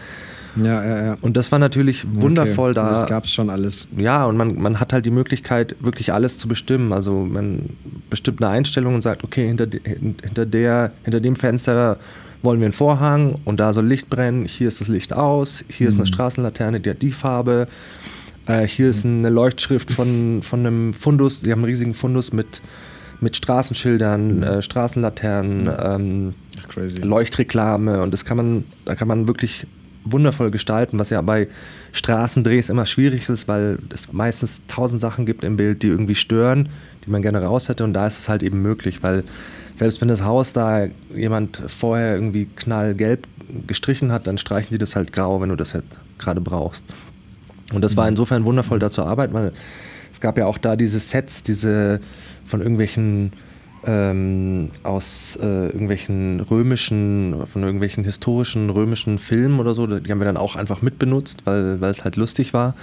Ja, 0.55 0.85
ja, 0.85 1.05
ja. 1.05 1.17
Und 1.21 1.37
das 1.37 1.51
war 1.51 1.59
natürlich 1.59 2.05
wundervoll 2.13 2.71
okay. 2.71 2.81
da. 2.81 2.89
Das 2.89 3.07
gab 3.07 3.25
es 3.25 3.31
schon 3.31 3.49
alles. 3.49 3.87
Ja, 3.95 4.25
und 4.25 4.37
man, 4.37 4.61
man 4.61 4.79
hat 4.79 4.93
halt 4.93 5.05
die 5.05 5.11
Möglichkeit, 5.11 5.75
wirklich 5.79 6.13
alles 6.13 6.37
zu 6.37 6.47
bestimmen. 6.47 6.93
Also 6.93 7.21
man 7.21 7.69
bestimmt 8.09 8.43
eine 8.43 8.51
Einstellung 8.51 8.95
und 8.95 9.01
sagt, 9.01 9.23
okay, 9.23 9.47
hinter, 9.47 9.67
hinter, 9.85 10.45
der, 10.45 10.91
hinter 11.03 11.19
dem 11.19 11.35
Fenster 11.35 11.97
wollen 12.43 12.59
wir 12.59 12.65
einen 12.65 12.73
Vorhang 12.73 13.35
und 13.45 13.59
da 13.59 13.73
soll 13.73 13.85
Licht 13.85 14.09
brennen, 14.09 14.45
hier 14.45 14.67
ist 14.67 14.81
das 14.81 14.87
Licht 14.87 15.13
aus, 15.13 15.63
hier 15.69 15.85
mhm. 15.85 15.89
ist 15.89 15.95
eine 15.95 16.03
mhm. 16.03 16.07
Straßenlaterne, 16.07 16.79
die 16.79 16.89
hat 16.89 17.01
die 17.01 17.11
Farbe, 17.11 17.67
äh, 18.47 18.67
hier 18.67 18.85
mhm. 18.85 18.91
ist 18.91 19.05
eine 19.05 19.29
Leuchtschrift 19.29 19.91
von, 19.91 20.41
von 20.41 20.61
einem 20.61 20.93
Fundus, 20.93 21.41
die 21.41 21.51
haben 21.51 21.59
einen 21.59 21.65
riesigen 21.65 21.93
Fundus 21.93 22.33
mit, 22.33 22.61
mit 23.19 23.37
Straßenschildern, 23.37 24.37
mhm. 24.37 24.43
äh, 24.43 24.61
Straßenlaternen, 24.61 25.69
ähm, 25.79 26.33
Leuchtreklame 27.03 28.01
und 28.01 28.11
das 28.13 28.25
kann 28.25 28.37
man, 28.37 28.65
da 28.85 28.95
kann 28.95 29.07
man 29.07 29.27
wirklich 29.27 29.67
wundervoll 30.03 30.51
gestalten, 30.51 30.99
was 30.99 31.09
ja 31.09 31.21
bei 31.21 31.47
Straßendrehs 31.91 32.69
immer 32.69 32.85
schwierig 32.85 33.29
ist, 33.29 33.47
weil 33.47 33.79
es 33.93 34.11
meistens 34.11 34.61
tausend 34.67 35.01
Sachen 35.01 35.25
gibt 35.25 35.43
im 35.43 35.57
Bild, 35.57 35.83
die 35.83 35.87
irgendwie 35.87 36.15
stören, 36.15 36.69
die 37.05 37.11
man 37.11 37.21
gerne 37.21 37.41
raus 37.41 37.69
hätte 37.69 37.83
und 37.83 37.93
da 37.93 38.07
ist 38.07 38.17
es 38.17 38.29
halt 38.29 38.43
eben 38.43 38.61
möglich, 38.61 39.03
weil 39.03 39.23
selbst 39.75 40.01
wenn 40.01 40.07
das 40.07 40.23
Haus 40.23 40.53
da 40.53 40.87
jemand 41.15 41.61
vorher 41.67 42.15
irgendwie 42.15 42.47
knallgelb 42.55 43.27
gestrichen 43.67 44.11
hat, 44.11 44.27
dann 44.27 44.37
streichen 44.37 44.69
die 44.71 44.77
das 44.77 44.95
halt 44.95 45.11
grau, 45.13 45.41
wenn 45.41 45.49
du 45.49 45.55
das 45.55 45.73
halt 45.73 45.85
gerade 46.17 46.41
brauchst. 46.41 46.83
Und 47.73 47.81
das 47.83 47.97
war 47.97 48.05
mhm. 48.05 48.09
insofern 48.09 48.45
wundervoll 48.45 48.79
da 48.79 48.89
zu 48.89 49.03
arbeiten, 49.03 49.33
weil 49.33 49.51
es 50.11 50.19
gab 50.19 50.37
ja 50.37 50.45
auch 50.45 50.57
da 50.57 50.75
diese 50.75 50.99
Sets, 50.99 51.43
diese 51.43 51.99
von 52.45 52.61
irgendwelchen 52.61 53.33
ähm, 53.85 54.69
aus 54.83 55.37
äh, 55.41 55.67
irgendwelchen 55.67 56.39
römischen, 56.39 57.45
von 57.45 57.63
irgendwelchen 57.63 58.03
historischen 58.03 58.69
römischen 58.69 59.17
Filmen 59.17 59.59
oder 59.59 59.73
so. 59.73 59.87
Die 59.87 60.11
haben 60.11 60.19
wir 60.19 60.25
dann 60.25 60.37
auch 60.37 60.55
einfach 60.55 60.81
mitbenutzt, 60.81 61.45
weil, 61.45 61.83
es 61.83 62.03
halt 62.03 62.15
lustig 62.15 62.53
war. 62.53 62.75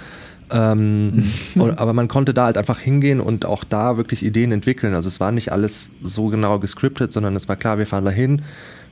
Ähm, 0.51 1.23
aber 1.77 1.93
man 1.93 2.07
konnte 2.07 2.33
da 2.33 2.45
halt 2.45 2.57
einfach 2.57 2.79
hingehen 2.79 3.21
und 3.21 3.45
auch 3.45 3.63
da 3.63 3.97
wirklich 3.97 4.23
Ideen 4.23 4.51
entwickeln. 4.51 4.93
Also 4.93 5.07
es 5.07 5.19
war 5.19 5.31
nicht 5.31 5.51
alles 5.51 5.89
so 6.03 6.27
genau 6.27 6.59
gescriptet, 6.59 7.13
sondern 7.13 7.35
es 7.35 7.47
war 7.47 7.55
klar, 7.55 7.77
wir 7.77 7.87
fahren 7.87 8.05
da 8.05 8.11
hin. 8.11 8.41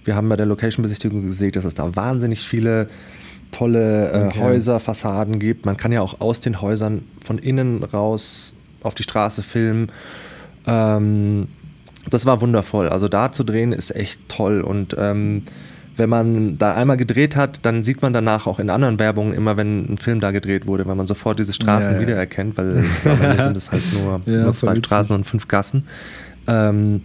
Wir 0.05 0.15
haben 0.15 0.29
bei 0.29 0.37
der 0.37 0.45
Location-Besichtigung 0.45 1.23
gesehen, 1.23 1.51
dass 1.51 1.65
es 1.65 1.73
da 1.73 1.93
wahnsinnig 1.95 2.39
viele 2.39 2.87
tolle 3.51 4.11
äh, 4.11 4.27
okay. 4.27 4.39
Häuser, 4.39 4.79
Fassaden 4.79 5.39
gibt. 5.39 5.65
Man 5.65 5.75
kann 5.75 5.91
ja 5.91 6.01
auch 6.01 6.21
aus 6.21 6.39
den 6.39 6.61
Häusern 6.61 7.03
von 7.23 7.37
innen 7.37 7.83
raus 7.83 8.53
auf 8.83 8.95
die 8.95 9.03
Straße 9.03 9.43
filmen. 9.43 9.91
Ähm, 10.65 11.47
das 12.09 12.25
war 12.25 12.41
wundervoll. 12.41 12.89
Also 12.89 13.07
da 13.07 13.31
zu 13.31 13.43
drehen 13.43 13.73
ist 13.73 13.95
echt 13.95 14.19
toll 14.27 14.61
und 14.61 14.95
ähm, 14.97 15.43
wenn 15.97 16.09
man 16.09 16.57
da 16.57 16.75
einmal 16.75 16.95
gedreht 16.95 17.35
hat, 17.35 17.65
dann 17.65 17.83
sieht 17.83 18.03
man 18.03 18.13
danach 18.13 18.45
auch 18.45 18.59
in 18.59 18.69
anderen 18.69 18.99
Werbungen 18.99 19.33
immer, 19.33 19.57
wenn 19.57 19.93
ein 19.93 19.97
Film 19.97 20.19
da 20.19 20.31
gedreht 20.31 20.67
wurde, 20.67 20.85
weil 20.85 20.95
man 20.95 21.07
sofort 21.07 21.39
diese 21.39 21.53
Straßen 21.53 21.93
ja, 21.93 21.95
ja. 21.97 22.01
wiedererkennt, 22.01 22.55
weil 22.57 22.85
am 23.05 23.21
Ende 23.21 23.43
sind 23.43 23.57
es 23.57 23.71
halt 23.71 23.81
nur, 23.93 24.21
ja, 24.25 24.43
nur 24.43 24.55
zwei 24.55 24.75
Straßen 24.75 25.15
und 25.15 25.25
fünf 25.25 25.47
Gassen. 25.47 25.87
Ähm, 26.47 27.01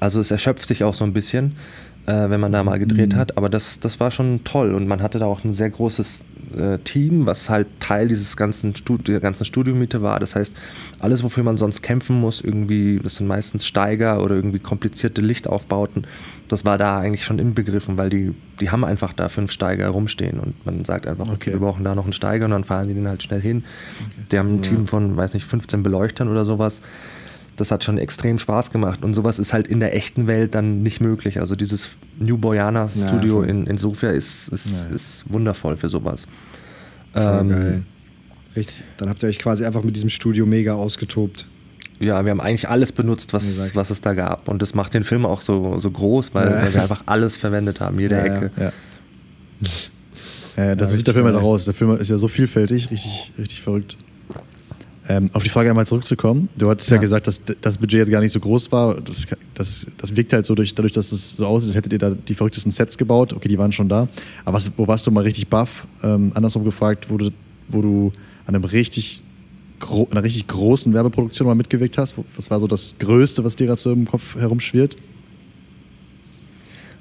also 0.00 0.20
es 0.20 0.30
erschöpft 0.30 0.66
sich 0.66 0.84
auch 0.84 0.94
so 0.94 1.04
ein 1.04 1.12
bisschen 1.12 1.56
äh, 2.06 2.30
wenn 2.30 2.40
man 2.40 2.52
da 2.52 2.62
mal 2.64 2.78
gedreht 2.78 3.14
mhm. 3.14 3.16
hat. 3.16 3.36
Aber 3.36 3.48
das, 3.48 3.80
das 3.80 4.00
war 4.00 4.10
schon 4.10 4.44
toll 4.44 4.74
und 4.74 4.88
man 4.88 5.02
hatte 5.02 5.18
da 5.18 5.26
auch 5.26 5.44
ein 5.44 5.54
sehr 5.54 5.70
großes 5.70 6.24
äh, 6.56 6.78
Team, 6.78 7.26
was 7.26 7.50
halt 7.50 7.66
Teil 7.80 8.08
dieses 8.08 8.36
ganzen 8.36 8.74
Studi 8.76 9.12
der 9.12 9.20
ganzen 9.20 9.44
Studiomiete 9.44 10.02
war. 10.02 10.20
Das 10.20 10.36
heißt, 10.36 10.56
alles, 11.00 11.22
wofür 11.22 11.42
man 11.42 11.56
sonst 11.56 11.82
kämpfen 11.82 12.20
muss, 12.20 12.40
irgendwie, 12.40 13.00
das 13.02 13.16
sind 13.16 13.26
meistens 13.26 13.66
Steiger 13.66 14.22
oder 14.22 14.36
irgendwie 14.36 14.58
komplizierte 14.58 15.20
Lichtaufbauten, 15.20 16.06
das 16.48 16.64
war 16.64 16.78
da 16.78 16.98
eigentlich 16.98 17.24
schon 17.24 17.38
inbegriffen, 17.38 17.98
weil 17.98 18.10
die, 18.10 18.34
die 18.60 18.70
haben 18.70 18.84
einfach 18.84 19.12
da 19.12 19.28
fünf 19.28 19.50
Steiger 19.50 19.88
rumstehen 19.88 20.38
und 20.38 20.64
man 20.64 20.84
sagt 20.84 21.06
einfach, 21.06 21.28
okay, 21.28 21.52
wir 21.52 21.60
brauchen 21.60 21.84
da 21.84 21.94
noch 21.94 22.04
einen 22.04 22.12
Steiger 22.12 22.44
und 22.44 22.52
dann 22.52 22.64
fahren 22.64 22.88
die 22.88 22.94
den 22.94 23.08
halt 23.08 23.22
schnell 23.22 23.40
hin. 23.40 23.64
Okay. 23.98 24.26
Die 24.32 24.38
haben 24.38 24.54
ein 24.54 24.62
ja. 24.62 24.70
Team 24.70 24.86
von, 24.86 25.16
weiß 25.16 25.34
nicht, 25.34 25.44
15 25.44 25.82
Beleuchtern 25.82 26.28
oder 26.28 26.44
sowas 26.44 26.80
das 27.56 27.70
hat 27.70 27.84
schon 27.84 27.98
extrem 27.98 28.38
Spaß 28.38 28.70
gemacht. 28.70 29.02
Und 29.02 29.14
sowas 29.14 29.38
ist 29.38 29.52
halt 29.52 29.66
in 29.66 29.80
der 29.80 29.94
echten 29.96 30.26
Welt 30.26 30.54
dann 30.54 30.82
nicht 30.82 31.00
möglich. 31.00 31.40
Also 31.40 31.56
dieses 31.56 31.90
New 32.18 32.38
Boyana 32.38 32.88
Studio 32.88 33.42
ja, 33.42 33.50
in, 33.50 33.66
in 33.66 33.78
Sofia 33.78 34.10
ist, 34.10 34.48
ist, 34.48 34.88
ja. 34.88 34.94
ist 34.94 35.24
wundervoll 35.28 35.76
für 35.76 35.88
sowas. 35.88 36.26
Ähm, 37.14 37.48
geil. 37.48 37.82
Richtig. 38.54 38.84
Dann 38.96 39.08
habt 39.08 39.22
ihr 39.22 39.28
euch 39.28 39.38
quasi 39.38 39.64
einfach 39.64 39.82
mit 39.82 39.96
diesem 39.96 40.08
Studio 40.08 40.46
mega 40.46 40.74
ausgetobt. 40.74 41.46
Ja, 41.98 42.24
wir 42.24 42.30
haben 42.30 42.40
eigentlich 42.40 42.68
alles 42.68 42.92
benutzt, 42.92 43.32
was, 43.32 43.74
was 43.74 43.90
es 43.90 44.02
da 44.02 44.12
gab. 44.12 44.48
Und 44.48 44.60
das 44.60 44.74
macht 44.74 44.92
den 44.92 45.04
Film 45.04 45.24
auch 45.24 45.40
so, 45.40 45.78
so 45.78 45.90
groß, 45.90 46.34
weil, 46.34 46.50
ja. 46.50 46.62
weil 46.62 46.74
wir 46.74 46.82
einfach 46.82 47.04
alles 47.06 47.36
verwendet 47.36 47.80
haben, 47.80 47.98
jede 47.98 48.18
Ecke. 48.18 48.50
Ja, 48.56 48.72
ja. 50.56 50.74
das 50.74 50.90
sieht 50.90 51.06
der 51.06 51.14
Film 51.14 51.24
halt 51.24 51.36
raus. 51.36 51.64
Der 51.64 51.72
Film 51.74 51.98
ist 51.98 52.08
ja 52.08 52.18
so 52.18 52.28
vielfältig, 52.28 52.90
richtig, 52.90 53.32
richtig 53.38 53.62
verrückt. 53.62 53.96
Ähm, 55.08 55.30
auf 55.32 55.42
die 55.42 55.48
Frage 55.48 55.70
einmal 55.70 55.86
zurückzukommen. 55.86 56.48
Du 56.56 56.68
hattest 56.68 56.90
ja, 56.90 56.96
ja 56.96 57.00
gesagt, 57.00 57.28
dass 57.28 57.40
das 57.60 57.78
Budget 57.78 58.00
jetzt 58.00 58.10
gar 58.10 58.20
nicht 58.20 58.32
so 58.32 58.40
groß 58.40 58.72
war. 58.72 59.00
Das, 59.00 59.24
das, 59.54 59.86
das 59.98 60.16
wirkt 60.16 60.32
halt 60.32 60.46
so 60.46 60.54
durch, 60.54 60.74
dadurch, 60.74 60.94
dass 60.94 61.12
es 61.12 61.32
so 61.32 61.46
aussieht, 61.46 61.68
als 61.68 61.76
hättet 61.76 61.92
ihr 61.92 61.98
da 61.98 62.10
die 62.10 62.34
verrücktesten 62.34 62.72
Sets 62.72 62.98
gebaut. 62.98 63.32
Okay, 63.32 63.48
die 63.48 63.58
waren 63.58 63.70
schon 63.70 63.88
da. 63.88 64.08
Aber 64.44 64.56
was, 64.56 64.70
wo 64.76 64.88
warst 64.88 65.06
du 65.06 65.12
mal 65.12 65.22
richtig 65.22 65.46
baff? 65.48 65.86
Ähm, 66.02 66.32
andersrum 66.34 66.64
gefragt, 66.64 67.06
wo 67.08 67.18
du, 67.18 67.30
wo 67.68 67.82
du 67.82 68.12
an 68.46 68.54
einem 68.54 68.64
richtig 68.64 69.22
einer 70.10 70.22
richtig 70.22 70.46
großen 70.46 70.92
Werbeproduktion 70.92 71.46
mal 71.46 71.54
mitgewirkt 71.54 71.98
hast? 71.98 72.14
Was 72.34 72.50
war 72.50 72.60
so 72.60 72.66
das 72.66 72.94
Größte, 72.98 73.44
was 73.44 73.56
dir 73.56 73.66
gerade 73.66 73.80
so 73.80 73.92
im 73.92 74.06
Kopf 74.06 74.34
herumschwirrt? 74.34 74.96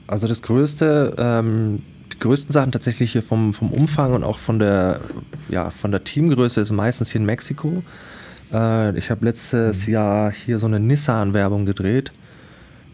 Also 0.07 0.27
das 0.27 0.41
Größte, 0.41 1.15
ähm, 1.17 1.81
die 2.15 2.19
größten 2.19 2.51
Sachen 2.51 2.71
tatsächlich 2.71 3.11
hier 3.11 3.23
vom, 3.23 3.53
vom 3.53 3.71
Umfang 3.71 4.13
und 4.13 4.23
auch 4.23 4.39
von 4.39 4.59
der, 4.59 5.01
ja, 5.49 5.69
von 5.69 5.91
der 5.91 6.03
Teamgröße 6.03 6.61
ist 6.61 6.71
meistens 6.71 7.11
hier 7.11 7.21
in 7.21 7.25
Mexiko. 7.25 7.83
Äh, 8.53 8.97
ich 8.97 9.11
habe 9.11 9.25
letztes 9.25 9.87
mhm. 9.87 9.93
Jahr 9.93 10.31
hier 10.31 10.59
so 10.59 10.67
eine 10.67 10.79
Nissan-Werbung 10.79 11.65
gedreht. 11.65 12.11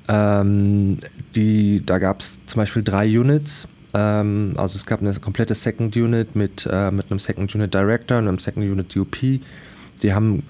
Ähm, 0.08 0.98
die, 1.36 1.84
da 1.86 2.00
gab 2.00 2.22
es 2.22 2.40
zum 2.46 2.60
Beispiel 2.60 2.84
drei 2.84 3.08
Units. 3.08 3.68
Ähm, 3.94 4.54
also 4.58 4.78
es 4.78 4.86
gab 4.86 5.02
eine 5.02 5.14
komplette 5.14 5.54
Second 5.54 5.96
Unit 5.96 6.36
mit, 6.36 6.68
äh, 6.72 6.92
mit 6.92 7.12
einem 7.12 7.20
Second 7.20 7.54
Unit 7.54 7.74
Director 7.74 8.18
und 8.18 8.28
einem 8.28 8.40
Second 8.40 8.66
Unit 8.66 8.96
UP. 8.98 9.16
Die 9.22 10.14
haben 10.14 10.44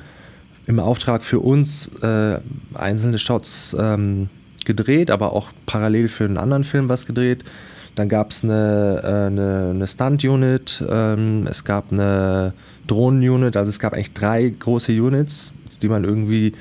im 0.65 0.80
Auftrag 0.80 1.23
für 1.23 1.39
uns 1.39 1.88
äh, 2.02 2.39
einzelne 2.73 3.19
Shots 3.19 3.76
ähm, 3.77 4.30
gedreht, 4.64 5.11
aber 5.11 5.34
auch 5.34 5.49
parallel 5.65 6.07
für 6.07 6.23
einen 6.23 6.38
anderen 6.38 6.64
Film 6.64 6.88
was 6.88 7.06
gedreht. 7.06 7.43
Dann 7.95 8.07
gab 8.07 8.31
es 8.31 8.43
eine, 8.43 9.01
äh, 9.03 9.27
eine, 9.27 9.72
eine 9.72 9.88
Stunt-Unit, 9.88 10.84
ähm, 10.89 11.45
es 11.49 11.63
gab 11.63 11.91
eine 11.91 12.53
Drohnen-Unit, 12.88 13.57
also 13.57 13.69
es 13.69 13.80
gab 13.80 13.93
eigentlich 13.93 14.13
drei 14.13 14.47
große 14.47 14.91
Units, 14.93 15.51
die 15.81 15.89
man 15.89 16.03
irgendwie 16.03 16.53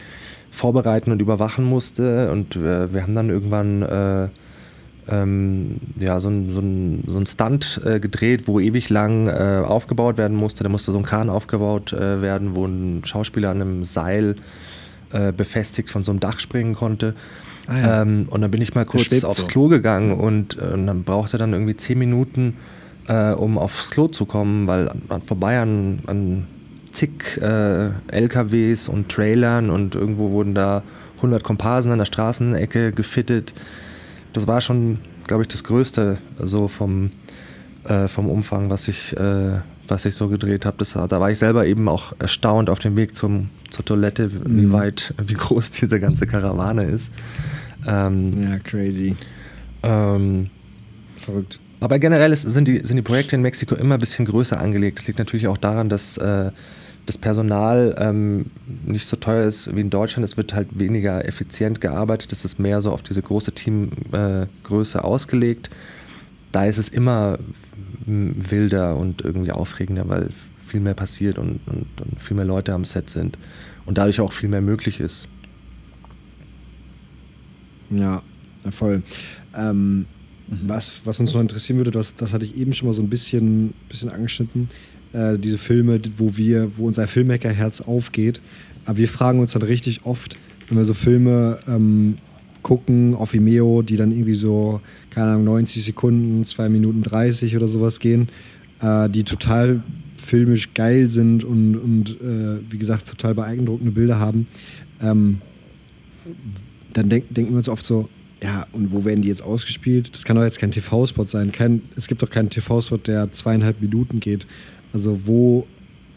vorbereiten 0.50 1.12
und 1.12 1.20
überwachen 1.20 1.64
musste. 1.64 2.30
Und 2.30 2.56
äh, 2.56 2.92
wir 2.92 3.02
haben 3.02 3.14
dann 3.14 3.30
irgendwann 3.30 3.82
äh, 3.82 4.28
ähm, 5.08 5.76
ja, 5.98 6.18
so 6.18 6.28
ein, 6.28 6.50
so 6.50 6.60
ein, 6.60 7.04
so 7.06 7.18
ein 7.18 7.26
Stunt 7.26 7.80
äh, 7.84 8.00
gedreht, 8.00 8.48
wo 8.48 8.58
ewig 8.58 8.90
lang 8.90 9.28
äh, 9.28 9.62
aufgebaut 9.64 10.18
werden 10.18 10.36
musste. 10.36 10.64
Da 10.64 10.68
musste 10.68 10.90
so 10.90 10.98
ein 10.98 11.04
Kran 11.04 11.30
aufgebaut 11.30 11.92
werden, 11.92 12.56
wo 12.56 12.66
ein 12.66 13.02
Schauspieler 13.04 13.50
an 13.50 13.60
einem 13.60 13.84
Seil 13.84 14.36
befestigt 15.36 15.90
von 15.90 16.04
so 16.04 16.12
einem 16.12 16.20
Dach 16.20 16.38
springen 16.38 16.76
konnte. 16.76 17.16
Ah, 17.70 17.78
ja. 17.78 18.02
ähm, 18.02 18.26
und 18.30 18.40
dann 18.40 18.50
bin 18.50 18.60
ich 18.60 18.74
mal 18.74 18.84
kurz 18.84 19.22
aufs 19.22 19.40
so. 19.42 19.46
Klo 19.46 19.68
gegangen 19.68 20.12
und, 20.12 20.58
äh, 20.58 20.72
und 20.72 20.88
dann 20.88 21.04
brauchte 21.04 21.38
dann 21.38 21.52
irgendwie 21.52 21.76
zehn 21.76 21.98
Minuten, 21.98 22.56
äh, 23.06 23.30
um 23.30 23.58
aufs 23.58 23.90
Klo 23.90 24.08
zu 24.08 24.26
kommen, 24.26 24.66
weil 24.66 24.88
an, 25.08 25.22
vorbei 25.22 25.60
an, 25.60 26.00
an 26.06 26.46
zig 26.90 27.40
äh, 27.40 27.90
LKWs 28.08 28.88
und 28.88 29.08
Trailern 29.08 29.70
und 29.70 29.94
irgendwo 29.94 30.32
wurden 30.32 30.52
da 30.54 30.82
100 31.18 31.44
Komparsen 31.44 31.92
an 31.92 31.98
der 31.98 32.06
Straßenecke 32.06 32.90
gefittet. 32.90 33.54
Das 34.32 34.48
war 34.48 34.60
schon, 34.60 34.98
glaube 35.28 35.44
ich, 35.44 35.48
das 35.48 35.62
Größte 35.62 36.18
so 36.40 36.66
vom, 36.66 37.12
äh, 37.84 38.08
vom 38.08 38.28
Umfang, 38.28 38.68
was 38.70 38.88
ich, 38.88 39.16
äh, 39.16 39.60
was 39.86 40.06
ich 40.06 40.16
so 40.16 40.26
gedreht 40.26 40.64
habe. 40.64 40.84
Da 41.08 41.20
war 41.20 41.30
ich 41.30 41.38
selber 41.38 41.66
eben 41.66 41.88
auch 41.88 42.14
erstaunt 42.18 42.68
auf 42.68 42.80
dem 42.80 42.96
Weg 42.96 43.14
zum, 43.14 43.50
zur 43.70 43.84
Toilette, 43.84 44.32
wie 44.32 44.66
mhm. 44.66 44.72
weit, 44.72 45.14
wie 45.24 45.34
groß 45.34 45.70
diese 45.70 46.00
ganze 46.00 46.26
Karawane 46.26 46.82
ist. 46.84 47.12
Ähm, 47.86 48.42
ja, 48.42 48.58
crazy. 48.58 49.16
Ähm, 49.82 50.50
Verrückt. 51.16 51.60
Aber 51.80 51.98
generell 51.98 52.32
ist, 52.32 52.42
sind, 52.42 52.68
die, 52.68 52.80
sind 52.84 52.96
die 52.96 53.02
Projekte 53.02 53.36
in 53.36 53.42
Mexiko 53.42 53.74
immer 53.74 53.94
ein 53.94 54.00
bisschen 54.00 54.26
größer 54.26 54.60
angelegt. 54.60 54.98
Das 54.98 55.06
liegt 55.06 55.18
natürlich 55.18 55.48
auch 55.48 55.56
daran, 55.56 55.88
dass 55.88 56.18
äh, 56.18 56.50
das 57.06 57.16
Personal 57.16 57.96
ähm, 57.98 58.46
nicht 58.84 59.08
so 59.08 59.16
teuer 59.16 59.46
ist 59.46 59.74
wie 59.74 59.80
in 59.80 59.90
Deutschland. 59.90 60.24
Es 60.24 60.36
wird 60.36 60.54
halt 60.54 60.78
weniger 60.78 61.24
effizient 61.26 61.80
gearbeitet. 61.80 62.32
Es 62.32 62.44
ist 62.44 62.58
mehr 62.58 62.82
so 62.82 62.92
auf 62.92 63.02
diese 63.02 63.22
große 63.22 63.52
Teamgröße 63.52 64.98
äh, 64.98 65.00
ausgelegt. 65.00 65.70
Da 66.52 66.66
ist 66.66 66.78
es 66.78 66.88
immer 66.88 67.38
wilder 68.06 68.96
und 68.96 69.22
irgendwie 69.22 69.52
aufregender, 69.52 70.08
weil 70.08 70.28
viel 70.66 70.80
mehr 70.80 70.94
passiert 70.94 71.38
und, 71.38 71.60
und, 71.66 71.86
und 72.00 72.22
viel 72.22 72.36
mehr 72.36 72.44
Leute 72.44 72.72
am 72.72 72.84
Set 72.84 73.10
sind 73.10 73.38
und 73.86 73.98
dadurch 73.98 74.20
auch 74.20 74.32
viel 74.32 74.48
mehr 74.48 74.60
möglich 74.60 75.00
ist. 75.00 75.28
Ja, 77.90 78.22
voll. 78.70 79.02
Ähm, 79.54 80.06
was, 80.66 81.02
was 81.04 81.20
uns 81.20 81.32
noch 81.34 81.40
interessieren 81.40 81.78
würde, 81.78 81.90
das, 81.90 82.14
das 82.16 82.32
hatte 82.32 82.44
ich 82.44 82.56
eben 82.56 82.72
schon 82.72 82.88
mal 82.88 82.94
so 82.94 83.02
ein 83.02 83.08
bisschen, 83.08 83.72
bisschen 83.88 84.10
angeschnitten, 84.10 84.68
äh, 85.12 85.38
diese 85.38 85.58
Filme, 85.58 86.00
wo 86.16 86.36
wir, 86.36 86.76
wo 86.76 86.86
unser 86.86 87.06
Filmmaker-Herz 87.06 87.80
aufgeht. 87.82 88.40
Aber 88.84 88.98
wir 88.98 89.08
fragen 89.08 89.40
uns 89.40 89.52
dann 89.52 89.62
richtig 89.62 90.04
oft, 90.04 90.36
wenn 90.68 90.78
wir 90.78 90.84
so 90.84 90.94
Filme 90.94 91.58
ähm, 91.68 92.18
gucken 92.62 93.14
auf 93.14 93.32
Vimeo, 93.32 93.82
die 93.82 93.96
dann 93.96 94.12
irgendwie 94.12 94.34
so, 94.34 94.80
keine 95.10 95.32
Ahnung, 95.32 95.44
90 95.44 95.84
Sekunden, 95.84 96.44
2 96.44 96.68
Minuten 96.68 97.02
30 97.02 97.56
oder 97.56 97.68
sowas 97.68 98.00
gehen, 98.00 98.28
äh, 98.80 99.08
die 99.08 99.24
total 99.24 99.82
filmisch 100.16 100.74
geil 100.74 101.06
sind 101.06 101.44
und, 101.44 101.76
und 101.76 102.10
äh, 102.20 102.58
wie 102.70 102.78
gesagt, 102.78 103.08
total 103.08 103.34
beeindruckende 103.34 103.92
Bilder 103.92 104.18
haben. 104.18 104.46
Ähm, 105.02 105.38
dann 106.92 107.08
denk, 107.08 107.32
denken 107.34 107.52
wir 107.52 107.58
uns 107.58 107.68
oft 107.68 107.84
so, 107.84 108.08
ja, 108.42 108.66
und 108.72 108.92
wo 108.92 109.04
werden 109.04 109.22
die 109.22 109.28
jetzt 109.28 109.42
ausgespielt? 109.42 110.14
Das 110.14 110.24
kann 110.24 110.36
doch 110.36 110.42
jetzt 110.42 110.58
kein 110.58 110.70
TV-Spot 110.70 111.26
sein. 111.26 111.52
Kein, 111.52 111.82
es 111.96 112.06
gibt 112.06 112.22
doch 112.22 112.30
keinen 112.30 112.48
TV-Spot, 112.48 112.96
der 112.96 113.30
zweieinhalb 113.32 113.80
Minuten 113.80 114.20
geht. 114.20 114.46
Also 114.92 115.20
wo 115.24 115.66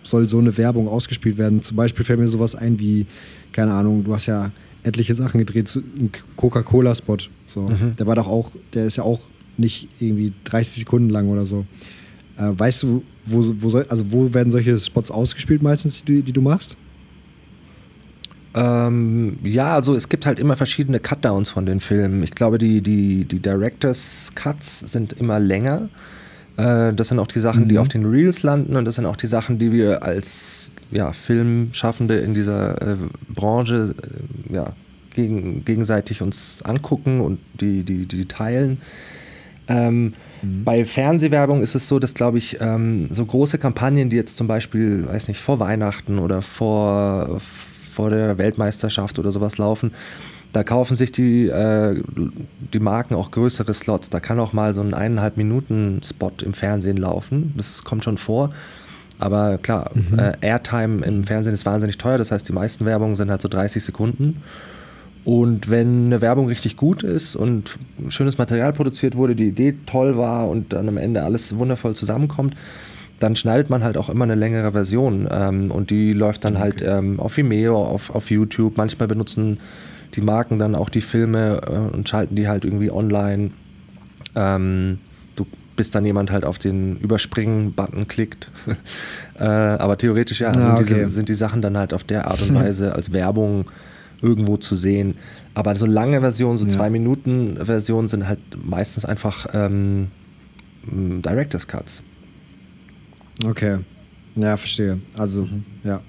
soll 0.04 0.28
so 0.30 0.40
eine 0.40 0.58
Werbung 0.58 0.88
ausgespielt 0.88 1.38
werden? 1.38 1.62
Zum 1.62 1.76
Beispiel 1.78 2.06
fällt 2.06 2.20
mir 2.20 2.28
sowas 2.28 2.56
ein 2.56 2.80
wie, 2.80 3.06
keine 3.52 3.74
Ahnung, 3.74 4.04
du 4.04 4.14
hast 4.14 4.26
ja 4.26 4.52
etliche 4.84 5.14
Sachen 5.14 5.40
gedreht, 5.40 5.74
ein 5.76 6.12
Coca-Cola-Spot. 6.36 7.18
So. 7.46 7.62
Mhm. 7.62 7.96
Der 7.98 8.08
war 8.08 8.16
doch 8.16 8.28
auch, 8.28 8.52
der 8.74 8.86
ist 8.86 8.98
ja 8.98 9.04
auch 9.04 9.20
nicht 9.58 9.88
irgendwie 10.00 10.34
30 10.46 10.80
Sekunden 10.80 11.10
lang 11.10 11.30
oder 11.30 11.46
so. 11.46 11.66
Äh, 12.38 12.52
weißt 12.58 12.84
du, 12.84 13.04
wo, 13.26 13.44
wo, 13.60 13.70
soll, 13.70 13.86
also 13.90 14.06
wo 14.10 14.34
werden 14.34 14.52
solche 14.52 14.80
Spots 14.80 15.12
ausgespielt 15.12 15.62
meistens, 15.62 16.04
die, 16.04 16.22
die 16.22 16.34
du 16.34 16.42
machst? 16.42 16.76
Ähm, 18.56 19.40
ja, 19.44 19.74
also 19.74 19.96
es 19.96 20.10
gibt 20.10 20.26
halt 20.26 20.40
immer 20.40 20.56
verschiedene 20.56 21.00
Cutdowns 21.00 21.50
von 21.50 21.66
den 21.66 21.80
Filmen. 21.80 22.24
Ich 22.24 22.32
glaube, 22.32 22.58
die, 22.58 22.82
die, 22.82 23.26
die 23.26 23.40
Directors 23.40 24.32
Cuts 24.36 24.80
sind 24.82 25.14
immer 25.14 25.40
länger. 25.40 25.90
Äh, 26.58 26.94
das 26.94 27.08
sind 27.08 27.20
auch 27.20 27.28
die 27.28 27.40
Sachen, 27.40 27.64
mhm. 27.64 27.70
die 27.70 27.80
auf 27.80 27.90
den 27.90 28.06
Reels 28.06 28.44
landen 28.44 28.76
und 28.76 28.86
das 28.86 28.96
sind 28.96 29.06
auch 29.06 29.16
die 29.16 29.28
Sachen, 29.28 29.58
die 29.58 29.72
wir 29.72 30.04
als 30.04 30.70
ja, 30.92 31.14
Filmschaffende 31.14 32.20
in 32.20 32.34
dieser 32.34 32.82
äh, 32.82 32.96
Branche 33.28 33.96
äh, 34.50 34.54
ja, 34.54 34.74
gegen, 35.16 35.66
gegenseitig 35.66 36.22
uns 36.22 36.62
angucken 36.62 37.22
und 37.22 37.40
die, 37.60 37.84
die, 37.84 38.06
die 38.06 38.28
teilen. 38.28 38.82
Ähm, 39.68 40.14
mhm. 40.42 40.64
Bei 40.64 40.86
Fernsehwerbung 40.86 41.62
ist 41.64 41.74
es 41.74 41.88
so, 41.88 41.98
dass, 41.98 42.14
glaube 42.14 42.38
ich, 42.38 42.58
ähm, 42.62 43.08
so 43.10 43.26
große 43.26 43.58
Kampagnen, 43.58 44.10
die 44.10 44.18
jetzt 44.18 44.38
zum 44.38 44.48
Beispiel, 44.48 45.08
weiß 45.08 45.28
nicht, 45.28 45.40
vor 45.40 45.60
Weihnachten 45.60 46.20
oder 46.20 46.42
vor, 46.42 47.42
vor 47.94 48.10
der 48.10 48.38
Weltmeisterschaft 48.38 49.20
oder 49.20 49.32
sowas 49.32 49.58
laufen, 49.58 49.92
da 50.54 50.64
kaufen 50.64 50.96
sich 50.96 51.12
die, 51.12 51.48
äh, 51.48 52.02
die 52.74 52.80
Marken 52.80 53.16
auch 53.16 53.32
größere 53.32 53.74
Slots. 53.74 54.10
Da 54.10 54.20
kann 54.20 54.40
auch 54.40 54.54
mal 54.54 54.74
so 54.74 54.82
ein 54.82 54.94
eineinhalb 54.94 55.36
Minuten 55.36 56.02
Spot 56.04 56.32
im 56.44 56.54
Fernsehen 56.54 56.98
laufen. 56.98 57.54
Das 57.58 57.84
kommt 57.84 58.04
schon 58.04 58.20
vor. 58.20 58.52
Aber 59.18 59.58
klar, 59.58 59.92
mhm. 59.94 60.20
äh, 60.20 60.34
Airtime 60.42 61.04
im 61.06 61.24
Fernsehen 61.24 61.54
ist 61.54 61.66
wahnsinnig 61.66 61.98
teuer. 61.98 62.20
Das 62.20 62.32
heißt, 62.32 62.48
die 62.48 62.54
meisten 62.54 62.86
Werbungen 62.86 63.16
sind 63.16 63.32
halt 63.32 63.42
so 63.42 63.48
30 63.48 63.84
Sekunden. 63.84 64.44
Und 65.26 65.70
wenn 65.70 66.08
eine 66.08 66.22
Werbung 66.22 66.48
richtig 66.48 66.78
gut 66.78 67.02
ist 67.02 67.36
und 67.36 67.78
schönes 68.10 68.38
Material 68.38 68.74
produziert 68.74 69.16
wurde, 69.16 69.36
die 69.36 69.48
Idee 69.48 69.76
toll 69.86 70.18
war 70.18 70.50
und 70.50 70.74
dann 70.74 70.88
am 70.90 70.98
Ende 70.98 71.24
alles 71.24 71.58
wundervoll 71.58 71.96
zusammenkommt, 71.96 72.56
dann 73.20 73.36
schneidet 73.36 73.70
man 73.70 73.84
halt 73.84 73.98
auch 73.98 74.10
immer 74.10 74.24
eine 74.24 74.36
längere 74.36 74.72
Version. 74.72 75.28
Ähm, 75.32 75.72
und 75.72 75.90
die 75.90 76.14
läuft 76.14 76.46
dann 76.46 76.60
halt, 76.60 76.82
okay. 76.82 76.92
halt 76.92 77.04
ähm, 77.04 77.20
auf 77.20 77.38
Vimeo, 77.38 77.84
auf, 77.84 78.14
auf 78.14 78.30
YouTube. 78.30 78.78
Manchmal 78.78 79.08
benutzen 79.08 79.60
die 80.16 80.22
Marken 80.22 80.60
dann 80.60 80.76
auch 80.76 80.90
die 80.90 81.02
Filme 81.02 81.62
äh, 81.66 81.96
und 81.96 82.08
schalten 82.08 82.36
die 82.36 82.48
halt 82.48 82.66
irgendwie 82.66 82.92
online. 82.92 83.52
Ähm, 84.36 85.00
du, 85.36 85.46
bis 85.76 85.92
dann 85.92 86.06
jemand 86.06 86.32
halt 86.32 86.46
auf 86.46 86.60
den 86.60 86.98
Überspringen-Button 86.98 88.08
klickt. 88.08 88.52
äh, 89.40 89.44
aber 89.44 89.98
theoretisch 89.98 90.42
ja, 90.42 90.50
ah, 90.50 90.78
sind, 90.78 90.86
okay. 90.86 91.00
diese, 91.00 91.10
sind 91.10 91.30
die 91.30 91.34
Sachen 91.36 91.62
dann 91.62 91.78
halt 91.78 91.94
auf 91.94 92.04
der 92.04 92.28
Art 92.28 92.42
und 92.42 92.54
Weise 92.56 92.94
als 92.94 93.14
Werbung 93.14 93.66
irgendwo 94.22 94.58
zu 94.58 94.76
sehen. 94.76 95.16
Aber 95.54 95.76
so 95.76 95.86
lange 95.86 96.20
Versionen, 96.22 96.58
so 96.58 96.66
ja. 96.66 96.72
zwei 96.72 96.90
Minuten 96.90 97.58
Versionen 97.64 98.08
sind 98.08 98.28
halt 98.28 98.40
meistens 98.64 99.06
einfach 99.06 99.48
ähm, 99.54 100.08
Director's 100.86 101.68
Cuts. 101.68 102.02
Okay. 103.46 103.80
Ja, 104.36 104.58
verstehe. 104.58 105.00
Also, 105.16 105.44
mhm. 105.44 105.64
ja. 105.84 106.02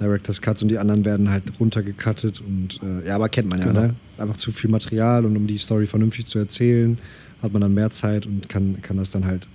Director's 0.00 0.40
Cuts 0.40 0.62
und 0.62 0.68
die 0.68 0.78
anderen 0.78 1.04
werden 1.04 1.30
halt 1.30 1.44
runtergecuttet 1.60 2.40
und 2.40 2.80
äh, 2.82 3.06
ja, 3.06 3.14
aber 3.14 3.28
kennt 3.28 3.48
man 3.48 3.60
ja, 3.60 3.66
genau. 3.66 3.80
ne? 3.80 3.94
Einfach 4.18 4.36
zu 4.36 4.50
viel 4.50 4.70
Material 4.70 5.24
und 5.24 5.36
um 5.36 5.46
die 5.46 5.58
Story 5.58 5.86
vernünftig 5.86 6.26
zu 6.26 6.38
erzählen, 6.38 6.98
hat 7.42 7.52
man 7.52 7.62
dann 7.62 7.74
mehr 7.74 7.90
Zeit 7.90 8.26
und 8.26 8.48
kann, 8.48 8.80
kann 8.82 8.96
das 8.96 9.10
dann 9.10 9.26
halt 9.26 9.46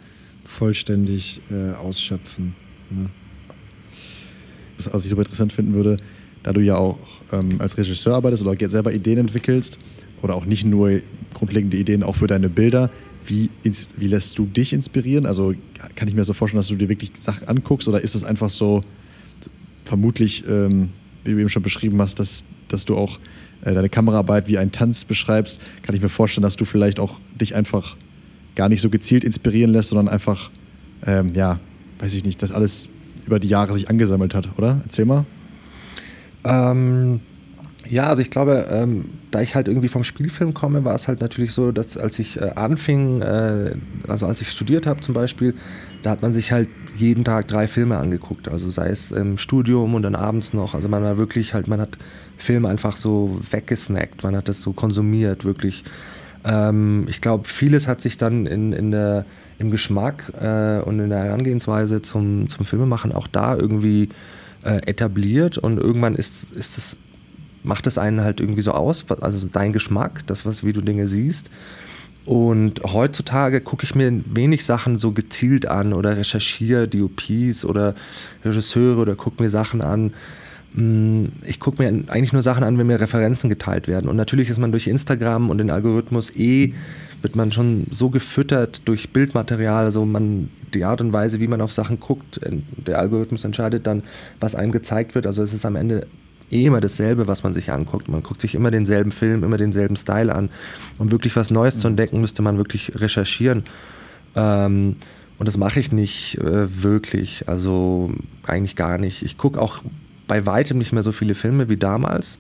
vollständig 0.46 1.42
äh, 1.52 1.74
ausschöpfen. 1.74 2.56
Ne? 2.90 3.10
Was 4.78 5.04
ich 5.04 5.10
super 5.10 5.24
interessant 5.24 5.54
finden 5.54 5.74
würde, 5.74 5.98
da 6.44 6.54
du 6.54 6.62
ja 6.62 6.76
auch 6.76 7.00
ähm, 7.32 7.60
als 7.60 7.78
Regisseur 7.78 8.16
arbeitest 8.16 8.44
oder 8.44 8.70
selber 8.70 8.94
Ideen 8.94 9.18
entwickelst 9.18 9.80
oder 10.22 10.36
auch 10.36 10.46
nicht 10.46 10.66
nur 10.66 11.02
grundlegende 11.34 11.78
Ideen, 11.78 12.04
auch 12.04 12.16
für 12.16 12.28
deine 12.28 12.50
Bilder, 12.50 12.90
wie, 13.28 13.50
wie 13.98 14.08
lässt 14.08 14.38
du 14.38 14.46
dich 14.46 14.74
inspirieren? 14.74 15.26
Also 15.26 15.54
kann 15.96 16.08
ich 16.08 16.14
mir 16.14 16.24
so 16.24 16.34
vorstellen, 16.34 16.60
dass 16.60 16.68
du 16.68 16.76
dir 16.76 16.90
wirklich 16.90 17.12
Sachen 17.20 17.48
anguckst 17.48 17.88
oder 17.88 18.02
ist 18.02 18.16
es 18.16 18.24
einfach 18.24 18.50
so, 18.50 18.84
vermutlich, 19.88 20.44
ähm, 20.48 20.90
wie 21.24 21.32
du 21.32 21.40
eben 21.40 21.50
schon 21.50 21.64
beschrieben 21.64 22.02
hast, 22.02 22.20
dass, 22.20 22.44
dass 22.68 22.86
du 22.86 22.96
auch 22.96 23.20
äh, 23.64 23.74
deine 23.74 23.90
Kameraarbeit 23.90 24.48
wie 24.48 24.58
einen 24.58 24.72
Tanz 24.72 25.06
beschreibst, 25.06 25.60
kann 25.84 25.96
ich 25.96 26.02
mir 26.02 26.10
vorstellen, 26.10 26.44
dass 26.44 26.56
du 26.56 26.66
vielleicht 26.66 27.00
auch 27.00 27.20
dich 27.40 27.56
einfach 27.56 27.96
gar 28.56 28.70
nicht 28.70 28.82
so 28.82 28.90
gezielt 28.90 29.24
inspirieren 29.24 29.72
lässt, 29.72 29.90
sondern 29.90 30.10
einfach, 30.10 30.50
ähm, 31.06 31.34
ja, 31.34 31.60
weiß 32.00 32.14
ich 32.14 32.24
nicht, 32.24 32.42
dass 32.42 32.52
alles 32.52 32.88
über 33.26 33.40
die 33.40 33.48
Jahre 33.48 33.74
sich 33.74 33.90
angesammelt 33.90 34.34
hat, 34.34 34.50
oder? 34.58 34.82
Erzähl 34.84 35.06
mal. 35.06 35.26
Ähm, 36.44 37.20
ja, 37.90 38.08
also 38.08 38.22
ich 38.22 38.30
glaube, 38.30 38.68
ähm, 38.70 39.06
da 39.32 39.42
ich 39.42 39.56
halt 39.56 39.68
irgendwie 39.68 39.88
vom 39.88 40.04
Spielfilm 40.04 40.54
komme, 40.54 40.86
war 40.86 40.96
es 40.96 41.08
halt 41.08 41.22
natürlich 41.22 41.54
so, 41.54 41.72
dass 41.72 41.98
als 41.98 42.20
ich 42.20 42.40
äh, 42.42 42.52
anfing, 42.56 43.22
äh, 43.22 43.76
also 44.08 44.26
als 44.26 44.42
ich 44.42 44.50
studiert 44.50 44.86
habe 44.88 45.02
zum 45.02 45.14
Beispiel, 45.14 45.54
da 46.04 46.12
hat 46.12 46.22
man 46.22 46.34
sich 46.34 46.52
halt 46.52 46.70
jeden 46.96 47.24
Tag 47.24 47.48
drei 47.48 47.68
Filme 47.68 47.98
angeguckt. 47.98 48.48
Also 48.48 48.70
sei 48.70 48.90
es 48.90 49.12
im 49.12 49.38
Studium 49.38 49.96
und 49.96 50.04
dann 50.04 50.16
abends 50.16 50.54
noch. 50.54 50.74
Also 50.74 50.90
man 50.90 51.04
war 51.04 51.18
wirklich 51.18 51.54
halt, 51.54 51.68
man 51.68 51.82
hat 51.82 51.98
Filme 52.38 52.70
einfach 52.70 52.96
so 52.96 53.40
weggesnackt, 53.52 54.24
man 54.24 54.36
hat 54.36 54.48
das 54.48 54.62
so 54.62 54.74
konsumiert, 54.74 55.46
wirklich. 55.46 55.84
Ähm, 56.46 57.06
ich 57.10 57.22
glaube, 57.22 57.48
vieles 57.48 57.88
hat 57.88 58.02
sich 58.02 58.18
dann 58.18 58.46
in, 58.46 58.74
in 58.74 58.92
der, 58.92 59.26
im 59.60 59.72
Geschmack 59.72 60.32
äh, 60.40 60.80
und 60.82 61.00
in 61.00 61.10
der 61.10 61.24
Herangehensweise 61.24 62.02
zum, 62.02 62.48
zum 62.48 62.66
Filmemachen 62.66 63.12
auch 63.12 63.28
da 63.28 63.56
irgendwie 63.56 64.10
äh, 64.64 64.82
etabliert 64.86 65.58
und 65.58 65.78
irgendwann 65.78 66.16
ist, 66.16 66.52
ist 66.52 66.78
es 66.78 66.98
macht 67.68 67.88
es 67.88 67.98
einen 67.98 68.22
halt 68.22 68.40
irgendwie 68.40 68.62
so 68.62 68.72
aus, 68.72 69.06
also 69.22 69.48
dein 69.52 69.74
Geschmack, 69.74 70.26
das, 70.28 70.46
was, 70.46 70.64
wie 70.64 70.74
du 70.74 70.82
Dinge 70.82 71.08
siehst. 71.08 71.50
Und 72.26 72.82
heutzutage 72.84 73.62
gucke 73.62 73.86
ich 73.86 73.96
mir 73.96 74.12
wenig 74.26 74.66
Sachen 74.66 74.98
so 74.98 75.14
gezielt 75.14 75.66
an 75.66 75.94
oder 75.94 76.18
recherchiere 76.18 76.88
DOPs 76.88 77.64
oder 77.64 77.96
Regisseure 78.44 79.00
oder 79.00 79.16
gucke 79.16 79.42
mir 79.42 79.50
Sachen 79.50 79.82
an. 79.82 80.14
Hm, 80.76 81.30
ich 81.46 81.62
gucke 81.62 81.82
mir 81.82 81.88
eigentlich 81.88 82.34
nur 82.34 82.42
Sachen 82.42 82.66
an, 82.66 82.78
wenn 82.78 82.88
mir 82.88 83.00
Referenzen 83.00 83.50
geteilt 83.50 83.88
werden. 83.88 84.10
Und 84.10 84.18
natürlich 84.18 84.50
ist 84.50 84.60
man 84.60 84.72
durch 84.72 84.88
Instagram 84.88 85.50
und 85.50 85.58
den 85.58 85.72
Algorithmus 85.72 86.36
eh, 86.36 86.74
wird 87.22 87.38
man 87.38 87.54
schon 87.54 87.88
so 87.92 88.10
gefüttert 88.10 88.82
durch 88.86 89.10
Bildmaterial, 89.12 89.86
also 89.86 90.06
man, 90.06 90.50
die 90.74 90.84
Art 90.84 91.00
und 91.00 91.14
Weise, 91.14 91.40
wie 91.40 91.48
man 91.48 91.62
auf 91.62 91.72
Sachen 91.72 92.00
guckt, 92.00 92.42
der 92.76 93.00
Algorithmus 93.00 93.46
entscheidet 93.46 93.88
dann, 93.88 94.04
was 94.42 94.54
einem 94.54 94.74
gezeigt 94.74 95.16
wird. 95.16 95.26
Also 95.26 95.44
es 95.44 95.54
ist 95.54 95.66
am 95.66 95.78
Ende 95.78 96.08
eh 96.52 96.66
immer 96.66 96.82
dasselbe, 96.82 97.28
was 97.28 97.44
man 97.44 97.54
sich 97.54 97.72
anguckt. 97.72 98.08
Man 98.08 98.24
guckt 98.24 98.42
sich 98.42 98.56
immer 98.56 98.72
denselben 98.72 99.12
Film, 99.12 99.44
immer 99.44 99.58
denselben 99.58 99.96
Style 99.96 100.34
an. 100.34 100.50
Um 100.98 101.12
wirklich 101.12 101.36
was 101.36 101.52
Neues 101.52 101.76
mhm. 101.76 101.80
zu 101.80 101.88
entdecken, 101.90 102.22
müsste 102.22 102.42
man 102.42 102.58
wirklich 102.58 102.94
recherchieren. 102.96 103.64
Ähm, 104.36 104.96
und 105.40 105.48
das 105.48 105.58
mache 105.58 105.80
ich 105.80 105.92
nicht 105.92 106.38
äh, 106.40 106.84
wirklich, 106.84 107.48
also 107.48 108.12
eigentlich 108.46 108.76
gar 108.76 108.98
nicht. 108.98 109.24
Ich 109.24 109.38
gucke 109.38 109.62
auch 109.62 109.82
bei 110.28 110.46
weitem 110.46 110.78
nicht 110.78 110.94
mehr 110.94 111.04
so 111.04 111.12
viele 111.12 111.36
Filme 111.36 111.70
wie 111.70 111.78
damals. 111.78 112.38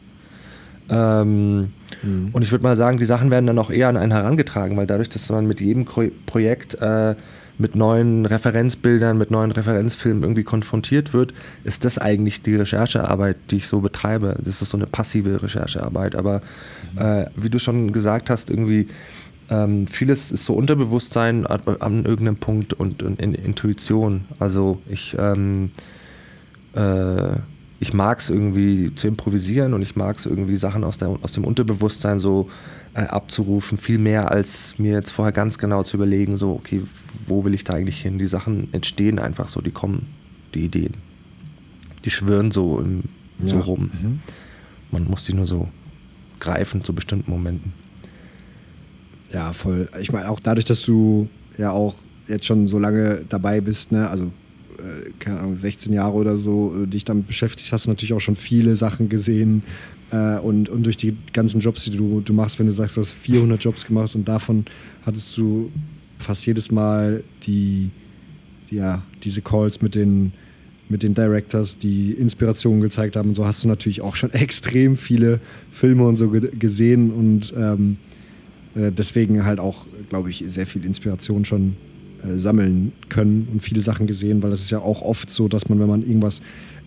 Ähm, 0.89 1.73
mhm. 2.01 2.29
Und 2.31 2.41
ich 2.41 2.51
würde 2.51 2.63
mal 2.63 2.75
sagen, 2.75 2.97
die 2.97 3.05
Sachen 3.05 3.29
werden 3.29 3.45
dann 3.45 3.59
auch 3.59 3.69
eher 3.69 3.89
an 3.89 3.97
einen 3.97 4.11
herangetragen, 4.11 4.77
weil 4.77 4.87
dadurch, 4.87 5.09
dass 5.09 5.29
man 5.29 5.45
mit 5.45 5.61
jedem 5.61 5.85
Projekt 5.85 6.75
äh, 6.75 7.15
mit 7.57 7.75
neuen 7.75 8.25
Referenzbildern, 8.25 9.17
mit 9.17 9.31
neuen 9.31 9.51
Referenzfilmen 9.51 10.23
irgendwie 10.23 10.43
konfrontiert 10.43 11.13
wird, 11.13 11.33
ist 11.63 11.85
das 11.85 11.97
eigentlich 11.97 12.41
die 12.41 12.55
Recherchearbeit, 12.55 13.37
die 13.51 13.57
ich 13.57 13.67
so 13.67 13.81
betreibe. 13.81 14.37
Das 14.43 14.61
ist 14.61 14.69
so 14.69 14.77
eine 14.77 14.87
passive 14.87 15.41
Recherchearbeit. 15.41 16.15
Aber 16.15 16.41
mhm. 16.93 17.01
äh, 17.01 17.25
wie 17.35 17.49
du 17.49 17.59
schon 17.59 17.91
gesagt 17.91 18.29
hast, 18.29 18.49
irgendwie 18.49 18.87
ähm, 19.49 19.87
vieles 19.87 20.31
ist 20.31 20.45
so 20.45 20.53
Unterbewusstsein 20.53 21.45
an, 21.45 21.61
an 21.79 22.05
irgendeinem 22.05 22.37
Punkt 22.37 22.73
und, 22.73 23.03
und 23.03 23.21
in, 23.21 23.33
Intuition. 23.33 24.25
Also 24.39 24.79
ich, 24.89 25.15
ähm, 25.17 25.71
äh, 26.75 27.37
ich 27.79 27.93
mag 27.93 28.19
es 28.19 28.29
irgendwie 28.29 28.93
zu 28.95 29.07
improvisieren 29.07 29.73
und 29.73 29.81
ich 29.81 29.95
mag 29.95 30.17
es 30.17 30.25
irgendwie 30.25 30.57
Sachen 30.57 30.83
aus, 30.83 30.97
der, 30.97 31.09
aus 31.21 31.31
dem 31.31 31.45
Unterbewusstsein 31.45 32.19
so 32.19 32.49
äh, 32.97 33.01
abzurufen, 33.01 33.77
viel 33.77 33.99
mehr 33.99 34.31
als 34.31 34.79
mir 34.79 34.93
jetzt 34.93 35.11
vorher 35.11 35.31
ganz 35.31 35.59
genau 35.59 35.83
zu 35.83 35.97
überlegen, 35.97 36.35
so, 36.35 36.53
okay, 36.53 36.81
wo 37.27 37.43
will 37.43 37.53
ich 37.53 37.63
da 37.63 37.73
eigentlich 37.73 38.01
hin? 38.01 38.17
Die 38.17 38.25
Sachen 38.25 38.73
entstehen 38.73 39.19
einfach 39.19 39.49
so, 39.49 39.61
die 39.61 39.69
kommen, 39.69 40.07
die 40.55 40.65
Ideen. 40.65 40.95
Die 42.05 42.09
schwören 42.09 42.49
so, 42.49 42.79
im, 42.79 43.03
ja. 43.37 43.49
so 43.49 43.59
rum. 43.59 43.91
Mhm. 43.93 44.19
Man 44.89 45.03
muss 45.03 45.25
die 45.25 45.33
nur 45.33 45.45
so 45.45 45.67
greifen 46.39 46.81
zu 46.81 46.93
bestimmten 46.93 47.29
Momenten. 47.29 47.71
Ja, 49.31 49.53
voll. 49.53 49.89
Ich 50.01 50.11
meine, 50.11 50.29
auch 50.31 50.39
dadurch, 50.39 50.65
dass 50.65 50.81
du 50.81 51.29
ja 51.55 51.71
auch 51.71 51.93
jetzt 52.27 52.45
schon 52.45 52.65
so 52.65 52.79
lange 52.79 53.25
dabei 53.29 53.61
bist, 53.61 53.91
ne, 53.91 54.09
also 54.09 54.25
äh, 54.79 55.11
keine 55.19 55.39
Ahnung, 55.39 55.57
16 55.57 55.93
Jahre 55.93 56.15
oder 56.15 56.35
so, 56.35 56.73
äh, 56.75 56.87
dich 56.87 57.05
damit 57.05 57.27
beschäftigt, 57.27 57.71
hast 57.71 57.85
du 57.85 57.89
natürlich 57.89 58.13
auch 58.13 58.21
schon 58.21 58.35
viele 58.35 58.75
Sachen 58.75 59.07
gesehen, 59.07 59.61
äh, 60.11 60.39
und, 60.39 60.69
und 60.69 60.83
durch 60.83 60.97
die 60.97 61.15
ganzen 61.33 61.59
Jobs, 61.59 61.83
die 61.83 61.91
du, 61.91 62.21
du 62.21 62.33
machst, 62.33 62.59
wenn 62.59 62.67
du 62.67 62.71
sagst, 62.71 62.97
du 62.97 63.01
hast 63.01 63.13
400 63.13 63.63
Jobs 63.63 63.85
gemacht 63.85 64.15
und 64.15 64.27
davon 64.27 64.65
hattest 65.05 65.37
du 65.37 65.71
fast 66.17 66.45
jedes 66.45 66.71
Mal 66.71 67.23
die, 67.45 67.89
ja, 68.69 69.03
diese 69.23 69.41
Calls 69.41 69.81
mit 69.81 69.95
den, 69.95 70.31
mit 70.89 71.03
den 71.03 71.13
Directors, 71.13 71.77
die 71.77 72.11
Inspirationen 72.11 72.81
gezeigt 72.81 73.15
haben 73.15 73.29
und 73.29 73.35
so. 73.35 73.45
Hast 73.45 73.63
du 73.63 73.67
natürlich 73.67 74.01
auch 74.01 74.15
schon 74.15 74.31
extrem 74.33 74.95
viele 74.95 75.39
Filme 75.71 76.05
und 76.05 76.17
so 76.17 76.29
gesehen 76.29 77.11
und 77.11 77.53
ähm, 77.57 77.97
äh, 78.75 78.91
deswegen 78.91 79.43
halt 79.45 79.59
auch, 79.59 79.87
glaube 80.09 80.29
ich, 80.29 80.43
sehr 80.47 80.65
viel 80.65 80.85
Inspiration 80.85 81.43
schon 81.45 81.75
äh, 82.23 82.37
sammeln 82.37 82.93
können 83.09 83.47
und 83.51 83.61
viele 83.61 83.81
Sachen 83.81 84.07
gesehen, 84.07 84.41
weil 84.41 84.49
das 84.49 84.61
ist 84.61 84.71
ja 84.71 84.79
auch 84.79 85.01
oft 85.01 85.29
so, 85.29 85.47
dass 85.47 85.69
man, 85.69 85.79
wenn 85.79 85.87
man 85.87 86.01
irgendwas 86.01 86.41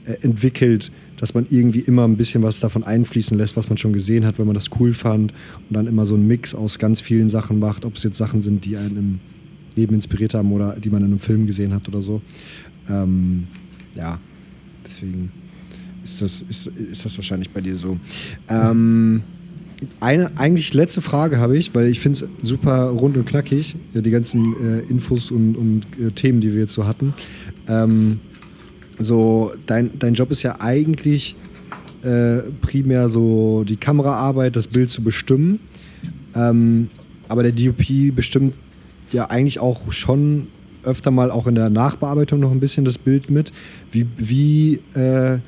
äh, 0.06 0.14
entwickelt, 0.22 0.90
dass 1.20 1.34
man 1.34 1.46
irgendwie 1.50 1.80
immer 1.80 2.08
ein 2.08 2.16
bisschen 2.16 2.42
was 2.42 2.60
davon 2.60 2.82
einfließen 2.82 3.36
lässt, 3.36 3.56
was 3.56 3.68
man 3.68 3.76
schon 3.76 3.92
gesehen 3.92 4.24
hat, 4.24 4.38
wenn 4.38 4.46
man 4.46 4.54
das 4.54 4.70
cool 4.80 4.94
fand 4.94 5.32
und 5.68 5.76
dann 5.76 5.86
immer 5.86 6.06
so 6.06 6.14
einen 6.14 6.26
Mix 6.26 6.54
aus 6.54 6.78
ganz 6.78 7.02
vielen 7.02 7.28
Sachen 7.28 7.58
macht, 7.58 7.84
ob 7.84 7.96
es 7.96 8.02
jetzt 8.02 8.16
Sachen 8.16 8.40
sind, 8.40 8.64
die 8.64 8.78
einen 8.78 8.96
im 8.96 9.20
Leben 9.76 9.94
inspiriert 9.94 10.32
haben 10.32 10.50
oder 10.50 10.76
die 10.80 10.88
man 10.88 11.02
in 11.02 11.08
einem 11.08 11.18
Film 11.18 11.46
gesehen 11.46 11.74
hat 11.74 11.86
oder 11.88 12.00
so. 12.00 12.22
Ähm, 12.88 13.46
ja, 13.94 14.18
deswegen 14.86 15.30
ist 16.02 16.22
das, 16.22 16.42
ist, 16.42 16.66
ist 16.68 17.04
das 17.04 17.18
wahrscheinlich 17.18 17.50
bei 17.50 17.60
dir 17.60 17.76
so. 17.76 17.98
Ähm, 18.48 19.22
eine 20.00 20.30
eigentlich 20.38 20.72
letzte 20.72 21.02
Frage 21.02 21.38
habe 21.38 21.56
ich, 21.56 21.74
weil 21.74 21.88
ich 21.88 22.00
finde 22.00 22.18
es 22.18 22.48
super 22.48 22.88
rund 22.88 23.18
und 23.18 23.26
knackig, 23.26 23.76
die 23.92 24.10
ganzen 24.10 24.54
äh, 24.54 24.80
Infos 24.90 25.30
und, 25.30 25.54
und 25.54 25.86
äh, 26.00 26.10
Themen, 26.12 26.40
die 26.40 26.52
wir 26.52 26.60
jetzt 26.60 26.72
so 26.72 26.86
hatten. 26.86 27.12
Ähm, 27.68 28.20
so, 29.00 29.52
dein, 29.66 29.98
dein 29.98 30.14
Job 30.14 30.30
ist 30.30 30.42
ja 30.42 30.60
eigentlich 30.60 31.34
äh, 32.02 32.38
primär 32.60 33.08
so 33.08 33.64
die 33.64 33.76
Kameraarbeit, 33.76 34.56
das 34.56 34.66
Bild 34.66 34.90
zu 34.90 35.02
bestimmen. 35.02 35.58
Ähm, 36.34 36.88
aber 37.28 37.42
der 37.42 37.52
DOP 37.52 38.14
bestimmt 38.14 38.54
ja 39.12 39.26
eigentlich 39.26 39.58
auch 39.58 39.90
schon 39.92 40.46
öfter 40.82 41.10
mal 41.10 41.30
auch 41.30 41.46
in 41.46 41.54
der 41.54 41.70
Nachbearbeitung 41.70 42.40
noch 42.40 42.50
ein 42.50 42.60
bisschen 42.60 42.84
das 42.84 42.98
Bild 42.98 43.30
mit. 43.30 43.52
Wie, 43.90 44.06
wie 44.16 44.80
äh, 44.94 45.38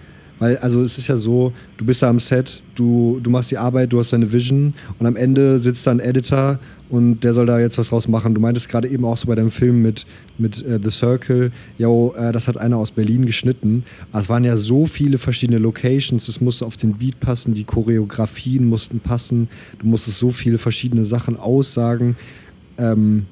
weil, 0.43 0.57
also 0.57 0.83
es 0.83 0.99
ist 0.99 1.07
ja 1.07 1.17
so, 1.17 1.53
du 1.77 1.85
bist 1.85 2.03
da 2.03 2.09
am 2.09 2.19
Set, 2.19 2.63
du, 2.75 3.21
du 3.23 3.31
machst 3.31 3.53
die 3.53 3.59
Arbeit, 3.59 3.93
du 3.93 4.01
hast 4.01 4.13
deine 4.13 4.33
Vision 4.33 4.75
und 4.99 5.07
am 5.07 5.15
Ende 5.15 5.61
sitzt 5.61 5.87
da 5.87 5.93
ein 5.93 6.01
Editor 6.01 6.59
und 6.91 7.21
der 7.21 7.33
soll 7.33 7.47
da 7.47 7.61
jetzt 7.61 7.79
was 7.79 7.91
draus 7.91 8.09
machen. 8.09 8.35
Du 8.35 8.41
meintest 8.41 8.69
gerade 8.69 8.89
eben 8.89 9.05
auch 9.05 9.17
so 9.17 9.29
bei 9.29 9.37
deinem 9.37 9.53
Film 9.53 9.83
mit, 9.83 10.05
mit 10.39 10.61
äh, 10.67 10.81
The 10.83 10.91
Circle, 10.91 11.53
yo, 11.79 12.13
äh, 12.17 12.33
das 12.33 12.49
hat 12.49 12.57
einer 12.57 12.77
aus 12.77 12.91
Berlin 12.91 13.25
geschnitten. 13.25 13.85
Aber 14.11 14.21
es 14.21 14.29
waren 14.29 14.43
ja 14.43 14.57
so 14.57 14.87
viele 14.87 15.17
verschiedene 15.17 15.59
Locations, 15.59 16.27
es 16.27 16.41
musste 16.41 16.67
auf 16.67 16.77
den 16.77 16.95
Beat 16.95 17.21
passen, 17.21 17.55
die 17.55 17.63
Choreografien 17.63 18.69
mussten 18.69 18.99
passen, 18.99 19.49
du 19.79 19.87
musstest 19.87 20.19
so 20.19 20.33
viele 20.33 20.59
verschiedene 20.59 21.05
Sachen 21.05 21.39
aussagen. 21.39 22.17
Ähm, 22.79 23.27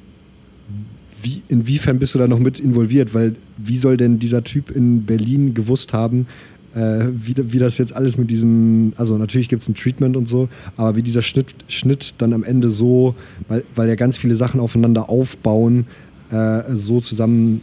wie, 1.24 1.42
inwiefern 1.48 1.98
bist 1.98 2.14
du 2.14 2.20
da 2.20 2.28
noch 2.28 2.38
mit 2.38 2.60
involviert? 2.60 3.14
Weil 3.14 3.34
wie 3.58 3.76
soll 3.76 3.96
denn 3.96 4.20
dieser 4.20 4.44
Typ 4.44 4.70
in 4.70 5.04
Berlin 5.06 5.54
gewusst 5.54 5.92
haben, 5.92 6.28
äh, 6.74 7.06
wie, 7.12 7.34
wie 7.36 7.58
das 7.58 7.78
jetzt 7.78 7.94
alles 7.94 8.16
mit 8.16 8.30
diesen, 8.30 8.92
also 8.96 9.18
natürlich 9.18 9.48
gibt 9.48 9.62
es 9.62 9.68
ein 9.68 9.74
Treatment 9.74 10.16
und 10.16 10.26
so, 10.26 10.48
aber 10.76 10.96
wie 10.96 11.02
dieser 11.02 11.22
Schnitt, 11.22 11.54
Schnitt 11.68 12.14
dann 12.18 12.32
am 12.32 12.44
Ende 12.44 12.68
so, 12.68 13.14
weil, 13.48 13.64
weil 13.74 13.88
ja 13.88 13.94
ganz 13.96 14.18
viele 14.18 14.36
Sachen 14.36 14.60
aufeinander 14.60 15.10
aufbauen, 15.10 15.86
äh, 16.30 16.62
so 16.72 17.00
zusammen 17.00 17.62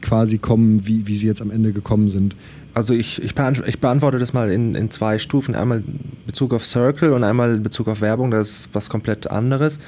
quasi 0.00 0.38
kommen, 0.38 0.86
wie, 0.86 1.06
wie 1.06 1.14
sie 1.14 1.26
jetzt 1.26 1.40
am 1.40 1.50
Ende 1.50 1.72
gekommen 1.72 2.10
sind. 2.10 2.36
Also 2.74 2.94
ich, 2.94 3.22
ich, 3.22 3.34
beant 3.34 3.62
ich 3.66 3.80
beantworte 3.80 4.18
das 4.18 4.32
mal 4.32 4.50
in, 4.50 4.74
in 4.74 4.90
zwei 4.90 5.18
Stufen. 5.18 5.54
Einmal 5.54 5.78
in 5.78 6.00
Bezug 6.26 6.54
auf 6.54 6.64
Circle 6.64 7.12
und 7.12 7.22
einmal 7.22 7.56
in 7.56 7.62
Bezug 7.62 7.88
auf 7.88 8.00
Werbung. 8.00 8.30
Das 8.30 8.50
ist 8.50 8.68
was 8.72 8.88
komplett 8.88 9.30
anderes. 9.30 9.78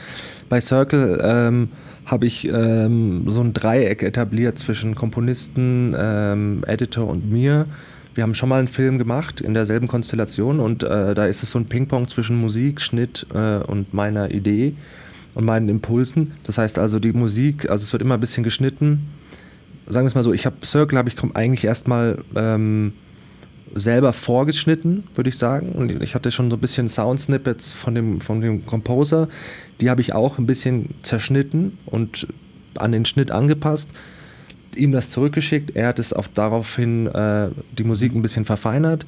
Bei 0.48 0.60
Circle 0.60 1.18
ähm, 1.22 1.68
habe 2.06 2.26
ich 2.26 2.48
ähm, 2.48 3.24
so 3.28 3.40
ein 3.40 3.52
Dreieck 3.52 4.02
etabliert 4.02 4.58
zwischen 4.58 4.94
Komponisten, 4.94 5.94
ähm, 5.98 6.64
Editor 6.66 7.08
und 7.08 7.30
mir. 7.30 7.64
Wir 8.14 8.22
haben 8.22 8.34
schon 8.34 8.48
mal 8.48 8.58
einen 8.58 8.68
Film 8.68 8.98
gemacht 8.98 9.40
in 9.40 9.54
derselben 9.54 9.88
Konstellation 9.88 10.60
und 10.60 10.82
äh, 10.82 11.14
da 11.14 11.26
ist 11.26 11.42
es 11.42 11.50
so 11.50 11.58
ein 11.58 11.66
Ping-Pong 11.66 12.06
zwischen 12.08 12.40
Musik, 12.40 12.80
Schnitt 12.80 13.26
äh, 13.34 13.56
und 13.56 13.92
meiner 13.92 14.30
Idee 14.30 14.74
und 15.34 15.44
meinen 15.44 15.68
Impulsen. 15.68 16.32
Das 16.44 16.58
heißt 16.58 16.78
also 16.78 16.98
die 16.98 17.12
Musik, 17.12 17.68
also 17.70 17.82
es 17.82 17.92
wird 17.92 18.02
immer 18.02 18.14
ein 18.14 18.20
bisschen 18.20 18.44
geschnitten. 18.44 19.08
Sagen 19.86 20.04
wir 20.04 20.08
es 20.08 20.14
mal 20.14 20.22
so, 20.22 20.32
ich 20.32 20.46
habe 20.46 20.56
Circle 20.64 20.98
habe 20.98 21.08
ich 21.08 21.16
eigentlich 21.34 21.64
erstmal 21.64 22.18
ähm, 22.36 22.92
selber 23.74 24.12
vorgeschnitten, 24.12 25.04
würde 25.14 25.28
ich 25.28 25.38
sagen. 25.38 25.72
Und 25.72 26.02
ich 26.02 26.14
hatte 26.14 26.30
schon 26.30 26.50
so 26.50 26.56
ein 26.56 26.60
bisschen 26.60 26.88
Sound-Snippets 26.88 27.72
von 27.72 27.94
dem, 27.94 28.20
von 28.20 28.40
dem 28.40 28.64
Composer. 28.64 29.28
Die 29.80 29.90
habe 29.90 30.00
ich 30.00 30.12
auch 30.12 30.38
ein 30.38 30.46
bisschen 30.46 30.90
zerschnitten 31.02 31.78
und 31.86 32.26
an 32.76 32.92
den 32.92 33.04
Schnitt 33.04 33.30
angepasst. 33.30 33.90
Ihm 34.76 34.92
das 34.92 35.10
zurückgeschickt. 35.10 35.76
Er 35.76 35.88
hat 35.88 35.98
es 35.98 36.12
auf, 36.12 36.28
daraufhin 36.28 37.06
äh, 37.06 37.48
die 37.76 37.84
Musik 37.84 38.14
ein 38.14 38.22
bisschen 38.22 38.44
verfeinert. 38.44 39.06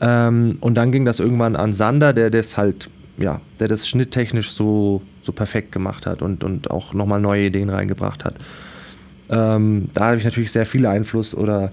Ähm, 0.00 0.58
und 0.60 0.74
dann 0.74 0.92
ging 0.92 1.04
das 1.04 1.20
irgendwann 1.20 1.56
an 1.56 1.72
Sander, 1.72 2.12
der 2.12 2.30
das 2.30 2.56
halt, 2.56 2.88
ja, 3.18 3.40
der 3.58 3.68
das 3.68 3.88
schnitttechnisch 3.88 4.50
so, 4.50 5.02
so 5.22 5.32
perfekt 5.32 5.72
gemacht 5.72 6.06
hat 6.06 6.22
und, 6.22 6.42
und 6.42 6.70
auch 6.70 6.94
nochmal 6.94 7.20
neue 7.20 7.46
Ideen 7.46 7.70
reingebracht 7.70 8.24
hat. 8.24 8.36
Ähm, 9.28 9.88
da 9.94 10.06
habe 10.06 10.18
ich 10.18 10.24
natürlich 10.24 10.50
sehr 10.50 10.66
viel 10.66 10.86
Einfluss 10.86 11.34
oder 11.34 11.70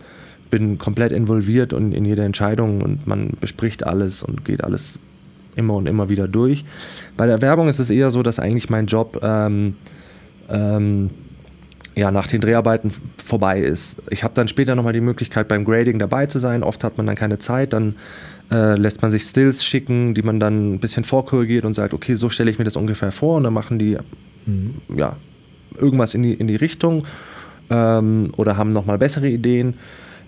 bin 0.49 0.77
komplett 0.77 1.11
involviert 1.11 1.73
und 1.73 1.93
in 1.93 2.05
jede 2.05 2.23
Entscheidung 2.23 2.81
und 2.81 3.07
man 3.07 3.31
bespricht 3.39 3.85
alles 3.85 4.23
und 4.23 4.45
geht 4.45 4.63
alles 4.63 4.99
immer 5.55 5.75
und 5.75 5.87
immer 5.87 6.09
wieder 6.09 6.27
durch. 6.27 6.63
Bei 7.17 7.25
der 7.25 7.41
Werbung 7.41 7.67
ist 7.67 7.79
es 7.79 7.89
eher 7.89 8.11
so, 8.11 8.23
dass 8.23 8.39
eigentlich 8.39 8.69
mein 8.69 8.85
Job 8.85 9.19
ähm, 9.23 9.75
ähm, 10.49 11.09
ja, 11.95 12.11
nach 12.11 12.27
den 12.27 12.41
Dreharbeiten 12.41 12.91
vorbei 13.25 13.59
ist. 13.59 13.95
Ich 14.11 14.23
habe 14.23 14.35
dann 14.35 14.47
später 14.47 14.75
nochmal 14.75 14.93
die 14.93 15.01
Möglichkeit, 15.01 15.47
beim 15.47 15.65
Grading 15.65 15.97
dabei 15.97 16.27
zu 16.27 16.37
sein. 16.37 16.61
Oft 16.61 16.83
hat 16.83 16.97
man 16.97 17.07
dann 17.07 17.15
keine 17.15 17.39
Zeit, 17.39 17.73
dann 17.73 17.95
äh, 18.51 18.75
lässt 18.75 19.01
man 19.01 19.09
sich 19.09 19.23
Stills 19.23 19.65
schicken, 19.65 20.13
die 20.13 20.21
man 20.21 20.39
dann 20.39 20.75
ein 20.75 20.79
bisschen 20.79 21.03
vorkorrigiert 21.03 21.65
und 21.65 21.73
sagt, 21.73 21.93
okay, 21.93 22.13
so 22.13 22.29
stelle 22.29 22.51
ich 22.51 22.59
mir 22.59 22.65
das 22.65 22.75
ungefähr 22.75 23.11
vor 23.11 23.37
und 23.37 23.43
dann 23.43 23.53
machen 23.53 23.79
die 23.79 23.97
mhm. 24.45 24.75
ja, 24.95 25.15
irgendwas 25.77 26.13
in 26.13 26.21
die, 26.21 26.33
in 26.33 26.47
die 26.47 26.55
Richtung 26.55 27.03
ähm, 27.71 28.31
oder 28.37 28.57
haben 28.57 28.73
nochmal 28.73 28.99
bessere 28.99 29.27
Ideen. 29.27 29.73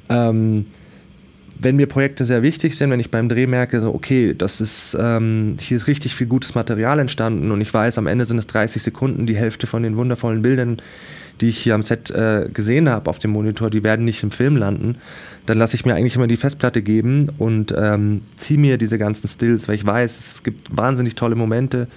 Ähm, 0.10 0.66
wenn 1.62 1.76
mir 1.76 1.88
Projekte 1.88 2.24
sehr 2.24 2.42
wichtig 2.42 2.78
sind, 2.78 2.90
wenn 2.90 3.02
ich 3.02 3.12
beim 3.12 3.28
Dreh 3.28 3.46
merke, 3.46 3.82
so, 3.82 3.94
okay, 3.94 4.34
das 4.34 4.62
ist, 4.62 4.98
ähm, 5.00 5.56
hier 5.60 5.76
ist 5.76 5.88
richtig 5.88 6.16
viel 6.16 6.28
gutes 6.28 6.56
Material 6.56 7.00
entstanden 7.00 7.52
und 7.52 7.60
ich 7.60 7.74
weiß, 7.74 7.98
am 7.98 8.08
Ende 8.08 8.24
sind 8.24 8.38
es 8.38 8.48
30 8.48 8.82
Sekunden, 8.82 9.26
die 9.26 9.36
Hälfte 9.36 9.68
von 9.68 9.84
den 9.84 9.98
wundervollen 9.98 10.42
Bildern, 10.42 10.78
die 11.42 11.50
ich 11.50 11.58
hier 11.58 11.76
am 11.76 11.82
Set 11.82 12.12
äh, 12.12 12.50
gesehen 12.54 12.88
habe 12.88 13.10
auf 13.10 13.20
dem 13.20 13.32
Monitor, 13.32 13.70
die 13.70 13.84
werden 13.84 14.06
nicht 14.06 14.24
im 14.24 14.32
Film 14.32 14.56
landen, 14.56 14.96
dann 15.46 15.58
lasse 15.58 15.76
ich 15.76 15.86
mir 15.86 15.96
eigentlich 15.96 16.16
immer 16.16 16.28
die 16.28 16.38
Festplatte 16.38 16.82
geben 16.82 17.30
und 17.38 17.74
ähm, 17.78 18.22
ziehe 18.38 18.60
mir 18.60 18.78
diese 18.78 18.98
ganzen 18.98 19.28
Stills, 19.28 19.68
weil 19.68 19.76
ich 19.76 19.86
weiß, 19.86 20.18
es 20.18 20.44
gibt 20.44 20.76
wahnsinnig 20.76 21.16
tolle 21.16 21.36
Momente, 21.36 21.88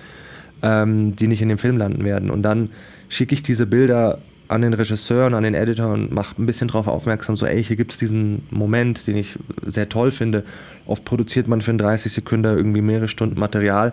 ähm, 0.62 1.14
die 1.14 1.28
nicht 1.28 1.42
in 1.42 1.48
dem 1.48 1.58
Film 1.58 1.76
landen 1.76 2.04
werden. 2.04 2.30
Und 2.30 2.42
dann 2.42 2.70
schicke 3.08 3.34
ich 3.34 3.42
diese 3.44 3.66
Bilder 3.66 4.18
an 4.52 4.62
den 4.62 4.74
Regisseur 4.74 5.26
und 5.26 5.34
an 5.34 5.42
den 5.42 5.54
Editor 5.54 5.92
und 5.92 6.12
macht 6.12 6.38
ein 6.38 6.46
bisschen 6.46 6.68
darauf 6.68 6.86
aufmerksam, 6.86 7.36
so 7.36 7.46
ey, 7.46 7.62
hier 7.64 7.76
gibt 7.76 7.92
es 7.92 7.98
diesen 7.98 8.42
Moment, 8.50 9.06
den 9.06 9.16
ich 9.16 9.38
sehr 9.66 9.88
toll 9.88 10.10
finde. 10.10 10.44
Oft 10.86 11.04
produziert 11.04 11.48
man 11.48 11.60
für 11.60 11.74
30 11.74 12.12
Sekunden 12.12 12.56
irgendwie 12.56 12.82
mehrere 12.82 13.08
Stunden 13.08 13.40
Material 13.40 13.92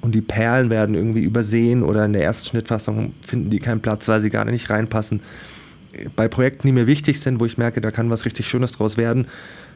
und 0.00 0.14
die 0.14 0.20
Perlen 0.20 0.70
werden 0.70 0.94
irgendwie 0.94 1.22
übersehen 1.22 1.82
oder 1.82 2.04
in 2.04 2.12
der 2.12 2.24
ersten 2.24 2.50
Schnittfassung 2.50 3.12
finden 3.24 3.50
die 3.50 3.58
keinen 3.58 3.80
Platz, 3.80 4.08
weil 4.08 4.20
sie 4.20 4.30
gar 4.30 4.44
nicht 4.44 4.70
reinpassen. 4.70 5.20
Bei 6.16 6.26
Projekten, 6.26 6.66
die 6.66 6.72
mir 6.72 6.86
wichtig 6.86 7.20
sind, 7.20 7.38
wo 7.38 7.44
ich 7.44 7.58
merke, 7.58 7.80
da 7.80 7.90
kann 7.90 8.10
was 8.10 8.24
richtig 8.24 8.48
Schönes 8.48 8.72
draus 8.72 8.96
werden, 8.96 9.26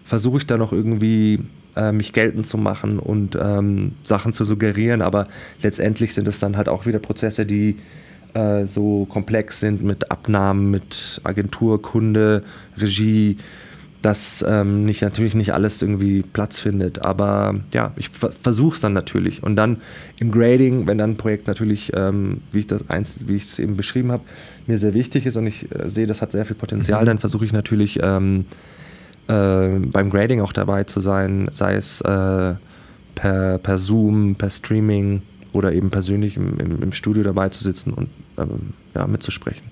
versuche 0.05 0.39
ich 0.39 0.47
da 0.47 0.57
noch 0.57 0.73
irgendwie 0.73 1.41
äh, 1.77 1.93
mich 1.93 2.13
geltend 2.13 2.49
zu 2.49 2.59
machen 2.59 2.99
und 2.99 3.39
ähm, 3.41 3.93
Sachen 4.03 4.33
zu 4.33 4.45
suggerieren, 4.45 5.03
aber 5.03 5.29
letztendlich 5.63 6.15
sind 6.15 6.27
es 6.27 6.39
dann 6.39 6.57
halt 6.57 6.69
auch 6.69 6.87
wieder 6.87 6.99
Prozesse, 6.99 7.45
die 7.45 7.77
äh, 8.37 8.67
so 8.67 9.07
komplex 9.07 9.61
sind 9.61 9.83
mit 9.83 10.11
Abnahmen, 10.11 10.71
mit 10.71 11.21
Agentur, 11.25 11.81
Kunde, 11.81 12.43
Regie, 12.77 13.39
dass 14.03 14.45
ähm, 14.47 14.85
nicht, 14.85 15.03
natürlich 15.03 15.35
nicht 15.35 15.55
alles 15.55 15.81
irgendwie 15.83 16.23
Platz 16.23 16.59
findet. 16.59 17.03
Aber 17.03 17.57
ja, 17.73 17.93
ich 17.97 18.11
versuche 18.11 18.75
es 18.75 18.81
dann 18.81 18.93
natürlich. 18.93 19.43
Und 19.43 19.57
dann 19.57 19.79
im 20.19 20.31
Grading, 20.31 20.87
wenn 20.87 20.99
dann 20.99 21.13
ein 21.13 21.17
Projekt 21.17 21.47
natürlich, 21.47 21.93
ähm, 21.95 22.43
wie 22.53 22.61
ich 22.61 22.67
das 22.67 22.89
eins, 22.91 23.17
wie 23.27 23.37
ich 23.37 23.47
es 23.47 23.59
eben 23.59 23.77
beschrieben 23.77 24.13
habe, 24.13 24.23
mir 24.67 24.79
sehr 24.79 24.95
wichtig 24.95 25.27
ist 25.27 25.37
und 25.37 25.47
ich 25.47 25.73
äh, 25.75 25.89
sehe, 25.89 26.07
das 26.07 26.23
hat 26.23 26.33
sehr 26.33 26.45
viel 26.45 26.57
Potenzial, 26.57 27.03
mhm. 27.03 27.07
dann 27.07 27.19
versuche 27.19 27.47
ich 27.47 27.53
natürlich 27.53 27.99
ähm, 28.03 28.45
äh, 29.29 29.69
beim 29.69 30.11
Grading 30.11 30.41
auch 30.41 30.53
dabei 30.53 30.85
zu 30.85 31.01
sein, 31.01 31.49
sei 31.51 31.75
es 31.75 32.01
äh, 32.03 32.55
per, 33.15 33.59
per 33.59 33.79
Zoom, 33.79 34.37
per 34.37 34.51
Streaming 34.51 35.23
oder 35.57 35.73
eben 35.73 35.91
persönlich 35.91 36.37
im, 36.37 36.59
im, 36.59 36.83
im 36.83 36.93
Studio 36.93 37.23
dabei 37.23 37.49
zu 37.49 37.63
sitzen 37.63 37.93
und 37.93 38.09
ähm, 38.39 38.75
ja, 38.95 39.07
mitzusprechen. 39.07 39.63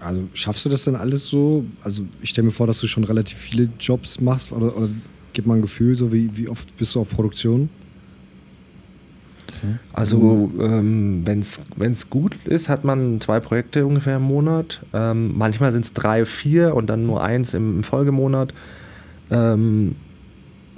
Also 0.00 0.22
schaffst 0.34 0.64
du 0.64 0.68
das 0.68 0.84
denn 0.84 0.96
alles 0.96 1.26
so? 1.26 1.64
Also 1.82 2.02
ich 2.22 2.30
stelle 2.30 2.46
mir 2.46 2.52
vor, 2.52 2.66
dass 2.66 2.80
du 2.80 2.86
schon 2.86 3.04
relativ 3.04 3.38
viele 3.38 3.68
Jobs 3.78 4.20
machst 4.20 4.52
oder, 4.52 4.76
oder 4.76 4.88
gib 5.32 5.46
mal 5.46 5.54
ein 5.54 5.62
Gefühl, 5.62 5.96
so 5.96 6.12
wie, 6.12 6.36
wie 6.36 6.48
oft 6.48 6.76
bist 6.76 6.94
du 6.94 7.00
auf 7.00 7.10
Produktion? 7.10 7.68
Also 9.92 10.50
ähm, 10.60 11.22
wenn 11.24 11.40
es 11.90 12.10
gut 12.10 12.36
ist, 12.44 12.68
hat 12.68 12.84
man 12.84 13.20
zwei 13.20 13.40
Projekte 13.40 13.86
ungefähr 13.86 14.16
im 14.16 14.22
Monat. 14.22 14.82
Ähm, 14.92 15.36
manchmal 15.36 15.72
sind 15.72 15.84
es 15.84 15.92
drei, 15.92 16.24
vier 16.24 16.74
und 16.74 16.88
dann 16.90 17.06
nur 17.06 17.22
eins 17.22 17.54
im, 17.54 17.78
im 17.78 17.84
Folgemonat. 17.84 18.52
Ähm, 19.30 19.96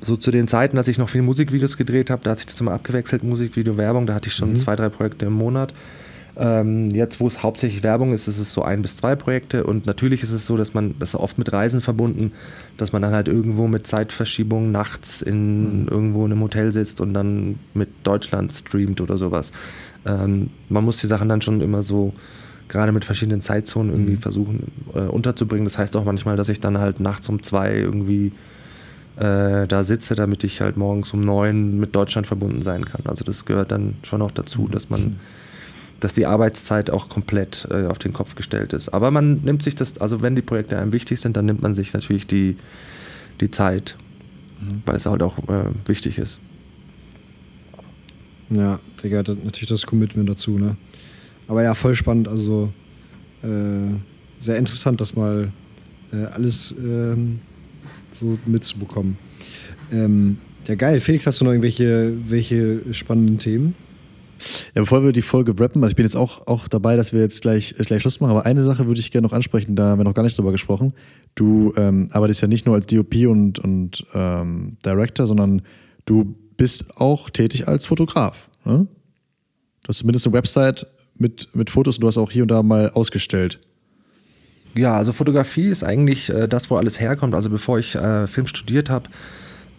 so 0.00 0.16
zu 0.16 0.30
den 0.30 0.48
Zeiten, 0.48 0.76
dass 0.76 0.88
ich 0.88 0.98
noch 0.98 1.08
viele 1.08 1.24
Musikvideos 1.24 1.76
gedreht 1.76 2.10
habe, 2.10 2.22
da 2.24 2.30
hat 2.30 2.38
sich 2.38 2.46
das 2.46 2.60
immer 2.60 2.72
abgewechselt, 2.72 3.24
Musikvideo, 3.24 3.76
Werbung, 3.76 4.06
da 4.06 4.14
hatte 4.14 4.28
ich 4.28 4.34
schon 4.34 4.50
mhm. 4.50 4.56
zwei, 4.56 4.76
drei 4.76 4.88
Projekte 4.88 5.26
im 5.26 5.32
Monat. 5.32 5.72
Ähm, 6.40 6.88
jetzt, 6.90 7.18
wo 7.18 7.26
es 7.26 7.42
hauptsächlich 7.42 7.82
Werbung 7.82 8.12
ist, 8.12 8.28
ist 8.28 8.38
es 8.38 8.52
so 8.52 8.62
ein 8.62 8.80
bis 8.80 8.94
zwei 8.94 9.16
Projekte 9.16 9.64
und 9.64 9.86
natürlich 9.86 10.22
ist 10.22 10.30
es 10.30 10.46
so, 10.46 10.56
dass 10.56 10.72
man, 10.72 10.94
das 11.00 11.10
ist 11.10 11.14
oft 11.16 11.36
mit 11.36 11.52
Reisen 11.52 11.80
verbunden, 11.80 12.30
dass 12.76 12.92
man 12.92 13.02
dann 13.02 13.12
halt 13.12 13.26
irgendwo 13.26 13.66
mit 13.66 13.88
Zeitverschiebung 13.88 14.70
nachts 14.70 15.20
in 15.20 15.82
mhm. 15.82 15.88
irgendwo 15.88 16.24
in 16.24 16.30
einem 16.30 16.42
Hotel 16.42 16.70
sitzt 16.70 17.00
und 17.00 17.12
dann 17.12 17.58
mit 17.74 17.88
Deutschland 18.04 18.52
streamt 18.52 19.00
oder 19.00 19.18
sowas. 19.18 19.50
Ähm, 20.06 20.50
man 20.68 20.84
muss 20.84 20.98
die 20.98 21.08
Sachen 21.08 21.28
dann 21.28 21.42
schon 21.42 21.60
immer 21.60 21.82
so 21.82 22.12
gerade 22.68 22.92
mit 22.92 23.04
verschiedenen 23.04 23.40
Zeitzonen 23.40 23.90
irgendwie 23.90 24.12
mhm. 24.12 24.18
versuchen 24.18 24.72
äh, 24.94 25.00
unterzubringen. 25.00 25.64
Das 25.64 25.76
heißt 25.76 25.96
auch 25.96 26.04
manchmal, 26.04 26.36
dass 26.36 26.48
ich 26.50 26.60
dann 26.60 26.78
halt 26.78 27.00
nachts 27.00 27.28
um 27.28 27.42
zwei 27.42 27.74
irgendwie 27.74 28.30
äh, 29.18 29.66
da 29.66 29.84
sitze, 29.84 30.14
damit 30.14 30.44
ich 30.44 30.60
halt 30.60 30.76
morgens 30.76 31.12
um 31.12 31.20
neun 31.20 31.78
mit 31.78 31.94
Deutschland 31.94 32.26
verbunden 32.26 32.62
sein 32.62 32.84
kann. 32.84 33.02
Also 33.06 33.24
das 33.24 33.44
gehört 33.44 33.70
dann 33.70 33.96
schon 34.02 34.22
auch 34.22 34.30
dazu, 34.30 34.68
dass 34.68 34.90
man 34.90 35.00
mhm 35.00 35.16
dass 36.00 36.12
die 36.12 36.26
Arbeitszeit 36.26 36.90
auch 36.90 37.08
komplett 37.08 37.66
äh, 37.70 37.86
auf 37.86 37.98
den 37.98 38.12
Kopf 38.12 38.34
gestellt 38.34 38.72
ist. 38.72 38.88
Aber 38.90 39.10
man 39.10 39.40
nimmt 39.42 39.62
sich 39.62 39.74
das, 39.74 39.98
also 39.98 40.22
wenn 40.22 40.36
die 40.36 40.42
Projekte 40.42 40.78
einem 40.78 40.92
wichtig 40.92 41.20
sind, 41.20 41.36
dann 41.36 41.46
nimmt 41.46 41.62
man 41.62 41.74
sich 41.74 41.92
natürlich 41.92 42.26
die, 42.26 42.56
die 43.40 43.50
Zeit, 43.50 43.96
mhm. 44.60 44.82
weil 44.84 44.96
es 44.96 45.06
halt 45.06 45.22
auch 45.22 45.38
äh, 45.48 45.70
wichtig 45.86 46.18
ist. 46.18 46.40
Ja, 48.50 48.78
Digga, 49.02 49.22
das, 49.22 49.36
natürlich 49.42 49.68
das 49.68 49.86
Commitment 49.86 50.28
dazu, 50.28 50.58
ne? 50.58 50.76
Aber 51.48 51.62
ja, 51.62 51.74
voll 51.74 51.94
spannend, 51.94 52.28
also 52.28 52.72
äh, 53.42 53.94
sehr 54.38 54.56
interessant, 54.56 55.00
das 55.00 55.16
mal 55.16 55.50
äh, 56.12 56.24
alles 56.26 56.74
ähm, 56.78 57.40
so 58.20 58.38
mitzubekommen. 58.46 59.16
Ähm, 59.92 60.38
ja, 60.66 60.74
geil. 60.74 61.00
Felix, 61.00 61.26
hast 61.26 61.40
du 61.40 61.44
noch 61.44 61.52
irgendwelche 61.52 62.12
welche 62.28 62.92
spannenden 62.92 63.38
Themen? 63.38 63.74
Ja, 64.74 64.82
bevor 64.82 65.02
wir 65.02 65.12
die 65.12 65.22
Folge 65.22 65.58
rappen, 65.58 65.82
also 65.82 65.90
ich 65.90 65.96
bin 65.96 66.04
jetzt 66.04 66.16
auch, 66.16 66.46
auch 66.46 66.68
dabei, 66.68 66.96
dass 66.96 67.12
wir 67.12 67.20
jetzt 67.20 67.42
gleich, 67.42 67.74
äh, 67.78 67.84
gleich 67.84 68.02
Schluss 68.02 68.20
machen, 68.20 68.30
aber 68.30 68.46
eine 68.46 68.62
Sache 68.62 68.86
würde 68.86 69.00
ich 69.00 69.10
gerne 69.10 69.26
noch 69.26 69.32
ansprechen, 69.32 69.74
da 69.74 69.86
haben 69.88 70.00
wir 70.00 70.04
noch 70.04 70.14
gar 70.14 70.22
nicht 70.22 70.38
drüber 70.38 70.52
gesprochen. 70.52 70.92
Du 71.34 71.72
ähm, 71.76 72.08
arbeitest 72.12 72.42
ja 72.42 72.48
nicht 72.48 72.66
nur 72.66 72.74
als 72.74 72.86
DOP 72.86 73.14
und, 73.26 73.58
und 73.58 74.06
ähm, 74.14 74.76
Director, 74.84 75.26
sondern 75.26 75.62
du 76.04 76.36
bist 76.56 76.84
auch 76.96 77.30
tätig 77.30 77.66
als 77.66 77.86
Fotograf. 77.86 78.48
Ne? 78.64 78.86
Du 79.82 79.88
hast 79.88 79.98
zumindest 79.98 80.26
eine 80.26 80.34
Website 80.34 80.86
mit, 81.16 81.48
mit 81.54 81.70
Fotos 81.70 81.96
und 81.96 82.02
du 82.02 82.08
hast 82.08 82.18
auch 82.18 82.30
hier 82.30 82.42
und 82.42 82.50
da 82.50 82.62
mal 82.62 82.90
ausgestellt. 82.90 83.58
Ja, 84.74 84.96
also 84.96 85.12
Fotografie 85.12 85.68
ist 85.68 85.84
eigentlich 85.84 86.30
äh, 86.30 86.46
das, 86.48 86.70
wo 86.70 86.76
alles 86.76 87.00
herkommt. 87.00 87.34
Also 87.34 87.50
bevor 87.50 87.78
ich 87.78 87.94
äh, 87.94 88.26
Film 88.26 88.46
studiert 88.46 88.90
habe, 88.90 89.10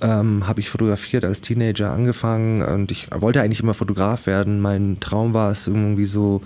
ähm, 0.02 0.48
habe 0.48 0.60
ich 0.60 0.70
fotografiert 0.70 1.26
als 1.26 1.42
Teenager 1.42 1.92
angefangen 1.92 2.62
und 2.62 2.92
ich 2.92 3.08
wollte 3.14 3.42
eigentlich 3.42 3.62
immer 3.62 3.74
Fotograf 3.74 4.26
werden. 4.28 4.62
Mein 4.62 5.00
Traum 5.00 5.34
war 5.34 5.52
es 5.52 5.68
irgendwie 5.68 6.06
so 6.06 6.42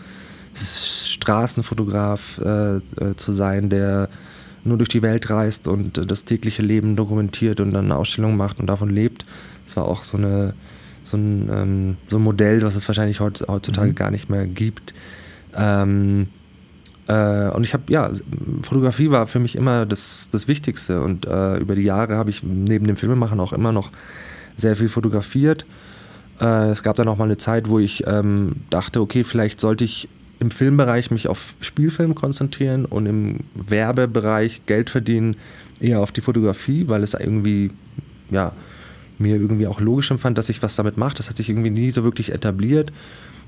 Straßenfotograf 0.56 2.40
äh, 2.44 2.76
äh, 2.76 2.82
zu 3.15 3.32
sein, 3.32 3.70
der 3.70 4.10
nur 4.64 4.78
durch 4.78 4.90
die 4.90 5.02
Welt 5.02 5.30
reist 5.30 5.68
und 5.68 5.98
äh, 5.98 6.06
das 6.06 6.26
tägliche 6.26 6.61
Leben 6.61 6.95
dokumentiert 6.95 7.60
und 7.60 7.72
dann 7.72 7.86
eine 7.86 7.95
Ausstellung 7.95 8.38
macht 8.38 8.60
und 8.60 8.68
davon 8.68 8.90
lebt. 8.90 9.24
Das 9.65 9.76
war 9.78 9.86
auch 9.86 10.03
so, 10.03 10.18
eine, 10.18 10.53
so, 11.03 11.18
ein, 11.18 11.49
ähm, 11.52 11.98
so 12.10 12.18
ein 12.18 12.24
Modell, 12.24 12.61
was 12.61 12.76
es 12.76 12.88
wahrscheinlich 12.88 13.20
heutzutage 13.20 13.90
mhm. 13.90 13.95
gar 13.95 14.11
nicht 14.11 14.30
mehr 14.30 14.45
gibt. 14.45 14.94
Ähm, 15.56 16.28
äh, 17.07 17.49
und 17.49 17.65
ich 17.65 17.73
habe, 17.73 17.84
ja, 17.89 18.09
Fotografie 18.61 19.11
war 19.11 19.27
für 19.27 19.39
mich 19.39 19.55
immer 19.55 19.85
das, 19.85 20.30
das 20.31 20.47
Wichtigste. 20.47 21.01
Und 21.01 21.25
äh, 21.25 21.57
über 21.57 21.75
die 21.75 21.84
Jahre 21.84 22.15
habe 22.15 22.30
ich 22.30 22.43
neben 22.43 22.88
dem 22.88 22.95
Filmemachen 22.95 23.39
auch 23.39 23.53
immer 23.53 23.71
noch 23.71 23.91
sehr 24.55 24.75
viel 24.75 24.89
fotografiert. 24.89 25.65
Äh, 26.39 26.69
es 26.69 26.84
gab 26.84 26.95
dann 26.95 27.07
auch 27.07 27.17
mal 27.17 27.25
eine 27.25 27.38
Zeit, 27.38 27.69
wo 27.69 27.80
ich 27.80 28.05
ähm, 28.07 28.57
dachte, 28.69 29.01
okay, 29.01 29.23
vielleicht 29.23 29.59
sollte 29.59 29.84
ich 29.84 30.07
im 30.39 30.51
Filmbereich 30.51 31.11
mich 31.11 31.27
auf 31.27 31.55
Spielfilm 31.61 32.15
konzentrieren 32.15 32.85
und 32.85 33.05
im 33.05 33.39
Werbebereich 33.55 34.65
Geld 34.65 34.89
verdienen 34.89 35.38
eher 35.80 35.99
auf 35.99 36.11
die 36.11 36.21
Fotografie, 36.21 36.89
weil 36.89 37.03
es 37.03 37.13
irgendwie, 37.13 37.71
ja, 38.30 38.51
mir 39.19 39.35
irgendwie 39.35 39.67
auch 39.67 39.80
logisch 39.80 40.11
empfand, 40.11 40.38
dass 40.38 40.49
ich 40.49 40.61
was 40.61 40.75
damit 40.75 40.97
mache. 40.97 41.15
Das 41.15 41.30
hat 41.30 41.38
sich 41.38 41.49
irgendwie 41.49 41.69
nie 41.69 41.91
so 41.91 42.03
wirklich 42.03 42.31
etabliert. 42.31 42.91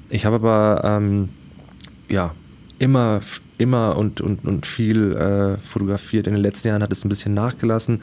Ich 0.09 0.25
habe 0.25 0.35
aber, 0.35 0.81
ähm, 0.83 1.29
ja, 2.07 2.33
immer, 2.79 3.21
immer 3.57 3.97
und, 3.97 4.21
und, 4.21 4.45
und 4.45 4.65
viel 4.65 5.13
äh, 5.13 5.57
fotografiert. 5.65 6.27
In 6.27 6.33
den 6.33 6.41
letzten 6.41 6.69
Jahren 6.69 6.83
hat 6.83 6.91
es 6.91 7.03
ein 7.05 7.09
bisschen 7.09 7.33
nachgelassen. 7.33 8.01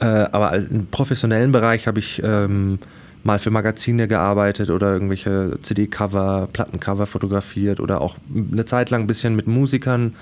Äh, 0.00 0.06
aber 0.06 0.54
im 0.54 0.86
professionellen 0.86 1.52
Bereich 1.52 1.86
habe 1.86 1.98
ich 1.98 2.22
ähm, 2.24 2.78
mal 3.22 3.38
für 3.38 3.50
Magazine 3.50 4.06
gearbeitet 4.06 4.70
oder 4.70 4.92
irgendwelche 4.92 5.58
CD-Cover, 5.62 6.48
Plattencover 6.52 7.06
fotografiert 7.06 7.80
oder 7.80 8.00
auch 8.00 8.16
eine 8.52 8.64
Zeit 8.66 8.90
lang 8.90 9.02
ein 9.02 9.06
bisschen 9.06 9.34
mit 9.34 9.46
Musikern 9.46 10.14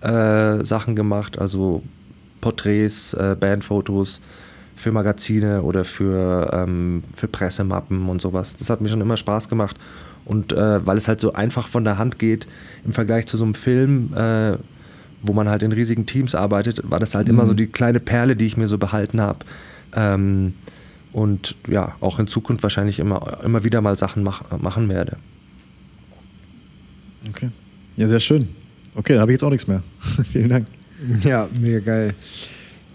äh, 0.00 0.62
Sachen 0.62 0.94
gemacht, 0.94 1.38
also 1.38 1.82
Porträts, 2.40 3.14
äh, 3.14 3.36
Bandfotos 3.38 4.20
für 4.76 4.92
Magazine 4.92 5.62
oder 5.62 5.84
für, 5.84 6.50
ähm, 6.52 7.02
für 7.14 7.26
Pressemappen 7.26 8.08
und 8.08 8.20
sowas. 8.20 8.54
Das 8.56 8.70
hat 8.70 8.80
mir 8.80 8.90
schon 8.90 9.00
immer 9.00 9.16
Spaß 9.16 9.48
gemacht 9.48 9.76
und 10.26 10.52
äh, 10.52 10.84
weil 10.84 10.98
es 10.98 11.08
halt 11.08 11.20
so 11.20 11.32
einfach 11.32 11.68
von 11.68 11.84
der 11.84 11.98
Hand 11.98 12.18
geht 12.18 12.46
im 12.84 12.92
Vergleich 12.92 13.26
zu 13.26 13.36
so 13.36 13.44
einem 13.44 13.54
Film, 13.54 14.12
äh, 14.14 14.56
wo 15.22 15.32
man 15.32 15.48
halt 15.48 15.62
in 15.62 15.72
riesigen 15.72 16.04
Teams 16.04 16.34
arbeitet, 16.34 16.82
war 16.84 17.00
das 17.00 17.14
halt 17.14 17.28
mhm. 17.28 17.34
immer 17.34 17.46
so 17.46 17.52
mhm. 17.52 17.56
die 17.56 17.66
kleine 17.68 18.00
Perle, 18.00 18.36
die 18.36 18.44
ich 18.44 18.56
mir 18.56 18.68
so 18.68 18.76
behalten 18.76 19.20
habe. 19.20 19.38
Ähm, 19.94 20.54
und 21.12 21.56
ja, 21.68 21.94
auch 22.00 22.18
in 22.18 22.26
Zukunft 22.26 22.62
wahrscheinlich 22.62 22.98
immer, 22.98 23.38
immer 23.42 23.64
wieder 23.64 23.80
mal 23.80 23.96
Sachen 23.96 24.22
mach, 24.22 24.42
machen 24.58 24.88
werde. 24.88 25.16
Okay. 27.30 27.50
Ja, 27.96 28.08
sehr 28.08 28.20
schön. 28.20 28.48
Okay, 28.94 29.14
dann 29.14 29.22
habe 29.22 29.32
ich 29.32 29.36
jetzt 29.36 29.44
auch 29.44 29.50
nichts 29.50 29.66
mehr. 29.66 29.82
Vielen 30.32 30.50
Dank. 30.50 30.66
Ja, 31.22 31.48
mega 31.58 31.80
geil. 31.80 32.14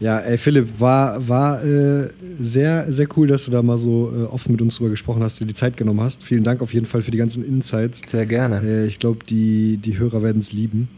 Ja, 0.02 0.18
ey 0.18 0.40
Philipp, 0.40 0.80
war, 0.80 1.28
war 1.28 1.64
äh, 1.64 2.10
sehr, 2.40 2.92
sehr 2.92 3.08
cool, 3.16 3.28
dass 3.28 3.46
du 3.46 3.52
da 3.52 3.62
mal 3.62 3.78
so 3.78 4.12
äh, 4.12 4.24
offen 4.24 4.52
mit 4.52 4.62
uns 4.64 4.78
drüber 4.78 4.90
gesprochen 4.90 5.22
hast, 5.22 5.40
dir 5.40 5.46
die 5.46 5.54
Zeit 5.54 5.78
genommen 5.78 6.02
hast. 6.02 6.24
Vielen 6.24 6.44
Dank 6.44 6.62
auf 6.62 6.74
jeden 6.74 6.88
Fall 6.88 7.04
für 7.04 7.12
die 7.12 7.20
ganzen 7.20 7.46
Insights. 7.46 8.02
Sehr 8.08 8.26
gerne. 8.26 8.62
Äh, 8.64 8.88
ich 8.88 8.98
glaube, 8.98 9.20
die, 9.30 9.78
die 9.78 10.00
Hörer 10.00 10.24
werden 10.24 10.40
es 10.40 10.52
lieben. 10.52 10.90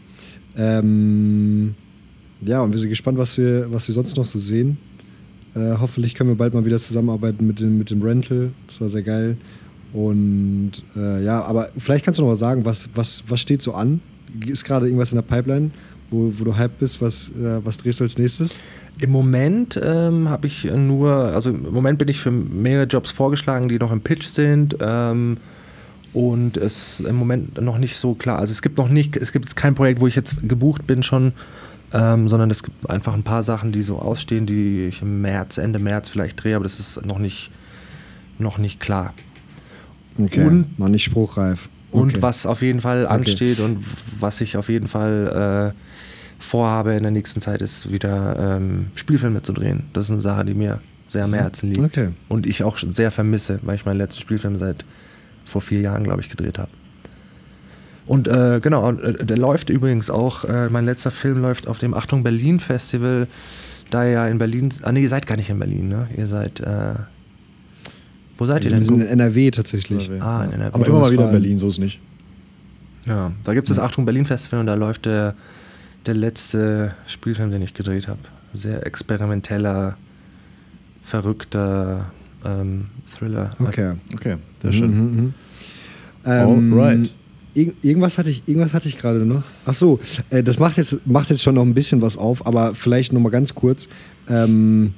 Ähm, 0.56 1.74
ja, 2.40 2.62
und 2.62 2.72
wir 2.72 2.78
sind 2.78 2.88
gespannt, 2.88 3.18
was 3.18 3.36
wir, 3.36 3.70
was 3.70 3.86
wir 3.86 3.94
sonst 3.94 4.16
noch 4.16 4.24
so 4.24 4.38
sehen. 4.38 4.78
Äh, 5.54 5.74
hoffentlich 5.78 6.14
können 6.14 6.30
wir 6.30 6.36
bald 6.36 6.54
mal 6.54 6.64
wieder 6.64 6.78
zusammenarbeiten 6.78 7.46
mit 7.46 7.60
dem, 7.60 7.76
mit 7.76 7.90
dem 7.90 8.00
Rental. 8.00 8.52
Das 8.68 8.80
war 8.80 8.88
sehr 8.88 9.02
geil. 9.02 9.36
Und 9.92 10.72
äh, 10.96 11.22
ja, 11.22 11.42
aber 11.42 11.68
vielleicht 11.76 12.06
kannst 12.06 12.20
du 12.20 12.22
noch 12.22 12.30
mal 12.30 12.36
sagen, 12.36 12.64
was, 12.64 12.88
was, 12.94 13.22
was 13.28 13.38
steht 13.38 13.60
so 13.60 13.74
an? 13.74 14.00
Ist 14.46 14.64
gerade 14.64 14.86
irgendwas 14.86 15.12
in 15.12 15.16
der 15.16 15.22
Pipeline? 15.22 15.72
Wo, 16.14 16.32
wo 16.38 16.44
du 16.44 16.56
hype 16.56 16.78
bist, 16.78 17.02
was, 17.02 17.30
äh, 17.30 17.64
was 17.64 17.78
drehst 17.78 18.00
du 18.00 18.04
als 18.04 18.16
nächstes? 18.16 18.60
Im 19.00 19.10
Moment 19.10 19.78
ähm, 19.82 20.28
habe 20.28 20.46
ich 20.46 20.64
nur, 20.64 21.10
also 21.12 21.50
im 21.50 21.72
Moment 21.72 21.98
bin 21.98 22.08
ich 22.08 22.20
für 22.20 22.30
mehrere 22.30 22.86
Jobs 22.86 23.10
vorgeschlagen, 23.10 23.68
die 23.68 23.78
noch 23.78 23.92
im 23.92 24.00
Pitch 24.00 24.26
sind. 24.26 24.76
Ähm, 24.80 25.38
und 26.12 26.56
es 26.56 27.00
ist 27.00 27.08
im 27.08 27.16
Moment 27.16 27.60
noch 27.60 27.78
nicht 27.78 27.96
so 27.96 28.14
klar. 28.14 28.38
Also 28.38 28.52
es 28.52 28.62
gibt 28.62 28.78
noch 28.78 28.88
nicht, 28.88 29.16
es 29.16 29.32
gibt 29.32 29.56
kein 29.56 29.74
Projekt, 29.74 30.00
wo 30.00 30.06
ich 30.06 30.14
jetzt 30.14 30.36
gebucht 30.48 30.86
bin 30.86 31.02
schon, 31.02 31.32
ähm, 31.92 32.28
sondern 32.28 32.50
es 32.52 32.62
gibt 32.62 32.88
einfach 32.88 33.14
ein 33.14 33.24
paar 33.24 33.42
Sachen, 33.42 33.72
die 33.72 33.82
so 33.82 33.98
ausstehen, 33.98 34.46
die 34.46 34.86
ich 34.86 35.02
im 35.02 35.22
März, 35.22 35.58
Ende 35.58 35.80
März 35.80 36.08
vielleicht 36.08 36.42
drehe, 36.42 36.54
aber 36.54 36.62
das 36.62 36.78
ist 36.78 37.04
noch 37.04 37.18
nicht, 37.18 37.50
noch 38.38 38.58
nicht 38.58 38.78
klar. 38.78 39.12
Okay, 40.16 40.46
und, 40.46 40.78
noch 40.78 40.88
nicht 40.88 41.02
spruchreif. 41.02 41.68
Okay. 41.90 42.02
Und 42.02 42.22
was 42.22 42.46
auf 42.46 42.62
jeden 42.62 42.80
Fall 42.80 43.08
ansteht 43.08 43.58
okay. 43.58 43.64
und 43.64 43.84
was 44.20 44.40
ich 44.40 44.56
auf 44.56 44.68
jeden 44.68 44.86
Fall 44.86 45.72
äh, 45.74 45.93
vorhabe 46.44 46.94
in 46.94 47.02
der 47.02 47.12
nächsten 47.12 47.40
Zeit, 47.40 47.62
ist 47.62 47.90
wieder 47.90 48.56
ähm, 48.56 48.86
Spielfilme 48.94 49.42
zu 49.42 49.52
drehen. 49.52 49.84
Das 49.92 50.04
ist 50.04 50.10
eine 50.10 50.20
Sache, 50.20 50.44
die 50.44 50.54
mir 50.54 50.80
sehr 51.08 51.24
am 51.24 51.30
mhm. 51.30 51.34
Herzen 51.34 51.70
liegt. 51.70 51.84
Okay. 51.84 52.10
Und 52.28 52.46
ich 52.46 52.62
auch 52.62 52.78
sehr 52.78 53.10
vermisse, 53.10 53.58
weil 53.62 53.76
ich 53.76 53.84
meinen 53.84 53.98
letzten 53.98 54.20
Spielfilm 54.20 54.56
seit 54.56 54.84
vor 55.44 55.62
vier 55.62 55.80
Jahren, 55.80 56.04
glaube 56.04 56.20
ich, 56.20 56.28
gedreht 56.28 56.58
habe. 56.58 56.70
Und 58.06 58.28
äh, 58.28 58.60
genau, 58.62 58.92
äh, 58.92 59.24
der 59.24 59.38
läuft 59.38 59.70
übrigens 59.70 60.10
auch, 60.10 60.44
äh, 60.44 60.68
mein 60.68 60.84
letzter 60.84 61.10
Film 61.10 61.40
läuft 61.40 61.66
auf 61.66 61.78
dem 61.78 61.94
Achtung 61.94 62.22
Berlin 62.22 62.60
Festival, 62.60 63.26
da 63.90 64.04
ihr 64.04 64.10
ja 64.10 64.28
in 64.28 64.38
Berlin, 64.38 64.70
ah 64.82 64.92
nee, 64.92 65.02
ihr 65.02 65.08
seid 65.08 65.26
gar 65.26 65.36
nicht 65.36 65.48
in 65.48 65.58
Berlin, 65.58 65.88
ne? 65.88 66.08
Ihr 66.16 66.26
seid, 66.26 66.60
äh, 66.60 66.94
wo 68.36 68.44
seid 68.44 68.64
ihr 68.64 68.70
denn? 68.70 68.80
Wir 68.80 68.86
sind 68.86 69.00
in 69.00 69.06
NRW 69.06 69.50
tatsächlich. 69.50 70.08
NRW. 70.08 70.20
Ah, 70.20 70.44
in 70.44 70.52
NRW. 70.52 70.74
Aber 70.74 70.86
immer 70.86 71.00
mal 71.00 71.12
wieder 71.12 71.26
in 71.26 71.30
Berlin, 71.30 71.58
so 71.58 71.68
ist 71.68 71.78
nicht. 71.78 72.00
Ja, 73.06 73.32
da 73.44 73.54
gibt 73.54 73.70
es 73.70 73.76
das 73.76 73.84
Achtung 73.84 74.04
Berlin 74.04 74.26
Festival 74.26 74.60
und 74.60 74.66
da 74.66 74.74
läuft 74.74 75.06
der 75.06 75.34
der 76.06 76.14
letzte 76.14 76.94
Spielfilm, 77.06 77.50
den 77.50 77.62
ich 77.62 77.74
gedreht 77.74 78.08
habe. 78.08 78.20
Sehr 78.52 78.86
experimenteller, 78.86 79.96
verrückter 81.02 82.06
ähm, 82.44 82.86
Thriller. 83.10 83.50
Okay, 83.58 83.94
okay, 84.12 84.36
sehr 84.62 84.72
schön. 84.72 84.90
Mhm, 84.90 85.16
mhm. 85.16 85.34
Ähm, 86.26 86.72
Alright. 86.72 87.12
irgendwas 87.54 88.18
hatte 88.18 88.30
ich, 88.30 88.42
irgendwas 88.46 88.72
hatte 88.74 88.88
ich 88.88 88.96
gerade 88.96 89.20
noch. 89.20 89.42
Ach 89.66 89.74
so, 89.74 89.98
äh, 90.30 90.42
das 90.42 90.58
macht 90.58 90.76
jetzt, 90.76 91.06
macht 91.06 91.30
jetzt 91.30 91.42
schon 91.42 91.54
noch 91.54 91.62
ein 91.62 91.74
bisschen 91.74 92.00
was 92.00 92.16
auf, 92.16 92.46
aber 92.46 92.74
vielleicht 92.74 93.12
noch 93.12 93.20
mal 93.20 93.30
ganz 93.30 93.54
kurz. 93.54 93.88
Ähm, 94.28 94.94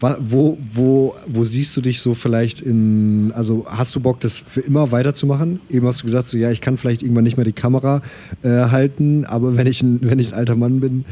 Wo, 0.00 0.56
wo, 0.72 1.14
wo 1.26 1.44
siehst 1.44 1.76
du 1.76 1.80
dich 1.80 2.00
so 2.00 2.14
vielleicht 2.14 2.60
in, 2.60 3.32
also 3.34 3.64
hast 3.68 3.96
du 3.96 4.00
Bock, 4.00 4.20
das 4.20 4.38
für 4.38 4.60
immer 4.60 4.92
weiterzumachen? 4.92 5.60
Eben 5.70 5.86
hast 5.86 6.00
du 6.00 6.04
gesagt, 6.04 6.28
so 6.28 6.38
ja, 6.38 6.50
ich 6.50 6.60
kann 6.60 6.76
vielleicht 6.76 7.02
irgendwann 7.02 7.24
nicht 7.24 7.36
mehr 7.36 7.44
die 7.44 7.52
Kamera 7.52 8.02
äh, 8.42 8.48
halten, 8.48 9.24
aber 9.24 9.56
wenn 9.56 9.66
ich 9.66 9.82
ein, 9.82 9.98
wenn 10.02 10.18
ich 10.18 10.32
ein 10.32 10.38
alter 10.38 10.54
Mann 10.54 10.80
bin, 10.80 11.04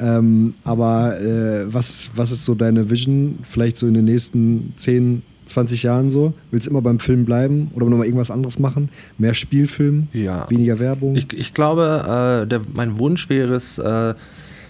ähm, 0.00 0.54
aber 0.64 1.20
äh, 1.20 1.72
was, 1.72 2.10
was 2.14 2.32
ist 2.32 2.44
so 2.44 2.54
deine 2.54 2.90
Vision, 2.90 3.38
vielleicht 3.42 3.78
so 3.78 3.86
in 3.86 3.94
den 3.94 4.04
nächsten 4.04 4.74
10, 4.76 5.22
20 5.46 5.82
Jahren 5.82 6.10
so? 6.10 6.34
Willst 6.50 6.66
du 6.66 6.70
immer 6.70 6.82
beim 6.82 6.98
Film 6.98 7.24
bleiben 7.24 7.70
oder 7.74 7.86
nochmal 7.86 8.06
irgendwas 8.06 8.30
anderes 8.30 8.58
machen? 8.58 8.88
Mehr 9.18 9.34
Spielfilm? 9.34 10.08
Ja. 10.12 10.48
Weniger 10.50 10.78
Werbung? 10.78 11.16
Ich, 11.16 11.32
ich 11.32 11.54
glaube, 11.54 12.42
äh, 12.42 12.46
der, 12.46 12.60
mein 12.72 12.98
Wunsch 12.98 13.28
wäre 13.28 13.54
es, 13.54 13.78
äh, 13.78 14.14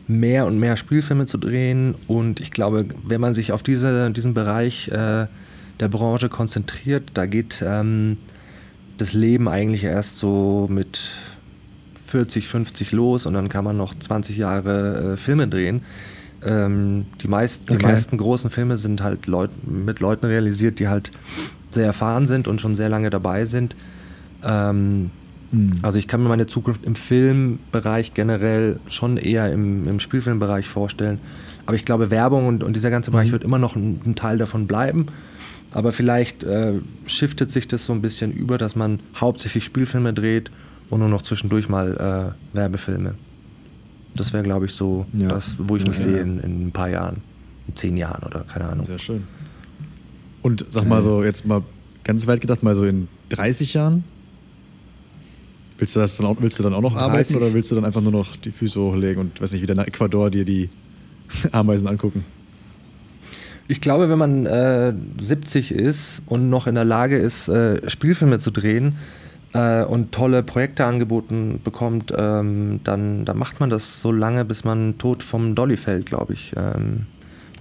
mehr 0.06 0.46
und 0.46 0.58
mehr 0.58 0.76
Spielfilme 0.76 1.26
zu 1.26 1.38
drehen. 1.38 1.94
Und 2.06 2.40
ich 2.40 2.50
glaube, 2.50 2.86
wenn 3.06 3.20
man 3.20 3.34
sich 3.34 3.52
auf 3.52 3.62
diese, 3.62 4.10
diesen 4.10 4.34
Bereich 4.34 4.88
äh, 4.88 5.26
der 5.80 5.88
Branche 5.88 6.28
konzentriert, 6.28 7.10
da 7.14 7.26
geht 7.26 7.62
ähm, 7.66 8.18
das 8.98 9.12
Leben 9.12 9.48
eigentlich 9.48 9.84
erst 9.84 10.18
so 10.18 10.66
mit 10.70 11.00
40, 12.06 12.46
50 12.46 12.92
los 12.92 13.26
und 13.26 13.34
dann 13.34 13.48
kann 13.48 13.64
man 13.64 13.76
noch 13.76 13.94
20 13.94 14.36
Jahre 14.36 15.14
äh, 15.14 15.16
Filme 15.16 15.48
drehen. 15.48 15.82
Ähm, 16.44 17.06
die, 17.22 17.28
meist, 17.28 17.62
okay. 17.62 17.78
die 17.78 17.86
meisten 17.86 18.18
großen 18.18 18.50
Filme 18.50 18.76
sind 18.76 19.02
halt 19.02 19.26
Leut 19.26 19.50
mit 19.66 20.00
Leuten 20.00 20.26
realisiert, 20.26 20.78
die 20.78 20.88
halt 20.88 21.10
sehr 21.70 21.86
erfahren 21.86 22.26
sind 22.26 22.46
und 22.46 22.60
schon 22.60 22.76
sehr 22.76 22.88
lange 22.88 23.10
dabei 23.10 23.44
sind. 23.46 23.74
Ähm. 24.44 25.10
Also 25.82 25.98
ich 25.98 26.08
kann 26.08 26.22
mir 26.22 26.28
meine 26.28 26.46
Zukunft 26.46 26.84
im 26.84 26.94
Filmbereich 26.94 28.14
generell 28.14 28.78
schon 28.86 29.16
eher 29.16 29.52
im, 29.52 29.86
im 29.88 30.00
Spielfilmbereich 30.00 30.68
vorstellen. 30.68 31.20
Aber 31.66 31.76
ich 31.76 31.84
glaube, 31.84 32.10
Werbung 32.10 32.46
und, 32.46 32.62
und 32.62 32.76
dieser 32.76 32.90
ganze 32.90 33.10
Bereich 33.10 33.28
mhm. 33.28 33.32
wird 33.32 33.44
immer 33.44 33.58
noch 33.58 33.76
ein, 33.76 34.00
ein, 34.04 34.14
Teil 34.14 34.38
davon 34.38 34.66
bleiben. 34.66 35.06
Aber 35.70 35.92
vielleicht 35.92 36.44
äh, 36.44 36.74
shiftet 37.06 37.50
sich 37.50 37.68
das 37.68 37.86
so 37.86 37.92
ein 37.92 38.02
bisschen 38.02 38.32
über, 38.32 38.58
dass 38.58 38.76
man 38.76 39.00
hauptsächlich 39.16 39.64
Spielfilme 39.64 40.12
dreht 40.12 40.50
und 40.90 41.00
nur 41.00 41.08
noch 41.08 41.22
zwischendurch 41.22 41.68
mal 41.68 42.34
äh, 42.54 42.56
Werbefilme. 42.56 43.14
Das 44.16 44.32
wäre, 44.32 44.44
glaube 44.44 44.66
ich, 44.66 44.72
so 44.72 45.06
ja. 45.12 45.28
das, 45.28 45.56
wo 45.58 45.76
ich 45.76 45.86
mich 45.86 45.98
ja, 45.98 46.04
sehe 46.04 46.18
in, 46.18 46.38
in, 46.38 46.66
ein 46.68 46.72
paar 46.72 46.88
Jahren, 46.88 47.16
in 47.66 47.74
zehn 47.74 47.96
Jahren 47.96 48.22
oder 48.24 48.40
keine 48.40 48.66
Ahnung. 48.66 48.86
Sehr 48.86 48.98
schön. 48.98 49.24
Und 50.42 50.64
sag 50.70 50.86
mal 50.86 51.02
so, 51.02 51.24
jetzt 51.24 51.46
mal 51.46 51.62
ganz 52.04 52.26
weit 52.26 52.40
gedacht, 52.40 52.62
mal 52.62 52.76
so 52.76 52.84
in 52.84 53.08
30 53.30 53.74
Jahren, 53.74 54.04
Willst 55.78 55.96
du, 55.96 56.00
das 56.00 56.16
dann 56.16 56.26
auch, 56.26 56.36
willst 56.38 56.58
du 56.58 56.62
dann 56.62 56.72
auch 56.72 56.82
noch 56.82 56.96
arbeiten 56.96 57.34
oder 57.34 57.52
willst 57.52 57.70
du 57.70 57.74
dann 57.74 57.84
einfach 57.84 58.00
nur 58.00 58.12
noch 58.12 58.36
die 58.36 58.52
Füße 58.52 58.80
hochlegen 58.80 59.20
und 59.20 59.40
weiß 59.40 59.52
nicht, 59.52 59.62
wieder 59.62 59.74
nach 59.74 59.86
Ecuador 59.86 60.30
dir 60.30 60.44
die 60.44 60.70
Ameisen 61.52 61.88
angucken? 61.88 62.24
Ich 63.66 63.80
glaube, 63.80 64.08
wenn 64.08 64.18
man 64.18 64.46
äh, 64.46 64.92
70 65.18 65.72
ist 65.72 66.22
und 66.26 66.50
noch 66.50 66.66
in 66.66 66.74
der 66.74 66.84
Lage 66.84 67.16
ist, 67.16 67.48
äh, 67.48 67.88
Spielfilme 67.88 68.38
zu 68.38 68.50
drehen 68.50 68.96
äh, 69.54 69.82
und 69.82 70.12
tolle 70.12 70.42
Projekte 70.42 70.84
angeboten 70.84 71.60
bekommt, 71.64 72.12
ähm, 72.16 72.80
dann, 72.84 73.24
dann 73.24 73.38
macht 73.38 73.60
man 73.60 73.70
das 73.70 74.00
so 74.00 74.12
lange, 74.12 74.44
bis 74.44 74.64
man 74.64 74.98
tot 74.98 75.22
vom 75.22 75.54
Dolly 75.54 75.78
fällt, 75.78 76.06
glaube 76.06 76.34
ich. 76.34 76.52
Ähm, 76.56 77.06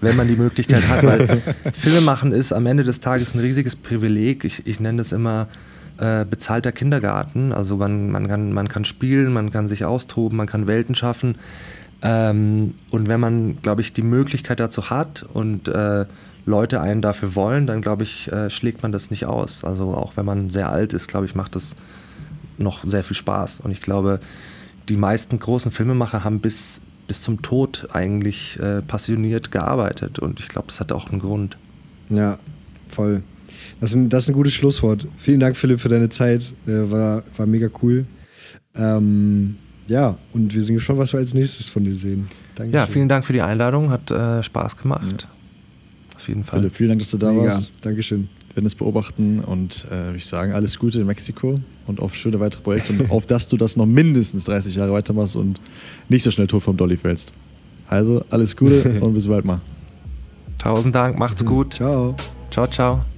wenn 0.01 0.17
man 0.17 0.27
die 0.27 0.35
Möglichkeit 0.35 0.87
hat, 0.89 1.03
weil 1.03 1.41
Filme 1.73 2.01
machen 2.01 2.33
ist 2.33 2.51
am 2.51 2.65
Ende 2.65 2.83
des 2.83 2.99
Tages 2.99 3.33
ein 3.33 3.39
riesiges 3.39 3.77
Privileg. 3.77 4.43
Ich, 4.43 4.67
ich 4.67 4.81
nenne 4.81 4.97
das 4.97 5.13
immer 5.13 5.47
äh, 5.97 6.25
bezahlter 6.25 6.71
Kindergarten. 6.71 7.51
Also 7.51 7.77
man, 7.77 8.09
man, 8.11 8.27
kann, 8.27 8.53
man 8.53 8.67
kann 8.67 8.85
spielen, 8.85 9.33
man 9.33 9.51
kann 9.51 9.67
sich 9.67 9.85
austoben, 9.85 10.37
man 10.37 10.47
kann 10.47 10.67
Welten 10.67 10.95
schaffen. 10.95 11.35
Ähm, 12.01 12.73
und 12.89 13.07
wenn 13.07 13.19
man, 13.19 13.61
glaube 13.61 13.81
ich, 13.81 13.93
die 13.93 14.01
Möglichkeit 14.01 14.59
dazu 14.59 14.89
hat 14.89 15.25
und 15.33 15.67
äh, 15.67 16.05
Leute 16.45 16.81
einen 16.81 17.01
dafür 17.01 17.35
wollen, 17.35 17.67
dann 17.67 17.81
glaube 17.81 18.03
ich, 18.03 18.31
äh, 18.31 18.49
schlägt 18.49 18.83
man 18.83 18.91
das 18.91 19.09
nicht 19.09 19.25
aus. 19.25 19.63
Also 19.63 19.93
auch 19.93 20.17
wenn 20.17 20.25
man 20.25 20.49
sehr 20.49 20.69
alt 20.69 20.93
ist, 20.93 21.07
glaube 21.07 21.25
ich, 21.25 21.35
macht 21.35 21.55
das 21.55 21.75
noch 22.57 22.83
sehr 22.83 23.03
viel 23.03 23.15
Spaß. 23.15 23.61
Und 23.61 23.71
ich 23.71 23.81
glaube, 23.81 24.19
die 24.89 24.97
meisten 24.97 25.39
großen 25.39 25.71
Filmemacher 25.71 26.23
haben 26.23 26.39
bis, 26.39 26.81
bis 27.07 27.21
zum 27.21 27.41
Tod 27.41 27.87
eigentlich 27.93 28.59
äh, 28.59 28.81
passioniert 28.81 29.51
gearbeitet. 29.51 30.19
Und 30.19 30.39
ich 30.39 30.49
glaube, 30.49 30.67
das 30.67 30.79
hat 30.79 30.91
auch 30.91 31.09
einen 31.09 31.19
Grund. 31.19 31.57
Ja, 32.09 32.37
voll. 32.89 33.23
Das 33.79 33.91
ist, 33.91 33.95
ein, 33.95 34.09
das 34.09 34.23
ist 34.23 34.29
ein 34.29 34.33
gutes 34.33 34.53
Schlusswort. 34.53 35.07
Vielen 35.17 35.39
Dank, 35.39 35.57
Philipp, 35.57 35.79
für 35.79 35.89
deine 35.89 36.09
Zeit. 36.09 36.53
Äh, 36.67 36.89
war, 36.89 37.23
war 37.37 37.45
mega 37.45 37.69
cool. 37.81 38.05
Ähm, 38.75 39.55
ja, 39.87 40.17
und 40.33 40.53
wir 40.53 40.61
sind 40.61 40.75
gespannt, 40.75 40.99
was 40.99 41.13
wir 41.13 41.19
als 41.19 41.33
nächstes 41.33 41.69
von 41.69 41.83
dir 41.83 41.93
sehen. 41.93 42.27
Dankeschön. 42.55 42.79
Ja, 42.79 42.87
vielen 42.87 43.09
Dank 43.09 43.25
für 43.25 43.33
die 43.33 43.41
Einladung. 43.41 43.89
Hat 43.89 44.09
äh, 44.11 44.41
Spaß 44.41 44.77
gemacht. 44.77 45.23
Ja. 45.23 45.27
Auf 46.15 46.27
jeden 46.27 46.43
Fall. 46.43 46.59
Philipp, 46.59 46.75
vielen 46.75 46.89
Dank, 46.89 47.01
dass 47.01 47.11
du 47.11 47.17
da 47.17 47.31
mega. 47.31 47.45
warst. 47.45 47.71
Dankeschön. 47.81 48.29
Wir 48.49 48.57
werden 48.57 48.67
es 48.67 48.75
beobachten 48.75 49.39
und 49.39 49.85
äh, 49.91 50.15
ich 50.15 50.25
sagen, 50.25 50.53
alles 50.53 50.77
Gute 50.77 51.01
in 51.01 51.07
Mexiko 51.07 51.59
und 51.87 51.99
auf 51.99 52.15
schöne 52.15 52.39
weitere 52.39 52.61
Projekte 52.61 52.93
und 52.93 53.09
auf 53.11 53.25
dass 53.25 53.47
du 53.47 53.57
das 53.57 53.75
noch 53.75 53.87
mindestens 53.87 54.45
30 54.45 54.75
Jahre 54.75 54.93
weitermachst 54.93 55.35
und 55.35 55.59
nicht 56.07 56.23
so 56.23 56.29
schnell 56.31 56.47
tot 56.47 56.63
vom 56.63 56.77
Dolly 56.77 56.97
fällst. 56.97 57.33
Also 57.87 58.23
alles 58.29 58.55
Gute 58.55 58.83
und 59.01 59.13
bis 59.15 59.27
bald 59.27 59.43
mal. 59.43 59.59
Tausend 60.59 60.95
Dank, 60.95 61.17
macht's 61.17 61.43
gut. 61.43 61.73
Ciao. 61.73 62.15
Ciao, 62.51 62.67
ciao. 62.67 63.12